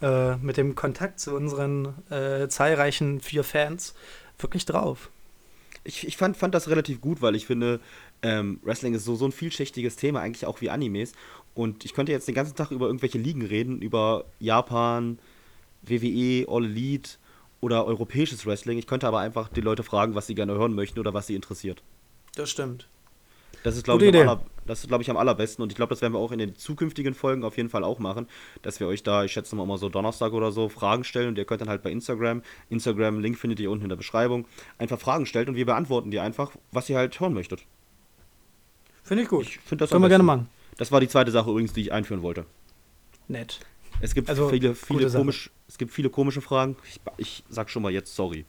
äh, 0.02 0.36
mit 0.38 0.58
dem 0.58 0.76
Kontakt 0.76 1.20
zu 1.20 1.36
unseren 1.36 1.94
äh, 2.10 2.48
zahlreichen 2.48 3.22
vier 3.22 3.44
Fans 3.44 3.94
wirklich 4.40 4.66
drauf. 4.66 5.10
Ich, 5.84 6.06
ich 6.08 6.18
fand, 6.18 6.38
fand 6.38 6.54
das 6.54 6.70
relativ 6.70 7.02
gut, 7.02 7.22
weil 7.22 7.36
ich 7.36 7.46
finde, 7.46 7.80
ähm, 8.22 8.60
Wrestling 8.64 8.94
ist 8.94 9.06
so, 9.06 9.16
so 9.16 9.26
ein 9.26 9.32
vielschichtiges 9.32 9.96
Thema, 9.96 10.22
eigentlich 10.22 10.46
auch 10.46 10.62
wie 10.62 10.70
Animes. 10.70 11.14
Und 11.54 11.86
ich 11.86 11.94
könnte 11.94 12.12
jetzt 12.12 12.28
den 12.28 12.36
ganzen 12.36 12.56
Tag 12.56 12.72
über 12.72 12.88
irgendwelche 12.88 13.18
Ligen 13.18 13.46
reden, 13.46 13.82
über 13.82 14.26
Japan, 14.40 15.20
WWE, 15.84 16.46
All 16.48 16.66
Elite 16.66 17.12
oder 17.62 17.86
europäisches 17.86 18.46
Wrestling. 18.46 18.78
Ich 18.78 18.88
könnte 18.88 19.08
aber 19.08 19.20
einfach 19.20 19.50
die 19.50 19.62
Leute 19.62 19.84
fragen, 19.84 20.16
was 20.16 20.28
sie 20.28 20.36
gerne 20.36 20.54
hören 20.54 20.74
möchten 20.74 21.00
oder 21.00 21.14
was 21.14 21.28
sie 21.28 21.36
interessiert. 21.36 21.82
Das 22.36 22.50
stimmt. 22.50 22.88
Das 23.64 23.76
ist, 23.76 23.84
glaube 23.84 24.06
ich, 24.06 24.16
am 24.16 24.22
aller, 24.22 24.42
das 24.66 24.82
ist, 24.82 24.88
glaub 24.88 25.02
ich, 25.02 25.10
am 25.10 25.18
allerbesten. 25.18 25.64
Und 25.64 25.72
ich 25.72 25.76
glaube, 25.76 25.90
das 25.90 26.02
werden 26.02 26.14
wir 26.14 26.20
auch 26.20 26.32
in 26.32 26.40
den 26.40 26.56
zukünftigen 26.56 27.14
Folgen 27.14 27.44
auf 27.44 27.58
jeden 27.58 27.70
Fall 27.70 27.84
auch 27.84 28.00
machen, 28.00 28.28
dass 28.62 28.80
wir 28.80 28.88
euch 28.88 29.04
da, 29.04 29.24
ich 29.24 29.32
schätze 29.32 29.56
mal, 29.56 29.66
mal 29.66 29.78
so 29.78 29.90
Donnerstag 29.90 30.34
oder 30.34 30.52
so, 30.52 30.70
Fragen 30.70 31.04
stellen. 31.04 31.30
Und 31.30 31.38
ihr 31.38 31.46
könnt 31.46 31.62
dann 31.62 31.70
halt 31.70 31.84
bei 31.84 31.92
Instagram, 31.92 32.42
Instagram, 32.70 33.20
Link 33.20 33.38
findet 33.38 33.60
ihr 33.60 33.72
unten 33.72 33.86
in 33.86 33.90
der 33.90 33.96
Beschreibung, 33.96 34.46
einfach 34.78 35.00
Fragen 35.00 35.26
stellen 35.26 35.50
und 35.50 35.56
wir 35.56 35.66
beantworten 35.66 36.12
die 36.12 36.20
einfach, 36.20 36.52
was 36.72 36.90
ihr 36.90 36.98
halt 36.98 37.20
hören 37.20 37.34
möchtet. 37.34 37.66
Finde 39.04 39.24
ich 39.24 39.30
gut. 39.30 39.46
Ich 39.46 39.60
finde 39.60 39.84
das 39.84 39.90
Können 39.90 40.04
wir 40.04 40.10
gerne 40.10 40.24
machen. 40.24 40.48
Das 40.78 40.92
war 40.92 41.00
die 41.00 41.08
zweite 41.08 41.32
Sache 41.32 41.50
übrigens, 41.50 41.74
die 41.74 41.82
ich 41.82 41.92
einführen 41.92 42.22
wollte. 42.22 42.46
Nett. 43.28 43.60
Es 44.00 44.16
gibt 44.16 44.30
Also, 44.30 44.50
viele, 44.50 44.74
viele, 44.74 45.10
komisch, 45.12 45.52
es 45.68 45.78
gibt 45.78 45.92
viele 45.92 46.10
komische 46.10 46.42
Fragen. 46.42 46.76
Ich, 46.88 47.00
ich 47.18 47.44
sag 47.50 47.70
schon 47.70 47.84
mal 47.84 47.92
jetzt 47.92 48.16
sorry. 48.16 48.46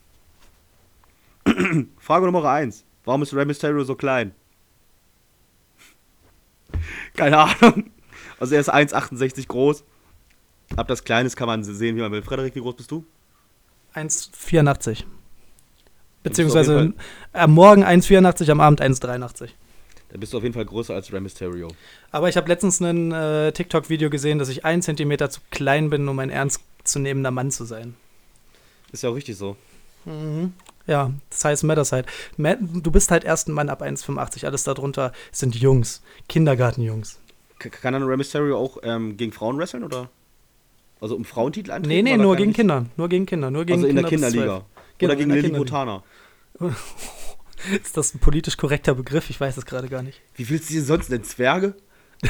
Frage 1.98 2.26
Nummer 2.26 2.44
1. 2.44 2.84
Warum 3.04 3.22
ist 3.22 3.34
Rey 3.34 3.44
Mysterio 3.44 3.82
so 3.84 3.94
klein? 3.94 4.34
Keine 7.16 7.38
Ahnung. 7.38 7.90
Also 8.38 8.54
er 8.54 8.60
ist 8.60 8.72
1,68 8.72 9.46
groß. 9.46 9.84
Ab 10.76 10.88
das 10.88 11.04
Kleines 11.04 11.36
kann 11.36 11.46
man 11.46 11.62
sehen, 11.64 11.96
wie 11.96 12.00
man 12.00 12.12
will. 12.12 12.22
Frederik, 12.22 12.54
wie 12.54 12.60
groß 12.60 12.76
bist 12.76 12.90
du? 12.90 13.04
1,84. 13.94 14.00
bist 14.02 14.26
du 14.26 14.98
auf 14.98 15.04
Beziehungsweise 16.22 16.94
am 17.32 17.52
Morgen 17.52 17.84
1,84, 17.84 18.50
am 18.50 18.60
Abend 18.60 18.80
1,83. 18.80 19.50
Dann 20.10 20.20
bist 20.20 20.32
du 20.32 20.36
auf 20.36 20.42
jeden 20.42 20.54
Fall 20.54 20.64
größer 20.64 20.94
als 20.94 21.12
Rey 21.12 21.20
Mysterio. 21.20 21.68
Aber 22.10 22.28
ich 22.28 22.36
habe 22.36 22.48
letztens 22.48 22.80
ein 22.80 23.12
äh, 23.12 23.52
TikTok-Video 23.52 24.10
gesehen, 24.10 24.38
dass 24.38 24.50
ich 24.50 24.64
ein 24.64 24.82
Zentimeter 24.82 25.30
zu 25.30 25.40
klein 25.50 25.88
bin, 25.90 26.06
um 26.06 26.18
ein 26.18 26.30
ernstzunehmender 26.30 27.30
Mann 27.30 27.50
zu 27.50 27.64
sein. 27.64 27.94
Ist 28.92 29.02
ja 29.02 29.10
auch 29.10 29.14
richtig 29.14 29.36
so. 29.36 29.56
Ja, 30.86 31.12
das 31.30 31.44
heißt 31.44 31.64
Matters 31.64 31.92
halt. 31.92 32.06
Du 32.36 32.90
bist 32.90 33.10
halt 33.10 33.24
erst 33.24 33.48
ein 33.48 33.52
Mann 33.52 33.68
ab 33.68 33.82
1,85. 33.82 34.46
Alles 34.46 34.64
darunter 34.64 35.12
sind 35.30 35.54
Jungs. 35.54 36.02
Kindergartenjungs. 36.28 37.20
Kann 37.58 37.92
dann 37.92 38.02
Rey 38.02 38.16
Mysterio 38.16 38.58
auch 38.58 38.78
ähm, 38.82 39.16
gegen 39.16 39.32
Frauen 39.32 39.58
wresteln 39.58 39.84
oder? 39.84 40.10
Also 41.00 41.14
um 41.16 41.24
Frauentitel 41.24 41.70
antreten? 41.70 41.88
Nee, 41.88 42.02
nee, 42.02 42.16
nur 42.16 42.36
gegen? 42.36 42.52
Kinder. 42.52 42.86
Nur 42.96 43.08
gegen 43.08 43.26
Kinder. 43.26 43.50
Nur 43.50 43.64
gegen 43.64 43.78
Also 43.78 43.86
in 43.88 43.96
der 43.96 44.04
Kinder 44.04 44.28
Kinderliga. 44.30 44.56
12. 44.58 44.64
Genau, 44.98 45.10
oder 45.10 45.16
gegen 45.16 45.30
der 45.30 45.42
Lilliputaner. 45.42 46.02
Ist 47.82 47.96
das 47.96 48.14
ein 48.14 48.18
politisch 48.18 48.56
korrekter 48.56 48.94
Begriff? 48.94 49.30
Ich 49.30 49.40
weiß 49.40 49.56
es 49.56 49.66
gerade 49.66 49.88
gar 49.88 50.02
nicht. 50.02 50.20
Wie 50.34 50.48
willst 50.48 50.68
du 50.68 50.74
sie 50.74 50.80
sonst 50.80 51.10
nennen? 51.10 51.24
Zwerge? 51.24 51.74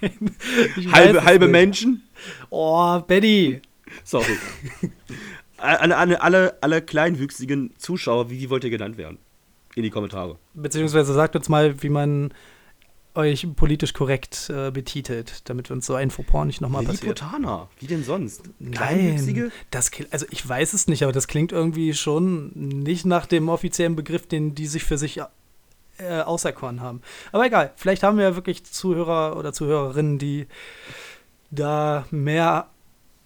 Weiß 0.00 0.92
Halbe, 0.92 1.24
halbe 1.24 1.44
nicht. 1.46 1.52
Menschen? 1.52 2.02
Oh, 2.50 3.00
Betty. 3.00 3.60
Sorry. 4.04 4.38
alle, 5.62 5.96
alle, 5.96 6.20
alle, 6.20 6.58
alle 6.60 6.82
kleinwüchsigen 6.82 7.72
Zuschauer, 7.78 8.30
wie, 8.30 8.50
wollt 8.50 8.64
ihr 8.64 8.70
genannt 8.70 8.96
werden? 8.96 9.18
In 9.74 9.82
die 9.82 9.90
Kommentare. 9.90 10.38
Beziehungsweise 10.54 11.14
sagt 11.14 11.34
uns 11.34 11.48
mal, 11.48 11.82
wie 11.82 11.88
man 11.88 12.34
euch 13.14 13.46
politisch 13.56 13.92
korrekt 13.92 14.50
äh, 14.50 14.70
betitelt, 14.70 15.48
damit 15.48 15.68
wir 15.68 15.76
uns 15.76 15.86
so 15.86 15.94
ein 15.94 16.10
Fauxpas 16.10 16.46
nicht 16.46 16.60
nochmal 16.60 16.84
passiert. 16.84 17.20
Lilliputaner, 17.20 17.68
wie 17.78 17.86
denn 17.86 18.04
sonst? 18.04 18.42
Nein, 18.58 19.52
das, 19.70 19.90
also 20.10 20.26
ich 20.30 20.46
weiß 20.48 20.72
es 20.72 20.88
nicht, 20.88 21.02
aber 21.02 21.12
das 21.12 21.28
klingt 21.28 21.52
irgendwie 21.52 21.94
schon 21.94 22.52
nicht 22.54 23.04
nach 23.04 23.26
dem 23.26 23.48
offiziellen 23.48 23.96
Begriff, 23.96 24.26
den 24.26 24.54
die 24.54 24.66
sich 24.66 24.84
für 24.84 24.96
sich 24.96 25.20
äh, 25.98 26.20
auserkoren 26.20 26.80
haben. 26.80 27.02
Aber 27.32 27.46
egal, 27.46 27.72
vielleicht 27.76 28.02
haben 28.02 28.16
wir 28.16 28.24
ja 28.24 28.34
wirklich 28.34 28.64
Zuhörer 28.64 29.36
oder 29.36 29.52
Zuhörerinnen, 29.52 30.18
die 30.18 30.46
da 31.50 32.06
mehr 32.10 32.70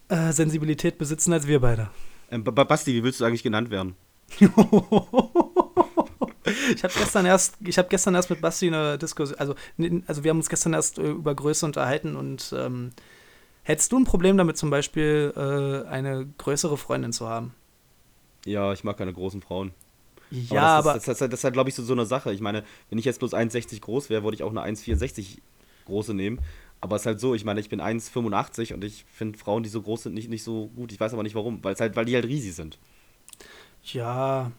äh, 0.09 0.31
Sensibilität 0.33 0.97
besitzen 0.97 1.31
als 1.31 1.47
wir 1.47 1.61
beide. 1.61 1.89
Ähm, 2.31 2.43
Ba- 2.43 2.63
Basti, 2.63 2.93
wie 2.93 3.03
willst 3.03 3.19
du 3.21 3.25
eigentlich 3.25 3.43
genannt 3.43 3.69
werden? 3.69 3.95
Ich 6.75 6.83
habe 6.83 6.93
gestern 6.97 7.25
erst, 7.25 7.55
ich 7.65 7.77
habe 7.77 7.87
gestern 7.89 8.15
erst 8.15 8.29
mit 8.29 8.41
Basti 8.41 8.67
eine 8.67 8.97
Diskussion, 8.97 9.39
also, 9.39 9.55
also 10.07 10.23
wir 10.23 10.29
haben 10.29 10.37
uns 10.37 10.49
gestern 10.49 10.73
erst 10.73 10.97
äh, 10.99 11.09
über 11.09 11.33
Größe 11.35 11.65
unterhalten 11.65 12.15
und 12.15 12.53
ähm, 12.57 12.91
hättest 13.63 13.91
du 13.91 13.99
ein 13.99 14.05
Problem 14.05 14.37
damit, 14.37 14.57
zum 14.57 14.69
Beispiel 14.69 15.33
äh, 15.35 15.87
eine 15.89 16.27
größere 16.37 16.77
Freundin 16.77 17.13
zu 17.13 17.27
haben? 17.27 17.53
Ja, 18.45 18.71
ich 18.73 18.83
mag 18.83 18.97
keine 18.97 19.13
großen 19.13 19.41
Frauen. 19.41 19.71
Ja, 20.29 20.77
aber 20.77 20.91
aber, 20.91 20.93
das, 20.93 21.07
ist, 21.07 21.21
das, 21.21 21.29
das 21.29 21.39
ist 21.39 21.43
halt, 21.43 21.53
glaube 21.53 21.69
ich, 21.69 21.75
so, 21.75 21.83
so 21.83 21.93
eine 21.93 22.05
Sache. 22.05 22.33
Ich 22.33 22.41
meine, 22.41 22.63
wenn 22.89 22.99
ich 22.99 23.05
jetzt 23.05 23.19
bloß 23.19 23.33
1,60 23.33 23.79
groß 23.81 24.09
wäre, 24.09 24.23
würde 24.23 24.35
ich 24.35 24.43
auch 24.43 24.51
eine 24.51 24.61
1,64 24.61 25.37
große 25.85 26.13
nehmen. 26.13 26.39
Aber 26.79 26.95
es 26.95 27.03
ist 27.03 27.05
halt 27.07 27.19
so, 27.19 27.33
ich 27.33 27.43
meine, 27.43 27.59
ich 27.59 27.69
bin 27.69 27.81
1,85 27.81 28.73
und 28.73 28.83
ich 28.83 29.05
finde 29.11 29.37
Frauen, 29.37 29.63
die 29.63 29.69
so 29.69 29.81
groß 29.81 30.03
sind, 30.03 30.13
nicht, 30.13 30.29
nicht 30.29 30.43
so 30.43 30.67
gut. 30.75 30.91
Ich 30.91 30.99
weiß 30.99 31.13
aber 31.13 31.23
nicht 31.23 31.35
warum, 31.35 31.63
weil 31.63 31.75
halt, 31.75 31.95
weil 31.95 32.05
die 32.05 32.15
halt 32.15 32.25
riesig 32.25 32.55
sind. 32.55 32.77
ja, 33.83 34.51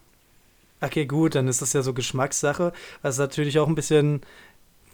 okay, 0.80 1.06
gut, 1.06 1.34
dann 1.34 1.48
ist 1.48 1.62
das 1.62 1.72
ja 1.72 1.82
so 1.82 1.94
Geschmackssache, 1.94 2.72
was 3.02 3.18
natürlich 3.18 3.58
auch 3.58 3.68
ein 3.68 3.74
bisschen, 3.74 4.22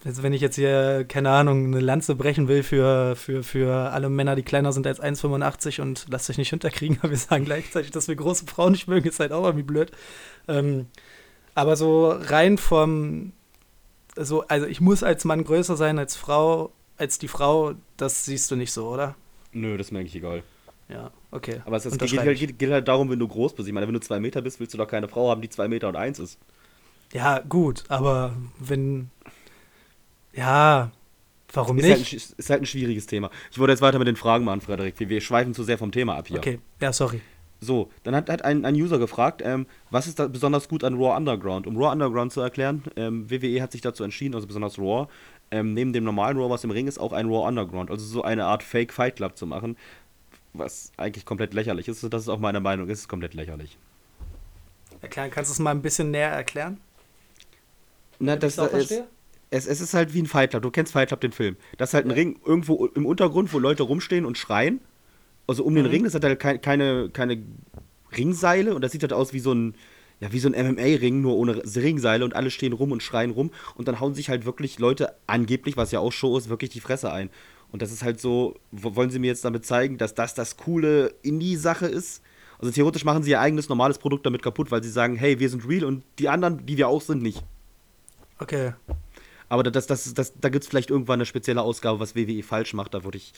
wenn 0.04 0.32
ich 0.32 0.42
jetzt 0.42 0.56
hier, 0.56 1.04
keine 1.08 1.30
Ahnung, 1.30 1.66
eine 1.66 1.80
Lanze 1.80 2.14
brechen 2.14 2.46
will 2.48 2.62
für, 2.62 3.16
für, 3.16 3.42
für 3.42 3.74
alle 3.92 4.10
Männer, 4.10 4.36
die 4.36 4.42
kleiner 4.42 4.72
sind 4.72 4.86
als 4.86 5.00
1,85 5.00 5.80
und 5.80 6.06
lasst 6.10 6.28
euch 6.28 6.38
nicht 6.38 6.50
hinterkriegen, 6.50 6.98
aber 7.02 7.10
wir 7.10 7.16
sagen 7.16 7.44
gleichzeitig, 7.44 7.90
dass 7.90 8.08
wir 8.08 8.16
große 8.16 8.46
Frauen 8.46 8.72
nicht 8.72 8.88
mögen, 8.88 9.08
ist 9.08 9.20
halt 9.20 9.32
auch 9.32 9.44
irgendwie 9.44 9.64
blöd. 9.64 9.92
Ähm, 10.46 10.86
aber 11.54 11.76
so 11.76 12.10
rein 12.10 12.58
vom, 12.58 13.32
so, 14.16 14.42
also 14.48 14.66
ich 14.66 14.80
muss 14.80 15.02
als 15.02 15.24
Mann 15.24 15.44
größer 15.44 15.76
sein 15.76 15.98
als 15.98 16.16
Frau, 16.16 16.72
als 16.96 17.18
die 17.18 17.28
Frau, 17.28 17.74
das 17.96 18.24
siehst 18.24 18.50
du 18.50 18.56
nicht 18.56 18.72
so, 18.72 18.88
oder? 18.88 19.14
Nö, 19.52 19.76
das 19.76 19.88
ist 19.88 19.92
mir 19.92 20.00
eigentlich 20.00 20.16
egal. 20.16 20.42
Ja, 20.88 21.10
okay. 21.30 21.62
Aber 21.64 21.76
es, 21.76 21.84
es 21.86 21.92
geht, 21.92 22.02
Unterschreibe 22.02 22.26
halt, 22.28 22.40
ich. 22.40 22.46
geht, 22.48 22.58
geht 22.58 22.70
halt 22.70 22.88
darum, 22.88 23.08
wenn 23.10 23.18
du 23.18 23.26
groß 23.28 23.54
bist. 23.54 23.66
Ich 23.68 23.72
meine, 23.74 23.86
wenn 23.86 23.94
du 23.94 24.00
zwei 24.00 24.20
Meter 24.20 24.42
bist, 24.42 24.60
willst 24.60 24.74
du 24.74 24.78
doch 24.78 24.88
keine 24.88 25.08
Frau 25.08 25.30
haben, 25.30 25.40
die 25.40 25.48
zwei 25.48 25.66
Meter 25.68 25.88
und 25.88 25.96
eins 25.96 26.18
ist. 26.18 26.38
Ja, 27.12 27.38
gut, 27.40 27.84
aber 27.88 28.34
wenn. 28.58 29.10
Ja, 30.32 30.90
warum 31.52 31.78
Ist 31.78 31.84
halt, 31.84 31.94
ein, 31.94 31.98
nicht? 32.00 32.12
sch- 32.14 32.34
ist 32.36 32.50
halt 32.50 32.62
ein 32.62 32.66
schwieriges 32.66 33.06
Thema. 33.06 33.30
Ich 33.50 33.58
wollte 33.58 33.72
jetzt 33.72 33.82
weiter 33.82 33.98
mit 33.98 34.08
den 34.08 34.16
Fragen 34.16 34.44
machen, 34.44 34.60
Frederik. 34.60 34.98
Wir, 34.98 35.08
wir 35.08 35.20
schweifen 35.20 35.54
zu 35.54 35.62
sehr 35.62 35.78
vom 35.78 35.92
Thema 35.92 36.16
ab 36.16 36.26
hier. 36.28 36.38
Okay, 36.38 36.58
ja, 36.80 36.92
sorry. 36.92 37.20
So, 37.60 37.88
dann 38.02 38.14
hat, 38.14 38.28
hat 38.28 38.44
ein, 38.44 38.64
ein 38.66 38.74
User 38.74 38.98
gefragt, 38.98 39.40
ähm, 39.42 39.66
was 39.90 40.06
ist 40.06 40.18
da 40.18 40.26
besonders 40.26 40.68
gut 40.68 40.84
an 40.84 40.94
Raw 40.94 41.16
Underground? 41.16 41.66
Um 41.66 41.76
Raw 41.76 41.92
Underground 41.92 42.32
zu 42.32 42.40
erklären, 42.42 42.82
ähm, 42.96 43.30
WWE 43.30 43.62
hat 43.62 43.72
sich 43.72 43.80
dazu 43.80 44.04
entschieden, 44.04 44.34
also 44.34 44.46
besonders 44.46 44.78
Raw, 44.78 45.06
ähm, 45.50 45.74
neben 45.74 45.92
dem 45.92 46.04
normalen 46.04 46.36
Raw, 46.38 46.50
was 46.50 46.64
im 46.64 46.70
Ring 46.70 46.86
ist, 46.86 46.98
auch 46.98 47.12
ein 47.12 47.26
Raw 47.26 47.46
Underground, 47.46 47.90
also 47.90 48.04
so 48.04 48.22
eine 48.22 48.44
Art 48.44 48.62
Fake 48.62 48.92
Fight 48.92 49.16
Club 49.16 49.36
zu 49.36 49.46
machen, 49.46 49.76
was 50.52 50.92
eigentlich 50.96 51.24
komplett 51.24 51.54
lächerlich 51.54 51.88
ist. 51.88 52.02
Das 52.12 52.22
ist 52.22 52.28
auch 52.28 52.38
meine 52.38 52.60
Meinung, 52.60 52.88
es 52.88 53.00
ist 53.00 53.08
komplett 53.08 53.34
lächerlich. 53.34 53.78
Erklären, 55.00 55.30
kannst 55.30 55.50
du 55.50 55.52
es 55.52 55.58
mal 55.58 55.70
ein 55.72 55.82
bisschen 55.82 56.10
näher 56.10 56.30
erklären? 56.30 56.78
Na, 58.18 58.36
ich's 58.42 58.58
auch 58.58 58.70
verstehe? 58.70 59.06
es, 59.50 59.66
es 59.66 59.80
ist 59.80 59.94
halt 59.94 60.14
wie 60.14 60.22
ein 60.22 60.26
Fight 60.26 60.50
Club. 60.50 60.62
Du 60.62 60.70
kennst 60.70 60.92
Fight 60.92 61.08
Club, 61.08 61.20
den 61.20 61.32
Film. 61.32 61.56
Das 61.78 61.90
ist 61.90 61.94
halt 61.94 62.06
ein 62.06 62.10
Ring 62.10 62.38
irgendwo 62.44 62.86
im 62.86 63.06
Untergrund, 63.06 63.52
wo 63.52 63.58
Leute 63.58 63.82
rumstehen 63.82 64.24
und 64.24 64.38
schreien. 64.38 64.80
Also 65.46 65.64
um 65.64 65.74
den 65.74 65.84
Mhm. 65.84 65.90
Ring, 65.90 66.04
das 66.04 66.14
hat 66.14 66.24
halt 66.24 66.40
kein, 66.40 66.60
keine, 66.60 67.10
keine 67.10 67.42
Ringseile 68.16 68.74
und 68.74 68.82
das 68.82 68.92
sieht 68.92 69.02
halt 69.02 69.12
aus 69.12 69.32
wie 69.32 69.40
so 69.40 69.52
ein, 69.52 69.74
ja, 70.20 70.32
wie 70.32 70.38
so 70.38 70.48
ein 70.50 70.74
MMA-Ring, 70.74 71.20
nur 71.20 71.36
ohne 71.36 71.62
Ringseile 71.76 72.24
und 72.24 72.34
alle 72.36 72.50
stehen 72.50 72.72
rum 72.72 72.92
und 72.92 73.02
schreien 73.02 73.30
rum 73.30 73.50
und 73.74 73.88
dann 73.88 74.00
hauen 74.00 74.14
sich 74.14 74.28
halt 74.30 74.44
wirklich 74.46 74.78
Leute 74.78 75.14
angeblich, 75.26 75.76
was 75.76 75.90
ja 75.90 76.00
auch 76.00 76.12
Show 76.12 76.38
ist, 76.38 76.48
wirklich 76.48 76.70
die 76.70 76.80
Fresse 76.80 77.12
ein. 77.12 77.30
Und 77.72 77.82
das 77.82 77.90
ist 77.92 78.04
halt 78.04 78.20
so, 78.20 78.54
wo- 78.70 78.94
wollen 78.94 79.10
sie 79.10 79.18
mir 79.18 79.26
jetzt 79.26 79.44
damit 79.44 79.66
zeigen, 79.66 79.98
dass 79.98 80.14
das 80.14 80.34
das 80.34 80.56
coole 80.56 81.12
Indie-Sache 81.22 81.86
ist? 81.86 82.22
Also 82.60 82.70
theoretisch 82.70 83.04
machen 83.04 83.24
sie 83.24 83.32
ihr 83.32 83.40
eigenes 83.40 83.68
normales 83.68 83.98
Produkt 83.98 84.24
damit 84.24 84.42
kaputt, 84.42 84.70
weil 84.70 84.82
sie 84.82 84.90
sagen, 84.90 85.16
hey, 85.16 85.40
wir 85.40 85.48
sind 85.50 85.68
real 85.68 85.84
und 85.84 86.04
die 86.20 86.28
anderen, 86.28 86.64
die 86.64 86.76
wir 86.76 86.88
auch 86.88 87.02
sind, 87.02 87.20
nicht. 87.22 87.42
Okay. 88.38 88.74
Aber 89.48 89.62
das, 89.64 89.86
das, 89.86 90.14
das, 90.14 90.32
da 90.40 90.48
gibt 90.48 90.64
es 90.64 90.68
vielleicht 90.70 90.90
irgendwann 90.90 91.14
eine 91.18 91.26
spezielle 91.26 91.62
Ausgabe, 91.62 92.00
was 92.00 92.14
WWE 92.16 92.42
falsch 92.42 92.72
macht. 92.74 92.94
Da 92.94 93.04
würde 93.04 93.18
ich, 93.18 93.32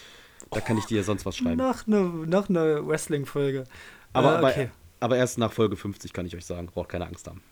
da 0.50 0.60
kann 0.60 0.78
ich 0.78 0.84
dir 0.84 1.02
sonst 1.02 1.26
was 1.26 1.36
schreiben. 1.36 1.56
Noch 1.56 1.86
eine, 1.86 2.00
noch 2.00 2.48
eine 2.48 2.86
Wrestling-Folge. 2.86 3.64
Aber, 4.12 4.34
äh, 4.34 4.36
aber, 4.36 4.48
okay. 4.48 4.70
Aber 5.00 5.16
erst 5.16 5.38
nach 5.38 5.52
Folge 5.52 5.76
50 5.76 6.12
kann 6.12 6.26
ich 6.26 6.36
euch 6.36 6.44
sagen. 6.46 6.66
Braucht 6.66 6.88
keine 6.88 7.06
Angst 7.06 7.26
haben. 7.26 7.42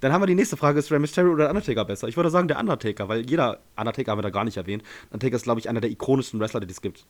Dann 0.00 0.12
haben 0.12 0.22
wir 0.22 0.26
die 0.26 0.34
nächste 0.34 0.56
Frage: 0.56 0.78
Ist 0.78 0.90
Rey 0.90 0.98
Mysterio 0.98 1.32
oder 1.32 1.48
Undertaker 1.48 1.84
besser? 1.84 2.08
Ich 2.08 2.16
würde 2.16 2.30
sagen, 2.30 2.48
der 2.48 2.58
Undertaker, 2.58 3.08
weil 3.08 3.28
jeder 3.28 3.60
Undertaker 3.76 4.10
haben 4.12 4.18
wir 4.18 4.22
da 4.22 4.30
gar 4.30 4.44
nicht 4.44 4.56
erwähnt. 4.56 4.82
Undertaker 5.10 5.36
ist, 5.36 5.44
glaube 5.44 5.60
ich, 5.60 5.68
einer 5.68 5.80
der 5.80 5.90
ikonischsten 5.90 6.40
Wrestler, 6.40 6.60
die 6.60 6.70
es 6.70 6.80
gibt. 6.82 7.06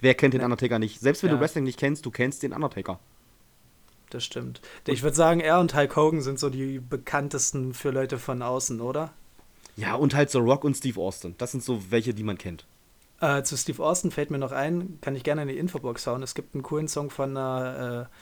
Wer 0.00 0.14
kennt 0.14 0.34
den 0.34 0.42
Undertaker 0.42 0.78
nicht? 0.78 1.00
Selbst 1.00 1.22
wenn 1.22 1.30
Ja. 1.30 1.36
du 1.36 1.40
Wrestling 1.40 1.64
nicht 1.64 1.78
kennst, 1.78 2.04
du 2.04 2.10
kennst 2.10 2.42
den 2.42 2.52
Undertaker. 2.52 2.98
das 4.10 4.24
stimmt. 4.24 4.60
Ich 4.86 5.02
würde 5.02 5.16
sagen, 5.16 5.40
er 5.40 5.58
und 5.58 5.74
Hulk 5.74 5.96
Hogan 5.96 6.20
sind 6.20 6.38
so 6.38 6.50
die 6.50 6.80
bekanntesten 6.80 7.72
für 7.72 7.90
Leute 7.90 8.18
von 8.18 8.42
außen, 8.42 8.80
oder? 8.82 9.12
Ja, 9.76 9.94
und 9.94 10.14
halt 10.14 10.28
so 10.30 10.40
Rock 10.40 10.64
und 10.64 10.76
Steve 10.76 11.00
Austin. 11.00 11.34
Das 11.38 11.52
sind 11.52 11.62
so 11.64 11.90
welche, 11.90 12.12
die 12.12 12.22
man 12.24 12.36
kennt. 12.36 12.66
Äh, 13.20 13.42
zu 13.42 13.56
Steve 13.56 13.82
Austin 13.82 14.10
fällt 14.10 14.30
mir 14.30 14.36
noch 14.38 14.52
ein, 14.52 14.98
kann 15.00 15.16
ich 15.16 15.22
gerne 15.24 15.42
in 15.42 15.48
die 15.48 15.56
Infobox 15.56 16.06
hauen. 16.06 16.22
Es 16.22 16.34
gibt 16.34 16.54
einen 16.54 16.62
coolen 16.62 16.88
Song 16.88 17.08
von 17.08 17.30
einer, 17.34 18.08
äh, 18.10 18.16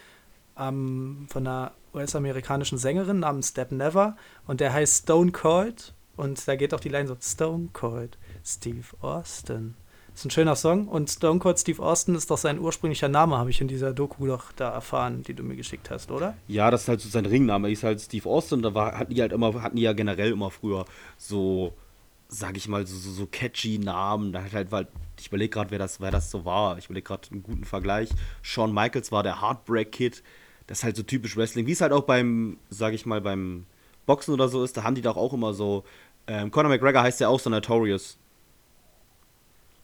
um, 0.61 1.26
von 1.28 1.46
einer 1.46 1.72
US-amerikanischen 1.94 2.78
Sängerin 2.78 3.20
namens 3.20 3.48
Step 3.48 3.72
Never 3.72 4.16
und 4.46 4.61
der 4.61 4.72
heißt 4.72 5.04
Stone 5.04 5.32
Cold 5.32 5.94
und 6.16 6.46
da 6.46 6.56
geht 6.56 6.74
auch 6.74 6.80
die 6.80 6.88
Line 6.88 7.08
so 7.08 7.16
Stone 7.20 7.70
Cold, 7.72 8.18
Steve 8.44 8.86
Austin. 9.00 9.74
Ist 10.14 10.24
ein 10.24 10.30
schöner 10.30 10.56
Song 10.56 10.88
und 10.88 11.08
Stone 11.08 11.38
Cold 11.38 11.58
Steve 11.58 11.82
Austin 11.82 12.14
ist 12.14 12.30
doch 12.30 12.38
sein 12.38 12.58
ursprünglicher 12.58 13.08
Name, 13.08 13.38
habe 13.38 13.50
ich 13.50 13.61
in 13.61 13.68
dieser 13.68 13.92
Doku 13.92 14.26
doch 14.26 14.52
da 14.52 14.70
erfahren, 14.70 15.22
die 15.22 15.34
du 15.34 15.42
mir 15.42 15.56
geschickt 15.56 15.88
hast, 15.90 16.11
oder? 16.11 16.34
Ja, 16.48 16.70
das 16.70 16.82
ist 16.82 16.88
halt 16.88 17.00
so 17.00 17.08
sein 17.08 17.26
Ringname. 17.26 17.68
Er 17.68 17.72
ist 17.72 17.84
halt 17.84 18.00
Steve 18.00 18.28
Austin. 18.28 18.61
Da 18.62 18.74
war, 18.74 18.98
hatten 18.98 19.14
die 19.14 19.20
halt 19.22 19.32
immer, 19.32 19.62
hatten 19.62 19.76
die 19.76 19.82
ja 19.82 19.92
generell 19.92 20.32
immer 20.32 20.50
früher 20.50 20.84
so, 21.16 21.72
sag 22.28 22.56
ich 22.56 22.68
mal, 22.68 22.86
so, 22.86 22.96
so, 22.96 23.11
so 23.11 23.26
catchy 23.26 23.78
Namen. 23.78 24.32
Da 24.32 24.42
hat 24.42 24.52
halt, 24.52 24.72
weil, 24.72 24.88
ich 25.18 25.28
überlege 25.28 25.50
gerade, 25.50 25.70
wer 25.70 25.78
das, 25.78 26.00
wer 26.00 26.11
das 26.11 26.30
so 26.30 26.44
war. 26.44 26.76
Ich 26.78 26.86
überlege 26.86 27.04
gerade 27.04 27.30
einen 27.30 27.42
guten 27.42 27.64
Vergleich. 27.64 28.11
Shawn 28.42 28.74
Michaels 28.74 29.12
war 29.12 29.22
der 29.22 29.40
Heartbreak 29.40 29.92
Kid. 29.92 30.22
Das 30.70 30.78
ist 30.78 30.84
halt 30.84 30.94
so 30.94 31.02
typisch 31.02 31.36
Wrestling. 31.36 31.66
Wie 31.66 31.72
es 31.72 31.80
halt 31.80 31.90
auch 31.90 32.04
beim, 32.04 32.56
sag 32.68 32.94
ich 32.94 33.04
mal, 33.04 33.20
beim 33.20 33.66
Boxen 34.06 34.32
oder 34.32 34.48
so 34.48 34.62
ist, 34.62 34.76
da 34.76 34.84
haben 34.84 34.94
die 34.94 35.02
doch 35.02 35.16
auch 35.16 35.32
immer 35.32 35.52
so. 35.52 35.82
Ähm, 36.28 36.52
Conor 36.52 36.70
McGregor 36.70 37.02
heißt 37.02 37.18
ja 37.18 37.26
auch 37.26 37.40
so 37.40 37.50
Notorious. 37.50 38.18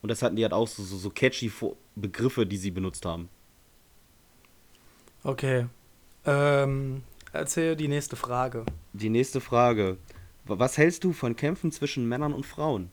Und 0.00 0.10
das 0.10 0.22
hatten 0.22 0.36
die 0.36 0.44
halt 0.44 0.52
auch 0.52 0.68
so, 0.68 0.84
so, 0.84 0.96
so 0.96 1.10
catchy 1.10 1.50
Begriffe, 1.96 2.46
die 2.46 2.56
sie 2.56 2.70
benutzt 2.70 3.04
haben. 3.04 3.28
Okay. 5.24 5.66
Ähm, 6.24 7.02
erzähl 7.32 7.74
die 7.74 7.88
nächste 7.88 8.14
Frage. 8.14 8.64
Die 8.92 9.10
nächste 9.10 9.40
Frage. 9.40 9.96
Was 10.44 10.78
hältst 10.78 11.02
du 11.02 11.12
von 11.12 11.34
Kämpfen 11.34 11.72
zwischen 11.72 12.08
Männern 12.08 12.32
und 12.32 12.46
Frauen? 12.46 12.92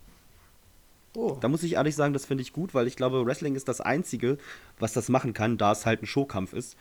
Oh. 1.15 1.37
Da 1.39 1.47
muss 1.47 1.61
ich 1.61 1.73
ehrlich 1.73 1.95
sagen, 1.95 2.13
das 2.13 2.25
finde 2.25 2.41
ich 2.41 2.53
gut, 2.53 2.73
weil 2.73 2.87
ich 2.87 2.95
glaube, 2.95 3.23
Wrestling 3.23 3.53
ist 3.53 3.67
das 3.67 3.81
Einzige, 3.81 4.39
was 4.79 4.93
das 4.93 5.09
machen 5.09 5.33
kann, 5.33 5.59
da 5.59 5.73
es 5.73 5.85
halt 5.85 6.01
ein 6.01 6.07
Showkampf 6.07 6.53
ist. 6.53 6.75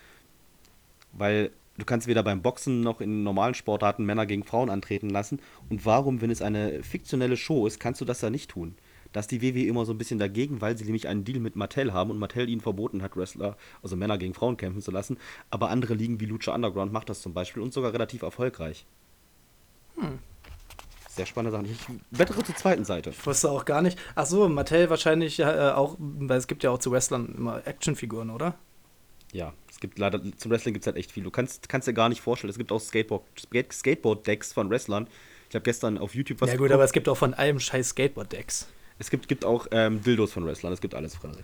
Weil 1.12 1.50
du 1.78 1.84
kannst 1.84 2.06
weder 2.06 2.22
beim 2.22 2.42
Boxen 2.42 2.80
noch 2.80 3.00
in 3.00 3.22
normalen 3.22 3.54
Sportarten 3.54 4.04
Männer 4.04 4.26
gegen 4.26 4.44
Frauen 4.44 4.70
antreten 4.70 5.10
lassen. 5.10 5.40
Und 5.68 5.84
warum, 5.86 6.20
wenn 6.20 6.30
es 6.30 6.42
eine 6.42 6.82
fiktionelle 6.82 7.36
Show 7.36 7.66
ist, 7.66 7.80
kannst 7.80 8.00
du 8.00 8.04
das 8.04 8.20
da 8.20 8.30
nicht 8.30 8.50
tun? 8.50 8.76
Da 9.12 9.20
ist 9.20 9.30
die 9.30 9.42
WWE 9.42 9.66
immer 9.66 9.84
so 9.84 9.92
ein 9.92 9.98
bisschen 9.98 10.18
dagegen, 10.18 10.60
weil 10.60 10.76
sie 10.76 10.84
nämlich 10.84 11.06
einen 11.06 11.24
Deal 11.24 11.38
mit 11.38 11.54
Mattel 11.54 11.92
haben 11.92 12.10
und 12.10 12.18
Mattel 12.18 12.48
ihnen 12.48 12.62
verboten 12.62 13.02
hat, 13.02 13.16
Wrestler, 13.16 13.56
also 13.82 13.94
Männer 13.94 14.16
gegen 14.16 14.32
Frauen 14.32 14.56
kämpfen 14.56 14.80
zu 14.80 14.90
lassen. 14.90 15.18
Aber 15.50 15.68
andere 15.68 15.94
Ligen 15.94 16.18
wie 16.20 16.26
Lucha 16.26 16.54
Underground 16.54 16.92
macht 16.92 17.10
das 17.10 17.20
zum 17.20 17.34
Beispiel 17.34 17.62
und 17.62 17.74
sogar 17.74 17.92
relativ 17.92 18.22
erfolgreich. 18.22 18.86
Hm. 19.96 20.18
Sehr 21.10 21.26
spannende 21.26 21.54
Sache. 21.54 21.66
Ich 21.66 22.18
wettere 22.18 22.42
zur 22.42 22.56
zweiten 22.56 22.86
Seite. 22.86 23.10
Ich 23.10 23.26
wusste 23.26 23.50
auch 23.50 23.66
gar 23.66 23.82
nicht. 23.82 23.98
Ach 24.14 24.24
so, 24.24 24.48
Mattel 24.48 24.88
wahrscheinlich 24.88 25.40
äh, 25.40 25.72
auch, 25.74 25.96
weil 25.98 26.38
es 26.38 26.46
gibt 26.46 26.62
ja 26.62 26.70
auch 26.70 26.78
zu 26.78 26.90
Wrestlern 26.90 27.34
immer 27.36 27.66
Actionfiguren, 27.66 28.30
oder? 28.30 28.54
Ja, 29.30 29.52
gibt 29.82 29.98
leider, 29.98 30.22
zum 30.38 30.50
Wrestling 30.50 30.72
gibt 30.72 30.84
es 30.84 30.86
halt 30.86 30.96
echt 30.96 31.12
viel. 31.12 31.22
Du 31.22 31.30
kannst, 31.30 31.68
kannst 31.68 31.86
dir 31.86 31.92
gar 31.92 32.08
nicht 32.08 32.22
vorstellen, 32.22 32.50
es 32.50 32.56
gibt 32.56 32.72
auch 32.72 32.80
Skateboard, 32.80 33.24
Skateboard-Decks 33.70 34.54
von 34.54 34.70
Wrestlern. 34.70 35.06
Ich 35.50 35.54
habe 35.54 35.64
gestern 35.64 35.98
auf 35.98 36.14
YouTube 36.14 36.40
was 36.40 36.48
Ja 36.48 36.54
gut, 36.54 36.60
geguckt. 36.62 36.74
aber 36.74 36.84
es 36.84 36.92
gibt 36.92 37.10
auch 37.10 37.16
von 37.16 37.34
allem 37.34 37.60
scheiß 37.60 37.90
Skateboard-Decks. 37.90 38.68
Es 38.98 39.10
gibt, 39.10 39.28
gibt 39.28 39.44
auch 39.44 39.66
ähm, 39.72 40.02
Dildos 40.02 40.32
von 40.32 40.46
Wrestlern, 40.46 40.72
es 40.72 40.80
gibt 40.80 40.94
alles, 40.94 41.16
Frage. 41.16 41.38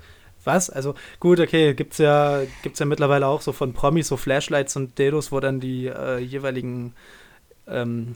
Was? 0.44 0.70
Also 0.70 0.94
gut, 1.20 1.40
okay, 1.40 1.74
gibt's 1.74 1.98
ja, 1.98 2.42
gibt's 2.62 2.78
ja 2.78 2.86
mittlerweile 2.86 3.26
auch 3.26 3.42
so 3.42 3.52
von 3.52 3.74
Promis 3.74 4.08
so 4.08 4.16
Flashlights 4.16 4.76
und 4.76 4.98
Dildos, 4.98 5.32
wo 5.32 5.40
dann 5.40 5.60
die 5.60 5.88
äh, 5.88 6.18
jeweiligen 6.18 6.94
ähm, 7.66 8.14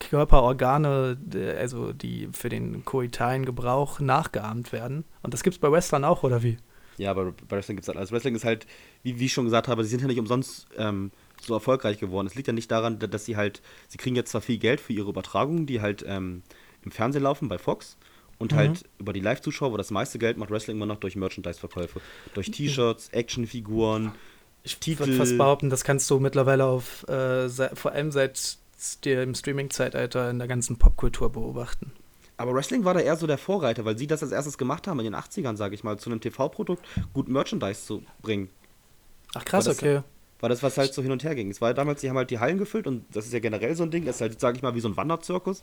Körperorgane, 0.00 1.18
also 1.58 1.92
die 1.92 2.28
für 2.32 2.48
den 2.48 2.84
koitalen 2.84 3.44
Gebrauch 3.44 4.00
nachgeahmt 4.00 4.72
werden. 4.72 5.04
Und 5.22 5.34
das 5.34 5.42
gibt's 5.42 5.58
bei 5.58 5.70
Wrestlern 5.70 6.04
auch, 6.04 6.22
oder 6.22 6.42
wie? 6.42 6.56
Ja, 6.98 7.14
bei, 7.14 7.24
bei 7.24 7.56
Wrestling 7.56 7.76
gibt 7.76 7.84
es 7.84 7.88
halt. 7.88 7.98
Also 7.98 8.12
Wrestling 8.12 8.34
ist 8.34 8.44
halt, 8.44 8.66
wie, 9.02 9.18
wie 9.18 9.26
ich 9.26 9.32
schon 9.32 9.44
gesagt 9.44 9.68
habe, 9.68 9.84
sie 9.84 9.90
sind 9.90 10.00
ja 10.00 10.08
nicht 10.08 10.18
umsonst 10.18 10.66
ähm, 10.76 11.10
so 11.40 11.54
erfolgreich 11.54 11.98
geworden. 11.98 12.26
Es 12.26 12.34
liegt 12.34 12.48
ja 12.48 12.52
nicht 12.52 12.70
daran, 12.70 12.98
dass 12.98 13.24
sie 13.24 13.36
halt, 13.36 13.62
sie 13.88 13.98
kriegen 13.98 14.16
jetzt 14.16 14.30
zwar 14.30 14.40
viel 14.40 14.58
Geld 14.58 14.80
für 14.80 14.92
ihre 14.92 15.08
Übertragungen, 15.08 15.66
die 15.66 15.80
halt 15.80 16.04
ähm, 16.06 16.42
im 16.84 16.90
Fernsehen 16.90 17.22
laufen 17.22 17.48
bei 17.48 17.58
Fox. 17.58 17.96
Und 18.38 18.52
halt 18.52 18.70
mhm. 18.70 18.74
halt 18.74 18.84
über 18.98 19.12
die 19.12 19.20
Live-Zuschauer, 19.20 19.72
wo 19.72 19.76
das 19.76 19.90
meiste 19.90 20.18
Geld 20.18 20.36
macht 20.36 20.50
Wrestling 20.50 20.76
immer 20.76 20.86
noch 20.86 20.98
durch 20.98 21.16
Merchandise-Verkäufe. 21.16 22.00
Durch 22.34 22.52
T-Shirts, 22.52 23.08
Actionfiguren, 23.08 24.12
ich 24.62 24.98
würde 24.98 25.14
fast 25.14 25.36
behaupten, 25.36 25.70
das 25.70 25.84
kannst 25.84 26.10
du 26.10 26.18
mittlerweile 26.20 26.64
auf, 26.64 27.06
äh, 27.08 27.48
vor 27.48 27.92
allem 27.92 28.12
seit 28.12 28.58
dem 29.04 29.34
Streaming-Zeitalter 29.34 30.30
in 30.30 30.38
der 30.38 30.48
ganzen 30.48 30.78
Popkultur 30.78 31.32
beobachten. 31.32 31.92
Aber 32.38 32.54
Wrestling 32.54 32.84
war 32.84 32.94
da 32.94 33.00
eher 33.00 33.16
so 33.16 33.26
der 33.26 33.38
Vorreiter, 33.38 33.84
weil 33.84 33.98
sie 33.98 34.06
das 34.06 34.22
als 34.22 34.32
erstes 34.32 34.56
gemacht 34.56 34.86
haben 34.86 34.98
in 35.00 35.04
den 35.04 35.14
80ern, 35.14 35.56
sage 35.56 35.74
ich 35.74 35.84
mal, 35.84 35.98
zu 35.98 36.10
einem 36.10 36.20
TV-Produkt 36.20 36.86
gut 37.12 37.28
Merchandise 37.28 37.84
zu 37.84 38.02
bringen. 38.22 38.48
Ach 39.34 39.44
krass, 39.44 39.68
okay 39.68 40.02
war 40.40 40.48
das, 40.48 40.62
was 40.62 40.78
halt 40.78 40.94
so 40.94 41.02
hin 41.02 41.10
und 41.10 41.24
her 41.24 41.34
ging. 41.34 41.50
Es 41.50 41.60
war 41.60 41.74
damals, 41.74 42.00
die 42.00 42.08
haben 42.08 42.16
halt 42.16 42.30
die 42.30 42.38
Hallen 42.38 42.58
gefüllt 42.58 42.86
und 42.86 43.04
das 43.14 43.26
ist 43.26 43.32
ja 43.32 43.40
generell 43.40 43.74
so 43.74 43.82
ein 43.82 43.90
Ding, 43.90 44.04
das 44.04 44.16
ist 44.16 44.20
halt, 44.20 44.40
sage 44.40 44.56
ich 44.56 44.62
mal, 44.62 44.74
wie 44.74 44.80
so 44.80 44.88
ein 44.88 44.96
Wanderzirkus, 44.96 45.62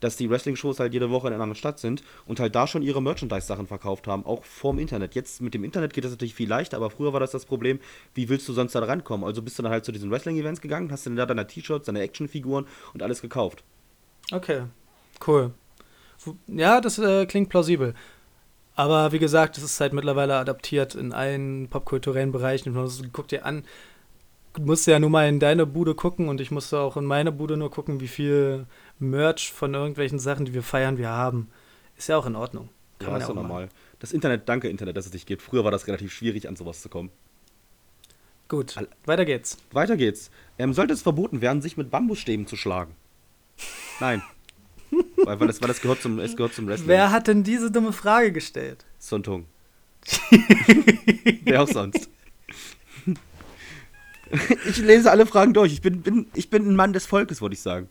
dass 0.00 0.16
die 0.16 0.30
Wrestling-Shows 0.30 0.80
halt 0.80 0.92
jede 0.94 1.10
Woche 1.10 1.28
in 1.28 1.34
einer 1.34 1.42
anderen 1.42 1.58
Stadt 1.58 1.78
sind 1.78 2.02
und 2.26 2.40
halt 2.40 2.54
da 2.54 2.66
schon 2.66 2.82
ihre 2.82 3.02
Merchandise-Sachen 3.02 3.66
verkauft 3.66 4.06
haben, 4.06 4.24
auch 4.24 4.44
vorm 4.44 4.78
Internet. 4.78 5.14
Jetzt 5.14 5.40
mit 5.40 5.54
dem 5.54 5.64
Internet 5.64 5.92
geht 5.92 6.04
das 6.04 6.12
natürlich 6.12 6.34
viel 6.34 6.48
leichter, 6.48 6.76
aber 6.78 6.90
früher 6.90 7.12
war 7.12 7.20
das 7.20 7.32
das 7.32 7.44
Problem, 7.44 7.80
wie 8.14 8.28
willst 8.28 8.48
du 8.48 8.52
sonst 8.52 8.74
da 8.74 8.80
rankommen? 8.80 9.26
Also 9.26 9.42
bist 9.42 9.58
du 9.58 9.62
dann 9.62 9.72
halt 9.72 9.84
zu 9.84 9.92
diesen 9.92 10.10
Wrestling-Events 10.10 10.60
gegangen, 10.60 10.90
hast 10.90 11.06
dann 11.06 11.16
da 11.16 11.26
deine 11.26 11.46
T-Shirts, 11.46 11.86
deine 11.86 12.00
Actionfiguren 12.00 12.66
und 12.94 13.02
alles 13.02 13.20
gekauft. 13.20 13.62
Okay, 14.32 14.62
cool. 15.26 15.52
Ja, 16.46 16.80
das 16.80 16.98
äh, 16.98 17.26
klingt 17.26 17.48
plausibel. 17.48 17.94
Aber 18.76 19.12
wie 19.12 19.18
gesagt, 19.18 19.56
es 19.56 19.64
ist 19.64 19.80
halt 19.80 19.92
mittlerweile 19.92 20.34
adaptiert 20.36 20.94
in 20.94 21.12
allen 21.12 21.68
popkulturellen 21.68 22.32
Bereichen. 22.32 22.74
Guck 23.12 23.28
dir 23.28 23.46
an, 23.46 23.64
musste 24.58 24.92
ja 24.92 24.98
nur 24.98 25.10
mal 25.10 25.28
in 25.28 25.40
deine 25.40 25.66
Bude 25.66 25.94
gucken 25.94 26.28
und 26.28 26.40
ich 26.40 26.50
musste 26.50 26.80
auch 26.80 26.96
in 26.96 27.04
meine 27.04 27.32
Bude 27.32 27.56
nur 27.56 27.70
gucken, 27.70 28.00
wie 28.00 28.08
viel 28.08 28.66
Merch 28.98 29.52
von 29.52 29.74
irgendwelchen 29.74 30.18
Sachen, 30.18 30.44
die 30.44 30.54
wir 30.54 30.62
feiern, 30.62 30.98
wir 30.98 31.10
haben. 31.10 31.48
Ist 31.96 32.08
ja 32.08 32.16
auch 32.16 32.26
in 32.26 32.36
Ordnung. 32.36 32.68
Kann 32.98 33.12
ja, 33.12 33.18
ist 33.18 33.28
ja 33.28 33.34
normal. 33.34 33.68
Das 33.98 34.12
Internet, 34.12 34.48
danke 34.48 34.68
Internet, 34.68 34.96
dass 34.96 35.06
es 35.06 35.12
dich 35.12 35.26
gibt. 35.26 35.42
Früher 35.42 35.64
war 35.64 35.70
das 35.70 35.86
relativ 35.86 36.12
schwierig, 36.12 36.48
an 36.48 36.56
sowas 36.56 36.82
zu 36.82 36.88
kommen. 36.88 37.10
Gut, 38.48 38.76
All 38.76 38.88
weiter 39.04 39.24
geht's. 39.24 39.56
Weiter 39.72 39.96
geht's. 39.96 40.30
Ähm, 40.58 40.74
sollte 40.74 40.92
es 40.92 41.02
verboten 41.02 41.40
werden, 41.40 41.62
sich 41.62 41.76
mit 41.76 41.90
Bambusstäben 41.90 42.46
zu 42.46 42.56
schlagen? 42.56 42.94
Nein. 44.00 44.22
Weil, 45.24 45.40
weil, 45.40 45.46
das, 45.46 45.60
weil 45.60 45.68
das 45.68 45.80
gehört 45.80 46.02
zum, 46.02 46.18
es 46.18 46.36
gehört 46.36 46.54
zum 46.54 46.66
Wrestling. 46.66 46.88
Wer 46.88 47.10
hat 47.10 47.28
denn 47.28 47.42
diese 47.42 47.70
dumme 47.70 47.92
Frage 47.92 48.32
gestellt? 48.32 48.84
Sun 48.98 49.22
Tung. 49.22 49.46
Wer 51.44 51.62
auch 51.62 51.68
sonst. 51.68 52.08
ich 54.68 54.78
lese 54.78 55.10
alle 55.10 55.26
Fragen 55.26 55.54
durch. 55.54 55.72
Ich 55.72 55.80
bin, 55.80 56.02
bin, 56.02 56.26
ich 56.34 56.50
bin 56.50 56.68
ein 56.68 56.76
Mann 56.76 56.92
des 56.92 57.06
Volkes, 57.06 57.40
würde 57.40 57.54
ich 57.54 57.60
sagen. 57.60 57.88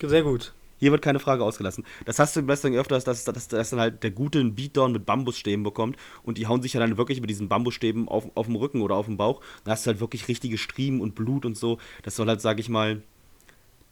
Sehr 0.00 0.22
gut. 0.22 0.52
Hier 0.78 0.92
wird 0.92 1.02
keine 1.02 1.18
Frage 1.18 1.42
ausgelassen. 1.42 1.84
Das 2.04 2.20
hast 2.20 2.36
du 2.36 2.40
im 2.40 2.46
Wrestling 2.46 2.76
öfters, 2.76 3.02
dass, 3.02 3.24
dass, 3.24 3.48
dass 3.48 3.70
dann 3.70 3.80
halt 3.80 4.02
der 4.04 4.12
Gute 4.12 4.38
einen 4.38 4.54
Beatdown 4.54 4.92
mit 4.92 5.06
Bambusstäben 5.06 5.64
bekommt 5.64 5.96
und 6.22 6.38
die 6.38 6.46
hauen 6.46 6.62
sich 6.62 6.74
ja 6.74 6.80
dann 6.80 6.96
wirklich 6.96 7.20
mit 7.20 7.30
diesen 7.30 7.48
Bambusstäben 7.48 8.06
auf, 8.08 8.28
auf 8.36 8.46
dem 8.46 8.54
Rücken 8.54 8.80
oder 8.82 8.94
auf 8.94 9.06
dem 9.06 9.16
Bauch. 9.16 9.40
Dann 9.64 9.72
hast 9.72 9.86
du 9.86 9.88
halt 9.88 10.00
wirklich 10.00 10.28
richtige 10.28 10.56
Striemen 10.56 11.00
und 11.00 11.16
Blut 11.16 11.44
und 11.44 11.56
so. 11.56 11.78
Das 12.02 12.14
soll 12.14 12.28
halt, 12.28 12.40
sag 12.40 12.60
ich 12.60 12.68
mal, 12.68 13.02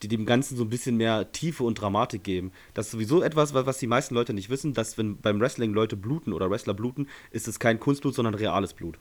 die 0.02 0.08
dem 0.08 0.26
Ganzen 0.26 0.56
so 0.56 0.64
ein 0.64 0.70
bisschen 0.70 0.96
mehr 0.96 1.32
Tiefe 1.32 1.64
und 1.64 1.80
Dramatik 1.80 2.22
geben. 2.22 2.52
Das 2.74 2.86
ist 2.86 2.92
sowieso 2.92 3.22
etwas, 3.22 3.54
was 3.54 3.78
die 3.78 3.86
meisten 3.86 4.14
Leute 4.14 4.34
nicht 4.34 4.50
wissen, 4.50 4.74
dass 4.74 4.98
wenn 4.98 5.18
beim 5.18 5.40
Wrestling 5.40 5.72
Leute 5.72 5.96
bluten 5.96 6.32
oder 6.32 6.50
Wrestler 6.50 6.74
bluten, 6.74 7.08
ist 7.30 7.48
es 7.48 7.58
kein 7.58 7.80
Kunstblut, 7.80 8.14
sondern 8.14 8.34
reales 8.34 8.74
Blut 8.74 8.98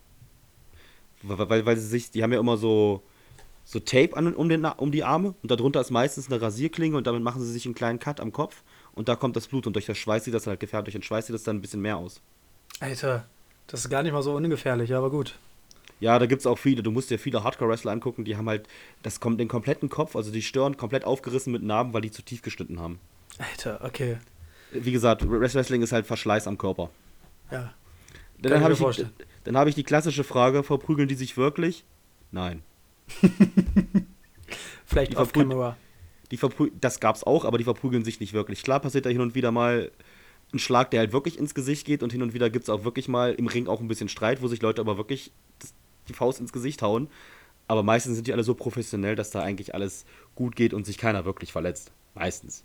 weil, 1.27 1.65
weil 1.65 1.77
sie 1.77 1.87
sich, 1.87 2.11
die 2.11 2.23
haben 2.23 2.33
ja 2.33 2.39
immer 2.39 2.57
so, 2.57 3.03
so 3.63 3.79
Tape 3.79 4.15
an, 4.15 4.33
um, 4.33 4.49
den, 4.49 4.65
um 4.65 4.91
die 4.91 5.03
Arme 5.03 5.33
und 5.41 5.51
darunter 5.51 5.81
ist 5.81 5.91
meistens 5.91 6.31
eine 6.31 6.41
Rasierklinge 6.41 6.97
und 6.97 7.07
damit 7.07 7.23
machen 7.23 7.41
sie 7.41 7.51
sich 7.51 7.65
einen 7.65 7.75
kleinen 7.75 7.99
Cut 7.99 8.19
am 8.19 8.31
Kopf 8.31 8.63
und 8.93 9.09
da 9.09 9.15
kommt 9.15 9.35
das 9.35 9.47
Blut 9.47 9.67
und 9.67 9.73
durch 9.73 9.85
das 9.85 9.97
Schweiß 9.97 10.25
sieht 10.25 10.33
das 10.33 10.47
halt 10.47 10.59
gefährlich, 10.59 10.85
durch 10.85 11.01
den 11.01 11.03
Schweiß 11.03 11.27
sieht 11.27 11.33
das 11.33 11.43
dann 11.43 11.57
ein 11.57 11.61
bisschen 11.61 11.81
mehr 11.81 11.97
aus. 11.97 12.21
Alter, 12.79 13.25
das 13.67 13.81
ist 13.81 13.89
gar 13.89 14.03
nicht 14.03 14.11
mal 14.11 14.23
so 14.23 14.35
ungefährlich, 14.35 14.93
aber 14.93 15.09
gut. 15.09 15.37
Ja, 15.99 16.19
da 16.19 16.25
gibt 16.25 16.41
es 16.41 16.47
auch 16.47 16.57
viele. 16.57 16.83
Du 16.83 16.91
musst 16.91 17.09
dir 17.09 17.17
viele 17.17 17.43
Hardcore-Wrestler 17.43 17.91
angucken, 17.91 18.25
die 18.25 18.35
haben 18.35 18.49
halt 18.49 18.67
das 19.01 19.19
kommt 19.19 19.39
den 19.39 19.47
kompletten 19.47 19.89
Kopf, 19.89 20.15
also 20.15 20.31
die 20.31 20.41
Stirn 20.41 20.77
komplett 20.77 21.05
aufgerissen 21.05 21.53
mit 21.53 21.63
Narben, 21.63 21.93
weil 21.93 22.01
die 22.01 22.11
zu 22.11 22.21
tief 22.21 22.41
geschnitten 22.41 22.79
haben. 22.79 22.99
Alter, 23.37 23.81
okay. 23.83 24.17
Wie 24.71 24.91
gesagt, 24.91 25.23
Wrestling 25.27 25.81
ist 25.81 25.91
halt 25.91 26.05
Verschleiß 26.05 26.47
am 26.47 26.57
Körper. 26.57 26.89
Ja. 27.51 27.73
Dann 28.39 28.61
habe 28.61 28.73
ich, 28.73 29.05
dann 29.45 29.57
habe 29.57 29.69
ich 29.69 29.75
die 29.75 29.83
klassische 29.83 30.23
Frage, 30.23 30.63
verprügeln 30.63 31.07
die 31.07 31.15
sich 31.15 31.37
wirklich? 31.37 31.85
Nein. 32.31 32.63
Vielleicht 34.85 35.13
die 35.13 35.17
off 35.17 35.31
camera. 35.31 35.77
Die 36.31 36.39
das 36.81 36.99
gab's 36.99 37.23
auch, 37.23 37.45
aber 37.45 37.57
die 37.57 37.63
verprügeln 37.63 38.03
sich 38.03 38.19
nicht 38.19 38.33
wirklich. 38.33 38.63
Klar 38.63 38.79
passiert 38.79 39.05
da 39.05 39.09
hin 39.09 39.21
und 39.21 39.35
wieder 39.35 39.51
mal 39.51 39.91
ein 40.53 40.59
Schlag, 40.59 40.91
der 40.91 40.99
halt 40.99 41.13
wirklich 41.13 41.39
ins 41.39 41.53
Gesicht 41.53 41.85
geht 41.85 42.03
und 42.03 42.11
hin 42.11 42.21
und 42.21 42.33
wieder 42.33 42.49
gibt 42.49 42.63
es 42.63 42.69
auch 42.69 42.83
wirklich 42.83 43.07
mal 43.07 43.33
im 43.33 43.47
Ring 43.47 43.67
auch 43.67 43.79
ein 43.79 43.87
bisschen 43.87 44.09
Streit, 44.09 44.41
wo 44.41 44.47
sich 44.47 44.61
Leute 44.61 44.81
aber 44.81 44.97
wirklich 44.97 45.31
die 46.07 46.13
Faust 46.13 46.39
ins 46.39 46.53
Gesicht 46.53 46.81
hauen. 46.81 47.09
Aber 47.67 47.83
meistens 47.83 48.15
sind 48.15 48.27
die 48.27 48.33
alle 48.33 48.43
so 48.43 48.53
professionell, 48.53 49.15
dass 49.15 49.31
da 49.31 49.41
eigentlich 49.41 49.73
alles 49.73 50.05
gut 50.35 50.55
geht 50.55 50.73
und 50.73 50.85
sich 50.85 50.97
keiner 50.97 51.25
wirklich 51.25 51.51
verletzt. 51.51 51.91
Meistens. 52.13 52.63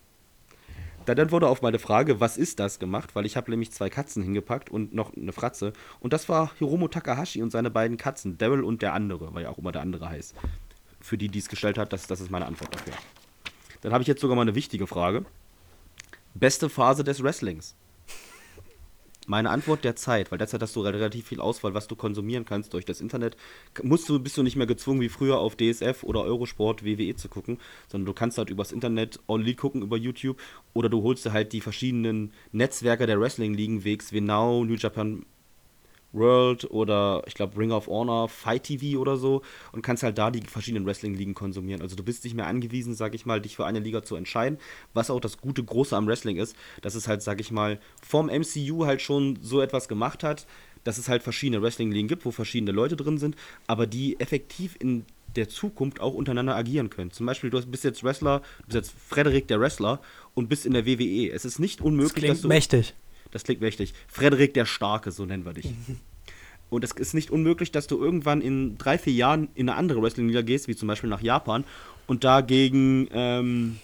Da 1.06 1.14
dann 1.14 1.30
wurde 1.30 1.48
auf 1.48 1.62
meine 1.62 1.78
Frage, 1.78 2.20
was 2.20 2.36
ist 2.36 2.60
das, 2.60 2.78
gemacht, 2.78 3.14
weil 3.14 3.24
ich 3.24 3.36
habe 3.36 3.50
nämlich 3.50 3.72
zwei 3.72 3.88
Katzen 3.88 4.22
hingepackt 4.22 4.70
und 4.70 4.92
noch 4.92 5.16
eine 5.16 5.32
Fratze. 5.32 5.72
Und 5.98 6.12
das 6.12 6.28
war 6.28 6.52
Hiromo 6.58 6.88
Takahashi 6.88 7.42
und 7.42 7.50
seine 7.50 7.70
beiden 7.70 7.96
Katzen, 7.96 8.36
Daryl 8.36 8.62
und 8.62 8.82
der 8.82 8.92
andere, 8.92 9.34
weil 9.34 9.44
ja 9.44 9.48
auch 9.48 9.58
immer 9.58 9.72
der 9.72 9.82
andere 9.82 10.08
heißt. 10.08 10.34
Für 11.00 11.16
die, 11.16 11.28
die 11.28 11.38
es 11.38 11.48
gestellt 11.48 11.78
hat, 11.78 11.92
das, 11.94 12.06
das 12.06 12.20
ist 12.20 12.30
meine 12.30 12.46
Antwort 12.46 12.74
dafür. 12.74 12.92
Dann 13.80 13.92
habe 13.92 14.02
ich 14.02 14.08
jetzt 14.08 14.20
sogar 14.20 14.36
mal 14.36 14.42
eine 14.42 14.54
wichtige 14.54 14.86
Frage. 14.86 15.24
Beste 16.34 16.68
Phase 16.68 17.02
des 17.02 17.22
Wrestlings? 17.22 17.74
Meine 19.30 19.50
Antwort 19.50 19.84
der 19.84 19.94
Zeit, 19.94 20.32
weil 20.32 20.38
derzeit 20.38 20.60
hast 20.60 20.74
du 20.74 20.80
relativ 20.80 21.28
viel 21.28 21.40
Auswahl, 21.40 21.72
was 21.72 21.86
du 21.86 21.94
konsumieren 21.94 22.44
kannst 22.44 22.74
durch 22.74 22.84
das 22.84 23.00
Internet. 23.00 23.36
Musst 23.80 24.08
du, 24.08 24.18
bist 24.18 24.36
du 24.36 24.42
nicht 24.42 24.56
mehr 24.56 24.66
gezwungen, 24.66 25.00
wie 25.00 25.08
früher 25.08 25.38
auf 25.38 25.54
DSF 25.54 26.02
oder 26.02 26.24
Eurosport, 26.24 26.84
WWE 26.84 27.14
zu 27.14 27.28
gucken, 27.28 27.58
sondern 27.86 28.06
du 28.06 28.12
kannst 28.12 28.38
halt 28.38 28.50
übers 28.50 28.72
Internet 28.72 29.20
only 29.28 29.54
gucken 29.54 29.82
über 29.82 29.96
YouTube 29.96 30.36
oder 30.74 30.88
du 30.88 31.04
holst 31.04 31.24
dir 31.26 31.32
halt 31.32 31.52
die 31.52 31.60
verschiedenen 31.60 32.32
Netzwerke 32.50 33.06
der 33.06 33.20
Wrestling-Ligen, 33.20 33.84
wie 33.84 34.20
Now, 34.20 34.64
New 34.64 34.74
Japan 34.74 35.24
World 36.12 36.70
oder 36.70 37.22
ich 37.26 37.34
glaube 37.34 37.58
Ring 37.58 37.72
of 37.72 37.86
Honor, 37.86 38.28
Fight 38.28 38.64
TV 38.64 38.98
oder 38.98 39.16
so 39.16 39.42
und 39.72 39.82
kannst 39.82 40.02
halt 40.02 40.18
da 40.18 40.30
die 40.30 40.42
verschiedenen 40.42 40.86
Wrestling-Ligen 40.86 41.34
konsumieren. 41.34 41.82
Also 41.82 41.96
du 41.96 42.02
bist 42.02 42.24
nicht 42.24 42.34
mehr 42.34 42.46
angewiesen, 42.46 42.94
sag 42.94 43.14
ich 43.14 43.26
mal, 43.26 43.40
dich 43.40 43.56
für 43.56 43.66
eine 43.66 43.80
Liga 43.80 44.02
zu 44.02 44.16
entscheiden, 44.16 44.58
was 44.94 45.10
auch 45.10 45.20
das 45.20 45.38
gute 45.38 45.62
Große 45.62 45.96
am 45.96 46.06
Wrestling 46.06 46.36
ist, 46.36 46.56
dass 46.82 46.94
es 46.94 47.08
halt, 47.08 47.22
sag 47.22 47.40
ich 47.40 47.50
mal, 47.50 47.80
vom 48.02 48.26
MCU 48.26 48.86
halt 48.86 49.02
schon 49.02 49.38
so 49.40 49.60
etwas 49.60 49.88
gemacht 49.88 50.24
hat, 50.24 50.46
dass 50.84 50.98
es 50.98 51.08
halt 51.08 51.22
verschiedene 51.22 51.62
Wrestling-Ligen 51.62 52.08
gibt, 52.08 52.24
wo 52.24 52.30
verschiedene 52.30 52.72
Leute 52.72 52.96
drin 52.96 53.18
sind, 53.18 53.36
aber 53.66 53.86
die 53.86 54.18
effektiv 54.18 54.76
in 54.78 55.04
der 55.36 55.48
Zukunft 55.48 56.00
auch 56.00 56.14
untereinander 56.14 56.56
agieren 56.56 56.90
können. 56.90 57.10
Zum 57.10 57.26
Beispiel, 57.26 57.50
du 57.50 57.64
bist 57.66 57.84
jetzt 57.84 58.02
Wrestler, 58.02 58.40
du 58.40 58.64
bist 58.66 58.74
jetzt 58.74 58.94
Frederik 59.08 59.46
der 59.48 59.60
Wrestler 59.60 60.00
und 60.34 60.48
bist 60.48 60.66
in 60.66 60.72
der 60.72 60.86
WWE. 60.86 61.30
Es 61.30 61.44
ist 61.44 61.58
nicht 61.58 61.80
unmöglich, 61.80 62.26
das 62.26 62.38
dass 62.38 62.42
du. 62.42 62.48
mächtig. 62.48 62.94
Das 63.30 63.44
klingt 63.44 63.60
mächtig. 63.60 63.94
Frederik 64.08 64.54
der 64.54 64.66
Starke, 64.66 65.12
so 65.12 65.24
nennen 65.24 65.44
wir 65.44 65.52
dich. 65.52 65.72
Und 66.70 66.84
es 66.84 66.92
ist 66.92 67.14
nicht 67.14 67.30
unmöglich, 67.30 67.72
dass 67.72 67.88
du 67.88 68.00
irgendwann 68.00 68.40
in 68.40 68.78
drei, 68.78 68.96
vier 68.96 69.12
Jahren 69.12 69.48
in 69.56 69.68
eine 69.68 69.76
andere 69.76 70.00
Wrestling-Liga 70.02 70.42
gehst, 70.42 70.68
wie 70.68 70.76
zum 70.76 70.86
Beispiel 70.86 71.10
nach 71.10 71.20
Japan, 71.20 71.64
und 72.06 72.22
da 72.22 72.42
gegen 72.42 73.08
ähm, 73.12 73.78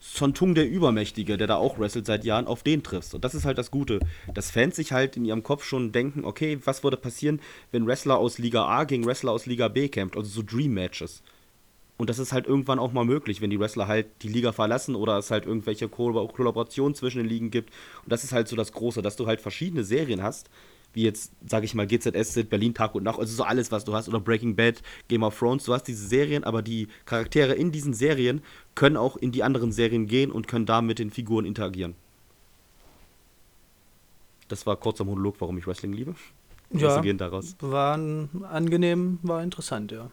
Sontung 0.00 0.54
der 0.54 0.68
Übermächtige, 0.68 1.36
der 1.36 1.46
da 1.46 1.56
auch 1.56 1.78
wrestelt 1.78 2.06
seit 2.06 2.24
Jahren, 2.24 2.46
auf 2.46 2.62
den 2.62 2.82
triffst. 2.82 3.14
Und 3.14 3.24
das 3.24 3.34
ist 3.34 3.44
halt 3.44 3.58
das 3.58 3.70
Gute, 3.70 4.00
dass 4.32 4.50
Fans 4.50 4.76
sich 4.76 4.92
halt 4.92 5.16
in 5.16 5.24
ihrem 5.24 5.42
Kopf 5.42 5.64
schon 5.64 5.92
denken, 5.92 6.24
okay, 6.24 6.58
was 6.64 6.82
würde 6.82 6.96
passieren, 6.96 7.40
wenn 7.72 7.86
Wrestler 7.86 8.18
aus 8.18 8.38
Liga 8.38 8.64
A 8.64 8.84
gegen 8.84 9.06
Wrestler 9.06 9.32
aus 9.32 9.46
Liga 9.46 9.68
B 9.68 9.88
kämpft, 9.88 10.16
also 10.16 10.28
so 10.28 10.42
Dream-Matches. 10.42 11.22
Und 11.98 12.08
das 12.08 12.20
ist 12.20 12.32
halt 12.32 12.46
irgendwann 12.46 12.78
auch 12.78 12.92
mal 12.92 13.04
möglich, 13.04 13.40
wenn 13.40 13.50
die 13.50 13.58
Wrestler 13.58 13.88
halt 13.88 14.06
die 14.22 14.28
Liga 14.28 14.52
verlassen 14.52 14.94
oder 14.94 15.18
es 15.18 15.32
halt 15.32 15.46
irgendwelche 15.46 15.88
Kollaborationen 15.88 16.94
zwischen 16.94 17.18
den 17.18 17.28
Ligen 17.28 17.50
gibt. 17.50 17.70
Und 18.04 18.12
das 18.12 18.22
ist 18.22 18.32
halt 18.32 18.46
so 18.46 18.54
das 18.54 18.72
Große, 18.72 19.02
dass 19.02 19.16
du 19.16 19.26
halt 19.26 19.40
verschiedene 19.40 19.82
Serien 19.82 20.22
hast, 20.22 20.48
wie 20.92 21.02
jetzt, 21.02 21.32
sag 21.46 21.64
ich 21.64 21.74
mal, 21.74 21.88
GZSZ, 21.88 22.48
Berlin 22.48 22.72
Tag 22.72 22.94
und 22.94 23.02
Nacht, 23.02 23.18
also 23.18 23.34
so 23.34 23.42
alles, 23.42 23.72
was 23.72 23.84
du 23.84 23.94
hast, 23.94 24.08
oder 24.08 24.20
Breaking 24.20 24.54
Bad, 24.54 24.80
Game 25.08 25.24
of 25.24 25.36
Thrones, 25.36 25.64
du 25.64 25.74
hast 25.74 25.84
diese 25.84 26.06
Serien, 26.06 26.44
aber 26.44 26.62
die 26.62 26.88
Charaktere 27.04 27.54
in 27.54 27.72
diesen 27.72 27.94
Serien 27.94 28.42
können 28.76 28.96
auch 28.96 29.16
in 29.16 29.32
die 29.32 29.42
anderen 29.42 29.72
Serien 29.72 30.06
gehen 30.06 30.30
und 30.30 30.46
können 30.46 30.66
da 30.66 30.80
mit 30.80 31.00
den 31.00 31.10
Figuren 31.10 31.44
interagieren. 31.44 31.94
Das 34.46 34.66
war 34.66 34.76
kurzer 34.76 35.04
Monolog, 35.04 35.36
warum 35.40 35.58
ich 35.58 35.66
Wrestling 35.66 35.92
liebe. 35.92 36.14
Ja, 36.72 37.00
gehen 37.00 37.18
daraus. 37.18 37.56
war 37.60 37.98
angenehm, 38.50 39.18
war 39.22 39.42
interessant, 39.42 39.90
ja. 39.90 40.10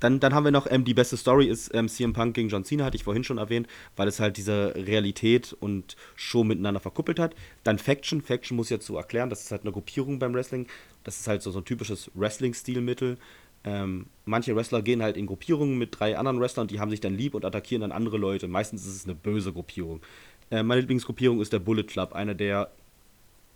Dann, 0.00 0.20
dann 0.20 0.34
haben 0.34 0.44
wir 0.44 0.50
noch, 0.50 0.66
ähm, 0.70 0.84
die 0.84 0.94
beste 0.94 1.16
Story 1.16 1.46
ist 1.46 1.74
ähm, 1.74 1.88
CM 1.88 2.12
Punk 2.12 2.34
gegen 2.34 2.48
John 2.48 2.64
Cena, 2.64 2.84
hatte 2.84 2.96
ich 2.96 3.04
vorhin 3.04 3.24
schon 3.24 3.38
erwähnt, 3.38 3.66
weil 3.96 4.08
es 4.08 4.20
halt 4.20 4.36
diese 4.36 4.74
Realität 4.74 5.56
und 5.58 5.96
Show 6.14 6.44
miteinander 6.44 6.80
verkuppelt 6.80 7.18
hat. 7.18 7.34
Dann 7.64 7.78
Faction, 7.78 8.22
Faction 8.22 8.56
muss 8.56 8.70
ja 8.70 8.80
zu 8.80 8.96
erklären, 8.96 9.30
das 9.30 9.42
ist 9.42 9.50
halt 9.50 9.62
eine 9.62 9.72
Gruppierung 9.72 10.18
beim 10.18 10.34
Wrestling. 10.34 10.66
Das 11.04 11.18
ist 11.18 11.28
halt 11.28 11.42
so, 11.42 11.50
so 11.50 11.58
ein 11.58 11.64
typisches 11.64 12.10
Wrestling-Stilmittel. 12.14 13.18
Ähm, 13.64 14.06
manche 14.24 14.54
Wrestler 14.54 14.82
gehen 14.82 15.02
halt 15.02 15.16
in 15.16 15.26
Gruppierungen 15.26 15.78
mit 15.78 15.98
drei 15.98 16.16
anderen 16.16 16.40
Wrestlern, 16.40 16.68
die 16.68 16.80
haben 16.80 16.90
sich 16.90 17.00
dann 17.00 17.16
lieb 17.16 17.34
und 17.34 17.44
attackieren 17.44 17.80
dann 17.80 17.92
andere 17.92 18.16
Leute. 18.16 18.46
Meistens 18.46 18.86
ist 18.86 18.94
es 18.94 19.04
eine 19.04 19.14
böse 19.14 19.52
Gruppierung. 19.52 20.00
Äh, 20.50 20.62
meine 20.62 20.80
Lieblingsgruppierung 20.80 21.40
ist 21.40 21.52
der 21.52 21.58
Bullet 21.58 21.84
Club, 21.84 22.12
einer 22.12 22.34
der 22.34 22.70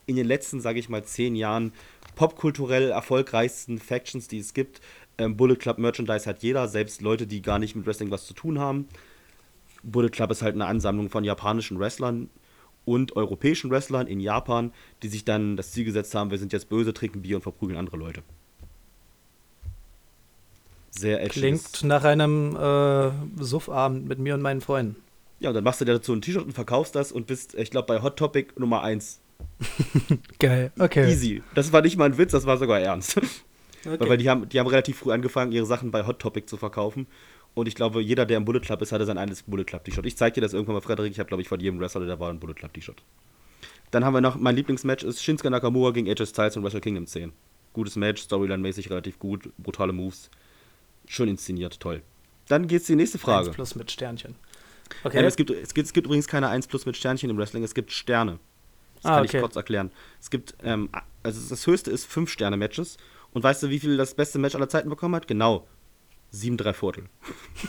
in 0.07 0.17
den 0.17 0.27
letzten, 0.27 0.61
sage 0.61 0.81
ich 0.81 0.89
mal, 0.89 1.05
zehn 1.05 1.37
Jahren 1.37 1.73
popkulturell 2.17 2.91
erfolgreichsten 2.91 3.79
Factions, 3.79 4.29
die 4.29 4.39
es 4.39 4.53
gibt. 4.53 4.81
Ähm, 5.19 5.37
Bullet 5.37 5.57
Club 5.57 5.79
Merchandise 5.79 6.27
hat 6.27 6.43
jeder, 6.43 6.69
selbst 6.69 7.03
Leute, 7.03 7.27
die 7.27 7.43
gar 7.43 7.59
nicht 7.59 7.77
mit 7.77 7.87
Wrestling 7.87 8.11
was 8.11 8.27
zu 8.27 8.35
tun 8.35 8.59
haben. 8.59 8.89
Bullet 9.83 10.11
Club 10.11 10.31
ist 10.31 10.43
halt 10.43 10.55
eine 10.55 10.67
Ansammlung 10.67 11.11
von 11.11 11.25
japanischen 11.25 11.79
Wrestlern 11.79 12.31
und 12.85 13.17
europäischen 13.17 13.71
Wrestlern 13.71 14.07
in 14.07 14.21
Japan, 14.21 14.73
die 15.03 15.09
sich 15.09 15.25
dann 15.25 15.57
das 15.57 15.73
Ziel 15.73 15.85
gesetzt 15.85 16.15
haben, 16.15 16.31
wir 16.31 16.39
sind 16.39 16.53
jetzt 16.53 16.69
böse, 16.69 16.93
trinken 16.93 17.23
Bier 17.23 17.37
und 17.37 17.43
verprügeln 17.43 17.79
andere 17.79 17.97
Leute. 17.97 18.23
Sehr 20.91 21.23
edgy. 21.23 21.41
Klingt 21.41 21.85
nach 21.85 22.05
einem 22.05 22.55
äh, 22.55 23.11
Suffabend 23.43 24.07
mit 24.09 24.19
mir 24.19 24.35
und 24.35 24.43
meinen 24.43 24.61
Freunden. 24.61 24.97
Ja, 25.41 25.49
und 25.49 25.55
dann 25.55 25.65
machst 25.65 25.81
du 25.81 25.85
dir 25.85 25.95
dazu 25.95 26.13
ein 26.13 26.21
T-Shirt 26.21 26.45
und 26.45 26.53
verkaufst 26.53 26.95
das 26.95 27.11
und 27.11 27.27
bist, 27.27 27.55
ich 27.55 27.71
glaube, 27.71 27.87
bei 27.87 28.03
Hot 28.03 28.17
Topic 28.17 28.53
Nummer 28.57 28.83
1. 28.83 29.21
Geil, 30.39 30.71
okay. 30.79 31.11
Easy. 31.11 31.43
Das 31.55 31.73
war 31.73 31.83
nicht 31.83 31.97
mal 31.97 32.05
ein 32.05 32.19
Witz, 32.19 32.33
das 32.33 32.47
war 32.47 32.59
sogar 32.59 32.79
ernst. 32.81 33.21
okay. 33.85 34.01
Weil, 34.01 34.09
weil 34.11 34.17
die, 34.19 34.29
haben, 34.29 34.49
die 34.49 34.59
haben 34.59 34.67
relativ 34.67 34.99
früh 34.99 35.13
angefangen, 35.13 35.53
ihre 35.53 35.67
Sachen 35.67 35.91
bei 35.91 36.07
Hot 36.07 36.19
Topic 36.19 36.47
zu 36.47 36.57
verkaufen. 36.57 37.07
Und 37.55 37.69
ich 37.69 37.75
glaube, 37.75 38.01
jeder, 38.01 38.25
der 38.25 38.39
im 38.39 38.45
Bullet 38.45 38.61
Club 38.61 38.81
ist, 38.81 38.93
hatte 38.93 39.05
sein 39.05 39.19
eigenes 39.19 39.43
Bullet 39.43 39.65
Club 39.65 39.85
T-Shirt. 39.85 40.07
Ich 40.07 40.17
zeig 40.17 40.35
dir 40.35 40.41
das 40.41 40.55
irgendwann 40.55 40.75
mal, 40.77 40.81
Frederik. 40.81 41.13
Ich 41.13 41.19
habe, 41.19 41.29
glaube 41.29 41.43
ich, 41.43 41.49
von 41.49 41.61
jedem 41.61 41.79
Wrestler, 41.81 42.07
der 42.07 42.19
war, 42.19 42.31
ein 42.31 42.41
Bullet 42.41 42.55
Club 42.55 42.73
T-Shirt. 42.73 43.03
Dann 43.91 44.05
haben 44.07 44.15
wir 44.15 44.23
noch, 44.23 44.37
mein 44.37 44.57
Lieblingsmatch 44.57 45.05
ist 45.05 45.23
Shinsuke 45.23 45.51
Nakamura 45.51 45.91
gegen 45.91 46.09
AJ 46.09 46.27
Styles 46.27 46.57
und 46.57 46.65
Wrestle 46.65 46.81
Kingdom 46.81 47.07
10. 47.07 47.33
Gutes 47.75 47.97
Match, 47.97 48.23
Storyline-mäßig 48.23 48.89
relativ 48.89 49.19
gut, 49.19 49.51
brutale 49.59 49.93
Moves. 49.93 50.31
Schön 51.07 51.29
inszeniert, 51.29 51.79
toll. 51.79 52.03
Dann 52.49 52.67
geht's 52.67 52.87
die 52.87 52.97
nächste 52.97 53.19
Frage. 53.19 53.49
1 53.49 53.55
plus 53.55 53.75
mit 53.75 53.91
Sternchen. 53.91 54.35
Okay. 55.05 55.19
Ähm, 55.19 55.25
es, 55.27 55.37
gibt, 55.37 55.51
es, 55.51 55.75
gibt, 55.75 55.87
es 55.87 55.93
gibt 55.93 56.07
übrigens 56.07 56.27
keine 56.27 56.49
1 56.49 56.67
plus 56.69 56.87
mit 56.87 56.97
Sternchen 56.97 57.29
im 57.29 57.37
Wrestling, 57.37 57.65
es 57.65 57.75
gibt 57.75 57.93
Sterne. 57.93 58.39
Das 58.97 59.05
Ah, 59.05 59.17
kann 59.17 59.25
okay. 59.25 59.37
ich 59.37 59.43
kurz 59.43 59.57
erklären. 59.57 59.91
Es 60.21 60.31
gibt, 60.31 60.55
ähm, 60.63 60.89
also 61.23 61.41
das 61.49 61.67
höchste 61.67 61.91
ist 61.91 62.07
5 62.07 62.31
Sterne-Matches. 62.31 62.97
Und 63.33 63.43
weißt 63.43 63.63
du, 63.63 63.71
wie 63.71 63.79
viel 63.79 63.97
das 63.97 64.15
beste 64.15 64.39
Match 64.39 64.55
aller 64.55 64.69
Zeiten 64.69 64.89
bekommen 64.89 65.15
hat? 65.15 65.27
Genau. 65.27 65.67
7 66.31 66.57
3 66.57 66.73
Viertel. 66.73 67.05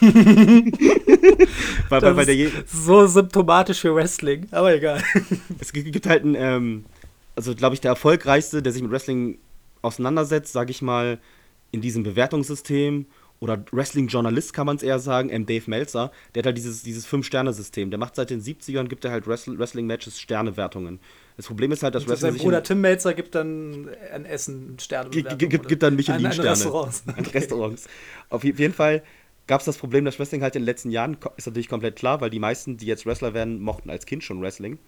weil, 1.88 2.00
Das 2.00 2.16
weil 2.16 2.26
der 2.26 2.50
so 2.66 3.06
symptomatisch 3.06 3.80
für 3.80 3.94
Wrestling, 3.94 4.48
aber 4.50 4.74
egal. 4.74 5.02
es 5.58 5.72
gibt 5.72 6.06
halt 6.06 6.22
einen, 6.24 6.34
ähm, 6.34 6.84
also 7.36 7.54
glaube 7.54 7.74
ich, 7.74 7.82
der 7.82 7.90
erfolgreichste, 7.90 8.62
der 8.62 8.72
sich 8.72 8.82
mit 8.82 8.90
Wrestling 8.90 9.38
auseinandersetzt, 9.82 10.52
sage 10.52 10.70
ich 10.70 10.80
mal, 10.80 11.18
in 11.72 11.82
diesem 11.82 12.04
Bewertungssystem 12.04 13.06
oder 13.40 13.62
Wrestling-Journalist 13.70 14.54
kann 14.54 14.66
man 14.66 14.76
es 14.76 14.82
eher 14.82 14.98
sagen, 14.98 15.28
ähm, 15.28 15.44
Dave 15.44 15.68
Meltzer, 15.68 16.10
der 16.34 16.40
hat 16.40 16.46
halt 16.46 16.56
dieses, 16.56 16.82
dieses 16.82 17.04
Fünf-Sterne-System. 17.04 17.90
Der 17.90 17.98
macht 17.98 18.16
seit 18.16 18.30
den 18.30 18.40
70ern, 18.40 18.88
gibt 18.88 19.04
er 19.04 19.10
halt 19.10 19.26
Wrestling-Matches 19.26 20.18
Sternewertungen. 20.18 21.00
Das 21.36 21.46
Problem 21.46 21.72
ist 21.72 21.82
halt, 21.82 21.94
dass 21.94 22.06
Wrestling 22.08 22.32
Sein 22.32 22.40
Bruder 22.40 22.62
Tim 22.62 22.80
Melzer 22.80 23.12
gibt 23.14 23.34
dann 23.34 23.88
ein 24.12 24.24
Essen 24.24 24.78
Sterne. 24.78 25.10
Gi- 25.10 25.22
gi- 25.22 25.48
gibt, 25.48 25.68
gibt 25.68 25.82
dann 25.82 25.96
Michelin-Sterne. 25.96 26.48
An 26.48 26.54
Restaurants. 26.54 27.04
An 27.08 27.26
Restaurants. 27.26 27.86
Auf 28.30 28.44
je- 28.44 28.54
jeden 28.56 28.74
Fall 28.74 29.02
gab 29.48 29.60
es 29.60 29.64
das 29.66 29.76
Problem, 29.76 30.04
dass 30.04 30.18
Wrestling 30.18 30.42
halt 30.42 30.54
in 30.56 30.62
den 30.62 30.66
letzten 30.66 30.90
Jahren, 30.90 31.16
ist 31.36 31.46
natürlich 31.46 31.68
komplett 31.68 31.96
klar, 31.96 32.20
weil 32.20 32.30
die 32.30 32.38
meisten, 32.38 32.76
die 32.76 32.86
jetzt 32.86 33.04
Wrestler 33.04 33.34
werden, 33.34 33.60
mochten 33.60 33.90
als 33.90 34.06
Kind 34.06 34.22
schon 34.22 34.40
Wrestling, 34.40 34.78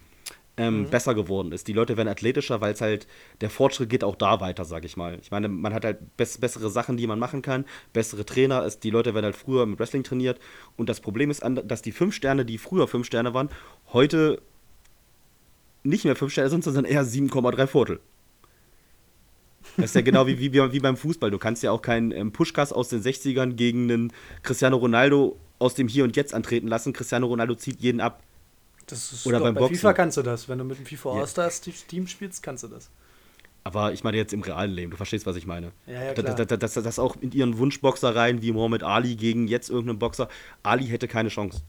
ähm, 0.56 0.82
Mhm. 0.82 0.90
besser 0.90 1.14
geworden 1.14 1.50
ist. 1.52 1.66
Die 1.68 1.74
Leute 1.74 1.96
werden 1.98 2.08
athletischer, 2.08 2.60
weil 2.62 2.72
es 2.72 2.80
halt, 2.80 3.06
der 3.42 3.50
Fortschritt 3.50 3.90
geht 3.90 4.02
auch 4.04 4.14
da 4.16 4.40
weiter, 4.40 4.64
sag 4.64 4.84
ich 4.86 4.96
mal. 4.96 5.18
Ich 5.20 5.30
meine, 5.32 5.48
man 5.48 5.74
hat 5.74 5.84
halt 5.84 6.16
bess 6.16 6.38
bessere 6.38 6.70
Sachen, 6.70 6.96
die 6.96 7.06
man 7.08 7.18
machen 7.18 7.42
kann, 7.42 7.66
bessere 7.92 8.24
Trainer, 8.24 8.64
ist, 8.64 8.82
die 8.84 8.90
Leute 8.90 9.14
werden 9.14 9.26
halt 9.26 9.36
früher 9.36 9.66
mit 9.66 9.78
Wrestling 9.80 10.04
trainiert 10.04 10.38
und 10.76 10.88
das 10.88 11.00
Problem 11.00 11.30
ist, 11.30 11.42
an- 11.42 11.60
dass 11.66 11.82
die 11.82 11.92
fünf 11.92 12.14
Sterne, 12.14 12.44
die 12.46 12.56
früher 12.56 12.86
fünf 12.88 13.04
Sterne 13.06 13.34
waren, 13.34 13.50
heute 13.92 14.40
nicht 15.86 16.04
mehr 16.04 16.16
fünf 16.16 16.32
Sterne 16.32 16.50
sind, 16.50 16.64
sondern 16.64 16.84
eher 16.84 17.04
7,3 17.04 17.66
Viertel. 17.66 18.00
Das 19.76 19.86
ist 19.86 19.94
ja 19.94 20.00
genau 20.00 20.26
wie, 20.26 20.38
wie, 20.38 20.52
wie 20.72 20.80
beim 20.80 20.96
Fußball. 20.96 21.30
Du 21.30 21.38
kannst 21.38 21.62
ja 21.62 21.70
auch 21.72 21.82
keinen 21.82 22.12
ähm, 22.12 22.32
Pushkas 22.32 22.72
aus 22.72 22.88
den 22.88 23.02
60ern 23.02 23.54
gegen 23.54 23.90
einen 23.90 24.12
Cristiano 24.42 24.76
Ronaldo 24.76 25.38
aus 25.58 25.74
dem 25.74 25.88
Hier 25.88 26.04
und 26.04 26.16
Jetzt 26.16 26.34
antreten 26.34 26.68
lassen. 26.68 26.92
Cristiano 26.92 27.26
Ronaldo 27.26 27.54
zieht 27.56 27.80
jeden 27.80 28.00
ab. 28.00 28.22
Das 28.86 29.12
ist 29.12 29.26
Oder 29.26 29.38
doch, 29.38 29.46
beim 29.46 29.54
bei 29.54 29.60
Boxen. 29.62 29.76
FIFA 29.76 29.92
kannst 29.92 30.16
du 30.16 30.22
das. 30.22 30.48
Wenn 30.48 30.58
du 30.58 30.64
mit 30.64 30.78
dem 30.78 30.86
FIFA 30.86 31.14
Ja. 31.16 31.20
All-Stars 31.22 31.60
Team 31.88 32.06
spielst, 32.06 32.42
kannst 32.42 32.62
du 32.64 32.68
das. 32.68 32.90
Aber 33.64 33.92
ich 33.92 34.04
meine 34.04 34.16
jetzt 34.16 34.32
im 34.32 34.42
realen 34.42 34.70
Leben, 34.70 34.92
du 34.92 34.96
verstehst, 34.96 35.26
was 35.26 35.34
ich 35.34 35.44
meine. 35.46 35.72
Ja, 35.88 36.04
ja, 36.04 36.14
klar. 36.14 36.36
da- 36.36 36.44
da- 36.44 36.56
Das, 36.56 36.74
das 36.74 36.98
auch 37.00 37.16
in 37.20 37.32
ihren 37.32 37.58
Wunschboxer 37.58 38.14
rein, 38.14 38.40
wie 38.42 38.52
Muhammad 38.52 38.84
Ali 38.84 39.16
gegen 39.16 39.48
jetzt 39.48 39.68
irgendeinen 39.70 39.98
Boxer. 39.98 40.28
Ali 40.62 40.86
hätte 40.86 41.08
keine 41.08 41.28
Chance. 41.30 41.62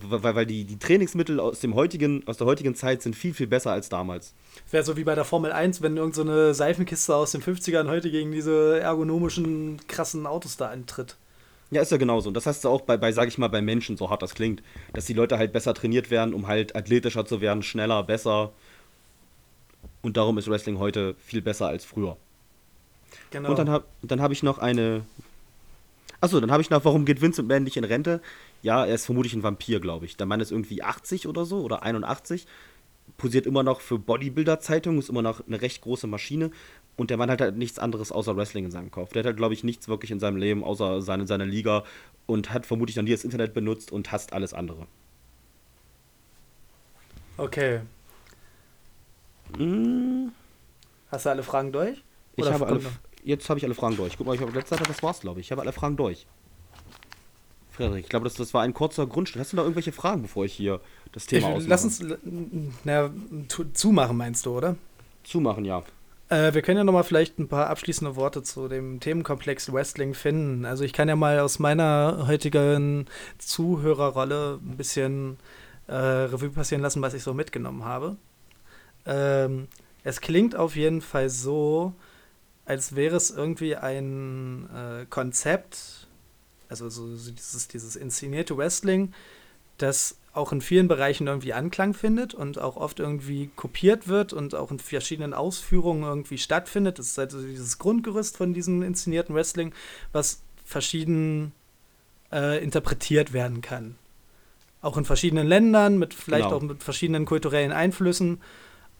Weil, 0.00 0.34
weil 0.34 0.46
die, 0.46 0.64
die 0.64 0.78
Trainingsmittel 0.78 1.40
aus, 1.40 1.60
dem 1.60 1.74
heutigen, 1.74 2.26
aus 2.26 2.36
der 2.36 2.46
heutigen 2.46 2.74
Zeit 2.74 3.02
sind 3.02 3.16
viel, 3.16 3.34
viel 3.34 3.46
besser 3.46 3.72
als 3.72 3.88
damals. 3.88 4.34
Wäre 4.70 4.84
so 4.84 4.96
wie 4.96 5.04
bei 5.04 5.14
der 5.14 5.24
Formel 5.24 5.52
1, 5.52 5.82
wenn 5.82 5.96
irgendeine 5.96 6.48
so 6.48 6.54
Seifenkiste 6.54 7.14
aus 7.14 7.32
den 7.32 7.42
50ern 7.42 7.88
heute 7.88 8.10
gegen 8.10 8.32
diese 8.32 8.80
ergonomischen, 8.80 9.80
krassen 9.88 10.26
Autos 10.26 10.56
da 10.56 10.68
antritt. 10.68 11.16
Ja, 11.72 11.80
ist 11.80 11.90
ja 11.90 11.96
genauso. 11.96 12.28
Und 12.28 12.34
das 12.34 12.44
heißt 12.44 12.66
auch 12.66 12.82
bei, 12.82 12.98
bei, 12.98 13.12
sag 13.12 13.28
ich 13.28 13.38
mal, 13.38 13.48
bei 13.48 13.62
Menschen, 13.62 13.96
so 13.96 14.10
hart 14.10 14.22
das 14.22 14.34
klingt, 14.34 14.62
dass 14.92 15.06
die 15.06 15.14
Leute 15.14 15.38
halt 15.38 15.54
besser 15.54 15.72
trainiert 15.72 16.10
werden, 16.10 16.34
um 16.34 16.46
halt 16.46 16.76
athletischer 16.76 17.24
zu 17.24 17.40
werden, 17.40 17.62
schneller, 17.62 18.02
besser. 18.02 18.52
Und 20.02 20.18
darum 20.18 20.36
ist 20.36 20.50
Wrestling 20.50 20.78
heute 20.78 21.14
viel 21.18 21.40
besser 21.40 21.68
als 21.68 21.86
früher. 21.86 22.18
Genau. 23.30 23.50
Und 23.50 23.58
dann 23.58 23.70
habe 23.70 23.86
hab 24.22 24.32
ich 24.32 24.42
noch 24.42 24.58
eine. 24.58 25.04
Achso, 26.20 26.40
dann 26.40 26.52
habe 26.52 26.60
ich 26.60 26.68
noch, 26.68 26.84
warum 26.84 27.06
geht 27.06 27.22
Vincent 27.22 27.48
McMahon 27.48 27.64
nicht 27.64 27.78
in 27.78 27.84
Rente? 27.84 28.20
Ja, 28.62 28.86
er 28.86 28.94
ist 28.94 29.06
vermutlich 29.06 29.34
ein 29.34 29.42
Vampir, 29.42 29.80
glaube 29.80 30.06
ich. 30.06 30.16
Der 30.16 30.26
Mann 30.26 30.40
ist 30.40 30.52
irgendwie 30.52 30.82
80 30.82 31.26
oder 31.26 31.44
so 31.44 31.60
oder 31.62 31.82
81. 31.82 32.46
Posiert 33.16 33.46
immer 33.46 33.62
noch 33.62 33.80
für 33.80 33.98
Bodybuilder-Zeitungen, 33.98 34.98
ist 35.00 35.10
immer 35.10 35.22
noch 35.22 35.46
eine 35.46 35.60
recht 35.60 35.82
große 35.82 36.06
Maschine. 36.06 36.50
Und 36.96 37.10
der 37.10 37.16
Mann 37.16 37.30
hat 37.30 37.40
halt 37.40 37.56
nichts 37.56 37.78
anderes 37.78 38.12
außer 38.12 38.36
Wrestling 38.36 38.64
in 38.64 38.70
seinem 38.70 38.90
Kopf. 38.90 39.12
Der 39.12 39.20
hat 39.20 39.26
halt, 39.26 39.36
glaube 39.36 39.54
ich, 39.54 39.64
nichts 39.64 39.88
wirklich 39.88 40.10
in 40.10 40.20
seinem 40.20 40.36
Leben 40.36 40.62
außer 40.62 41.02
seine, 41.02 41.26
seine 41.26 41.44
Liga 41.44 41.84
und 42.26 42.52
hat 42.52 42.66
vermutlich 42.66 42.96
noch 42.96 43.02
nie 43.02 43.10
das 43.10 43.24
Internet 43.24 43.54
benutzt 43.54 43.90
und 43.90 44.12
hasst 44.12 44.32
alles 44.32 44.54
andere. 44.54 44.86
Okay. 47.36 47.80
Mm. 49.58 50.28
Hast 51.10 51.26
du 51.26 51.30
alle 51.30 51.42
Fragen 51.42 51.72
durch? 51.72 52.02
Oder 52.36 52.46
ich 52.46 52.52
habe 52.52 52.66
alle, 52.66 52.80
jetzt 53.24 53.48
habe 53.50 53.58
ich 53.58 53.64
alle 53.64 53.74
Fragen 53.74 53.96
durch. 53.96 54.16
Guck 54.16 54.26
mal, 54.26 54.34
ich 54.34 54.40
habe 54.40 54.52
letzte 54.52 54.76
Zeit, 54.76 54.88
das 54.88 55.02
war's, 55.02 55.20
glaube 55.20 55.40
ich. 55.40 55.46
Ich 55.46 55.52
habe 55.52 55.62
alle 55.62 55.72
Fragen 55.72 55.96
durch. 55.96 56.26
Frederik, 57.72 58.04
ich 58.04 58.10
glaube, 58.10 58.24
das, 58.24 58.34
das 58.34 58.52
war 58.54 58.62
ein 58.62 58.74
kurzer 58.74 59.06
Grundstück. 59.06 59.40
Hast 59.40 59.52
du 59.52 59.56
noch 59.56 59.64
irgendwelche 59.64 59.92
Fragen, 59.92 60.22
bevor 60.22 60.44
ich 60.44 60.52
hier 60.52 60.80
das 61.12 61.26
Thema 61.26 61.48
ich, 61.48 61.54
ausmache? 61.54 61.68
Lass 61.70 61.84
uns 61.84 62.04
na, 62.84 63.10
zumachen, 63.72 64.16
meinst 64.16 64.46
du, 64.46 64.56
oder? 64.56 64.76
Zumachen, 65.24 65.64
ja. 65.64 65.82
Äh, 66.28 66.54
wir 66.54 66.62
können 66.62 66.78
ja 66.78 66.84
noch 66.84 66.92
mal 66.92 67.02
vielleicht 67.02 67.38
ein 67.38 67.48
paar 67.48 67.68
abschließende 67.68 68.16
Worte 68.16 68.42
zu 68.42 68.68
dem 68.68 69.00
Themenkomplex 69.00 69.72
Wrestling 69.72 70.14
finden. 70.14 70.64
Also 70.64 70.84
ich 70.84 70.92
kann 70.92 71.08
ja 71.08 71.16
mal 71.16 71.40
aus 71.40 71.58
meiner 71.58 72.24
heutigen 72.26 73.06
Zuhörerrolle 73.38 74.58
ein 74.62 74.76
bisschen 74.76 75.36
äh, 75.88 75.94
Revue 75.94 76.50
passieren 76.50 76.82
lassen, 76.82 77.02
was 77.02 77.14
ich 77.14 77.22
so 77.22 77.34
mitgenommen 77.34 77.84
habe. 77.84 78.16
Ähm, 79.04 79.68
es 80.04 80.20
klingt 80.20 80.56
auf 80.56 80.74
jeden 80.74 81.00
Fall 81.00 81.28
so, 81.28 81.92
als 82.64 82.96
wäre 82.96 83.16
es 83.16 83.30
irgendwie 83.30 83.76
ein 83.76 84.68
äh, 84.74 85.06
Konzept, 85.10 86.01
also 86.72 86.88
so 86.88 87.30
dieses, 87.30 87.68
dieses 87.68 87.96
inszenierte 87.96 88.56
Wrestling, 88.56 89.12
das 89.76 90.16
auch 90.32 90.52
in 90.52 90.62
vielen 90.62 90.88
Bereichen 90.88 91.26
irgendwie 91.26 91.52
Anklang 91.52 91.92
findet 91.92 92.32
und 92.32 92.58
auch 92.58 92.76
oft 92.76 92.98
irgendwie 92.98 93.50
kopiert 93.56 94.08
wird 94.08 94.32
und 94.32 94.54
auch 94.54 94.70
in 94.70 94.78
verschiedenen 94.78 95.34
Ausführungen 95.34 96.04
irgendwie 96.04 96.38
stattfindet. 96.38 96.98
Das 96.98 97.08
ist 97.08 97.18
also 97.18 97.42
dieses 97.42 97.78
Grundgerüst 97.78 98.38
von 98.38 98.54
diesem 98.54 98.82
inszenierten 98.82 99.34
Wrestling, 99.34 99.74
was 100.12 100.42
verschieden 100.64 101.52
äh, 102.32 102.62
interpretiert 102.64 103.34
werden 103.34 103.60
kann. 103.60 103.96
Auch 104.80 104.96
in 104.96 105.04
verschiedenen 105.04 105.46
Ländern, 105.46 105.98
mit 105.98 106.14
vielleicht 106.14 106.44
genau. 106.44 106.56
auch 106.56 106.62
mit 106.62 106.82
verschiedenen 106.82 107.26
kulturellen 107.26 107.72
Einflüssen. 107.72 108.40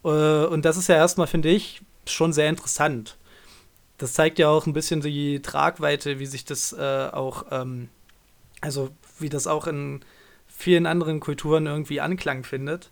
Äh, 0.03 0.07
und 0.45 0.65
das 0.65 0.77
ist 0.77 0.89
ja 0.89 0.95
erstmal, 0.95 1.27
finde 1.27 1.49
ich, 1.49 1.81
schon 2.05 2.33
sehr 2.33 2.49
interessant 2.49 3.17
das 3.97 4.13
zeigt 4.13 4.39
ja 4.39 4.49
auch 4.49 4.65
ein 4.65 4.73
bisschen 4.73 5.01
die 5.01 5.41
Tragweite, 5.41 6.19
wie 6.19 6.25
sich 6.25 6.45
das 6.45 6.73
äh, 6.73 7.09
auch, 7.11 7.45
ähm, 7.51 7.89
also 8.61 8.89
wie 9.19 9.29
das 9.29 9.47
auch 9.47 9.67
in 9.67 10.03
vielen 10.47 10.85
anderen 10.85 11.19
Kulturen 11.19 11.65
irgendwie 11.65 12.01
Anklang 12.01 12.43
findet. 12.43 12.89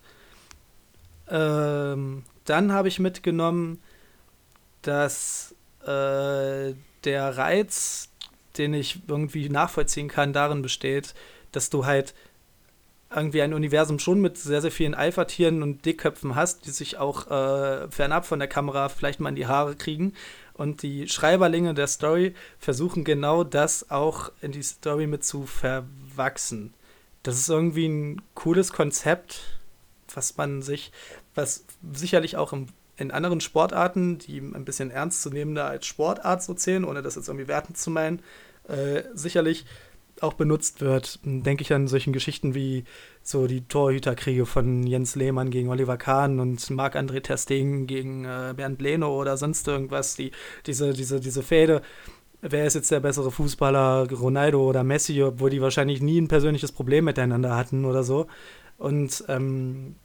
Ähm, 1.29 2.23
dann 2.45 2.71
habe 2.71 2.87
ich 2.87 2.99
mitgenommen, 2.99 3.81
dass 4.81 5.55
äh, 5.83 6.73
der 7.03 7.37
Reiz, 7.37 8.09
den 8.57 8.73
ich 8.73 8.99
irgendwie 9.07 9.49
nachvollziehen 9.49 10.07
kann, 10.07 10.33
darin 10.33 10.61
besteht, 10.61 11.13
dass 11.51 11.69
du 11.69 11.85
halt 11.85 12.13
irgendwie 13.13 13.41
ein 13.41 13.53
Universum 13.53 13.99
schon 13.99 14.21
mit 14.21 14.37
sehr, 14.37 14.61
sehr 14.61 14.71
vielen 14.71 14.93
Alpha-Tieren 14.93 15.63
und 15.63 15.85
Dickköpfen 15.85 16.35
hast, 16.35 16.65
die 16.65 16.71
sich 16.71 16.97
auch 16.97 17.29
äh, 17.29 17.89
fernab 17.89 18.25
von 18.25 18.39
der 18.39 18.47
Kamera 18.47 18.89
vielleicht 18.89 19.19
mal 19.19 19.29
in 19.29 19.35
die 19.35 19.47
Haare 19.47 19.75
kriegen 19.75 20.13
und 20.61 20.83
die 20.83 21.07
Schreiberlinge 21.07 21.73
der 21.73 21.87
Story 21.87 22.35
versuchen 22.59 23.03
genau 23.03 23.43
das 23.43 23.89
auch 23.89 24.31
in 24.41 24.51
die 24.51 24.61
Story 24.61 25.07
mit 25.07 25.25
zu 25.25 25.47
verwachsen. 25.47 26.75
Das 27.23 27.35
ist 27.35 27.49
irgendwie 27.49 27.87
ein 27.87 28.21
cooles 28.35 28.71
Konzept, 28.71 29.59
was 30.13 30.37
man 30.37 30.61
sich, 30.61 30.91
was 31.33 31.65
sicherlich 31.93 32.37
auch 32.37 32.53
im, 32.53 32.67
in 32.95 33.09
anderen 33.09 33.41
Sportarten, 33.41 34.19
die 34.19 34.37
ein 34.37 34.63
bisschen 34.63 34.91
ernstzunehmender 34.91 35.65
als 35.65 35.87
Sportart 35.87 36.43
so 36.43 36.53
zählen, 36.53 36.85
ohne 36.85 37.01
das 37.01 37.15
jetzt 37.15 37.27
irgendwie 37.27 37.47
wertend 37.47 37.79
zu 37.79 37.89
meinen, 37.89 38.21
äh, 38.67 39.01
sicherlich 39.15 39.65
auch 40.19 40.33
benutzt 40.33 40.79
wird. 40.81 41.19
Denke 41.23 41.63
ich 41.63 41.73
an 41.73 41.87
solchen 41.87 42.13
Geschichten 42.13 42.53
wie 42.53 42.83
so 43.23 43.47
die 43.47 43.61
Torhüterkriege 43.61 44.45
von 44.45 44.85
Jens 44.85 45.15
Lehmann 45.15 45.51
gegen 45.51 45.69
Oliver 45.69 45.97
Kahn 45.97 46.39
und 46.39 46.69
Marc-André 46.69 47.21
Testing 47.21 47.87
gegen 47.87 48.25
äh, 48.25 48.53
Bernd 48.55 48.81
Leno 48.81 49.19
oder 49.19 49.37
sonst 49.37 49.67
irgendwas. 49.67 50.15
Die, 50.15 50.31
diese, 50.65 50.93
diese, 50.93 51.19
diese 51.19 51.43
Fäde, 51.43 51.81
wer 52.41 52.65
ist 52.65 52.73
jetzt 52.73 52.91
der 52.91 52.99
bessere 52.99 53.31
Fußballer, 53.31 54.11
Ronaldo 54.11 54.67
oder 54.67 54.83
Messi, 54.83 55.21
obwohl 55.23 55.49
die 55.49 55.61
wahrscheinlich 55.61 56.01
nie 56.01 56.19
ein 56.19 56.27
persönliches 56.27 56.71
Problem 56.71 57.05
miteinander 57.05 57.55
hatten 57.55 57.85
oder 57.85 58.03
so. 58.03 58.27
Und 58.77 59.23
ähm, 59.27 59.95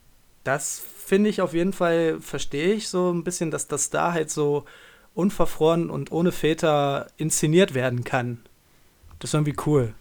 das 0.45 0.83
finde 1.05 1.31
ich 1.31 1.41
auf 1.41 1.55
jeden 1.55 1.73
Fall, 1.73 2.21
verstehe 2.21 2.75
ich 2.75 2.89
so 2.89 3.11
ein 3.13 3.25
bisschen, 3.25 3.51
dass 3.51 3.67
das 3.67 3.91
da 3.91 4.13
halt 4.13 4.31
so 4.31 4.65
unverfroren 5.15 5.89
und 5.89 6.13
ohne 6.13 6.31
Väter 6.31 7.07
inszeniert 7.17 7.75
werden 7.75 8.05
kann. 8.05 8.41
Das 9.19 9.31
ist 9.31 9.35
irgendwie 9.35 9.57
cool. 9.65 9.95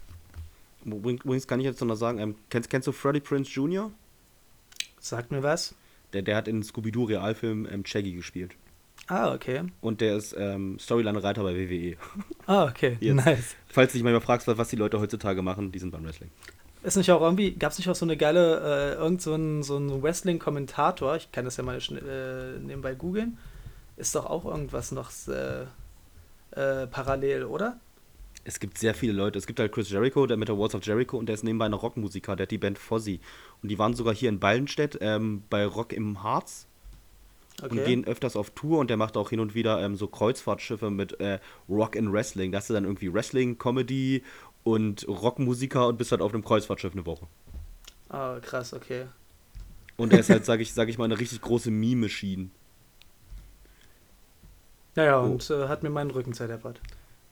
Übrigens 0.86 1.46
kann 1.46 1.60
ich 1.60 1.66
jetzt 1.66 1.82
noch 1.82 1.94
sagen, 1.96 2.18
ähm, 2.18 2.36
kennst, 2.48 2.70
kennst 2.70 2.86
du 2.86 2.92
Freddie 2.92 3.20
Prince 3.20 3.50
Jr.? 3.50 3.90
Sagt 5.00 5.30
mir 5.30 5.42
was. 5.42 5.74
Der, 6.12 6.22
der 6.22 6.36
hat 6.36 6.48
in 6.48 6.62
Scooby-Doo 6.62 7.04
Realfilm 7.04 7.66
ähm, 7.70 7.84
Shaggy 7.84 8.12
gespielt. 8.12 8.56
Ah, 9.08 9.34
okay. 9.34 9.62
Und 9.80 10.00
der 10.00 10.16
ist 10.16 10.34
ähm, 10.38 10.78
Storyline-Reiter 10.78 11.42
bei 11.42 11.54
WWE. 11.54 11.96
Ah, 12.46 12.64
okay. 12.64 12.96
Jetzt, 13.00 13.14
nice. 13.16 13.56
Falls 13.66 13.90
du 13.90 13.98
dich 13.98 14.04
manchmal 14.04 14.20
fragst, 14.20 14.46
was 14.46 14.68
die 14.68 14.76
Leute 14.76 15.00
heutzutage 15.00 15.42
machen, 15.42 15.72
die 15.72 15.80
sind 15.80 15.90
beim 15.90 16.04
Wrestling. 16.04 16.30
Ist 16.84 16.96
nicht 16.96 17.10
auch 17.10 17.20
irgendwie, 17.20 17.52
gab 17.52 17.72
es 17.72 17.78
nicht 17.78 17.88
auch 17.88 17.96
so 17.96 18.06
eine 18.06 18.16
geile, 18.16 18.94
äh, 18.94 19.02
irgend 19.02 19.20
so 19.20 19.34
ein, 19.34 19.64
so 19.64 19.76
ein 19.76 20.00
Wrestling-Kommentator, 20.02 21.16
ich 21.16 21.32
kann 21.32 21.44
das 21.44 21.56
ja 21.56 21.64
mal 21.64 21.76
äh, 21.78 22.60
nebenbei 22.60 22.94
googeln, 22.94 23.38
ist 23.96 24.14
doch 24.14 24.26
auch 24.26 24.44
irgendwas 24.44 24.92
noch 24.92 25.10
äh, 25.26 25.62
äh 26.52 26.86
parallel, 26.86 27.44
oder? 27.44 27.80
Es 28.46 28.60
gibt 28.60 28.78
sehr 28.78 28.94
viele 28.94 29.12
Leute. 29.12 29.38
Es 29.38 29.46
gibt 29.46 29.58
halt 29.58 29.72
Chris 29.72 29.90
Jericho, 29.90 30.24
der 30.26 30.36
mit 30.36 30.48
der 30.48 30.56
Walls 30.56 30.74
of 30.74 30.84
Jericho 30.84 31.18
und 31.18 31.26
der 31.26 31.34
ist 31.34 31.42
nebenbei 31.42 31.66
ein 31.66 31.72
Rockmusiker, 31.72 32.36
der 32.36 32.44
hat 32.44 32.52
die 32.52 32.58
Band 32.58 32.78
Fozzy. 32.78 33.20
Und 33.60 33.70
die 33.70 33.78
waren 33.78 33.94
sogar 33.94 34.14
hier 34.14 34.28
in 34.28 34.38
Ballenstedt 34.38 34.98
ähm, 35.00 35.42
bei 35.50 35.66
Rock 35.66 35.92
im 35.92 36.22
Harz. 36.22 36.68
Okay. 37.60 37.70
Und 37.70 37.84
gehen 37.84 38.04
öfters 38.04 38.36
auf 38.36 38.50
Tour 38.50 38.78
und 38.78 38.90
der 38.90 38.98
macht 38.98 39.16
auch 39.16 39.30
hin 39.30 39.40
und 39.40 39.54
wieder 39.54 39.82
ähm, 39.82 39.96
so 39.96 40.06
Kreuzfahrtschiffe 40.06 40.90
mit 40.90 41.18
äh, 41.20 41.40
Rock 41.68 41.96
and 41.96 42.12
Wrestling. 42.12 42.52
Da 42.52 42.58
hast 42.58 42.70
du 42.70 42.74
dann 42.74 42.84
irgendwie 42.84 43.12
Wrestling, 43.12 43.58
Comedy 43.58 44.22
und 44.62 45.08
Rockmusiker 45.08 45.88
und 45.88 45.96
bist 45.96 46.12
halt 46.12 46.20
auf 46.20 46.32
einem 46.32 46.44
Kreuzfahrtschiff 46.44 46.92
eine 46.92 47.06
Woche. 47.06 47.26
Ah, 48.10 48.38
krass, 48.40 48.74
okay. 48.74 49.06
Und 49.96 50.12
er 50.12 50.20
ist 50.20 50.30
halt, 50.30 50.44
sag 50.44 50.60
ich, 50.60 50.72
sag 50.74 50.88
ich 50.88 50.98
mal, 50.98 51.06
eine 51.06 51.18
richtig 51.18 51.40
große 51.40 51.70
Meme-Machine. 51.70 52.50
Naja, 54.94 55.20
oh. 55.20 55.24
und 55.24 55.50
äh, 55.50 55.66
hat 55.66 55.82
mir 55.82 55.90
meinen 55.90 56.10
Rücken 56.10 56.34
zerdeppert. 56.34 56.80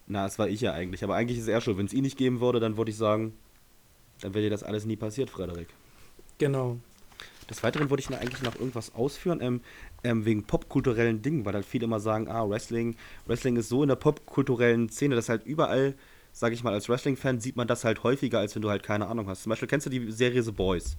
Na, 0.07 0.27
es 0.27 0.39
war 0.39 0.49
ich 0.49 0.61
ja 0.61 0.73
eigentlich. 0.73 1.03
Aber 1.03 1.15
eigentlich 1.15 1.39
ist 1.39 1.49
er 1.49 1.61
schon. 1.61 1.79
Wenn 1.79 1.87
es 1.87 1.93
ihn 1.93 2.03
nicht 2.03 2.19
geben 2.19 2.41
würde, 2.41 2.61
dann 2.61 2.77
würde 2.77 2.91
ich 2.91 2.97
sagen, 2.97 3.35
dann 4.21 4.35
wäre 4.35 4.45
dir 4.45 4.51
das 4.51 4.63
alles 4.63 4.85
nie 4.85 4.97
passiert, 4.97 5.31
Frederik. 5.31 5.69
Genau. 6.39 6.79
Des 7.49 7.63
Weiteren 7.63 7.91
wollte 7.91 8.03
ich 8.03 8.11
noch 8.11 8.19
eigentlich 8.19 8.43
noch 8.43 8.55
irgendwas 8.55 8.95
ausführen, 8.95 9.41
ähm, 9.43 9.61
ähm, 10.03 10.25
wegen 10.25 10.45
popkulturellen 10.45 11.21
Dingen, 11.21 11.45
weil 11.45 11.55
halt 11.55 11.67
viele 11.67 11.85
immer 11.85 12.01
sagen, 12.01 12.29
ah, 12.29 12.49
Wrestling, 12.49 12.97
Wrestling 13.27 13.57
ist 13.57 13.69
so 13.69 13.83
in 13.83 13.89
der 13.89 13.97
popkulturellen 13.97 14.89
Szene, 14.89 15.15
dass 15.15 15.29
halt 15.29 15.45
überall, 15.45 15.95
sage 16.33 16.55
ich 16.55 16.65
mal, 16.65 16.73
als 16.73 16.89
Wrestling-Fan 16.89 17.41
sieht 17.41 17.57
man 17.57 17.69
das 17.69 17.85
halt 17.85 18.03
häufiger, 18.03 18.39
als 18.39 18.55
wenn 18.55 18.63
du 18.63 18.71
halt 18.71 18.83
keine 18.83 19.09
Ahnung 19.09 19.29
hast. 19.29 19.43
Zum 19.43 19.51
Beispiel 19.51 19.69
kennst 19.69 19.87
du 19.87 19.91
die 19.91 20.11
Serie 20.11 20.43
The 20.43 20.53
Boys? 20.53 20.97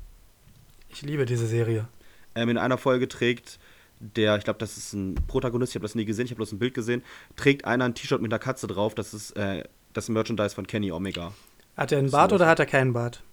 Ich 0.90 1.02
liebe 1.02 1.26
diese 1.26 1.48
Serie. 1.48 1.88
Ähm, 2.36 2.49
in 2.49 2.57
einer 2.57 2.77
Folge 2.77 3.07
trägt 3.07 3.60
der, 3.99 4.38
ich 4.38 4.43
glaube, 4.43 4.59
das 4.59 4.77
ist 4.77 4.93
ein 4.93 5.15
Protagonist, 5.27 5.72
ich 5.72 5.76
habe 5.76 5.84
das 5.84 5.95
nie 5.95 6.05
gesehen, 6.05 6.26
ich 6.26 6.31
habe 6.31 6.38
bloß 6.38 6.51
ein 6.51 6.59
Bild 6.59 6.73
gesehen, 6.73 7.03
trägt 7.35 7.65
einer 7.65 7.85
ein 7.85 7.95
T-Shirt 7.95 8.22
mit 8.22 8.31
einer 8.31 8.39
Katze 8.39 8.67
drauf, 8.67 8.95
das 8.95 9.13
ist 9.13 9.31
äh, 9.31 9.63
das 9.93 10.09
Merchandise 10.09 10.53
von 10.53 10.67
Kenny 10.67 10.91
Omega. 10.91 11.34
Hat 11.77 11.91
er 11.91 11.99
einen 11.99 12.11
Bart 12.11 12.34
oder 12.34 12.47
hat 12.47 12.59
er 12.59 12.65
keinen 12.65 12.93
Bart? 12.93 13.23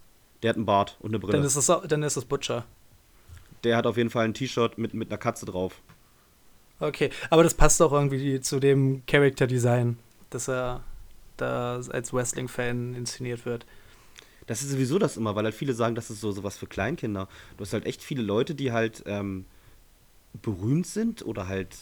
Der 0.41 0.49
hat 0.49 0.57
einen 0.57 0.65
Bart 0.65 0.97
und 0.99 1.11
eine 1.11 1.19
Brille. 1.19 1.37
Dann 1.37 1.45
ist 1.45 1.55
es, 1.55 1.71
dann 1.87 2.03
ist 2.03 2.17
es 2.17 2.25
Butcher. 2.25 2.65
Der 3.63 3.77
hat 3.77 3.87
auf 3.87 3.97
jeden 3.97 4.09
Fall 4.09 4.25
ein 4.25 4.33
T-Shirt 4.33 4.77
mit, 4.77 4.93
mit 4.93 5.09
einer 5.09 5.17
Katze 5.17 5.45
drauf. 5.45 5.81
Okay, 6.79 7.11
aber 7.29 7.43
das 7.43 7.53
passt 7.53 7.81
auch 7.81 7.93
irgendwie 7.93 8.41
zu 8.41 8.59
dem 8.59 9.05
Character 9.05 9.47
Design, 9.47 9.97
dass 10.29 10.49
er 10.49 10.83
da 11.37 11.79
als 11.89 12.13
Wrestling-Fan 12.13 12.95
inszeniert 12.95 13.45
wird. 13.45 13.65
Das 14.47 14.61
ist 14.61 14.71
sowieso 14.71 14.99
das 14.99 15.15
immer, 15.15 15.35
weil 15.35 15.45
halt 15.45 15.55
viele 15.55 15.73
sagen, 15.73 15.95
das 15.95 16.09
ist 16.09 16.19
so 16.19 16.31
sowas 16.33 16.57
für 16.57 16.67
Kleinkinder. 16.67 17.29
Du 17.57 17.61
hast 17.61 17.71
halt 17.71 17.85
echt 17.85 18.03
viele 18.03 18.21
Leute, 18.21 18.55
die 18.55 18.73
halt 18.73 19.03
ähm, 19.05 19.45
berühmt 20.41 20.87
sind 20.87 21.25
oder 21.25 21.47
halt. 21.47 21.75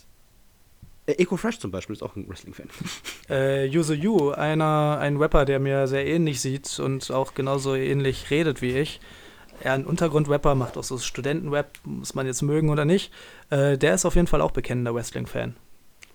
Äh, 1.05 1.13
Eco 1.13 1.37
Fresh 1.37 1.59
zum 1.59 1.71
Beispiel 1.71 1.95
ist 1.95 2.03
auch 2.03 2.15
ein 2.15 2.27
Wrestling-Fan. 2.27 2.69
Äh, 3.29 3.65
Yuzu 3.65 3.93
Yu, 3.93 4.31
einer, 4.31 4.97
ein 4.99 5.15
Rapper, 5.17 5.45
der 5.45 5.59
mir 5.59 5.87
sehr 5.87 6.05
ähnlich 6.05 6.41
sieht 6.41 6.79
und 6.79 7.11
auch 7.11 7.33
genauso 7.33 7.75
ähnlich 7.75 8.29
redet 8.29 8.61
wie 8.61 8.77
ich. 8.77 8.99
Er 9.61 9.73
ein 9.73 9.85
Untergrundrapper, 9.85 10.55
macht 10.55 10.77
auch 10.77 10.83
so 10.83 10.97
Studentenrap, 10.97 11.71
muss 11.85 12.13
man 12.15 12.25
jetzt 12.25 12.41
mögen 12.41 12.69
oder 12.69 12.83
nicht. 12.83 13.11
Äh, 13.49 13.77
der 13.77 13.93
ist 13.93 14.05
auf 14.05 14.15
jeden 14.15 14.27
Fall 14.27 14.41
auch 14.41 14.51
bekennender 14.51 14.93
Wrestling-Fan. 14.93 15.55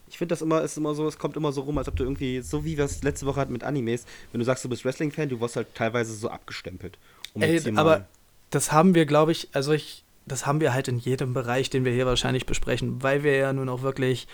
Ich 0.09 0.19
finde 0.19 0.33
das 0.33 0.43
immer, 0.43 0.63
ist 0.63 0.77
immer 0.77 0.95
so, 0.95 1.07
es 1.07 1.19
kommt 1.19 1.37
immer 1.37 1.53
so 1.53 1.63
rum, 1.63 1.79
als 1.79 1.89
ob 1.89 1.97
du 1.97 2.05
irgendwie, 2.05 2.41
so 2.41 2.65
wie 2.65 2.77
wir 2.77 2.85
es 2.85 3.03
letzte 3.03 3.27
Woche 3.27 3.41
hatten 3.41 3.53
mit 3.53 3.65
Animes, 3.65 4.05
wenn 4.33 4.39
du 4.39 4.45
sagst, 4.45 4.65
du 4.65 4.69
bist 4.69 4.85
Wrestling-Fan, 4.85 5.29
du 5.29 5.41
wirst 5.41 5.57
halt 5.57 5.75
teilweise 5.75 6.13
so 6.13 6.29
abgestempelt. 6.29 6.99
Um 7.35 7.43
Ey, 7.43 7.61
aber 7.77 8.07
das 8.51 8.73
haben 8.73 8.95
wir, 8.95 9.07
glaube 9.07 9.33
ich, 9.33 9.49
also 9.53 9.73
ich, 9.73 10.05
das 10.27 10.47
haben 10.47 10.61
wir 10.61 10.75
halt 10.75 10.89
in 10.89 10.99
jedem 10.99 11.35
Bereich, 11.35 11.71
den 11.71 11.85
wir 11.85 11.93
hier 11.93 12.07
wahrscheinlich 12.07 12.47
besprechen, 12.47 13.03
weil 13.03 13.23
wir 13.23 13.37
ja 13.37 13.53
nun 13.53 13.69
auch 13.69 13.83
wirklich 13.83 14.27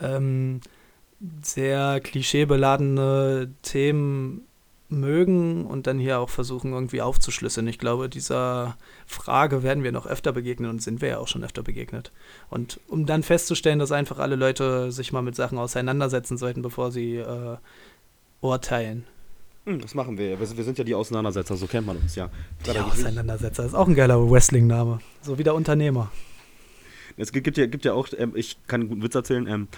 ähm, 0.00 0.60
sehr 1.42 2.00
klischeebeladene 2.00 3.50
Themen 3.62 4.42
mögen 4.90 5.66
und 5.66 5.86
dann 5.86 5.98
hier 5.98 6.18
auch 6.18 6.30
versuchen, 6.30 6.72
irgendwie 6.72 7.02
aufzuschlüsseln. 7.02 7.66
Ich 7.68 7.78
glaube, 7.78 8.08
dieser 8.08 8.76
Frage 9.06 9.62
werden 9.62 9.84
wir 9.84 9.92
noch 9.92 10.06
öfter 10.06 10.32
begegnen 10.32 10.70
und 10.70 10.82
sind 10.82 11.02
wir 11.02 11.08
ja 11.08 11.18
auch 11.18 11.28
schon 11.28 11.44
öfter 11.44 11.62
begegnet. 11.62 12.10
Und 12.48 12.80
um 12.88 13.04
dann 13.04 13.22
festzustellen, 13.22 13.78
dass 13.78 13.92
einfach 13.92 14.18
alle 14.18 14.36
Leute 14.36 14.90
sich 14.90 15.12
mal 15.12 15.22
mit 15.22 15.36
Sachen 15.36 15.58
auseinandersetzen 15.58 16.38
sollten, 16.38 16.62
bevor 16.62 16.90
sie 16.90 17.16
äh, 17.16 17.56
urteilen. 18.40 19.04
Hm, 19.68 19.80
das 19.82 19.94
machen 19.94 20.16
wir. 20.16 20.40
wir. 20.40 20.46
Sind 20.46 20.78
ja 20.78 20.84
die 20.84 20.94
Auseinandersetzer, 20.94 21.54
so 21.56 21.66
kennt 21.66 21.86
man 21.86 21.98
uns 21.98 22.14
ja. 22.14 22.30
Die 22.60 22.64
Gerade- 22.70 22.86
Auseinandersetzer 22.86 23.66
ist 23.66 23.74
auch 23.74 23.86
ein 23.86 23.94
geiler 23.94 24.30
Wrestling-Name. 24.30 25.00
So 25.20 25.38
wie 25.38 25.44
der 25.44 25.54
Unternehmer. 25.54 26.10
Es 27.18 27.32
gibt, 27.32 27.44
gibt, 27.44 27.58
ja, 27.58 27.66
gibt 27.66 27.84
ja 27.84 27.92
auch, 27.92 28.08
ähm, 28.16 28.32
ich 28.34 28.56
kann 28.66 28.80
einen 28.80 28.88
guten 28.88 29.02
Witz 29.02 29.14
erzählen, 29.14 29.46
ähm, 29.46 29.68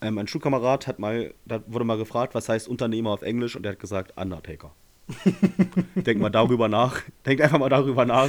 ähm, 0.00 0.18
ein 0.18 0.26
Schulkamerad 0.26 0.88
hat 0.88 0.98
mal, 0.98 1.32
da 1.44 1.62
wurde 1.68 1.84
mal 1.84 1.96
gefragt, 1.96 2.34
was 2.34 2.48
heißt 2.48 2.66
Unternehmer 2.66 3.10
auf 3.10 3.22
Englisch 3.22 3.54
und 3.54 3.64
er 3.64 3.72
hat 3.72 3.78
gesagt, 3.78 4.16
Undertaker. 4.16 4.72
Denk 5.94 6.20
mal 6.20 6.30
darüber 6.30 6.66
nach, 6.68 7.00
denk 7.24 7.40
einfach 7.40 7.60
mal 7.60 7.68
darüber 7.68 8.04
nach 8.04 8.28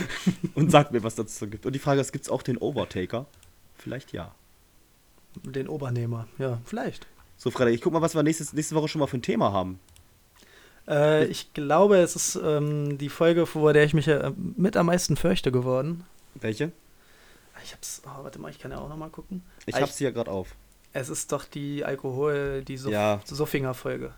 und 0.54 0.70
sag 0.70 0.92
mir, 0.92 1.02
was 1.02 1.16
dazu 1.16 1.48
gibt. 1.48 1.66
Und 1.66 1.74
die 1.74 1.80
Frage 1.80 2.00
ist, 2.00 2.12
gibt 2.12 2.26
es 2.26 2.30
auch 2.30 2.44
den 2.44 2.58
Overtaker? 2.58 3.26
Vielleicht 3.76 4.14
ja. 4.14 4.36
Den 5.44 5.68
Obernehmer, 5.68 6.28
ja, 6.38 6.62
vielleicht. 6.66 7.08
So, 7.36 7.50
Frederik, 7.50 7.76
ich 7.76 7.82
guck 7.82 7.94
mal, 7.94 8.02
was 8.04 8.14
wir 8.14 8.22
nächstes, 8.22 8.54
nächste 8.54 8.76
Woche 8.76 8.88
schon 8.90 9.00
mal 9.00 9.08
für 9.08 9.18
ein 9.18 9.24
Thema 9.24 9.52
haben. 9.52 9.80
Äh, 10.88 11.26
ich 11.26 11.54
glaube, 11.54 11.98
es 11.98 12.16
ist 12.16 12.40
ähm, 12.44 12.98
die 12.98 13.10
Folge, 13.10 13.46
vor 13.46 13.74
der 13.74 13.84
ich 13.84 13.94
mich 13.94 14.08
äh, 14.08 14.32
mit 14.56 14.78
am 14.78 14.86
meisten 14.88 15.18
fürchte 15.18 15.52
geworden. 15.52 16.04
Welche? 16.36 16.72
Ich 17.64 17.74
hab's, 17.74 18.02
oh, 18.06 18.24
warte 18.24 18.40
mal, 18.40 18.50
ich 18.52 18.60
kann 18.60 18.72
ja 18.72 18.78
auch 18.78 18.88
nochmal 18.90 19.10
gucken. 19.10 19.44
Ich 19.66 19.76
Ah, 19.76 19.82
hab 19.82 19.90
sie 19.90 20.04
ja 20.06 20.12
gerade 20.12 20.32
auf. 20.32 20.56
Es 20.94 21.10
ist 21.10 21.32
doch 21.32 21.44
die 21.44 21.84
Alkohol, 21.84 22.64
die 22.66 22.78
Suff 22.78 22.92
Ja. 22.92 23.20
Suffinger-Folge. 23.26 24.14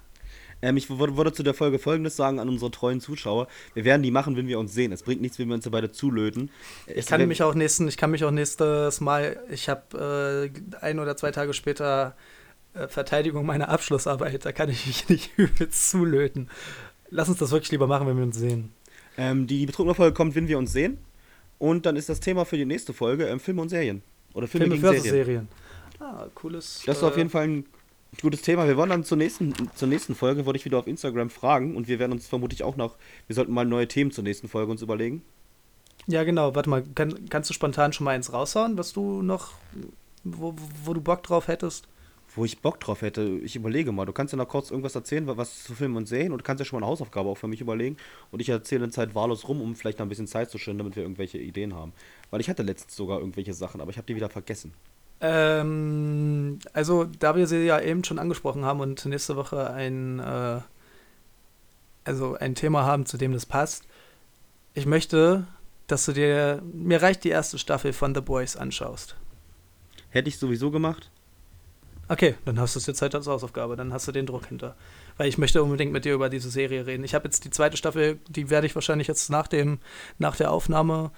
Ähm, 0.62 0.76
ich 0.78 0.90
würde, 0.90 1.16
würde 1.16 1.32
zu 1.32 1.42
der 1.42 1.54
Folge 1.54 1.80
folgendes 1.80 2.16
sagen 2.18 2.40
an 2.40 2.50
unsere 2.50 2.70
treuen 2.70 3.00
Zuschauer. 3.00 3.48
Wir 3.74 3.86
werden 3.86 4.04
die 4.04 4.12
machen, 4.12 4.36
wenn 4.36 4.48
wir 4.48 4.60
uns 4.60 4.74
sehen. 4.74 4.92
Es 4.92 5.04
bringt 5.04 5.22
nichts, 5.22 5.40
wenn 5.40 5.48
wir 5.48 5.56
uns 5.56 5.64
hier 5.64 5.72
beide 5.72 5.92
zulöten. 5.92 6.52
Ich 6.88 7.06
kann 7.06 7.26
mich 7.28 7.42
auch 7.42 7.54
nächsten, 7.56 7.88
ich 7.88 7.96
kann 7.98 8.12
mich 8.12 8.26
auch 8.26 8.32
nächstes 8.32 9.00
Mal, 9.00 9.40
ich 9.50 9.70
habe 9.70 10.52
äh, 10.54 10.76
ein 10.82 11.00
oder 11.00 11.16
zwei 11.16 11.32
Tage 11.32 11.54
später 11.54 12.14
Verteidigung 12.88 13.46
meiner 13.46 13.70
Abschlussarbeit, 13.70 14.46
da 14.46 14.52
kann 14.52 14.70
ich 14.70 14.88
mich 14.88 15.10
nicht 15.10 15.38
übelst 15.38 15.90
zulöten. 15.90 16.50
Lass 17.10 17.30
uns 17.30 17.40
das 17.40 17.52
wirklich 17.52 17.72
lieber 17.72 17.88
machen, 17.88 18.08
wenn 18.08 18.18
wir 18.18 18.24
uns 18.24 18.38
sehen. 18.38 18.72
Ähm, 19.18 19.48
die 19.48 19.66
betrunkene 19.66 19.96
Folge 19.96 20.14
kommt, 20.14 20.36
wenn 20.36 20.48
wir 20.48 20.58
uns 20.58 20.72
sehen. 20.72 20.98
Und 21.58 21.86
dann 21.86 21.96
ist 21.96 22.08
das 22.08 22.20
Thema 22.20 22.46
für 22.46 22.58
die 22.58 22.66
nächste 22.66 22.94
Folge 22.94 23.28
ähm, 23.28 23.40
Filme 23.40 23.62
und 23.62 23.70
Serien. 23.70 24.02
Oder 24.34 24.48
Filme, 24.48 24.68
Filme 24.68 24.80
versus 24.80 25.04
Serien. 25.04 25.26
Serien. 25.26 25.48
Ah, 26.00 26.28
cooles. 26.36 26.84
Das 26.86 26.98
ist 26.98 27.04
auf 27.04 27.16
äh, 27.16 27.18
jeden 27.18 27.30
Fall 27.30 27.48
ein 27.48 27.66
gutes 28.22 28.42
Thema. 28.42 28.68
Wir 28.68 28.78
wollen 28.78 28.90
dann 28.90 29.04
zur 29.04 29.18
nächsten, 29.18 29.54
zur 29.76 29.88
nächsten 29.88 30.16
Folge, 30.16 30.46
wollte 30.46 30.58
ich 30.58 30.66
wieder 30.66 30.78
auf 30.78 30.88
Instagram 30.88 31.30
fragen. 31.30 31.76
Und 31.76 31.88
wir 31.88 32.00
werden 32.00 32.14
uns 32.14 32.28
vermutlich 32.28 32.64
auch 32.64 32.78
noch, 32.78 32.96
wir 33.28 33.36
sollten 33.36 33.52
mal 33.52 33.66
neue 33.66 33.88
Themen 33.88 34.12
zur 34.12 34.24
nächsten 34.24 34.48
Folge 34.48 34.72
uns 34.72 34.82
überlegen. 34.82 35.22
Ja, 36.08 36.24
genau. 36.24 36.56
Warte 36.56 36.70
mal, 36.70 36.84
kann, 36.96 37.30
kannst 37.30 37.50
du 37.50 37.54
spontan 37.54 37.94
schon 37.94 38.06
mal 38.06 38.12
eins 38.12 38.32
raushauen, 38.32 38.78
was 38.78 38.94
du 38.94 39.22
noch, 39.22 39.54
wo, 40.24 40.56
wo 40.84 40.94
du 40.94 41.02
Bock 41.02 41.24
drauf 41.24 41.48
hättest? 41.48 41.88
Wo 42.36 42.46
ich 42.46 42.62
Bock 42.62 42.80
drauf 42.80 43.02
hätte, 43.02 43.24
ich 43.24 43.56
überlege 43.56 43.92
mal. 43.92 44.06
Du 44.06 44.14
kannst 44.14 44.34
ja 44.34 44.38
noch 44.38 44.48
kurz 44.48 44.70
irgendwas 44.70 44.94
erzählen, 44.94 45.26
wa- 45.26 45.36
was 45.38 45.64
zu 45.64 45.74
Filmen 45.74 45.98
und 45.98 46.08
Serien. 46.08 46.32
Und 46.32 46.38
du 46.38 46.44
kannst 46.44 46.60
ja 46.60 46.66
schon 46.66 46.80
mal 46.80 46.86
eine 46.86 46.92
Hausaufgabe 46.92 47.28
auch 47.28 47.38
für 47.38 47.48
mich 47.48 47.60
überlegen. 47.60 47.98
Und 48.32 48.40
ich 48.40 48.50
erzähle 48.50 48.86
in 48.86 48.92
Zeit 48.92 49.16
wahllos 49.16 49.48
rum, 49.48 49.62
um 49.62 49.76
vielleicht 49.76 49.98
noch 49.98 50.06
ein 50.06 50.10
bisschen 50.10 50.28
Zeit 50.28 50.52
zu 50.52 50.60
schinden, 50.60 50.78
damit 50.80 50.96
wir 50.96 51.04
irgendwelche 51.04 51.40
Ideen 51.40 51.74
haben. 51.74 51.92
Weil 52.30 52.40
ich 52.40 52.50
hatte 52.50 52.62
letztens 52.62 52.96
sogar 52.96 53.20
irgendwelche 53.20 53.54
Sachen, 53.54 53.82
aber 53.82 53.90
ich 53.90 53.98
habe 53.98 54.06
die 54.06 54.16
wieder 54.16 54.30
vergessen. 54.30 54.74
Ähm, 55.22 56.60
also, 56.74 57.06
da 57.06 57.36
wir 57.36 57.48
sie 57.48 57.66
ja 57.66 57.82
eben 57.82 58.04
schon 58.04 58.20
angesprochen 58.20 58.64
haben 58.64 58.80
und 58.80 59.04
nächste 59.06 59.36
Woche 59.36 59.70
ein, 59.72 60.20
äh, 60.20 60.62
also 62.04 62.36
ein 62.36 62.56
Thema 62.56 62.86
haben, 62.86 63.06
zu 63.06 63.18
dem 63.18 63.34
das 63.34 63.46
passt, 63.46 63.86
ich 64.76 64.86
möchte, 64.86 65.48
dass 65.88 66.06
du 66.06 66.14
dir, 66.14 66.62
mir 66.74 67.02
reicht 67.02 67.24
die 67.24 67.30
erste 67.30 67.58
Staffel 67.58 67.92
von 67.92 68.14
The 68.14 68.22
Boys 68.22 68.56
anschaust. 68.56 69.16
Hätte 70.10 70.30
ich 70.30 70.38
sowieso 70.38 70.72
gemacht. 70.72 71.10
Okay, 72.10 72.36
dann 72.44 72.60
hast 72.60 72.76
du 72.76 72.80
es 72.80 72.88
jetzt 72.88 73.02
halt 73.02 73.14
als 73.16 73.28
Hausaufgabe, 73.28 73.76
dann 73.76 73.94
hast 73.94 74.08
du 74.08 74.12
den 74.12 74.26
Druck 74.26 74.48
hinter. 74.48 74.76
Weil 75.18 75.30
ich 75.30 75.38
möchte 75.38 75.64
unbedingt 75.64 75.92
mit 75.92 76.06
dir 76.06 76.16
über 76.16 76.30
diese 76.30 76.50
Serie 76.50 76.86
reden. 76.86 77.04
Ich 77.04 77.14
habe 77.14 77.26
jetzt 77.26 77.46
die 77.46 77.52
zweite 77.52 77.78
Staffel, 77.78 78.20
die 78.28 78.50
werde 78.50 78.68
ich 78.68 78.76
wahrscheinlich 78.76 79.08
jetzt 79.08 79.30
nach, 79.30 79.48
dem, 79.48 79.80
nach 80.18 80.36
der 80.36 80.52
Aufnahme, 80.52 81.12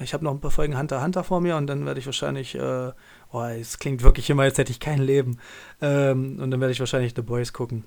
ich 0.00 0.12
habe 0.12 0.24
noch 0.24 0.32
ein 0.32 0.40
paar 0.40 0.50
Folgen 0.50 0.76
Hunter 0.76 1.02
Hunter 1.04 1.22
vor 1.22 1.40
mir 1.40 1.56
und 1.56 1.68
dann 1.68 1.86
werde 1.86 2.00
ich 2.00 2.06
wahrscheinlich, 2.06 2.56
äh, 2.56 2.90
oh, 3.30 3.42
es 3.42 3.78
klingt 3.78 4.02
wirklich 4.02 4.28
immer, 4.28 4.42
als 4.42 4.58
hätte 4.58 4.72
ich 4.72 4.80
kein 4.80 5.00
Leben. 5.00 5.38
Ähm, 5.80 6.40
und 6.40 6.50
dann 6.50 6.60
werde 6.60 6.72
ich 6.72 6.80
wahrscheinlich 6.80 7.14
The 7.14 7.22
Boys 7.22 7.52
gucken 7.52 7.84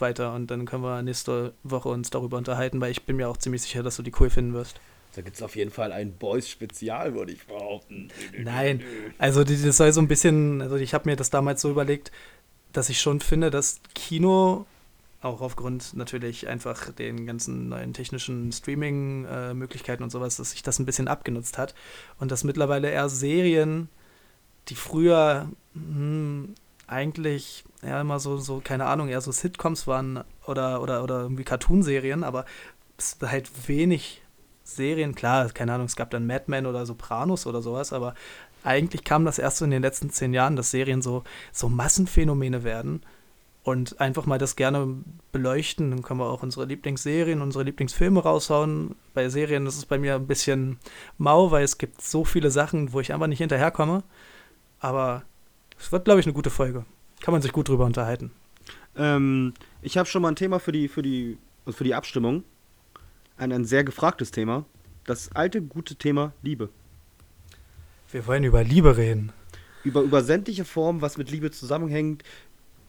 weiter 0.00 0.34
und 0.34 0.50
dann 0.50 0.64
können 0.64 0.82
wir 0.82 1.02
nächste 1.02 1.52
Woche 1.62 1.88
uns 1.88 2.10
darüber 2.10 2.38
unterhalten, 2.38 2.80
weil 2.80 2.90
ich 2.90 3.04
bin 3.04 3.16
mir 3.16 3.28
auch 3.28 3.36
ziemlich 3.36 3.62
sicher, 3.62 3.82
dass 3.82 3.96
du 3.96 4.02
die 4.02 4.12
cool 4.18 4.30
finden 4.30 4.54
wirst. 4.54 4.80
Da 5.14 5.22
gibt 5.22 5.36
es 5.36 5.42
auf 5.42 5.56
jeden 5.56 5.70
Fall 5.70 5.92
ein 5.92 6.12
Boys-Spezial, 6.12 7.14
würde 7.14 7.32
ich 7.32 7.46
behaupten. 7.46 8.08
Nein, 8.38 8.82
also 9.18 9.42
das 9.42 9.76
soll 9.76 9.92
so 9.92 10.00
ein 10.00 10.08
bisschen, 10.08 10.62
also 10.62 10.76
ich 10.76 10.94
habe 10.94 11.08
mir 11.08 11.16
das 11.16 11.30
damals 11.30 11.60
so 11.60 11.70
überlegt, 11.70 12.12
dass 12.72 12.88
ich 12.88 13.00
schon 13.00 13.20
finde, 13.20 13.50
dass 13.50 13.80
Kino, 13.94 14.66
auch 15.22 15.40
aufgrund 15.40 15.94
natürlich 15.94 16.48
einfach 16.48 16.92
den 16.92 17.26
ganzen 17.26 17.68
neuen 17.68 17.92
technischen 17.92 18.52
Streaming-Möglichkeiten 18.52 20.02
und 20.02 20.10
sowas, 20.10 20.36
dass 20.36 20.52
sich 20.52 20.62
das 20.62 20.78
ein 20.78 20.86
bisschen 20.86 21.08
abgenutzt 21.08 21.58
hat 21.58 21.74
und 22.18 22.30
dass 22.30 22.44
mittlerweile 22.44 22.90
eher 22.90 23.08
Serien, 23.08 23.88
die 24.68 24.76
früher 24.76 25.48
hm, 25.74 26.54
eigentlich 26.86 27.64
eher 27.82 28.00
immer 28.00 28.18
so, 28.18 28.36
so, 28.38 28.60
keine 28.62 28.86
Ahnung, 28.86 29.08
eher 29.08 29.20
so 29.20 29.32
Sitcoms 29.32 29.86
waren 29.86 30.24
oder, 30.46 30.82
oder, 30.82 31.02
oder 31.02 31.20
irgendwie 31.20 31.44
Cartoonserien, 31.44 32.24
aber 32.24 32.44
halt 33.22 33.68
wenig 33.68 34.22
Serien, 34.76 35.14
klar, 35.14 35.48
keine 35.50 35.74
Ahnung, 35.74 35.86
es 35.86 35.96
gab 35.96 36.10
dann 36.10 36.26
Mad 36.26 36.44
Men 36.46 36.66
oder 36.66 36.86
Sopranos 36.86 37.46
oder 37.46 37.62
sowas, 37.62 37.92
aber 37.92 38.14
eigentlich 38.64 39.04
kam 39.04 39.24
das 39.24 39.38
erst 39.38 39.58
so 39.58 39.64
in 39.64 39.70
den 39.70 39.82
letzten 39.82 40.10
zehn 40.10 40.34
Jahren, 40.34 40.56
dass 40.56 40.70
Serien 40.70 41.02
so, 41.02 41.24
so 41.52 41.68
Massenphänomene 41.68 42.64
werden 42.64 43.02
und 43.62 44.00
einfach 44.00 44.26
mal 44.26 44.38
das 44.38 44.56
gerne 44.56 44.96
beleuchten. 45.32 45.90
Dann 45.90 46.02
können 46.02 46.20
wir 46.20 46.30
auch 46.30 46.42
unsere 46.42 46.66
Lieblingsserien, 46.66 47.42
unsere 47.42 47.64
Lieblingsfilme 47.64 48.22
raushauen. 48.22 48.96
Bei 49.14 49.28
Serien 49.28 49.66
ist 49.66 49.76
es 49.76 49.86
bei 49.86 49.98
mir 49.98 50.16
ein 50.16 50.26
bisschen 50.26 50.78
mau, 51.18 51.50
weil 51.50 51.64
es 51.64 51.78
gibt 51.78 52.02
so 52.02 52.24
viele 52.24 52.50
Sachen, 52.50 52.92
wo 52.92 53.00
ich 53.00 53.12
einfach 53.12 53.26
nicht 53.26 53.38
hinterherkomme. 53.38 54.02
Aber 54.78 55.22
es 55.78 55.92
wird, 55.92 56.04
glaube 56.04 56.20
ich, 56.20 56.26
eine 56.26 56.34
gute 56.34 56.50
Folge. 56.50 56.84
Kann 57.20 57.32
man 57.32 57.42
sich 57.42 57.52
gut 57.52 57.68
drüber 57.68 57.84
unterhalten. 57.84 58.32
Ähm, 58.96 59.52
ich 59.82 59.98
habe 59.98 60.08
schon 60.08 60.22
mal 60.22 60.28
ein 60.28 60.36
Thema 60.36 60.58
für 60.58 60.72
die, 60.72 60.88
für 60.88 61.02
die, 61.02 61.38
also 61.66 61.76
für 61.76 61.84
die 61.84 61.94
Abstimmung. 61.94 62.44
Ein, 63.40 63.52
ein 63.52 63.64
sehr 63.64 63.84
gefragtes 63.84 64.32
Thema. 64.32 64.66
Das 65.06 65.34
alte, 65.34 65.62
gute 65.62 65.94
Thema 65.94 66.34
Liebe. 66.42 66.68
Wir 68.12 68.26
wollen 68.26 68.44
über 68.44 68.62
Liebe 68.62 68.98
reden. 68.98 69.32
Über, 69.82 70.02
über 70.02 70.22
sämtliche 70.22 70.66
Formen, 70.66 71.00
was 71.00 71.16
mit 71.16 71.30
Liebe 71.30 71.50
zusammenhängt, 71.50 72.22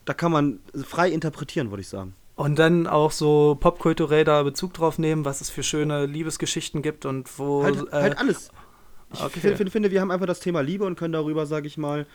da 0.04 0.12
kann 0.12 0.30
man 0.30 0.58
frei 0.84 1.08
interpretieren, 1.08 1.70
würde 1.70 1.80
ich 1.80 1.88
sagen. 1.88 2.14
Und 2.36 2.58
dann 2.58 2.86
auch 2.86 3.12
so 3.12 3.56
popkulturell 3.58 4.24
da 4.24 4.42
Bezug 4.42 4.74
drauf 4.74 4.98
nehmen, 4.98 5.24
was 5.24 5.40
es 5.40 5.48
für 5.48 5.62
schöne 5.62 6.04
Liebesgeschichten 6.04 6.82
gibt 6.82 7.06
und 7.06 7.30
wo. 7.38 7.62
Halt, 7.62 7.88
äh, 7.90 7.92
halt 7.92 8.18
alles. 8.18 8.50
Ich 9.14 9.22
okay. 9.22 9.40
finde, 9.40 9.56
finde, 9.56 9.70
finde, 9.70 9.90
wir 9.90 10.02
haben 10.02 10.10
einfach 10.10 10.26
das 10.26 10.40
Thema 10.40 10.60
Liebe 10.60 10.84
und 10.84 10.98
können 10.98 11.12
darüber, 11.14 11.46
sage 11.46 11.66
ich 11.66 11.78
mal, 11.78 12.06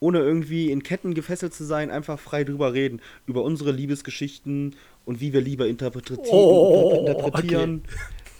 ohne 0.00 0.18
irgendwie 0.18 0.70
in 0.70 0.82
Ketten 0.82 1.14
gefesselt 1.14 1.54
zu 1.54 1.64
sein, 1.64 1.90
einfach 1.90 2.18
frei 2.18 2.44
drüber 2.44 2.74
reden. 2.74 3.00
Über 3.26 3.42
unsere 3.42 3.72
Liebesgeschichten 3.72 4.76
und 5.06 5.20
wie 5.20 5.32
wir 5.32 5.40
Liebe 5.40 5.66
interpretieren. 5.66 6.20
Oh, 6.30 7.06
interpretieren. 7.06 7.84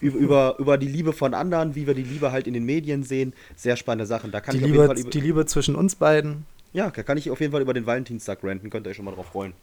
Über, 0.00 0.18
über, 0.18 0.56
über 0.58 0.76
die 0.76 0.88
Liebe 0.88 1.14
von 1.14 1.32
anderen, 1.32 1.74
wie 1.74 1.86
wir 1.86 1.94
die 1.94 2.02
Liebe 2.02 2.30
halt 2.30 2.46
in 2.46 2.52
den 2.52 2.66
Medien 2.66 3.02
sehen. 3.02 3.32
Sehr 3.56 3.76
spannende 3.76 4.04
Sachen. 4.04 4.30
Da 4.30 4.40
kann 4.40 4.52
die, 4.52 4.58
ich 4.58 4.64
auf 4.64 4.70
Liebe, 4.70 4.82
jeden 4.82 4.88
Fall 4.88 5.00
über, 5.00 5.10
die 5.10 5.20
Liebe 5.20 5.46
zwischen 5.46 5.74
uns 5.74 5.94
beiden. 5.94 6.44
ja, 6.74 6.90
da 6.90 7.02
kann 7.02 7.16
ich 7.16 7.30
auf 7.30 7.40
jeden 7.40 7.52
Fall 7.52 7.62
über 7.62 7.72
den 7.72 7.86
Valentinstag 7.86 8.40
ranten. 8.42 8.68
Könnt 8.68 8.86
ihr 8.86 8.90
euch 8.90 8.96
schon 8.96 9.06
mal 9.06 9.14
drauf 9.14 9.26
freuen. 9.26 9.54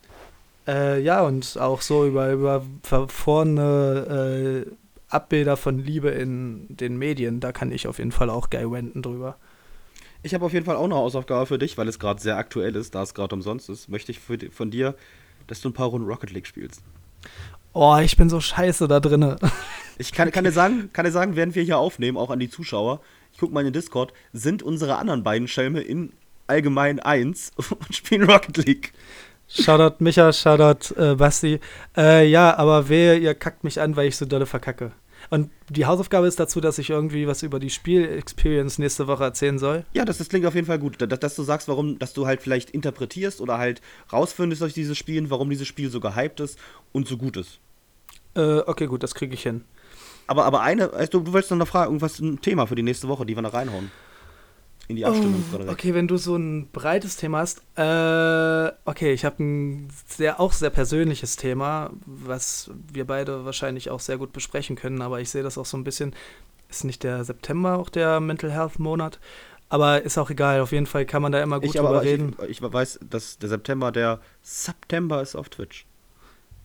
Äh, 0.67 1.01
ja, 1.01 1.21
und 1.21 1.57
auch 1.59 1.81
so 1.81 2.07
über, 2.07 2.31
über 2.31 2.65
verfrorene 2.81 4.65
äh, 4.65 4.71
Abbilder 5.09 5.57
von 5.57 5.77
Liebe 5.77 6.09
in 6.09 6.65
den 6.69 6.97
Medien, 6.97 7.39
da 7.39 7.51
kann 7.51 7.71
ich 7.71 7.87
auf 7.87 7.99
jeden 7.99 8.11
Fall 8.11 8.29
auch 8.29 8.49
geil 8.49 8.71
wenden 8.71 9.01
drüber. 9.01 9.35
Ich 10.23 10.33
habe 10.33 10.45
auf 10.45 10.53
jeden 10.53 10.65
Fall 10.65 10.77
auch 10.77 10.85
eine 10.85 10.95
Hausaufgabe 10.95 11.45
für 11.45 11.59
dich, 11.59 11.77
weil 11.77 11.87
es 11.87 11.99
gerade 11.99 12.21
sehr 12.21 12.37
aktuell 12.37 12.75
ist, 12.75 12.95
da 12.95 13.03
es 13.03 13.13
gerade 13.13 13.35
umsonst 13.35 13.69
ist. 13.69 13.89
Möchte 13.89 14.11
ich 14.11 14.19
für, 14.19 14.39
von 14.51 14.71
dir, 14.71 14.95
dass 15.47 15.61
du 15.61 15.69
ein 15.69 15.73
paar 15.73 15.87
Runden 15.87 16.07
Rocket 16.07 16.31
League 16.31 16.47
spielst. 16.47 16.81
Oh, 17.73 17.97
ich 17.97 18.15
bin 18.17 18.29
so 18.29 18.39
scheiße 18.39 18.87
da 18.87 18.99
drinne. 18.99 19.37
Ich 19.99 20.11
kann, 20.11 20.31
kann, 20.31 20.43
dir 20.43 20.51
sagen, 20.51 20.89
kann 20.91 21.05
dir 21.05 21.11
sagen, 21.11 21.35
während 21.35 21.53
wir 21.53 21.61
hier 21.61 21.77
aufnehmen, 21.77 22.17
auch 22.17 22.31
an 22.31 22.39
die 22.39 22.49
Zuschauer, 22.49 22.99
ich 23.31 23.37
gucke 23.37 23.53
mal 23.53 23.59
in 23.59 23.67
den 23.67 23.73
Discord, 23.73 24.11
sind 24.33 24.63
unsere 24.63 24.95
anderen 24.97 25.21
beiden 25.21 25.47
Schelme 25.47 25.81
in 25.81 26.13
allgemein 26.47 26.99
1 26.99 27.51
und 27.57 27.95
spielen 27.95 28.27
Rocket 28.27 28.57
League. 28.57 28.93
Shoutout 29.47 30.03
Micha, 30.03 30.33
Shoutout 30.33 30.95
äh, 30.95 31.13
Basti. 31.13 31.59
Äh, 31.95 32.27
ja, 32.27 32.57
aber 32.57 32.89
wehe, 32.89 33.19
ihr 33.19 33.35
kackt 33.35 33.63
mich 33.63 33.79
an, 33.79 33.95
weil 33.95 34.07
ich 34.07 34.17
so 34.17 34.25
dolle 34.25 34.47
verkacke. 34.47 34.93
Und 35.29 35.49
die 35.69 35.85
Hausaufgabe 35.85 36.27
ist 36.27 36.39
dazu, 36.39 36.61
dass 36.61 36.77
ich 36.77 36.89
irgendwie 36.89 37.27
was 37.27 37.43
über 37.43 37.59
die 37.59 37.69
Spiel-Experience 37.69 38.79
nächste 38.79 39.07
Woche 39.07 39.23
erzählen 39.23 39.59
soll. 39.59 39.85
Ja, 39.93 40.05
das, 40.05 40.17
das 40.17 40.29
klingt 40.29 40.45
auf 40.45 40.55
jeden 40.55 40.67
Fall 40.67 40.79
gut. 40.79 41.01
Dass, 41.01 41.19
dass, 41.19 41.35
du 41.35 41.43
sagst, 41.43 41.67
warum, 41.67 41.99
dass 41.99 42.13
du 42.13 42.25
halt 42.27 42.41
vielleicht 42.41 42.69
interpretierst 42.71 43.41
oder 43.41 43.57
halt 43.57 43.81
rausfindest 44.11 44.61
durch 44.61 44.73
dieses 44.73 44.97
Spiel, 44.97 45.29
warum 45.29 45.49
dieses 45.49 45.67
Spiel 45.67 45.89
so 45.89 45.99
gehypt 45.99 46.39
ist 46.39 46.59
und 46.91 47.07
so 47.07 47.17
gut 47.17 47.37
ist. 47.37 47.59
Äh, 48.35 48.59
okay, 48.59 48.87
gut, 48.87 49.03
das 49.03 49.15
kriege 49.15 49.33
ich 49.33 49.43
hin. 49.43 49.63
Aber, 50.27 50.45
aber 50.45 50.61
eine, 50.61 50.93
also 50.93 51.19
du 51.19 51.33
wolltest 51.33 51.51
noch 51.51 51.57
eine 51.57 51.65
Frage, 51.65 51.87
irgendwas, 51.87 52.19
ein 52.19 52.41
Thema 52.41 52.65
für 52.65 52.75
die 52.75 52.83
nächste 52.83 53.07
Woche, 53.07 53.25
die 53.25 53.35
wir 53.35 53.43
da 53.43 53.49
reinhauen. 53.49 53.91
In 54.87 54.97
die 54.97 55.05
Abstimmung. 55.05 55.43
Oh, 55.53 55.71
okay, 55.71 55.93
wenn 55.93 56.07
du 56.07 56.17
so 56.17 56.35
ein 56.35 56.67
breites 56.71 57.15
Thema 57.15 57.39
hast. 57.39 57.61
Äh, 57.77 58.73
okay, 58.85 59.13
ich 59.13 59.23
habe 59.23 59.41
ein 59.41 59.89
sehr, 60.07 60.39
auch 60.39 60.51
sehr 60.51 60.69
persönliches 60.69 61.37
Thema, 61.37 61.91
was 62.05 62.69
wir 62.91 63.05
beide 63.05 63.45
wahrscheinlich 63.45 63.89
auch 63.89 64.01
sehr 64.01 64.17
gut 64.17 64.33
besprechen 64.33 64.75
können, 64.75 65.01
aber 65.01 65.21
ich 65.21 65.29
sehe 65.29 65.43
das 65.43 65.57
auch 65.57 65.65
so 65.65 65.77
ein 65.77 65.83
bisschen. 65.83 66.13
Ist 66.69 66.83
nicht 66.83 67.03
der 67.03 67.23
September 67.23 67.77
auch 67.77 67.89
der 67.89 68.19
Mental 68.19 68.51
Health 68.51 68.79
Monat? 68.79 69.19
Aber 69.69 70.01
ist 70.01 70.17
auch 70.17 70.29
egal, 70.29 70.59
auf 70.59 70.71
jeden 70.71 70.85
Fall 70.85 71.05
kann 71.05 71.21
man 71.21 71.31
da 71.31 71.41
immer 71.41 71.59
gut 71.59 71.69
ich, 71.69 71.75
drüber 71.75 72.03
reden. 72.03 72.35
Ich, 72.43 72.61
ich, 72.61 72.61
weiß, 72.61 72.99
dass 73.09 73.37
der 73.37 73.49
September 73.49 73.91
der 73.91 74.19
September 74.41 75.21
ist 75.21 75.35
auf 75.35 75.49
Twitch. 75.49 75.85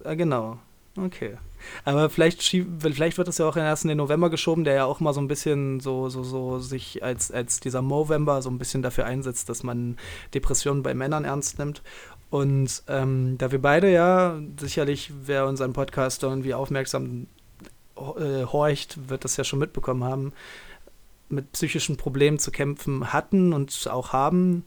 Äh, 0.05 0.17
genau. 0.17 0.59
Okay. 0.97 1.37
Aber 1.85 2.09
vielleicht, 2.11 2.43
vielleicht 2.43 3.19
wird 3.19 3.29
das 3.29 3.39
ja 3.39 3.49
auch 3.49 3.57
erst 3.57 3.85
in 3.85 3.89
den 3.89 3.99
November 3.99 4.31
geschoben, 4.31 4.65
der 4.65 4.75
ja 4.75 4.85
auch 4.85 5.01
mal 5.01 5.13
so 5.13 5.21
ein 5.21 5.29
bisschen 5.29 5.81
so, 5.81 6.09
so, 6.09 6.23
so 6.23 6.59
sich 6.59 7.03
als, 7.03 7.31
als 7.31 7.61
dieser 7.61 7.83
Movember 7.83 8.43
so 8.43 8.51
ein 8.51 8.59
bisschen 8.59 8.83
dafür 8.83 9.07
einsetzt, 9.07 9.49
dass 9.49 9.63
man 9.63 9.97
Depressionen 10.35 10.83
bei 10.83 10.95
Männern 10.95 11.25
ernst 11.25 11.59
nimmt. 11.59 11.83
Und 12.31 12.83
ähm, 12.89 13.37
da 13.39 13.51
wir 13.51 13.61
beide 13.61 13.91
ja, 13.91 14.41
sicherlich, 14.59 15.13
wer 15.25 15.47
unseren 15.47 15.73
Podcast 15.73 16.23
irgendwie 16.23 16.55
aufmerksam 16.55 17.27
äh, 17.97 18.45
horcht, 18.45 19.09
wird 19.09 19.25
das 19.25 19.37
ja 19.37 19.45
schon 19.45 19.59
mitbekommen 19.59 20.05
haben, 20.05 20.33
mit 21.29 21.53
psychischen 21.53 21.97
Problemen 21.97 22.39
zu 22.39 22.51
kämpfen 22.51 23.13
hatten 23.13 23.53
und 23.53 23.89
auch 23.91 24.13
haben, 24.13 24.65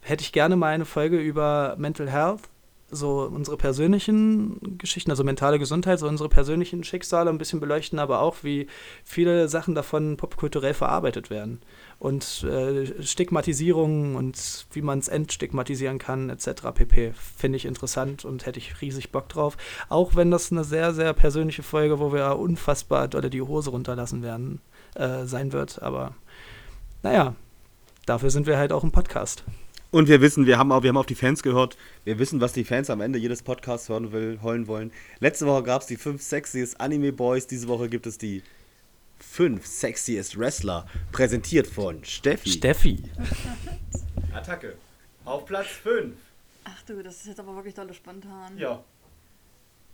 hätte 0.00 0.22
ich 0.22 0.32
gerne 0.32 0.56
mal 0.56 0.68
eine 0.68 0.84
Folge 0.84 1.18
über 1.18 1.76
Mental 1.78 2.10
Health 2.10 2.42
so 2.90 3.22
unsere 3.22 3.56
persönlichen 3.56 4.78
Geschichten, 4.78 5.10
also 5.10 5.24
mentale 5.24 5.58
Gesundheit, 5.58 5.98
so 5.98 6.08
unsere 6.08 6.28
persönlichen 6.28 6.84
Schicksale 6.84 7.30
ein 7.30 7.38
bisschen 7.38 7.60
beleuchten, 7.60 7.98
aber 7.98 8.20
auch, 8.20 8.38
wie 8.42 8.66
viele 9.04 9.48
Sachen 9.48 9.74
davon 9.74 10.16
popkulturell 10.16 10.74
verarbeitet 10.74 11.30
werden. 11.30 11.60
Und 11.98 12.44
äh, 12.44 13.02
Stigmatisierung 13.02 14.16
und 14.16 14.66
wie 14.72 14.82
man 14.82 14.98
es 14.98 15.08
entstigmatisieren 15.08 15.98
kann, 15.98 16.30
etc. 16.30 16.72
pp. 16.74 17.12
Finde 17.14 17.56
ich 17.56 17.66
interessant 17.66 18.24
und 18.24 18.46
hätte 18.46 18.58
ich 18.58 18.80
riesig 18.80 19.12
Bock 19.12 19.28
drauf. 19.28 19.56
Auch 19.88 20.14
wenn 20.14 20.30
das 20.30 20.50
eine 20.50 20.64
sehr, 20.64 20.92
sehr 20.94 21.12
persönliche 21.12 21.62
Folge, 21.62 22.00
wo 22.00 22.12
wir 22.12 22.38
unfassbar 22.38 23.08
dolle 23.08 23.30
die 23.30 23.42
Hose 23.42 23.70
runterlassen 23.70 24.22
werden, 24.22 24.60
äh, 24.94 25.24
sein 25.24 25.52
wird. 25.52 25.82
Aber 25.82 26.14
naja, 27.02 27.34
dafür 28.06 28.30
sind 28.30 28.46
wir 28.46 28.58
halt 28.58 28.72
auch 28.72 28.82
ein 28.82 28.92
Podcast. 28.92 29.44
Und 29.90 30.08
wir 30.08 30.20
wissen, 30.20 30.46
wir 30.46 30.56
haben, 30.56 30.70
auch, 30.70 30.82
wir 30.82 30.90
haben 30.90 30.96
auf 30.96 31.06
die 31.06 31.16
Fans 31.16 31.42
gehört. 31.42 31.76
Wir 32.04 32.18
wissen, 32.18 32.40
was 32.40 32.52
die 32.52 32.64
Fans 32.64 32.90
am 32.90 33.00
Ende 33.00 33.18
jedes 33.18 33.42
Podcasts 33.42 33.88
hören 33.88 34.12
will, 34.12 34.38
heulen 34.40 34.68
wollen. 34.68 34.92
Letzte 35.18 35.46
Woche 35.46 35.64
gab 35.64 35.82
es 35.82 35.88
die 35.88 35.96
fünf 35.96 36.22
sexiest 36.22 36.80
Anime 36.80 37.12
Boys. 37.12 37.48
Diese 37.48 37.66
Woche 37.66 37.88
gibt 37.88 38.06
es 38.06 38.16
die 38.16 38.42
fünf 39.18 39.66
sexiest 39.66 40.38
Wrestler. 40.38 40.86
Präsentiert 41.10 41.66
von 41.66 42.04
Steffi. 42.04 42.50
Steffi. 42.50 43.02
Attacke. 44.32 44.76
Auf 45.24 45.44
Platz 45.44 45.66
5. 45.66 46.14
Ach 46.64 46.82
du, 46.82 47.02
das 47.02 47.16
ist 47.16 47.26
jetzt 47.26 47.40
aber 47.40 47.56
wirklich 47.56 47.74
dolle 47.74 47.92
spontan. 47.92 48.56
Ja. 48.58 48.84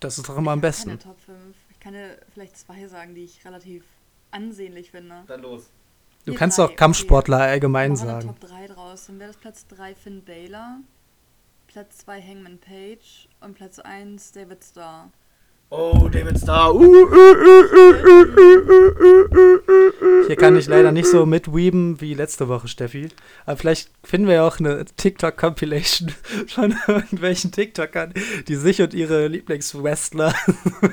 Das 0.01 0.19
ist 0.19 0.29
doch 0.29 0.37
immer 0.37 0.51
am 0.51 0.61
besten. 0.61 0.91
Keine 0.91 0.99
Top 0.99 1.21
5. 1.21 1.39
Ich 1.71 1.81
kann 1.81 1.95
dir 1.95 2.19
vielleicht 2.35 2.59
zwei 2.59 2.87
sagen, 2.87 3.15
die 3.15 3.25
ich 3.25 3.45
relativ 3.47 3.85
ansehnlich 4.31 4.91
finde. 4.91 5.25
Dann 5.27 5.41
los. 5.41 5.71
Du 6.27 6.33
Hier 6.33 6.39
kannst 6.41 6.59
drei, 6.59 6.65
auch 6.65 6.75
Kampfsportler 6.75 7.37
okay. 7.37 7.47
allgemein 7.51 7.93
Wir 7.93 7.97
sagen. 7.97 8.27
Top 8.27 8.41
3 8.41 8.67
draus. 8.67 9.07
Dann 9.07 9.21
wäre 9.21 9.29
das 9.29 9.37
Platz 9.37 9.67
3 9.69 9.95
Finn 9.95 10.23
Baylor, 10.25 10.81
Platz 11.69 11.99
2 11.99 12.21
Hangman 12.21 12.59
Page 12.59 13.29
und 13.41 13.55
Platz 13.55 13.79
1 13.79 14.33
David 14.33 14.65
Starr. 14.65 15.13
Oh, 15.71 16.09
David 16.11 16.39
Starr. 16.39 16.75
Hier 20.27 20.37
kann 20.37 20.57
ich 20.57 20.67
leider 20.67 20.91
nicht 20.91 21.07
so 21.07 21.27
mitweeben 21.27 22.01
wie 22.01 22.15
letzte 22.15 22.49
Woche, 22.49 22.67
Steffi. 22.67 23.09
Aber 23.45 23.57
vielleicht 23.57 23.91
finden 24.03 24.27
wir 24.27 24.35
ja 24.35 24.47
auch 24.49 24.59
eine 24.59 24.85
TikTok-Compilation 24.85 26.13
von 26.49 26.75
irgendwelchen 26.89 27.53
TikTokern, 27.53 28.15
die 28.49 28.57
sich 28.57 28.83
und 28.83 28.95
ihre 28.95 29.29
Lieblingswrestler 29.29 30.35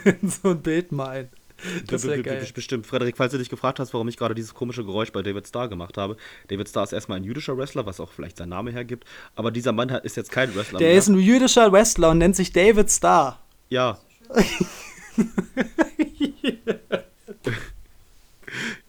in 0.05 0.29
so 0.29 0.49
ein 0.49 0.61
Bild 0.61 0.91
malen. 0.91 1.29
Das 1.87 2.05
wäre 2.07 2.21
geil. 2.21 2.45
Bestimmt. 2.53 2.85
Frederik, 2.87 3.17
falls 3.17 3.31
du 3.31 3.37
dich 3.37 3.49
gefragt 3.49 3.79
hast, 3.79 3.93
warum 3.93 4.07
ich 4.07 4.17
gerade 4.17 4.35
dieses 4.35 4.53
komische 4.53 4.83
Geräusch 4.83 5.11
bei 5.11 5.21
David 5.21 5.47
Starr 5.47 5.67
gemacht 5.69 5.97
habe. 5.97 6.17
David 6.47 6.69
Starr 6.69 6.83
ist 6.83 6.93
erstmal 6.93 7.17
ein 7.17 7.23
jüdischer 7.23 7.57
Wrestler, 7.57 7.85
was 7.85 7.99
auch 7.99 8.11
vielleicht 8.11 8.37
sein 8.37 8.49
Name 8.49 8.71
hergibt. 8.71 9.05
Aber 9.35 9.51
dieser 9.51 9.71
Mann 9.71 9.89
ist 9.89 10.17
jetzt 10.17 10.31
kein 10.31 10.53
Wrestler 10.55 10.79
Der 10.79 10.89
mehr. 10.89 10.97
ist 10.97 11.07
ein 11.07 11.19
jüdischer 11.19 11.71
Wrestler 11.71 12.11
und 12.11 12.19
nennt 12.19 12.35
sich 12.35 12.51
David 12.51 12.91
Starr. 12.91 13.39
Ja. 13.69 13.99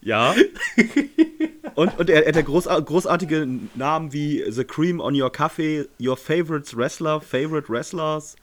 ja. 0.01 0.35
Und, 1.75 1.97
und 1.99 2.09
er, 2.09 2.25
er 2.25 2.33
hat 2.35 2.45
groß, 2.45 2.65
großartige 2.65 3.47
Namen 3.75 4.13
wie 4.13 4.43
The 4.49 4.63
Cream 4.63 4.99
on 4.99 5.19
Your 5.19 5.31
Coffee, 5.31 5.85
Your 5.99 6.17
Favorites 6.17 6.75
Wrestler, 6.75 7.19
Favorite 7.21 7.69
Wrestlers 7.69 8.35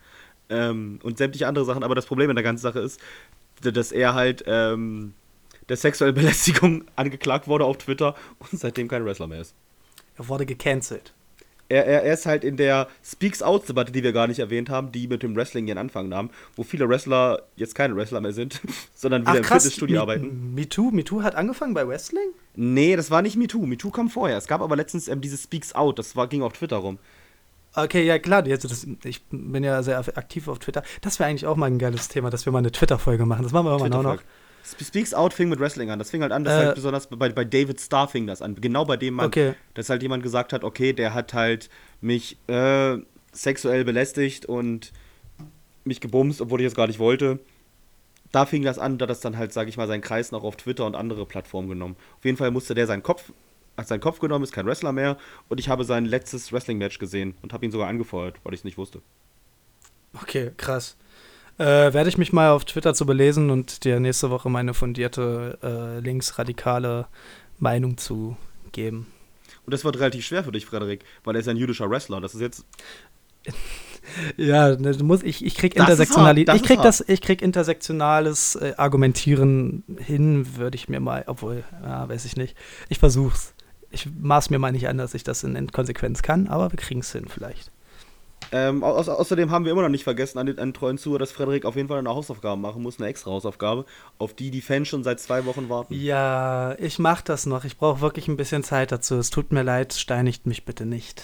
ähm, 0.50 1.00
und 1.02 1.18
sämtliche 1.18 1.46
andere 1.46 1.64
Sachen. 1.64 1.82
Aber 1.82 1.94
das 1.94 2.06
Problem 2.06 2.30
in 2.30 2.36
der 2.36 2.42
ganzen 2.42 2.62
Sache 2.62 2.80
ist, 2.80 3.00
dass 3.70 3.92
er 3.92 4.14
halt 4.14 4.42
ähm, 4.46 5.14
der 5.68 5.76
sexuellen 5.76 6.14
Belästigung 6.14 6.84
angeklagt 6.96 7.46
wurde 7.46 7.64
auf 7.64 7.78
Twitter 7.78 8.14
und 8.38 8.58
seitdem 8.58 8.88
kein 8.88 9.04
Wrestler 9.04 9.28
mehr 9.28 9.40
ist. 9.40 9.54
Er 10.16 10.28
wurde 10.28 10.46
gecancelt. 10.46 11.14
Er, 11.68 11.86
er, 11.86 12.02
er 12.02 12.12
ist 12.12 12.26
halt 12.26 12.44
in 12.44 12.58
der 12.58 12.88
Speaks 13.02 13.40
Out-Debatte, 13.40 13.92
die 13.92 14.02
wir 14.02 14.12
gar 14.12 14.26
nicht 14.26 14.40
erwähnt 14.40 14.68
haben, 14.68 14.92
die 14.92 15.08
mit 15.08 15.22
dem 15.22 15.34
Wrestling 15.34 15.66
ihren 15.66 15.78
Anfang 15.78 16.06
nahm, 16.06 16.28
wo 16.54 16.64
viele 16.64 16.86
Wrestler 16.86 17.44
jetzt 17.56 17.74
keine 17.74 17.96
Wrestler 17.96 18.20
mehr 18.20 18.34
sind, 18.34 18.60
sondern 18.94 19.22
wieder 19.22 19.32
Ach, 19.32 19.36
im 19.36 19.44
Fitnessstudio 19.44 19.96
Me, 19.96 20.02
arbeiten. 20.02 20.54
MeToo? 20.54 20.90
MeToo 20.90 21.22
hat 21.22 21.34
angefangen 21.34 21.72
bei 21.72 21.88
Wrestling? 21.88 22.28
Nee, 22.56 22.94
das 22.94 23.10
war 23.10 23.22
nicht 23.22 23.36
MeToo. 23.36 23.64
MeToo 23.64 23.90
kam 23.90 24.10
vorher. 24.10 24.36
Es 24.36 24.48
gab 24.48 24.60
aber 24.60 24.76
letztens 24.76 25.08
ähm, 25.08 25.22
dieses 25.22 25.44
Speaks 25.44 25.74
Out, 25.74 25.98
das 25.98 26.14
war, 26.14 26.26
ging 26.26 26.42
auf 26.42 26.52
Twitter 26.52 26.76
rum. 26.76 26.98
Okay, 27.74 28.04
ja 28.04 28.18
klar, 28.18 28.44
also 28.44 28.68
das, 28.68 28.86
ich 29.04 29.22
bin 29.30 29.64
ja 29.64 29.82
sehr 29.82 29.98
aktiv 29.98 30.48
auf 30.48 30.58
Twitter. 30.58 30.82
Das 31.00 31.18
wäre 31.18 31.30
eigentlich 31.30 31.46
auch 31.46 31.56
mal 31.56 31.66
ein 31.66 31.78
geiles 31.78 32.08
Thema, 32.08 32.28
dass 32.28 32.44
wir 32.44 32.52
mal 32.52 32.58
eine 32.58 32.72
Twitter-Folge 32.72 33.24
machen. 33.24 33.42
Das 33.42 33.52
machen 33.52 33.66
wir 33.66 33.78
mal 33.78 33.92
auch 33.92 34.02
noch. 34.02 34.22
Speaks 34.64 35.12
Out 35.12 35.32
fing 35.32 35.48
mit 35.48 35.58
Wrestling 35.58 35.90
an. 35.90 35.98
Das 35.98 36.10
fing 36.10 36.22
halt 36.22 36.32
an, 36.32 36.44
das 36.44 36.54
äh, 36.54 36.66
halt 36.66 36.74
besonders 36.76 37.08
bei, 37.08 37.28
bei 37.30 37.44
David 37.44 37.80
Starr 37.80 38.08
fing 38.08 38.26
das 38.26 38.42
an. 38.42 38.54
Genau 38.60 38.84
bei 38.84 38.96
dem 38.96 39.14
Mann, 39.14 39.26
okay. 39.26 39.54
dass 39.74 39.88
halt 39.88 40.02
jemand 40.02 40.22
gesagt 40.22 40.52
hat, 40.52 40.64
okay, 40.64 40.92
der 40.92 41.14
hat 41.14 41.34
halt 41.34 41.68
mich 42.00 42.38
äh, 42.48 42.98
sexuell 43.32 43.84
belästigt 43.84 44.46
und 44.46 44.92
mich 45.84 46.00
gebumst, 46.00 46.40
obwohl 46.40 46.60
ich 46.60 46.66
es 46.66 46.74
gar 46.74 46.86
nicht 46.86 46.98
wollte. 46.98 47.40
Da 48.30 48.46
fing 48.46 48.62
das 48.62 48.78
an, 48.78 48.98
da 48.98 49.06
das 49.06 49.20
dann 49.20 49.36
halt, 49.36 49.52
sage 49.52 49.68
ich 49.68 49.76
mal, 49.76 49.88
seinen 49.88 50.00
Kreis 50.00 50.30
noch 50.30 50.44
auf 50.44 50.56
Twitter 50.56 50.86
und 50.86 50.94
andere 50.94 51.26
Plattformen 51.26 51.68
genommen. 51.68 51.96
Auf 52.18 52.24
jeden 52.24 52.36
Fall 52.36 52.50
musste 52.50 52.74
der 52.74 52.86
seinen 52.86 53.02
Kopf 53.02 53.32
hat 53.76 53.88
seinen 53.88 54.00
Kopf 54.00 54.18
genommen, 54.18 54.44
ist 54.44 54.52
kein 54.52 54.66
Wrestler 54.66 54.92
mehr 54.92 55.16
und 55.48 55.60
ich 55.60 55.68
habe 55.68 55.84
sein 55.84 56.04
letztes 56.04 56.52
Wrestling-Match 56.52 56.98
gesehen 56.98 57.34
und 57.42 57.52
habe 57.52 57.64
ihn 57.64 57.72
sogar 57.72 57.88
angefeuert, 57.88 58.36
weil 58.44 58.54
ich 58.54 58.60
es 58.60 58.64
nicht 58.64 58.78
wusste. 58.78 59.00
Okay, 60.20 60.52
krass. 60.56 60.96
Äh, 61.58 61.92
werde 61.92 62.08
ich 62.08 62.18
mich 62.18 62.32
mal 62.32 62.50
auf 62.50 62.64
Twitter 62.64 62.94
zu 62.94 63.06
belesen 63.06 63.50
und 63.50 63.84
dir 63.84 64.00
nächste 64.00 64.30
Woche 64.30 64.48
meine 64.50 64.74
fundierte 64.74 65.58
äh, 65.62 66.00
linksradikale 66.00 67.06
Meinung 67.58 67.96
zu 67.98 68.36
geben. 68.72 69.06
Und 69.64 69.72
das 69.72 69.84
wird 69.84 69.98
relativ 69.98 70.24
schwer 70.24 70.44
für 70.44 70.52
dich, 70.52 70.66
Frederik, 70.66 71.04
weil 71.24 71.36
er 71.36 71.40
ist 71.40 71.48
ein 71.48 71.56
jüdischer 71.56 71.88
Wrestler. 71.88 72.20
Das 72.20 72.34
ist 72.34 72.40
jetzt. 72.40 72.64
ja, 74.36 74.76
ne, 74.76 74.92
du 74.92 75.04
musst, 75.04 75.22
ich, 75.24 75.44
ich 75.44 75.54
krieg 75.54 75.76
Intersektionalität. 75.76 76.54
Ich 76.56 76.62
krieg 76.62 76.80
das, 76.82 77.04
ich 77.06 77.20
krieg 77.20 77.42
intersektionales 77.42 78.56
äh, 78.56 78.74
Argumentieren 78.76 79.84
hin, 79.98 80.56
würde 80.56 80.76
ich 80.76 80.88
mir 80.88 81.00
mal, 81.00 81.24
obwohl, 81.26 81.64
ja, 81.82 82.08
weiß 82.08 82.24
ich 82.24 82.36
nicht. 82.36 82.56
Ich 82.88 82.98
versuch's 82.98 83.54
ich 83.92 84.08
maß 84.20 84.50
mir 84.50 84.58
mal 84.58 84.72
nicht 84.72 84.88
an, 84.88 84.98
dass 84.98 85.14
ich 85.14 85.24
das 85.24 85.44
in 85.44 85.70
Konsequenz 85.70 86.22
kann, 86.22 86.48
aber 86.48 86.72
wir 86.72 86.78
kriegen 86.78 87.00
es 87.00 87.12
hin 87.12 87.26
vielleicht. 87.28 87.70
Ähm, 88.50 88.84
au 88.84 88.94
außerdem 88.94 89.50
haben 89.50 89.64
wir 89.64 89.72
immer 89.72 89.82
noch 89.82 89.88
nicht 89.88 90.04
vergessen 90.04 90.38
an 90.38 90.46
den, 90.46 90.58
an 90.58 90.68
den 90.68 90.74
treuen 90.74 90.98
Zuhörer, 90.98 91.20
dass 91.20 91.32
Frederik 91.32 91.64
auf 91.64 91.76
jeden 91.76 91.88
Fall 91.88 91.98
eine 91.98 92.10
Hausaufgabe 92.10 92.60
machen 92.60 92.82
muss, 92.82 92.98
eine 92.98 93.08
extra 93.08 93.30
Hausaufgabe, 93.30 93.86
auf 94.18 94.34
die 94.34 94.50
die 94.50 94.60
Fans 94.60 94.88
schon 94.88 95.04
seit 95.04 95.20
zwei 95.20 95.46
Wochen 95.46 95.68
warten. 95.68 95.94
Ja, 95.94 96.76
ich 96.78 96.98
mach 96.98 97.22
das 97.22 97.46
noch. 97.46 97.64
Ich 97.64 97.78
brauche 97.78 98.00
wirklich 98.00 98.28
ein 98.28 98.36
bisschen 98.36 98.62
Zeit 98.62 98.92
dazu. 98.92 99.16
Es 99.16 99.30
tut 99.30 99.52
mir 99.52 99.62
leid, 99.62 99.94
steinigt 99.94 100.46
mich 100.46 100.64
bitte 100.64 100.84
nicht. 100.84 101.22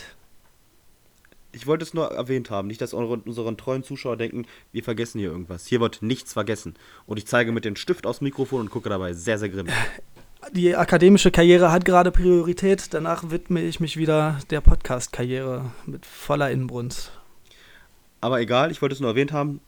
Ich 1.53 1.67
wollte 1.67 1.83
es 1.83 1.93
nur 1.93 2.11
erwähnt 2.13 2.51
haben, 2.51 2.69
nicht, 2.69 2.81
dass 2.81 2.95
eure, 2.95 3.19
unseren 3.19 3.57
treuen 3.57 3.83
Zuschauer 3.83 4.17
denken, 4.17 4.47
wir 4.73 4.85
vergessen 4.85 5.19
hier 5.19 5.31
irgendwas. 5.31 5.67
Hier 5.67 5.81
wird 5.81 6.03
nichts 6.03 6.33
vergessen. 6.33 6.77
Und 7.05 7.19
ich 7.19 7.27
zeige 7.27 7.53
mit 7.53 7.65
dem 7.65 7.77
Stift 7.77 8.07
aufs 8.07 8.21
Mikrofon 8.21 8.61
und 8.61 8.71
gucke 8.71 8.89
dabei 8.89 9.13
sehr, 9.13 9.39
sehr 9.39 9.49
grimmig. 9.49 9.75
Die 10.53 10.75
akademische 10.75 11.31
Karriere 11.31 11.71
hat 11.73 11.85
gerade 11.85 12.11
Priorität. 12.11 12.95
Danach 12.95 13.31
widme 13.31 13.61
ich 13.61 13.81
mich 13.81 13.97
wieder 13.97 14.39
der 14.51 14.61
Podcast-Karriere 14.61 15.73
mit 15.85 16.07
voller 16.07 16.51
Inbrunst. 16.51 17.13
Aber 18.21 18.41
egal, 18.41 18.71
ich 18.71 18.81
wollte 18.81 18.95
es 18.95 19.01
nur 19.01 19.11
erwähnt 19.11 19.33
haben. 19.33 19.61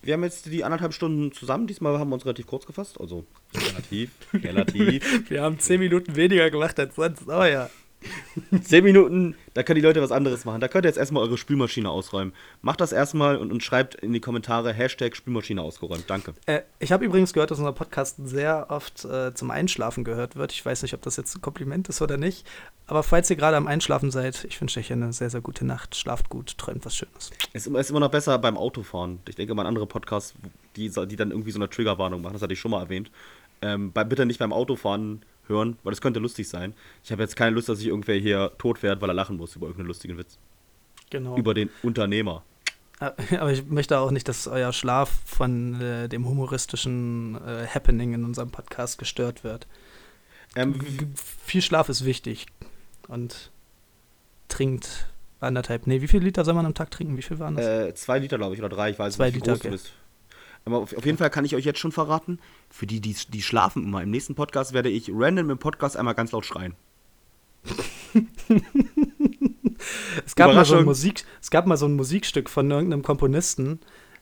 Wir 0.00 0.14
haben 0.14 0.22
jetzt 0.22 0.46
die 0.46 0.64
anderthalb 0.64 0.94
Stunden 0.94 1.32
zusammen. 1.32 1.66
Diesmal 1.66 1.98
haben 1.98 2.10
wir 2.10 2.14
uns 2.14 2.24
relativ 2.24 2.46
kurz 2.46 2.64
gefasst. 2.64 3.00
Also 3.00 3.24
relativ, 3.54 4.10
relativ. 4.32 5.30
Wir 5.30 5.42
haben 5.42 5.58
zehn 5.58 5.80
Minuten 5.80 6.16
weniger 6.16 6.50
gemacht 6.50 6.78
als 6.78 6.94
sonst. 6.94 7.28
Aber 7.28 7.50
ja. 7.50 7.68
Zehn 8.62 8.84
Minuten, 8.84 9.34
da 9.54 9.62
können 9.62 9.76
die 9.76 9.86
Leute 9.86 10.00
was 10.00 10.12
anderes 10.12 10.44
machen. 10.44 10.60
Da 10.60 10.68
könnt 10.68 10.84
ihr 10.84 10.88
jetzt 10.88 10.98
erstmal 10.98 11.22
eure 11.22 11.36
Spülmaschine 11.36 11.90
ausräumen. 11.90 12.32
Macht 12.62 12.80
das 12.80 12.92
erstmal 12.92 13.36
und, 13.36 13.50
und 13.50 13.62
schreibt 13.62 13.96
in 13.96 14.12
die 14.12 14.20
Kommentare 14.20 14.72
Hashtag 14.72 15.16
Spülmaschine 15.16 15.60
ausgeräumt. 15.62 16.04
Danke. 16.06 16.34
Äh, 16.46 16.60
ich 16.78 16.92
habe 16.92 17.04
übrigens 17.04 17.32
gehört, 17.32 17.50
dass 17.50 17.58
unser 17.58 17.72
Podcast 17.72 18.16
sehr 18.24 18.66
oft 18.70 19.04
äh, 19.04 19.34
zum 19.34 19.50
Einschlafen 19.50 20.04
gehört 20.04 20.36
wird. 20.36 20.52
Ich 20.52 20.64
weiß 20.64 20.82
nicht, 20.82 20.94
ob 20.94 21.02
das 21.02 21.16
jetzt 21.16 21.34
ein 21.34 21.40
Kompliment 21.40 21.88
ist 21.88 22.00
oder 22.00 22.16
nicht. 22.16 22.46
Aber 22.86 23.02
falls 23.02 23.28
ihr 23.30 23.36
gerade 23.36 23.56
am 23.56 23.66
Einschlafen 23.66 24.10
seid, 24.10 24.44
ich 24.44 24.60
wünsche 24.60 24.80
euch 24.80 24.92
eine 24.92 25.12
sehr, 25.12 25.30
sehr 25.30 25.40
gute 25.40 25.64
Nacht. 25.66 25.96
Schlaft 25.96 26.28
gut, 26.28 26.56
träumt 26.56 26.84
was 26.86 26.96
Schönes. 26.96 27.30
Es 27.52 27.66
ist 27.66 27.90
immer 27.90 28.00
noch 28.00 28.10
besser 28.10 28.38
beim 28.38 28.56
Autofahren. 28.56 29.18
Ich 29.28 29.34
denke 29.34 29.54
mal 29.54 29.62
an 29.62 29.68
andere 29.68 29.86
Podcasts, 29.86 30.34
die, 30.76 30.88
die 30.88 31.16
dann 31.16 31.30
irgendwie 31.30 31.50
so 31.50 31.58
eine 31.58 31.68
Triggerwarnung 31.68 32.22
machen. 32.22 32.34
Das 32.34 32.42
hatte 32.42 32.54
ich 32.54 32.60
schon 32.60 32.70
mal 32.70 32.82
erwähnt. 32.82 33.10
Ähm, 33.60 33.92
bitte 33.92 34.24
nicht 34.24 34.38
beim 34.38 34.52
Autofahren 34.52 35.22
hören, 35.48 35.78
weil 35.82 35.92
das 35.92 36.00
könnte 36.00 36.20
lustig 36.20 36.48
sein. 36.48 36.74
Ich 37.04 37.12
habe 37.12 37.22
jetzt 37.22 37.36
keine 37.36 37.52
Lust, 37.52 37.68
dass 37.68 37.78
sich 37.78 37.88
irgendwer 37.88 38.16
hier 38.16 38.52
tot 38.58 38.78
fährt, 38.78 39.00
weil 39.00 39.10
er 39.10 39.14
lachen 39.14 39.36
muss 39.36 39.56
über 39.56 39.66
irgendeinen 39.66 39.88
lustigen 39.88 40.18
Witz. 40.18 40.38
Genau. 41.10 41.36
Über 41.36 41.54
den 41.54 41.70
Unternehmer. 41.82 42.42
Aber 43.00 43.52
ich 43.52 43.64
möchte 43.66 43.98
auch 43.98 44.10
nicht, 44.10 44.28
dass 44.28 44.46
euer 44.46 44.72
Schlaf 44.72 45.10
von 45.24 45.80
äh, 45.80 46.08
dem 46.08 46.26
humoristischen 46.26 47.36
äh, 47.36 47.66
Happening 47.66 48.14
in 48.14 48.24
unserem 48.24 48.50
Podcast 48.50 48.98
gestört 48.98 49.44
wird. 49.44 49.66
Ähm, 50.56 50.80
viel 51.14 51.62
Schlaf 51.62 51.88
ist 51.88 52.04
wichtig. 52.04 52.46
Und 53.06 53.50
trinkt 54.48 55.08
anderthalb. 55.40 55.86
Nee, 55.86 56.02
wie 56.02 56.08
viel 56.08 56.22
Liter 56.22 56.44
soll 56.44 56.54
man 56.54 56.66
am 56.66 56.74
Tag 56.74 56.90
trinken? 56.90 57.16
Wie 57.16 57.22
viel 57.22 57.38
waren 57.38 57.56
das? 57.56 57.66
Äh, 57.66 57.94
zwei 57.94 58.18
Liter, 58.18 58.38
glaube 58.38 58.54
ich, 58.54 58.60
oder 58.60 58.68
drei. 58.68 58.90
Ich 58.90 58.98
weiß 58.98 59.14
Zwei 59.14 59.26
nicht, 59.26 59.36
wie 59.36 59.38
Liter, 59.38 59.52
groß 59.52 59.60
du 59.60 59.68
okay. 59.68 59.76
bist. 59.76 59.92
Aber 60.68 60.82
auf, 60.82 60.94
auf 60.94 61.06
jeden 61.06 61.18
Fall 61.18 61.30
kann 61.30 61.44
ich 61.44 61.56
euch 61.56 61.64
jetzt 61.64 61.78
schon 61.78 61.92
verraten, 61.92 62.38
für 62.68 62.86
die, 62.86 63.00
die, 63.00 63.16
die 63.28 63.42
schlafen 63.42 63.84
immer, 63.84 64.02
im 64.02 64.10
nächsten 64.10 64.34
Podcast 64.34 64.74
werde 64.74 64.90
ich 64.90 65.10
random 65.12 65.50
im 65.50 65.58
Podcast 65.58 65.96
einmal 65.96 66.14
ganz 66.14 66.32
laut 66.32 66.44
schreien. 66.44 66.74
Es 70.26 70.34
gab, 70.34 70.52
mal 70.52 70.64
so 70.64 70.76
ein. 70.76 70.84
Musik, 70.84 71.24
es 71.40 71.50
gab 71.50 71.66
mal 71.66 71.76
so 71.76 71.86
ein 71.86 71.94
Musikstück 71.94 72.50
von 72.50 72.68
irgendeinem 72.68 73.04
Komponisten, 73.04 73.78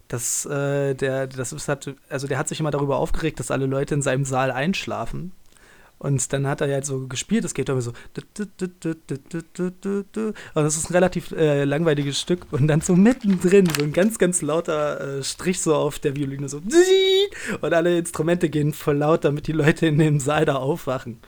das, 0.06 0.44
äh, 0.44 0.94
der, 0.94 1.27
das 1.27 1.52
ist, 1.52 1.68
hat, 1.68 1.94
also 2.10 2.27
der 2.27 2.39
hat 2.39 2.48
sich 2.48 2.60
immer 2.60 2.70
darüber 2.70 2.98
aufgeregt, 2.98 3.40
dass 3.40 3.51
alle 3.51 3.64
Leute 3.64 3.94
in 3.94 4.02
seinem 4.02 4.27
Saal 4.27 4.51
einschlafen. 4.51 5.32
Und 5.98 6.32
dann 6.32 6.47
hat 6.47 6.60
er 6.60 6.66
ja 6.68 6.82
so 6.82 7.06
gespielt, 7.09 7.44
es 7.47 7.55
geht 7.55 7.70
immer 7.70 7.81
so. 7.81 7.93
Und 8.14 8.27
das 10.55 10.77
ist 10.77 10.90
ein 10.90 10.93
relativ 10.93 11.32
äh, 11.32 11.64
langweiliges 11.64 12.20
Stück. 12.20 12.47
Und 12.52 12.68
dann 12.68 12.82
so 12.82 12.94
mittendrin, 12.94 13.66
so 13.66 13.82
ein 13.82 13.94
ganz, 13.94 14.18
ganz 14.18 14.43
lauter 14.43 15.18
äh, 15.18 15.24
Strich 15.24 15.60
so 15.60 15.74
auf 15.74 15.98
der 15.98 16.14
Violine, 16.14 16.48
so. 16.51 16.59
Und 17.60 17.73
alle 17.73 17.98
Instrumente 17.98 18.51
gehen 18.51 18.74
voll 18.74 18.98
laut, 18.98 19.24
damit 19.24 19.47
die 19.47 19.52
Leute 19.52 19.86
in 19.86 19.98
dem 19.98 20.20
Saal 20.20 20.44
da 20.44 20.56
aufwachen. 20.56 21.18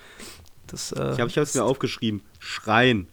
Das, 0.66 0.92
äh, 0.92 1.12
Ich 1.12 1.20
habe 1.20 1.30
es 1.30 1.54
mir 1.54 1.64
aufgeschrieben. 1.64 2.20
Schreien. 2.38 3.08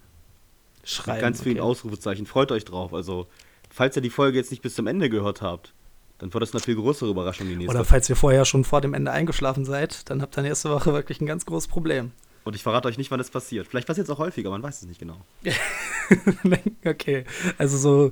schreien. 0.83 1.15
Mit 1.15 1.21
ganz 1.21 1.41
vielen 1.41 1.59
okay. 1.59 1.69
Ausrufezeichen. 1.69 2.25
Freut 2.25 2.51
euch 2.51 2.65
drauf. 2.65 2.93
Also, 2.93 3.27
falls 3.69 3.95
ihr 3.95 4.01
die 4.01 4.09
Folge 4.09 4.37
jetzt 4.37 4.51
nicht 4.51 4.61
bis 4.61 4.75
zum 4.75 4.87
Ende 4.87 5.09
gehört 5.09 5.41
habt, 5.41 5.73
dann 6.17 6.33
wird 6.33 6.41
das 6.41 6.53
eine 6.53 6.61
viel 6.61 6.75
größere 6.75 7.09
Überraschung 7.09 7.47
die 7.47 7.55
nächste. 7.55 7.75
Oder 7.75 7.85
falls 7.85 8.09
ihr 8.09 8.15
vorher 8.15 8.45
schon 8.45 8.63
vor 8.63 8.81
dem 8.81 8.93
Ende 8.93 9.11
eingeschlafen 9.11 9.65
seid, 9.65 10.09
dann 10.09 10.21
habt 10.21 10.37
ihr 10.37 10.43
nächste 10.43 10.69
Woche 10.69 10.93
wirklich 10.93 11.21
ein 11.21 11.25
ganz 11.25 11.45
großes 11.45 11.67
Problem. 11.67 12.11
Und 12.43 12.55
ich 12.55 12.63
verrate 12.63 12.87
euch 12.87 12.97
nicht, 12.97 13.11
wann 13.11 13.17
das 13.17 13.31
passiert. 13.31 13.67
Vielleicht 13.67 13.87
passiert 13.87 14.07
es 14.07 14.13
auch 14.13 14.19
häufiger, 14.19 14.51
man 14.51 14.61
weiß 14.61 14.81
es 14.81 14.87
nicht 14.87 14.99
genau. 14.99 15.17
okay, 16.85 17.25
also 17.57 17.77
so 17.77 18.11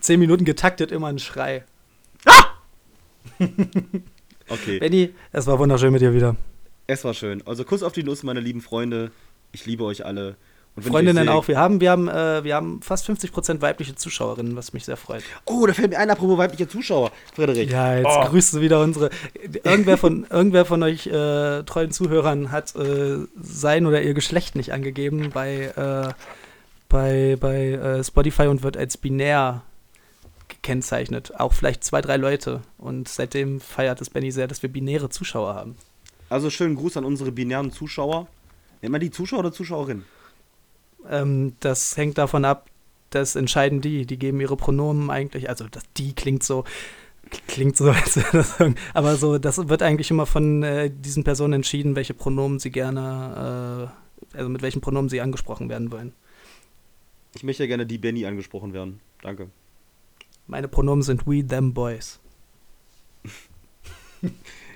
zehn 0.00 0.20
Minuten 0.20 0.44
getaktet 0.44 0.92
immer 0.92 1.08
ein 1.08 1.18
Schrei. 1.18 1.64
Okay. 4.48 4.78
Benny, 4.78 5.14
es 5.32 5.46
war 5.46 5.58
wunderschön 5.58 5.92
mit 5.92 6.02
dir 6.02 6.12
wieder. 6.12 6.36
Es 6.86 7.04
war 7.04 7.14
schön. 7.14 7.42
Also 7.46 7.64
Kuss 7.64 7.82
auf 7.82 7.92
die 7.92 8.02
Nuss, 8.02 8.22
meine 8.22 8.40
lieben 8.40 8.60
Freunde. 8.60 9.10
Ich 9.52 9.64
liebe 9.64 9.84
euch 9.84 10.04
alle. 10.04 10.36
Freundinnen 10.80 11.28
auch. 11.28 11.46
Wir 11.46 11.56
haben, 11.58 11.80
wir, 11.80 11.90
haben, 11.90 12.08
äh, 12.08 12.42
wir 12.42 12.54
haben 12.56 12.82
fast 12.82 13.08
50% 13.08 13.60
weibliche 13.60 13.94
Zuschauerinnen, 13.94 14.56
was 14.56 14.72
mich 14.72 14.84
sehr 14.84 14.96
freut. 14.96 15.22
Oh, 15.44 15.66
da 15.66 15.72
fällt 15.72 15.90
mir 15.90 15.98
ein, 15.98 16.10
apropos 16.10 16.36
weibliche 16.36 16.66
Zuschauer, 16.68 17.12
Frederik. 17.34 17.70
Ja, 17.70 17.96
jetzt 17.96 18.06
Oh. 18.08 18.24
grüßt 18.24 18.54
du 18.54 18.60
wieder 18.60 18.80
unsere. 18.80 19.10
Irgendwer 19.62 19.96
von, 19.96 20.26
irgendwer 20.30 20.64
von 20.64 20.82
euch 20.82 21.06
äh, 21.06 21.62
treuen 21.62 21.92
Zuhörern 21.92 22.50
hat 22.50 22.74
äh, 22.74 23.18
sein 23.40 23.86
oder 23.86 24.02
ihr 24.02 24.14
Geschlecht 24.14 24.56
nicht 24.56 24.72
angegeben 24.72 25.30
bei, 25.32 25.66
äh, 25.76 26.12
bei, 26.88 27.36
bei 27.38 27.72
äh, 27.72 28.02
Spotify 28.04 28.48
und 28.48 28.64
wird 28.64 28.76
als 28.76 28.96
binär 28.96 29.62
gekennzeichnet. 30.48 31.38
Auch 31.38 31.52
vielleicht 31.52 31.84
zwei, 31.84 32.00
drei 32.00 32.16
Leute. 32.16 32.62
Und 32.78 33.08
seitdem 33.08 33.60
feiert 33.60 34.00
es 34.00 34.10
Benny 34.10 34.32
sehr, 34.32 34.48
dass 34.48 34.62
wir 34.62 34.70
binäre 34.72 35.08
Zuschauer 35.08 35.54
haben. 35.54 35.76
Also 36.28 36.50
schönen 36.50 36.74
Gruß 36.74 36.96
an 36.96 37.04
unsere 37.04 37.30
binären 37.30 37.70
Zuschauer. 37.70 38.26
Nennt 38.82 38.92
man 38.92 39.00
die 39.00 39.10
Zuschauer 39.12 39.38
oder 39.40 39.52
Zuschauerin? 39.52 40.04
Ähm, 41.08 41.54
das 41.60 41.96
hängt 41.96 42.18
davon 42.18 42.44
ab, 42.44 42.68
das 43.10 43.36
entscheiden 43.36 43.80
die. 43.80 44.06
Die 44.06 44.18
geben 44.18 44.40
ihre 44.40 44.56
Pronomen 44.56 45.10
eigentlich, 45.10 45.48
also 45.48 45.66
das 45.68 45.82
die 45.96 46.14
klingt 46.14 46.42
so, 46.42 46.64
klingt 47.46 47.76
so, 47.76 47.94
aber 48.94 49.16
so, 49.16 49.38
das 49.38 49.68
wird 49.68 49.82
eigentlich 49.82 50.10
immer 50.10 50.26
von 50.26 50.62
äh, 50.62 50.90
diesen 50.90 51.24
Personen 51.24 51.54
entschieden, 51.54 51.96
welche 51.96 52.14
Pronomen 52.14 52.58
sie 52.58 52.70
gerne, 52.70 53.90
äh, 54.32 54.36
also 54.36 54.48
mit 54.48 54.62
welchen 54.62 54.80
Pronomen 54.80 55.08
sie 55.08 55.20
angesprochen 55.20 55.68
werden 55.68 55.92
wollen. 55.92 56.12
Ich 57.34 57.42
möchte 57.42 57.66
gerne 57.66 57.86
die 57.86 57.98
Benny 57.98 58.26
angesprochen 58.26 58.72
werden. 58.72 59.00
Danke. 59.22 59.48
Meine 60.46 60.68
Pronomen 60.68 61.02
sind 61.02 61.26
we, 61.26 61.46
them 61.46 61.74
boys. 61.74 62.20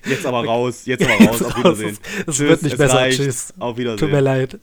Jetzt 0.04 0.26
aber 0.26 0.44
raus, 0.44 0.86
jetzt 0.86 1.04
aber 1.04 1.26
raus. 1.26 1.42
Auf 1.42 1.56
Wiedersehen. 1.56 1.98
Es 2.26 2.36
Tschüss, 2.36 2.38
wird 2.40 2.62
nicht 2.62 2.72
es 2.72 2.78
besser. 2.78 2.94
reicht. 2.94 3.18
Tschüss. 3.18 3.54
Auf 3.58 3.76
Wiedersehen. 3.76 3.98
Tut 3.98 4.10
mir 4.10 4.20
leid. 4.20 4.58